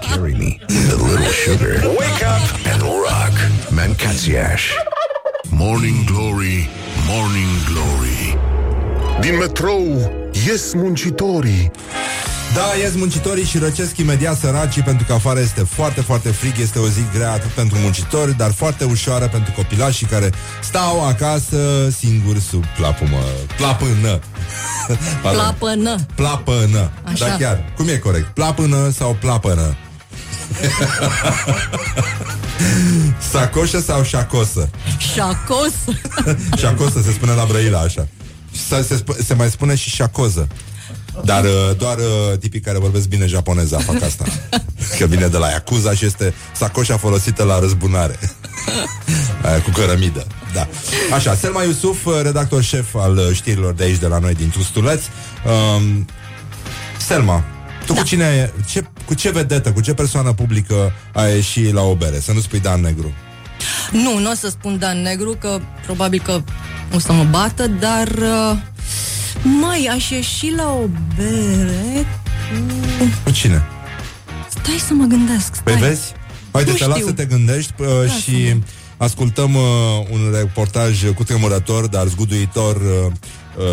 Carry 0.10 0.36
me, 0.38 0.58
the 0.66 0.94
little 0.94 1.30
sugar. 1.44 1.84
Wake 1.98 2.24
up 2.24 2.72
and 2.72 2.82
rock. 2.82 3.34
Mancațiaș. 3.68 4.62
Morning 5.50 6.04
Glory, 6.04 6.68
Morning 7.08 7.48
Glory 7.72 8.38
Din 9.20 9.36
metrou 9.36 10.12
ies 10.46 10.72
muncitorii 10.74 11.70
Da, 12.54 12.62
ies 12.82 12.94
muncitorii 12.94 13.44
și 13.44 13.58
răcesc 13.58 13.96
imediat 13.96 14.38
săracii 14.38 14.82
pentru 14.82 15.06
că 15.06 15.12
afară 15.12 15.40
este 15.40 15.62
foarte, 15.62 16.00
foarte 16.00 16.28
frig, 16.28 16.52
este 16.58 16.78
o 16.78 16.88
zi 16.88 17.00
grea 17.14 17.32
atât 17.32 17.50
pentru 17.50 17.78
muncitori, 17.78 18.36
dar 18.36 18.52
foarte 18.52 18.84
ușoară 18.84 19.28
pentru 19.28 19.52
copilașii 19.52 20.06
care 20.06 20.30
stau 20.62 21.06
acasă 21.06 21.90
singuri 21.98 22.40
sub 22.40 22.64
plapumă. 22.76 23.18
Plapână. 23.56 24.08
Pardon. 25.22 25.42
Plapănă. 25.42 25.96
Plapână. 26.14 26.90
Așa. 27.02 27.26
Da, 27.26 27.36
chiar. 27.36 27.72
Cum 27.76 27.88
e 27.88 27.96
corect? 27.96 28.26
Plapână 28.26 28.90
sau 28.90 29.16
plapână? 29.20 29.76
Sacoșă 33.30 33.80
sau 33.80 34.02
șacosă? 34.02 34.70
Șacos. 35.14 35.72
Șacosă 36.60 37.00
se 37.04 37.12
spune 37.12 37.32
la 37.32 37.44
Brăila 37.44 37.78
așa. 37.78 38.08
Se, 38.68 38.82
se, 38.82 39.02
sp- 39.02 39.26
se 39.26 39.34
mai 39.34 39.50
spune 39.50 39.74
și 39.74 39.88
șacoză. 39.90 40.48
Dar 41.24 41.44
uh, 41.44 41.76
doar 41.76 41.96
uh, 41.96 42.38
tipii 42.38 42.60
care 42.60 42.78
vorbesc 42.78 43.08
bine 43.08 43.26
japoneza 43.26 43.78
fac 43.78 44.02
asta. 44.02 44.24
Că 44.98 45.06
vine 45.06 45.26
de 45.26 45.36
la 45.36 45.48
Yakuza 45.48 45.94
și 45.94 46.04
este 46.04 46.34
sacoșa 46.54 46.96
folosită 46.96 47.42
la 47.42 47.58
răzbunare. 47.58 48.18
Aia 49.42 49.62
cu 49.62 49.70
cărămidă. 49.70 50.26
Da. 50.54 50.68
Așa, 51.14 51.34
Selma 51.34 51.62
Iusuf, 51.62 52.04
uh, 52.04 52.20
redactor 52.22 52.62
șef 52.62 52.94
al 52.94 53.16
uh, 53.16 53.32
știrilor 53.32 53.74
de 53.74 53.84
aici 53.84 53.98
de 53.98 54.06
la 54.06 54.18
noi 54.18 54.34
din 54.34 54.50
Trustuleț. 54.50 55.02
Um, 55.76 56.06
Selma, 57.06 57.44
Tu 57.86 57.94
cu 57.94 58.02
cine 58.02 58.24
ai, 58.24 58.52
ce, 58.66 58.84
cu 59.04 59.14
ce 59.14 59.30
vedetă, 59.30 59.72
cu 59.72 59.80
ce 59.80 59.94
persoană 59.94 60.32
publică 60.32 60.92
ai 61.12 61.34
ieșit 61.34 61.72
la 61.72 61.82
o 61.82 61.94
bere? 61.94 62.20
Să 62.20 62.32
nu 62.32 62.40
spui 62.40 62.60
Dan 62.60 62.80
Negru. 62.80 63.12
Nu, 63.92 64.18
nu 64.18 64.30
o 64.30 64.34
să 64.34 64.48
spun 64.48 64.78
Dan 64.78 65.02
Negru, 65.02 65.36
că 65.40 65.60
probabil 65.84 66.20
că 66.24 66.42
o 66.94 66.98
să 66.98 67.12
mă 67.12 67.24
bată, 67.24 67.66
dar... 67.66 68.08
Uh, 68.08 68.56
mai 69.60 69.88
aș 69.92 70.10
ieși 70.10 70.52
la 70.56 70.70
o 70.72 70.88
bere 71.16 72.06
cu... 72.48 73.04
Cu 73.24 73.30
cine? 73.30 73.62
Stai 74.48 74.78
să 74.86 74.94
mă 74.94 75.04
gândesc, 75.04 75.54
stai. 75.54 75.74
Păi 75.74 75.88
vezi? 75.88 76.12
Haide, 76.52 76.70
Nu 76.70 76.76
te 76.76 76.86
las 76.86 76.96
știu. 76.96 77.06
să 77.06 77.12
te 77.12 77.24
gândești 77.24 77.72
uh, 77.78 77.86
și 78.22 78.62
ascultăm 78.96 79.54
uh, 79.54 79.62
un 80.10 80.32
reportaj 80.34 81.04
cu 81.14 81.24
tremurător, 81.24 81.86
dar 81.86 82.06
zguduitor, 82.06 82.76
uh, 82.76 82.82
uh, 83.06 83.12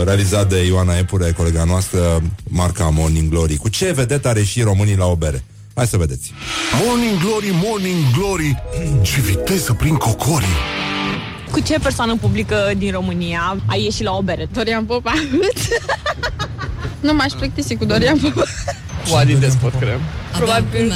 realizat 0.03 0.49
de 0.49 0.65
Ioana 0.65 0.97
Epure, 0.97 1.31
colega 1.31 1.64
noastră, 1.64 2.22
marca 2.43 2.89
Morning 2.89 3.30
Glory. 3.30 3.55
Cu 3.55 3.69
ce 3.69 3.91
vedetă 3.91 4.27
are 4.27 4.43
și 4.43 4.61
românii 4.61 4.95
la 4.95 5.05
o 5.05 5.15
bere? 5.15 5.43
Hai 5.76 5.88
să 5.88 5.97
vedeți. 5.97 6.34
Morning 6.85 7.19
Glory, 7.19 7.51
Morning 7.64 8.11
Glory 8.18 8.64
Ce 9.01 9.22
viteză 9.22 9.73
prin 9.73 9.95
cocorii 9.95 10.57
Cu 11.51 11.60
ce 11.60 11.80
persoană 11.80 12.18
publică 12.22 12.72
din 12.77 12.91
România 12.91 13.57
ai 13.65 13.84
ieșit 13.84 14.03
la 14.03 14.11
o 14.11 14.22
bere? 14.22 14.47
Dorian 14.53 14.85
Popa. 14.85 15.14
nu 17.05 17.14
m-aș 17.14 17.31
plictisi 17.31 17.76
cu 17.76 17.85
Dorian 17.85 18.18
Popa. 18.18 18.43
Cu 19.10 19.15
Adi 19.15 19.35
Despot, 19.35 19.73
cred. 19.80 19.99
Probabil 20.38 20.93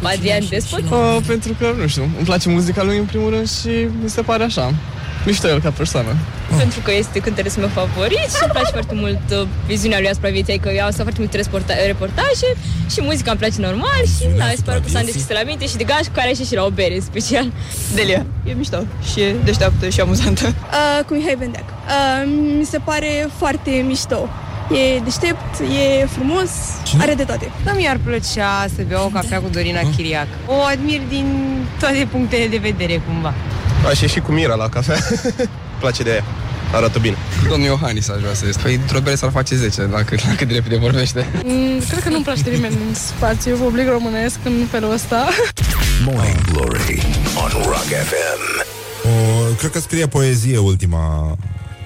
cu 0.00 0.06
Adrian 0.06 0.42
Despot? 0.48 0.80
Uh, 0.90 1.18
pentru 1.26 1.52
că, 1.58 1.74
nu 1.78 1.86
știu, 1.86 2.02
îmi 2.02 2.24
place 2.24 2.48
muzica 2.48 2.82
lui 2.82 2.98
în 2.98 3.04
primul 3.04 3.30
rând 3.30 3.50
și 3.50 3.86
mi 4.02 4.10
se 4.10 4.22
pare 4.22 4.44
așa. 4.44 4.74
Mișto 5.28 5.48
el 5.48 5.60
ca 5.60 5.70
persoană. 5.70 6.12
Pentru 6.58 6.80
că 6.80 6.92
este 6.94 7.18
cântărețul 7.18 7.60
meu 7.60 7.70
favorit 7.80 8.28
și 8.34 8.42
îmi 8.42 8.52
place 8.52 8.70
foarte 8.78 8.94
mult 8.94 9.24
uh, 9.32 9.46
viziunea 9.66 9.98
lui 9.98 10.08
asupra 10.08 10.30
vieții, 10.30 10.58
că 10.58 10.70
eu 10.78 10.84
au 10.84 10.90
foarte 10.92 11.20
multe 11.24 11.36
reporta- 11.42 11.86
reportaje 11.86 12.48
și 12.92 12.98
muzica 13.02 13.30
îmi 13.30 13.40
place 13.42 13.60
normal 13.68 14.02
și 14.16 14.24
da, 14.38 14.44
sper 14.56 14.74
că 14.74 14.88
s-a 14.88 15.00
deschis 15.00 15.28
la 15.28 15.42
minte 15.46 15.66
și 15.66 15.76
de 15.76 15.84
gaj 15.84 16.04
cu 16.06 16.14
care 16.14 16.32
și 16.32 16.54
la 16.54 16.64
o 16.64 16.70
bere 16.70 16.94
în 16.94 17.00
special. 17.00 17.46
Delia. 17.96 18.26
E 18.44 18.52
mișto 18.52 18.80
și 19.12 19.20
e 19.20 19.34
deșteaptă 19.44 19.88
și 19.88 20.00
amuzantă. 20.00 20.44
Uh, 20.46 21.04
cu 21.06 21.14
Mihai 21.14 21.36
Bendeac. 21.38 21.64
Uh, 21.68 22.28
mi 22.58 22.64
se 22.64 22.78
pare 22.78 23.28
foarte 23.38 23.70
mișto. 23.86 24.28
E 24.70 25.00
deștept, 25.04 25.52
e 25.60 26.06
frumos, 26.06 26.50
are 27.00 27.14
de 27.14 27.24
toate. 27.24 27.50
Da, 27.64 27.72
mi-ar 27.72 27.98
plăcea 28.04 28.66
să 28.76 28.82
beau 28.88 29.04
o 29.04 29.08
cafea 29.08 29.38
cu 29.40 29.48
Dorina 29.52 29.80
Chiriac. 29.96 30.26
O 30.46 30.54
admir 30.72 31.00
din 31.08 31.26
toate 31.80 32.08
punctele 32.10 32.46
de 32.46 32.56
vedere, 32.56 33.02
cumva. 33.06 33.34
Aș 33.86 34.00
ieși 34.00 34.20
cu 34.20 34.32
Mira 34.32 34.54
la 34.54 34.68
cafea. 34.68 34.98
place 35.80 36.02
de 36.02 36.10
ea. 36.10 36.24
Arată 36.72 36.98
bine. 36.98 37.16
Domnul 37.48 37.66
Iohannis 37.66 38.08
aș 38.08 38.20
vrea 38.20 38.34
să 38.34 38.46
ies. 38.46 38.56
Păi 38.56 38.76
dintr-o 38.76 39.00
bere 39.00 39.16
s-ar 39.16 39.30
face 39.30 39.56
10, 39.56 39.82
la 39.82 40.02
cât, 40.02 40.26
la 40.26 40.34
cât 40.34 40.48
de 40.48 40.54
repede 40.54 40.76
vorbește. 40.76 41.26
Mm, 41.44 41.80
cred 41.88 42.02
că 42.02 42.08
nu-mi 42.08 42.24
place 42.24 42.50
nimeni 42.50 42.74
în 42.88 42.94
spațiu 42.94 43.56
public 43.56 43.88
românesc 43.88 44.38
în 44.44 44.66
felul 44.70 44.92
ăsta. 44.92 45.28
Morning 46.04 46.40
Glory 46.52 47.02
on 47.36 47.62
Rock 47.64 47.84
FM. 47.84 48.66
O, 49.04 49.54
cred 49.58 49.70
că 49.70 49.80
scrie 49.80 50.06
poezie 50.06 50.58
ultima, 50.58 51.36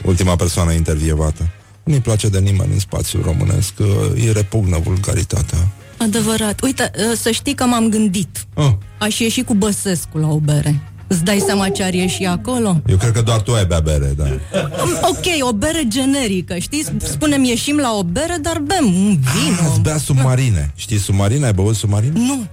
ultima 0.03 0.37
persoană 0.37 0.73
intervievată. 0.73 1.49
Nu-i 1.83 2.01
place 2.01 2.29
de 2.29 2.39
nimeni 2.39 2.73
în 2.73 2.79
spațiul 2.79 3.23
românesc, 3.23 3.75
că 3.75 3.87
e 4.17 4.33
repugnă 4.33 4.79
vulgaritatea. 4.79 5.59
Adevărat. 5.97 6.61
Uite, 6.63 6.91
uh, 6.97 7.17
să 7.17 7.31
știi 7.31 7.55
că 7.55 7.65
m-am 7.65 7.89
gândit. 7.89 8.45
Ah. 8.55 8.73
Aș 8.99 9.19
ieși 9.19 9.43
cu 9.43 9.55
Băsescu 9.55 10.19
la 10.19 10.29
o 10.29 10.39
bere. 10.39 10.81
Îți 11.13 11.25
dai 11.25 11.43
seama 11.47 11.69
ce 11.69 11.83
ar 11.83 11.93
ieși 11.95 12.25
acolo? 12.25 12.81
Eu 12.87 12.97
cred 12.97 13.13
că 13.13 13.23
doar 13.23 13.41
tu 13.41 13.53
ai 13.55 13.65
bea 13.67 13.81
bere, 13.81 14.15
da. 14.17 14.25
Um, 14.25 14.91
Ok, 15.03 15.49
o 15.49 15.53
bere 15.53 15.83
generică, 15.89 16.59
știi? 16.59 16.85
Spunem 16.99 17.45
ieșim 17.45 17.77
la 17.77 17.93
o 17.97 18.03
bere, 18.03 18.37
dar 18.43 18.59
bem 18.59 18.85
un 18.85 19.19
vin. 19.19 19.67
Ați 19.71 19.81
bea 19.81 19.99
submarine. 19.99 20.73
Știi 20.75 20.99
submarine? 20.99 21.47
Ai 21.47 21.53
băut 21.53 21.75
submarine? 21.77 22.13
Nu. 22.19 22.47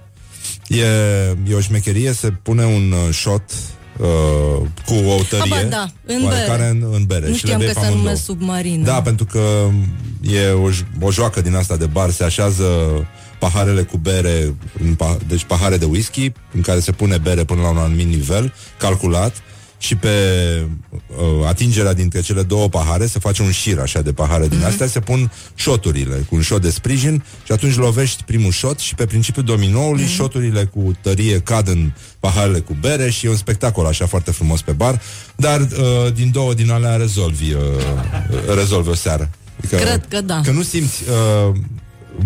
E, 0.68 0.86
e 1.50 1.54
o 1.56 1.60
șmecherie, 1.60 2.14
se 2.14 2.30
pune 2.30 2.66
un 2.66 2.92
uh, 2.92 3.14
shot 3.14 3.44
uh, 3.98 4.06
cu 4.86 4.94
o 4.94 5.22
tărie 5.30 5.54
Aba, 5.56 5.64
da, 5.70 5.86
în 6.06 6.24
oarecare 6.24 6.58
bere. 6.58 6.70
în, 6.70 6.88
în 6.94 7.04
bere. 7.04 7.28
Nu 7.28 7.36
și 7.36 7.46
le 7.46 7.52
știam 7.52 7.58
bei 7.60 7.68
că 7.68 7.74
pe 7.74 7.80
se 7.80 7.86
amândouă. 7.86 8.04
numesc 8.06 8.24
submarină. 8.26 8.84
Da, 8.86 9.02
pentru 9.02 9.26
că 9.26 9.40
e 10.22 10.50
o, 10.50 10.70
j- 10.70 11.02
o 11.02 11.12
joacă 11.12 11.42
din 11.42 11.56
asta 11.56 11.76
de 11.78 11.86
bar, 11.86 12.10
se 12.10 12.24
așează 12.24 12.64
paharele 13.40 13.82
cu 13.82 13.98
bere, 13.98 14.56
în 14.84 14.96
pa- 14.96 15.28
deci 15.28 15.44
pahare 15.44 15.78
de 15.78 15.86
whisky, 15.86 16.32
în 16.54 16.62
care 16.62 16.80
se 16.80 16.92
pune 16.92 17.18
bere 17.18 17.44
până 17.44 17.62
la 17.62 17.70
un 17.70 17.78
anumit 17.78 18.08
nivel, 18.08 18.54
calculat, 18.78 19.34
și 19.82 19.96
pe 19.96 20.10
uh, 21.08 21.48
atingerea 21.48 21.94
dintre 21.94 22.22
cele 22.22 22.44
două 22.44 22.70
pahare 22.70 23.06
se 23.06 23.20
face 23.20 23.42
un 23.42 23.52
șir 23.52 23.80
așa 23.80 24.02
de 24.02 24.14
pahare 24.14 24.48
din 24.48 24.64
astea, 24.64 24.88
se 24.88 25.00
pun 25.00 25.32
șoturile 25.56 26.16
cu 26.30 26.36
un 26.36 26.42
șot 26.42 26.62
de 26.62 26.70
sprijin 26.70 27.24
și 27.46 27.52
atunci 27.52 27.76
lovești 27.76 28.24
primul 28.24 28.52
șot 28.52 28.80
și 28.80 28.96
pe 28.96 29.06
principiul 29.06 29.46
dominoului 29.46 30.06
șoturile 30.06 30.66
cu 30.66 30.96
tărie 31.02 31.40
cad 31.40 31.68
în 31.68 31.92
paharele 32.20 32.60
cu 32.60 32.78
bere 32.80 33.10
și 33.10 33.26
e 33.26 33.30
un 33.30 33.36
spectacol 33.36 33.86
așa 33.86 34.06
foarte 34.06 34.32
frumos 34.32 34.62
pe 34.62 34.72
bar, 34.72 35.02
dar 35.36 35.62
uh, 35.62 36.14
din 36.14 36.32
două 36.32 36.54
din 36.54 36.72
alea 36.72 36.96
rezolvi, 36.96 37.54
uh, 37.54 37.62
rezolvi 38.56 38.90
o 38.90 38.96
seară. 38.96 39.30
Adică, 39.58 39.76
Cred 39.76 40.06
că 40.10 40.22
da. 40.22 40.42
Că 40.44 40.52
nu 40.52 40.62
simți 40.62 41.04
uh, 41.50 41.56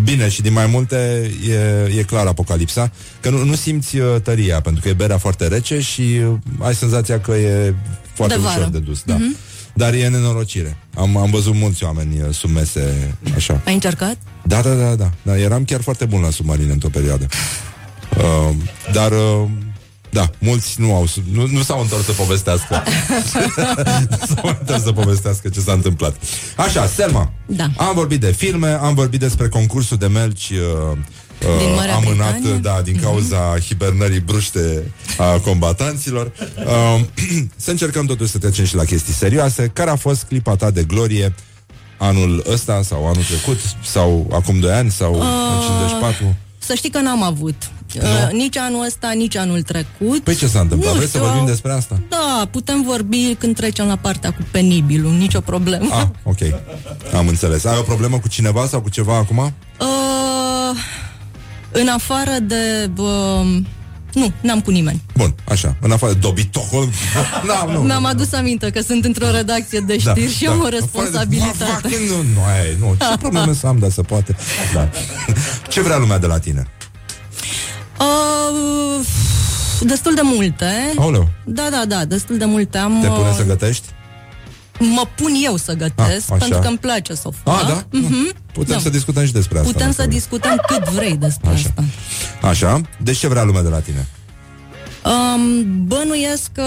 bine 0.02 0.28
și 0.28 0.42
din 0.42 0.52
mai 0.52 0.66
multe 0.66 1.30
e, 1.48 1.98
e 1.98 2.02
clar 2.02 2.26
apocalipsa, 2.26 2.90
că 3.20 3.30
nu, 3.30 3.44
nu 3.44 3.54
simți 3.54 3.96
uh, 3.98 4.20
tăria, 4.22 4.60
pentru 4.60 4.82
că 4.82 4.88
e 4.88 4.92
berea 4.92 5.18
foarte 5.18 5.46
rece 5.48 5.80
și 5.80 6.00
uh, 6.00 6.34
ai 6.58 6.74
senzația 6.74 7.20
că 7.20 7.32
e 7.32 7.74
foarte 8.14 8.34
De 8.34 8.40
vară. 8.40 8.58
ușor 8.58 8.70
de 8.70 8.78
dus. 8.78 9.02
Da. 9.04 9.14
Mhm. 9.14 9.36
Dar 9.76 9.92
e 9.94 10.08
nenorocire. 10.08 10.76
Am, 10.94 11.16
am 11.16 11.30
văzut 11.30 11.54
mulți 11.54 11.84
oameni 11.84 12.20
uh, 12.20 12.34
sub 12.34 12.50
mese 12.50 13.14
așa. 13.34 13.60
Ai 13.66 13.74
încercat? 13.74 14.16
Da, 14.42 14.60
da, 14.62 14.74
da, 14.74 14.94
da, 14.94 15.10
da. 15.22 15.38
Eram 15.38 15.64
chiar 15.64 15.80
foarte 15.80 16.04
bun 16.04 16.20
la 16.20 16.30
submarine 16.30 16.72
într-o 16.72 16.88
perioadă. 16.88 17.26
Uh, 18.18 18.54
dar, 18.92 19.12
uh, 19.12 19.48
da, 20.14 20.30
mulți 20.38 20.80
nu, 20.80 20.94
au, 20.94 21.06
nu, 21.32 21.46
nu 21.46 21.62
s-au 21.62 21.80
întors 21.80 22.04
să 22.04 22.12
povestească. 22.12 22.82
nu 24.10 24.18
s-au 24.26 24.56
întors 24.58 24.82
să 24.82 24.92
povestească 24.92 25.48
ce 25.48 25.60
s-a 25.60 25.72
întâmplat. 25.72 26.16
Așa, 26.56 26.86
Selma. 26.86 27.32
Da. 27.46 27.70
Am 27.76 27.94
vorbit 27.94 28.20
de 28.20 28.32
filme, 28.32 28.68
am 28.68 28.94
vorbit 28.94 29.20
despre 29.20 29.48
concursul 29.48 29.96
de 29.96 30.06
melci 30.06 30.50
uh, 30.50 30.96
Din 31.58 31.68
uh, 31.68 31.74
Marea 31.76 31.94
amânat, 31.94 32.32
Britanie? 32.32 32.52
Mhm. 32.52 32.62
da, 32.62 32.80
din 32.84 33.00
cauza 33.00 33.58
hibernării 33.66 34.20
bruște 34.20 34.92
a 35.18 35.38
combatanților. 35.38 36.32
Uh, 36.66 37.00
să 37.64 37.70
încercăm 37.70 38.06
totuși 38.06 38.30
să 38.30 38.38
trecem 38.38 38.64
și 38.64 38.74
la 38.74 38.84
chestii 38.84 39.12
serioase. 39.12 39.70
Care 39.72 39.90
a 39.90 39.96
fost 39.96 40.22
clipa 40.22 40.56
ta 40.56 40.70
de 40.70 40.82
glorie 40.82 41.34
anul 41.98 42.44
ăsta 42.52 42.82
sau 42.82 43.06
anul 43.06 43.22
trecut 43.22 43.58
sau 43.84 44.30
acum 44.32 44.58
2 44.58 44.72
ani 44.72 44.90
sau 44.90 45.14
Uh, 45.14 45.20
în 45.20 45.60
54? 45.60 46.36
Să 46.66 46.74
știi 46.74 46.90
că 46.90 46.98
n-am 47.00 47.22
avut. 47.22 47.54
Uh, 47.96 48.32
nici 48.32 48.56
anul 48.56 48.84
ăsta, 48.84 49.10
nici 49.10 49.36
anul 49.36 49.62
trecut. 49.62 50.22
Păi 50.22 50.34
ce 50.34 50.46
s-a 50.46 50.60
întâmplat? 50.60 50.90
Nu 50.90 50.96
Vrei 50.96 51.08
să 51.10 51.16
știu, 51.16 51.20
vorbim 51.26 51.40
au- 51.44 51.46
despre 51.46 51.72
asta? 51.72 52.00
Da, 52.08 52.48
putem 52.50 52.82
vorbi 52.82 53.34
când 53.38 53.56
trecem 53.56 53.86
la 53.86 53.96
partea 53.96 54.30
cu 54.32 54.40
penibilul, 54.50 55.12
nicio 55.12 55.40
problemă. 55.40 55.88
Ah, 55.94 56.06
ok. 56.22 56.38
Am 57.14 57.28
înțeles. 57.28 57.64
Ai 57.64 57.78
o 57.78 57.82
problemă 57.82 58.18
cu 58.18 58.28
cineva 58.28 58.66
sau 58.66 58.80
cu 58.80 58.88
ceva 58.88 59.16
acum? 59.16 59.38
Uh, 59.38 60.78
în 61.72 61.88
afară 61.88 62.36
de... 62.42 62.90
Uh, 62.96 63.56
nu, 64.14 64.32
n-am 64.40 64.60
cu 64.60 64.70
nimeni. 64.70 65.02
Bun, 65.16 65.34
așa. 65.48 65.76
În 65.80 65.90
afară 65.92 66.12
de 66.12 66.18
dobitocul. 66.18 66.88
da, 67.46 67.64
nu. 67.72 67.80
Mi-am 67.80 68.04
adus 68.04 68.32
aminte 68.32 68.70
că 68.70 68.80
sunt 68.80 69.04
într-o 69.04 69.30
redacție 69.30 69.80
de 69.86 69.96
Da, 70.04 70.10
știri 70.12 70.32
și 70.34 70.44
da. 70.44 70.50
am 70.50 70.58
o 70.58 70.60
Afară 70.60 70.76
de- 70.76 70.80
responsabilitate. 70.80 71.88
Nu, 72.08 72.16
nu, 72.34 72.44
ai, 72.46 72.76
nu. 72.80 72.94
Ce 72.98 73.16
probleme 73.26 73.54
să 73.54 73.66
am, 73.66 73.78
dar 73.78 73.90
să 73.90 74.02
poate. 74.02 74.36
Da. 74.74 74.88
Ce 75.68 75.80
vrea 75.80 75.96
lumea 75.96 76.18
de 76.18 76.26
la 76.26 76.38
tine? 76.38 76.66
Uh, 78.00 79.06
destul 79.80 80.14
de 80.14 80.20
multe. 80.24 80.92
Aoleu. 80.98 81.28
Da, 81.44 81.68
da, 81.70 81.84
da, 81.88 82.04
destul 82.04 82.38
de 82.38 82.44
multe. 82.44 82.78
Am, 82.78 82.98
Te 83.00 83.06
pune 83.06 83.28
uh, 83.28 83.34
să 83.36 83.44
gătești? 83.44 83.84
Mă 84.78 85.02
pun 85.16 85.32
eu 85.44 85.56
să 85.56 85.72
gătesc, 85.72 85.98
Ah, 86.00 86.34
așa. 86.34 86.36
pentru 86.36 86.58
că 86.58 86.66
îmi 86.66 86.78
place 86.78 87.14
să 87.14 87.22
o 87.28 87.30
fac. 87.42 87.60
Ah, 87.60 87.66
da? 87.68 87.84
Mhm. 87.98 88.32
Putem 88.52 88.74
Da. 88.76 88.82
să 88.82 88.88
discutăm 88.90 89.26
și 89.26 89.32
despre 89.32 89.58
asta. 89.58 89.70
Putem 89.70 89.86
nu 89.86 89.92
să 89.92 89.98
problem. 90.00 90.18
discutăm 90.18 90.62
cât 90.66 90.84
vrei 90.88 91.16
despre 91.16 91.50
Așa. 91.50 91.68
asta. 91.68 91.84
Așa. 92.48 92.80
Deci 93.02 93.18
ce 93.18 93.28
vrea 93.28 93.42
lumea 93.42 93.62
de 93.62 93.68
la 93.68 93.78
tine? 93.78 94.06
Um, 95.04 95.64
bănuiesc 95.86 96.52
că 96.52 96.64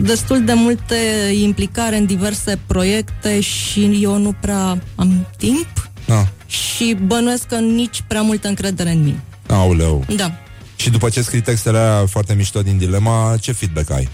destul 0.00 0.44
de 0.44 0.52
multe 0.52 0.94
implicare 1.42 1.96
în 1.96 2.06
diverse 2.06 2.58
proiecte 2.66 3.40
și 3.40 3.98
eu 4.02 4.16
nu 4.18 4.34
prea 4.40 4.78
am 4.94 5.26
timp 5.36 5.90
Ah. 6.08 6.26
și 6.46 6.96
bănuiesc 7.06 7.46
că 7.46 7.56
nici 7.58 8.02
prea 8.06 8.22
multă 8.22 8.48
încredere 8.48 8.90
în 8.90 9.02
mine. 9.02 9.20
Aoleu. 9.48 10.04
Da. 10.16 10.32
Și 10.76 10.90
după 10.90 11.08
ce 11.08 11.22
scrii 11.22 11.40
textele 11.40 11.78
alea 11.78 12.06
foarte 12.06 12.34
mișto 12.34 12.62
din 12.62 12.78
dilema, 12.78 13.36
ce 13.40 13.52
feedback 13.52 13.90
ai? 13.90 14.08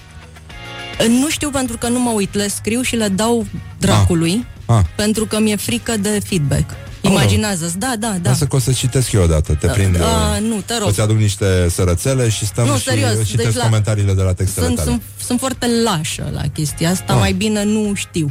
Nu 1.08 1.28
știu 1.28 1.50
pentru 1.50 1.76
că 1.78 1.88
nu 1.88 2.00
mă 2.00 2.10
uit, 2.10 2.34
le 2.34 2.48
scriu 2.48 2.80
și 2.82 2.96
le 2.96 3.08
dau 3.08 3.46
dracului, 3.78 4.46
Ah. 4.66 4.80
pentru 4.96 5.24
că 5.26 5.38
mi-e 5.40 5.56
frică 5.56 5.96
de 5.96 6.20
feedback. 6.24 6.70
Aoleu. 7.02 7.18
Imaginează-ți, 7.20 7.78
da, 7.78 7.94
da, 7.98 8.16
da. 8.22 8.30
Lasă 8.30 8.44
că 8.46 8.56
o 8.56 8.58
să 8.58 8.72
citesc 8.72 9.12
eu 9.12 9.22
odată, 9.22 9.54
te 9.54 9.66
prind. 9.66 9.96
Ah, 10.00 10.40
nu, 10.40 10.60
te 10.66 10.78
rog. 10.78 10.88
Îți 10.88 11.00
aduc 11.00 11.16
niște 11.16 11.68
sărățele 11.70 12.28
și 12.28 12.46
stăm 12.46 12.66
Nu, 12.66 12.76
și 12.76 12.82
serios, 12.82 13.10
eu 13.10 13.22
citesc 13.22 13.48
deci 13.48 13.56
la- 13.56 13.62
comentariile 13.62 14.12
de 14.12 14.22
la 14.22 14.32
textele 14.32 14.66
Sunt, 14.66 14.78
tale. 14.78 14.88
sunt, 14.90 15.02
sunt 15.26 15.38
foarte 15.38 15.66
lașă 15.84 16.30
la 16.32 16.42
chestia 16.52 16.90
asta, 16.90 17.12
Ah. 17.12 17.18
mai 17.18 17.32
bine 17.32 17.64
nu 17.64 17.92
știu. 17.94 18.30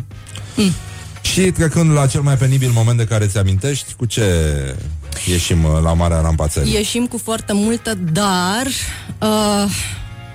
Și 1.21 1.41
trecând 1.41 1.91
la 1.91 2.07
cel 2.07 2.21
mai 2.21 2.37
penibil 2.37 2.69
moment 2.73 2.97
de 2.97 3.05
care 3.05 3.25
ți 3.27 3.37
amintești, 3.37 3.93
cu 3.97 4.05
ce 4.05 4.23
ieșim 5.29 5.63
uh, 5.63 5.71
la 5.83 5.93
Marea 5.93 6.19
Rampațării. 6.21 6.73
Ieșim 6.73 7.05
cu 7.07 7.17
foarte 7.23 7.53
multă, 7.53 7.93
dar 8.11 8.65
uh, 9.21 9.71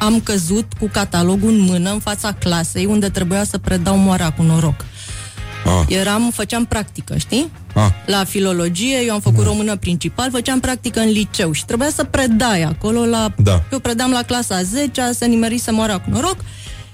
am 0.00 0.20
căzut 0.20 0.72
cu 0.78 0.88
catalogul 0.92 1.48
în 1.48 1.60
mână 1.60 1.90
în 1.90 1.98
fața 1.98 2.32
clasei 2.32 2.84
unde 2.86 3.08
trebuia 3.08 3.44
să 3.44 3.58
predau 3.58 3.96
moara 3.96 4.30
cu 4.30 4.42
noroc. 4.42 4.84
Ah. 5.64 5.96
Eram, 5.96 6.30
făceam 6.34 6.64
practică, 6.64 7.16
știi? 7.16 7.50
Ah. 7.74 7.88
La 8.06 8.24
filologie, 8.24 8.96
eu 9.06 9.14
am 9.14 9.20
făcut 9.20 9.44
română 9.44 9.76
principal, 9.76 10.30
făceam 10.30 10.60
practică 10.60 11.00
în 11.00 11.08
liceu 11.08 11.52
și 11.52 11.64
trebuia 11.64 11.90
să 11.94 12.04
predai 12.04 12.62
acolo 12.62 13.04
la... 13.04 13.32
Da. 13.36 13.62
Eu 13.72 13.78
predam 13.78 14.10
la 14.10 14.22
clasa 14.22 14.54
a 14.54 14.62
10 14.62 15.02
se 15.12 15.26
nimerise 15.26 15.70
moara 15.70 15.98
cu 15.98 16.10
noroc 16.10 16.36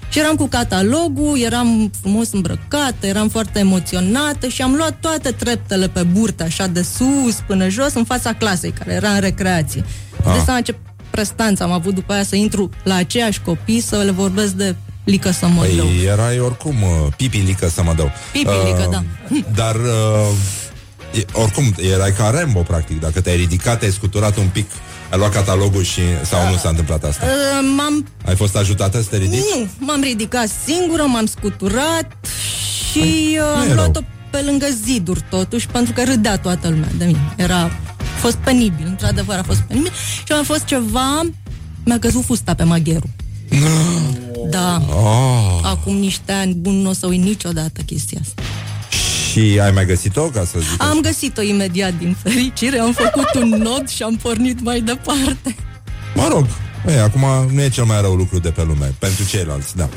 și 0.09 0.19
eram 0.19 0.35
cu 0.35 0.47
catalogul, 0.47 1.39
eram 1.39 1.91
frumos 2.01 2.31
îmbrăcată, 2.31 3.07
eram 3.07 3.29
foarte 3.29 3.59
emoționată 3.59 4.47
și 4.47 4.61
am 4.61 4.73
luat 4.73 4.97
toate 4.99 5.31
treptele 5.31 5.87
pe 5.87 6.03
burtă, 6.03 6.43
așa 6.43 6.67
de 6.67 6.81
sus 6.81 7.35
până 7.47 7.69
jos, 7.69 7.93
în 7.93 8.03
fața 8.03 8.33
clasei, 8.33 8.71
care 8.71 8.93
era 8.93 9.09
în 9.09 9.19
recreație. 9.19 9.83
Ah. 10.25 10.33
De 10.33 10.41
seama 10.45 10.61
ce 11.17 11.23
prestanță 11.23 11.63
am 11.63 11.71
avut 11.71 11.93
după 11.93 12.13
aia 12.13 12.23
să 12.23 12.35
intru 12.35 12.69
la 12.83 12.95
aceiași 12.95 13.41
copii, 13.41 13.79
să 13.79 13.97
le 13.97 14.11
vorbesc 14.11 14.51
de 14.51 14.75
lică 15.03 15.31
să 15.31 15.47
mă 15.47 15.65
dau. 15.77 15.85
Păi 15.85 16.03
erai 16.05 16.39
oricum 16.39 16.81
uh, 16.81 17.13
pipi 17.17 17.37
lică 17.37 17.69
să 17.69 17.83
mă 17.83 17.93
dau. 17.93 18.11
Pipi 18.31 18.49
lică, 18.65 18.87
da. 18.91 19.03
Dar 19.55 19.75
uh, 19.75 21.19
e, 21.19 21.25
oricum 21.31 21.73
erai 21.93 22.11
ca 22.13 22.29
Rambo 22.29 22.59
practic. 22.59 22.99
Dacă 22.99 23.21
te-ai 23.21 23.35
ridicat, 23.35 23.79
te-ai 23.79 23.91
scuturat 23.91 24.37
un 24.37 24.47
pic, 24.47 24.71
ai 25.11 25.17
luat 25.17 25.31
catalogul 25.31 25.83
și 25.83 26.01
sau 26.23 26.49
nu 26.49 26.57
s-a 26.57 26.69
întâmplat 26.69 27.03
asta? 27.03 27.25
Uh, 27.25 27.69
m-am 27.77 28.07
Ai 28.25 28.35
fost 28.35 28.55
ajutată 28.55 29.01
să 29.01 29.07
te 29.09 29.17
ridici? 29.17 29.39
Nu, 29.39 29.67
m-am 29.77 30.01
ridicat 30.01 30.47
singură, 30.65 31.03
m-am 31.03 31.25
scuturat 31.25 32.11
și 32.91 33.37
uh, 33.39 33.55
nu 33.55 33.61
am 33.61 33.69
e 33.69 33.73
luat-o 33.73 33.99
rău. 33.99 34.09
pe 34.29 34.41
lângă 34.41 34.65
ziduri 34.83 35.23
totuși, 35.29 35.67
pentru 35.67 35.93
că 35.93 36.03
râdea 36.03 36.37
toată 36.37 36.69
lumea 36.69 36.89
de 36.97 37.05
mine. 37.05 37.33
Era, 37.35 37.71
a 37.96 37.96
fost 38.17 38.35
penibil, 38.35 38.85
într-adevăr 38.85 39.37
a 39.37 39.43
fost 39.43 39.59
penibil. 39.59 39.91
Și 40.25 40.31
a 40.31 40.43
fost 40.43 40.65
ceva, 40.65 41.21
mi-a 41.85 41.99
căzut 41.99 42.23
fusta 42.23 42.53
pe 42.53 42.63
magheru. 42.63 43.09
Da. 44.49 44.81
Oh. 44.89 45.59
Acum 45.63 45.95
niște 45.95 46.31
ani 46.31 46.53
bun, 46.53 46.75
nu 46.75 46.89
o 46.89 46.93
să 46.93 47.07
uit 47.07 47.21
niciodată 47.21 47.81
chestia 47.81 48.19
asta. 48.21 48.41
Și 49.31 49.59
ai 49.61 49.71
mai 49.71 49.85
găsit-o, 49.85 50.21
ca 50.21 50.45
să 50.45 50.59
zic 50.59 50.83
Am 50.83 50.99
găsit-o 51.01 51.41
imediat 51.41 51.93
din 51.97 52.15
fericire, 52.23 52.79
am 52.79 52.93
făcut 52.93 53.33
un 53.41 53.49
nod 53.49 53.89
și 53.89 54.03
am 54.03 54.15
pornit 54.15 54.61
mai 54.61 54.81
departe. 54.81 55.55
Mă 56.15 56.27
rog, 56.31 56.45
ei, 56.87 56.99
acum 56.99 57.25
nu 57.53 57.61
e 57.61 57.69
cel 57.69 57.83
mai 57.83 58.01
rău 58.01 58.13
lucru 58.13 58.39
de 58.39 58.49
pe 58.49 58.63
lume, 58.63 58.93
pentru 58.99 59.25
ceilalți, 59.25 59.75
da. 59.75 59.89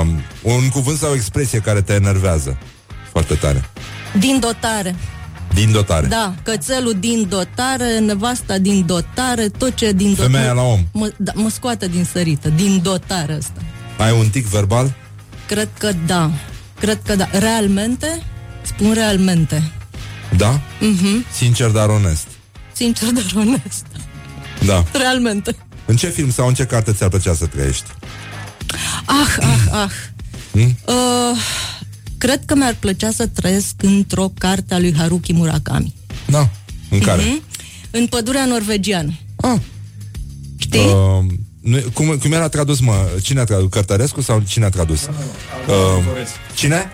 Um, 0.00 0.08
un 0.42 0.68
cuvânt 0.68 0.98
sau 0.98 1.10
o 1.10 1.14
expresie 1.14 1.58
care 1.58 1.80
te 1.80 1.92
enervează 1.92 2.58
foarte 3.10 3.34
tare. 3.34 3.70
Din 4.18 4.38
dotare. 4.40 4.94
Din 5.54 5.72
dotare. 5.72 6.06
Da, 6.06 6.34
cățelul 6.42 6.96
din 7.00 7.26
dotare, 7.28 7.98
nevasta 7.98 8.58
din 8.58 8.86
dotare, 8.86 9.48
tot 9.48 9.74
ce 9.74 9.92
din 9.92 10.08
dotare. 10.14 10.32
Femeia 10.32 10.52
la 10.52 10.62
om. 10.62 10.86
Mă, 10.92 11.12
da, 11.16 11.32
mă 11.34 11.48
scoate 11.50 11.88
din 11.88 12.04
sărită, 12.04 12.48
din 12.48 12.80
dotare 12.82 13.32
asta. 13.32 13.60
Ai 13.98 14.18
un 14.18 14.28
tic 14.28 14.46
verbal? 14.46 14.94
Cred 15.46 15.68
că 15.78 15.90
da. 16.06 16.30
Cred 16.80 16.98
că 17.04 17.16
da. 17.16 17.28
Realmente? 17.32 18.22
Spun 18.62 18.92
realmente. 18.92 19.70
Da? 20.36 20.60
Mhm. 20.80 21.24
Sincer, 21.32 21.70
dar 21.70 21.88
onest. 21.88 22.26
Sincer, 22.72 23.08
dar 23.10 23.24
onest. 23.34 23.86
Da. 24.66 24.84
Realmente. 24.92 25.56
În 25.84 25.96
ce 25.96 26.08
film 26.08 26.30
sau 26.30 26.46
în 26.48 26.54
ce 26.54 26.64
carte 26.64 26.92
ți-ar 26.92 27.08
plăcea 27.08 27.34
să 27.34 27.46
trăiești? 27.46 27.90
Ah, 29.04 29.36
ah, 29.40 29.72
ah. 29.72 29.90
Hmm? 30.52 30.76
Uh, 30.86 31.36
cred 32.20 32.40
că 32.46 32.54
mi-ar 32.54 32.76
plăcea 32.80 33.10
să 33.10 33.26
trăiesc 33.26 33.74
într-o 33.82 34.32
carte 34.38 34.74
a 34.74 34.78
lui 34.78 34.94
Haruki 34.96 35.32
Murakami. 35.32 35.94
Da. 36.26 36.48
În 36.90 36.98
care? 36.98 37.22
Mhm. 37.22 37.42
În 37.90 38.06
pădurea 38.06 38.44
norvegiană. 38.44 39.12
Ah. 39.36 39.58
Știi? 40.56 40.80
Uh, 40.80 41.24
nu, 41.60 41.78
cum, 41.92 42.18
cum 42.18 42.32
era 42.32 42.48
tradus, 42.48 42.80
mă? 42.80 43.08
Cine 43.22 43.40
a 43.40 43.44
tradus? 43.44 43.68
Cărtărescu 43.70 44.20
sau 44.20 44.42
cine 44.48 44.64
a 44.64 44.68
tradus? 44.68 45.02
Uh, 45.02 46.04
cine? 46.54 46.90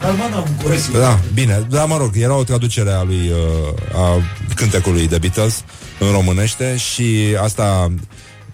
Dalmana 0.00 0.44
București. 0.56 0.92
Da, 0.92 1.20
bine, 1.34 1.66
da, 1.70 1.84
mă 1.84 1.96
rog, 1.96 2.10
era 2.14 2.34
o 2.36 2.44
traducere 2.44 2.90
a 2.90 3.02
lui 3.02 3.30
uh, 3.30 3.98
a 4.00 4.22
cântecului 4.54 5.06
The 5.06 5.18
Beatles 5.18 5.64
în 5.98 6.10
românește 6.10 6.76
și 6.76 7.36
asta 7.42 7.92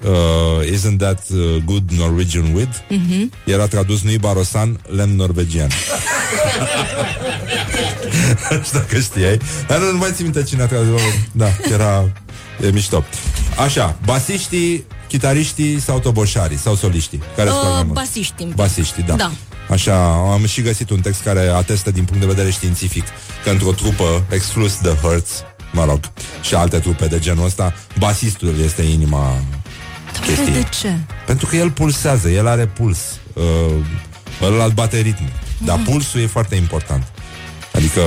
uh, 0.05 0.73
Isn't 0.75 0.97
that 0.99 1.23
uh, 1.31 1.57
good 1.65 1.91
Norwegian 1.91 2.53
wood? 2.55 2.85
Mhm. 2.89 3.31
Era 3.45 3.67
tradus 3.67 4.03
nu-i 4.03 4.19
barosan, 4.19 4.81
lemn 4.97 5.17
norvegian. 5.17 5.69
Nu 8.51 8.63
știu 8.65 8.79
dacă 8.79 8.99
știai. 9.01 9.39
Dar 9.67 9.79
nu, 9.79 9.91
nu 9.91 9.97
mai 9.99 10.11
țin 10.15 10.25
minte 10.25 10.43
cine 10.43 10.63
a 10.63 10.67
tradus. 10.67 11.01
Da, 11.33 11.47
era 11.73 12.13
e 12.63 12.71
mișto. 12.71 13.05
Așa, 13.65 13.97
basiștii, 14.05 14.85
chitariștii 15.09 15.81
sau 15.81 15.99
toboșarii 15.99 16.59
sau 16.59 16.75
soliștii? 16.75 17.23
Care 17.37 17.49
îți 17.49 17.59
plac 17.59 17.71
mai 17.73 17.79
Uh, 17.81 17.85
mult? 17.87 17.99
basiștii. 17.99 18.53
Basiștii, 18.55 19.03
da. 19.03 19.15
Da. 19.15 19.31
Așa, 19.71 20.07
am 20.33 20.47
și 20.47 20.61
găsit 20.63 20.91
un 20.91 21.01
text 21.01 21.23
care 21.23 21.41
atestă 21.49 21.91
din 21.91 22.05
punct 22.05 22.21
de 22.21 22.27
vedere 22.29 22.51
științific 22.51 23.05
că 23.45 23.51
într-o 23.51 23.73
trupă, 23.73 24.25
exclus 24.31 24.73
The 24.75 24.91
Hurts, 24.91 25.31
mă 25.73 25.85
rog, 25.85 26.01
și 26.43 26.55
alte 26.55 26.79
trupe 26.79 27.07
de 27.07 27.19
genul 27.19 27.45
ăsta, 27.45 27.75
basistul 27.99 28.55
este 28.65 28.83
inima 28.83 29.35
chestiei. 30.27 30.53
De 30.63 30.67
ce? 30.81 30.93
Pentru 31.27 31.47
că 31.47 31.57
el 31.57 31.71
pulsează, 31.71 32.29
el 32.29 32.47
are 32.49 32.67
puls. 32.67 32.99
Uh, 33.33 33.43
ălalt 34.43 34.75
bate 34.75 34.99
ritmul. 35.01 35.29
Dar 35.65 35.77
Mhm. 35.79 35.85
pulsul 35.91 36.21
e 36.21 36.27
foarte 36.27 36.55
important. 36.55 37.13
Adică, 37.75 38.01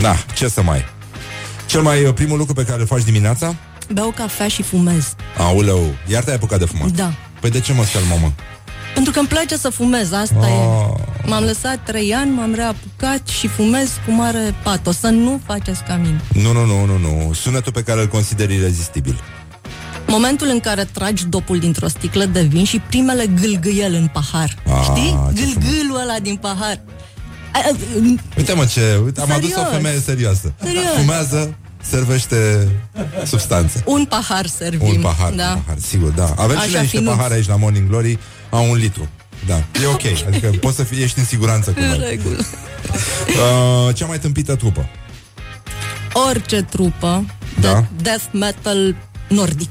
na, 0.00 0.16
ce 0.34 0.48
să 0.48 0.62
mai... 0.62 0.84
Cel 1.66 1.82
mai 1.82 2.04
uh, 2.04 2.14
primul 2.14 2.38
lucru 2.38 2.54
pe 2.54 2.64
care 2.64 2.80
îl 2.80 2.86
faci 2.86 3.02
dimineața? 3.02 3.54
Beau 3.92 4.10
cafea 4.16 4.48
și 4.48 4.62
fumez. 4.62 5.14
Auleu, 5.38 5.94
iar 6.06 6.22
te-ai 6.24 6.36
apucat 6.36 6.58
de 6.58 6.64
fumat. 6.64 6.90
Da. 6.90 7.12
Păi 7.40 7.50
de 7.50 7.60
ce 7.60 7.72
mă 7.72 7.84
stel, 7.84 8.02
mamă? 8.10 8.32
Pentru 8.94 9.12
că 9.12 9.18
îmi 9.18 9.28
place 9.28 9.56
să 9.56 9.68
fumez, 9.68 10.12
asta 10.12 10.38
Ah. 10.40 10.48
e. 11.24 11.28
M-am 11.28 11.42
lăsat 11.44 11.78
trei 11.84 12.14
ani, 12.14 12.30
m-am 12.30 12.54
reapucat 12.54 13.28
și 13.28 13.48
fumez 13.48 13.90
cu 14.06 14.12
mare 14.12 14.54
patos. 14.62 14.98
Să 14.98 15.08
nu 15.08 15.40
faceți 15.46 15.82
ca 15.82 15.96
mine. 15.96 16.20
Nu, 16.32 16.52
nu, 16.52 16.64
nu, 16.64 16.84
nu, 16.84 16.98
nu. 16.98 17.32
Sunetul 17.32 17.72
pe 17.72 17.82
care 17.82 18.00
îl 18.00 18.06
consideri 18.08 18.54
irezistibil. 18.54 19.20
Momentul 20.14 20.48
în 20.48 20.60
care 20.60 20.84
tragi 20.84 21.26
dopul 21.26 21.58
dintr-o 21.58 21.88
sticlă 21.88 22.24
de 22.24 22.42
vin 22.42 22.64
și 22.64 22.78
primele 22.78 23.26
gâlgâiel 23.40 23.94
în 23.94 24.06
pahar. 24.12 24.54
Ah, 24.66 24.80
Știi? 24.82 25.18
ce 25.36 25.42
Gâlgâlul 25.42 26.00
ăla 26.02 26.18
din 26.22 26.36
pahar. 26.36 26.80
A, 27.52 27.58
a, 27.58 27.76
Uite 28.36 28.52
mă 28.52 28.64
ce, 28.64 29.00
uite, 29.04 29.20
am 29.20 29.30
adus 29.30 29.48
o 29.48 29.52
Serios. 29.52 29.70
femeie 29.72 29.98
serioasă. 30.00 30.52
Serios. 30.62 30.84
Fumează, 30.96 31.54
servește 31.82 32.68
substanțe. 33.24 33.82
Un 33.86 34.04
pahar 34.04 34.46
servim. 34.46 34.88
Un 34.88 35.00
pahar, 35.00 35.32
da. 35.32 35.52
un 35.54 35.60
pahar, 35.64 35.78
sigur, 35.80 36.08
da. 36.10 36.34
Avem 36.36 36.56
și 36.56 36.62
Așa 36.62 36.70
noi 36.72 36.80
niște 36.80 36.96
finuț. 36.96 37.14
pahare 37.14 37.34
aici 37.34 37.46
la 37.48 37.56
Morning 37.56 37.88
Glory, 37.88 38.18
au 38.50 38.70
un 38.70 38.76
litru. 38.76 39.08
Da, 39.46 39.54
e 39.56 39.86
ok, 39.92 40.02
adică 40.26 40.50
poți 40.60 40.76
să 40.76 40.82
fii, 40.82 41.02
ești 41.02 41.18
în 41.18 41.24
siguranță 41.24 41.70
cu 41.70 41.78
În 41.80 41.86
noi. 41.88 42.06
regulă. 42.08 42.36
Uh, 42.38 43.94
cea 43.94 44.06
mai 44.06 44.18
tâmpită 44.18 44.54
trupă. 44.54 44.88
Orice 46.30 46.62
trupă 46.62 47.24
de 47.60 47.66
Da. 47.66 47.84
death 48.02 48.24
metal 48.32 48.94
nordic. 49.28 49.70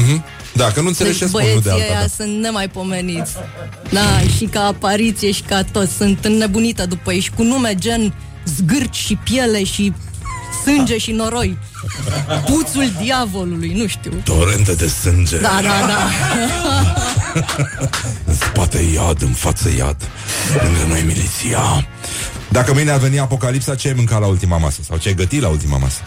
Mhm. 0.00 0.24
Da, 0.52 0.64
că 0.70 0.80
nu 0.80 0.86
înțelegi 0.86 1.18
Deci 1.18 1.30
ce 1.30 1.36
spun, 1.36 1.42
nu 1.54 1.60
de 1.60 1.68
băieții 1.68 1.70
alta. 1.82 1.92
ăia 1.92 2.00
Da. 2.00 2.24
sunt 2.24 2.40
nemaipomeniți. 2.42 3.32
Da, 3.90 4.20
și 4.36 4.44
ca 4.44 4.60
apariție 4.64 5.30
și 5.32 5.42
ca 5.42 5.62
tot. 5.72 5.88
Sunt 5.96 6.24
înnebunită 6.24 6.86
după 6.86 7.12
ei 7.12 7.20
și 7.20 7.30
cu 7.30 7.42
nume 7.42 7.74
gen 7.74 8.14
zgârci 8.44 8.96
și 8.96 9.14
piele 9.24 9.64
și 9.64 9.92
sânge 10.64 10.98
și 10.98 11.10
noroi. 11.10 11.58
Puțul 12.44 12.90
diavolului, 13.02 13.72
nu 13.76 13.86
știu. 13.86 14.12
Torente 14.24 14.74
de 14.74 14.86
sânge. 14.88 15.38
Da, 15.38 15.58
da, 15.62 15.86
da. 15.86 16.08
În 18.24 18.34
spate 18.34 18.78
iad, 18.94 19.22
în 19.22 19.32
față 19.32 19.68
iad. 19.78 19.96
Lângă 20.62 20.84
noi 20.88 21.02
miliția. 21.06 21.86
Dacă 22.48 22.72
mâine 22.72 22.90
ar 22.90 22.98
veni 22.98 23.18
apocalipsa, 23.18 23.74
ce 23.74 23.88
ai 23.88 23.94
mâncat 23.96 24.20
la 24.20 24.26
ultima 24.26 24.56
masă? 24.58 24.80
Sau 24.88 24.96
ce 24.96 25.08
ai 25.08 25.14
gătit 25.14 25.40
la 25.40 25.48
ultima 25.48 25.78
masă? 25.78 25.98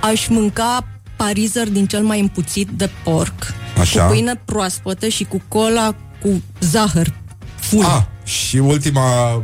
Aș 0.00 0.26
mânca 0.28 0.86
parizer 1.18 1.68
din 1.68 1.86
cel 1.86 2.02
mai 2.02 2.20
împuțit 2.20 2.68
de 2.68 2.90
porc. 3.04 3.34
Așa. 3.80 4.02
Cu 4.04 4.12
pâine 4.12 4.40
proaspătă 4.44 5.08
și 5.08 5.24
cu 5.24 5.42
cola 5.48 5.94
cu 6.22 6.42
zahăr. 6.60 7.12
Full. 7.60 7.84
Ah, 7.84 8.02
și 8.24 8.56
ultima, 8.56 9.42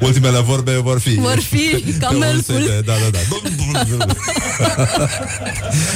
ultimele 0.00 0.40
vorbe 0.40 0.72
vor 0.76 1.00
fi 1.00 1.14
Vor 1.14 1.38
fi 1.40 1.56
Pe 1.84 1.94
ca 2.00 2.10
un 2.10 2.18
melcul. 2.18 2.42
soi 2.42 2.64
de- 2.64 2.82
Da, 2.86 2.92
da, 2.92 3.08
da 3.10 3.18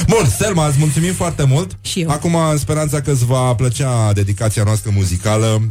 Bun, 0.07 0.29
Selma, 0.37 0.67
îți 0.67 0.77
mulțumim 0.79 1.13
foarte 1.13 1.43
mult 1.43 1.77
Și 1.81 1.99
eu. 2.01 2.09
Acum, 2.09 2.35
în 2.35 2.57
speranța 2.57 3.01
că 3.01 3.11
îți 3.11 3.25
va 3.25 3.53
plăcea 3.55 4.13
dedicația 4.13 4.63
noastră 4.63 4.91
muzicală 4.95 5.61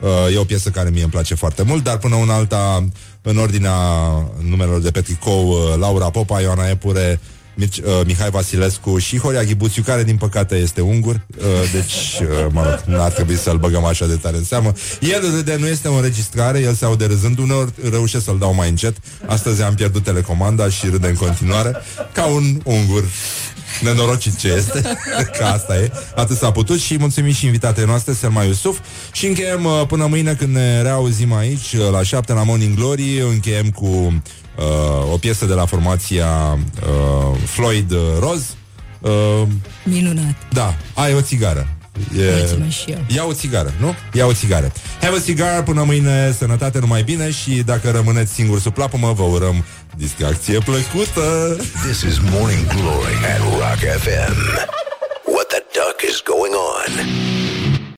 uh, 0.00 0.34
E 0.34 0.38
o 0.38 0.44
piesă 0.44 0.70
care 0.70 0.90
mie 0.90 1.02
îmi 1.02 1.10
place 1.10 1.34
foarte 1.34 1.62
mult 1.62 1.84
Dar 1.84 1.96
până 1.98 2.14
una 2.14 2.34
alta, 2.34 2.84
în 3.22 3.36
ordinea 3.36 3.74
numelor 4.48 4.80
de 4.80 4.90
pe 4.90 5.00
tricou 5.00 5.48
uh, 5.48 5.56
Laura 5.78 6.10
Popa, 6.10 6.40
Ioana 6.40 6.68
Epure 6.68 7.20
Mirci, 7.54 7.78
uh, 7.78 8.00
Mihai 8.06 8.30
Vasilescu 8.30 8.98
și 8.98 9.18
Horia 9.18 9.42
Ghibuțiu, 9.42 9.82
care 9.82 10.04
din 10.04 10.16
păcate 10.16 10.56
este 10.56 10.80
ungur, 10.80 11.14
uh, 11.14 11.44
deci, 11.72 12.20
uh, 12.20 12.46
mă 12.50 12.62
rog, 12.62 12.82
nu 12.84 13.02
ar 13.02 13.10
trebui 13.10 13.36
să-l 13.36 13.56
băgăm 13.56 13.84
așa 13.84 14.06
de 14.06 14.14
tare 14.14 14.36
în 14.36 14.44
seamă. 14.44 14.72
El 15.00 15.20
râde, 15.34 15.56
nu 15.56 15.66
este 15.66 15.88
o 15.88 15.94
înregistrare, 15.94 16.60
el 16.60 16.74
se 16.74 16.84
aude 16.84 17.06
râzând, 17.06 17.38
uneori 17.38 17.72
reușesc 17.90 18.24
să-l 18.24 18.38
dau 18.38 18.54
mai 18.54 18.68
încet. 18.68 18.96
Astăzi 19.26 19.62
am 19.62 19.74
pierdut 19.74 20.02
telecomanda 20.02 20.68
și 20.68 20.86
râde 20.86 21.08
în 21.08 21.14
continuare, 21.14 21.76
ca 22.12 22.24
un 22.24 22.60
ungur 22.64 23.04
nenorocit 23.82 24.36
ce 24.36 24.48
este, 24.48 24.82
că 25.38 25.44
asta 25.44 25.76
e. 25.76 25.92
Atât 26.14 26.36
s-a 26.36 26.50
putut 26.52 26.80
și 26.80 26.98
mulțumim 26.98 27.32
și 27.32 27.44
invitatei 27.44 27.84
noastre, 27.84 28.12
Selma 28.12 28.42
Iusuf. 28.42 28.78
Și 29.12 29.26
încheiem 29.26 29.64
uh, 29.64 29.82
până 29.86 30.06
mâine 30.06 30.34
când 30.34 30.54
ne 30.54 30.82
reauzim 30.82 31.32
aici, 31.32 31.72
uh, 31.72 31.90
la 31.90 32.02
7 32.02 32.32
la 32.32 32.42
Morning 32.42 32.74
Glory, 32.74 33.20
încheiem 33.20 33.70
cu 33.70 34.22
uh, 34.56 35.12
o 35.12 35.16
piesă 35.16 35.44
de 35.44 35.54
la 35.54 35.66
formația 35.66 36.58
uh, 36.82 37.38
Floyd 37.44 37.92
Rose. 38.18 38.46
Uh, 39.00 39.42
Minunat. 39.84 40.34
Da, 40.52 40.74
ai 40.94 41.14
o 41.14 41.20
țigară. 41.20 41.68
E... 42.18 42.58
Ia 43.06 43.24
o 43.24 43.32
țigară, 43.32 43.74
nu? 43.80 43.94
Ia 44.12 44.26
o 44.26 44.32
țigară. 44.32 44.72
Have 45.00 45.16
a 45.16 45.20
cigar, 45.20 45.62
până 45.62 45.82
mâine, 45.82 46.34
sănătate, 46.38 46.78
numai 46.78 47.02
bine 47.02 47.30
și 47.30 47.50
dacă 47.50 47.90
rămâneți 47.90 48.32
singur 48.32 48.60
sub 48.60 48.74
plapumă, 48.74 49.12
vă 49.12 49.22
urăm 49.22 49.64
distracție 49.96 50.58
plăcută. 50.58 51.56
This 51.86 52.00
is 52.00 52.18
Morning 52.30 52.66
Glory 52.66 53.14
at 53.32 53.40
Rock 53.40 53.80
FM. 54.02 54.34
What 55.34 55.46
the 55.46 55.62
duck 55.72 55.98
is 56.10 56.22
going 56.24 56.54
on? 56.54 57.39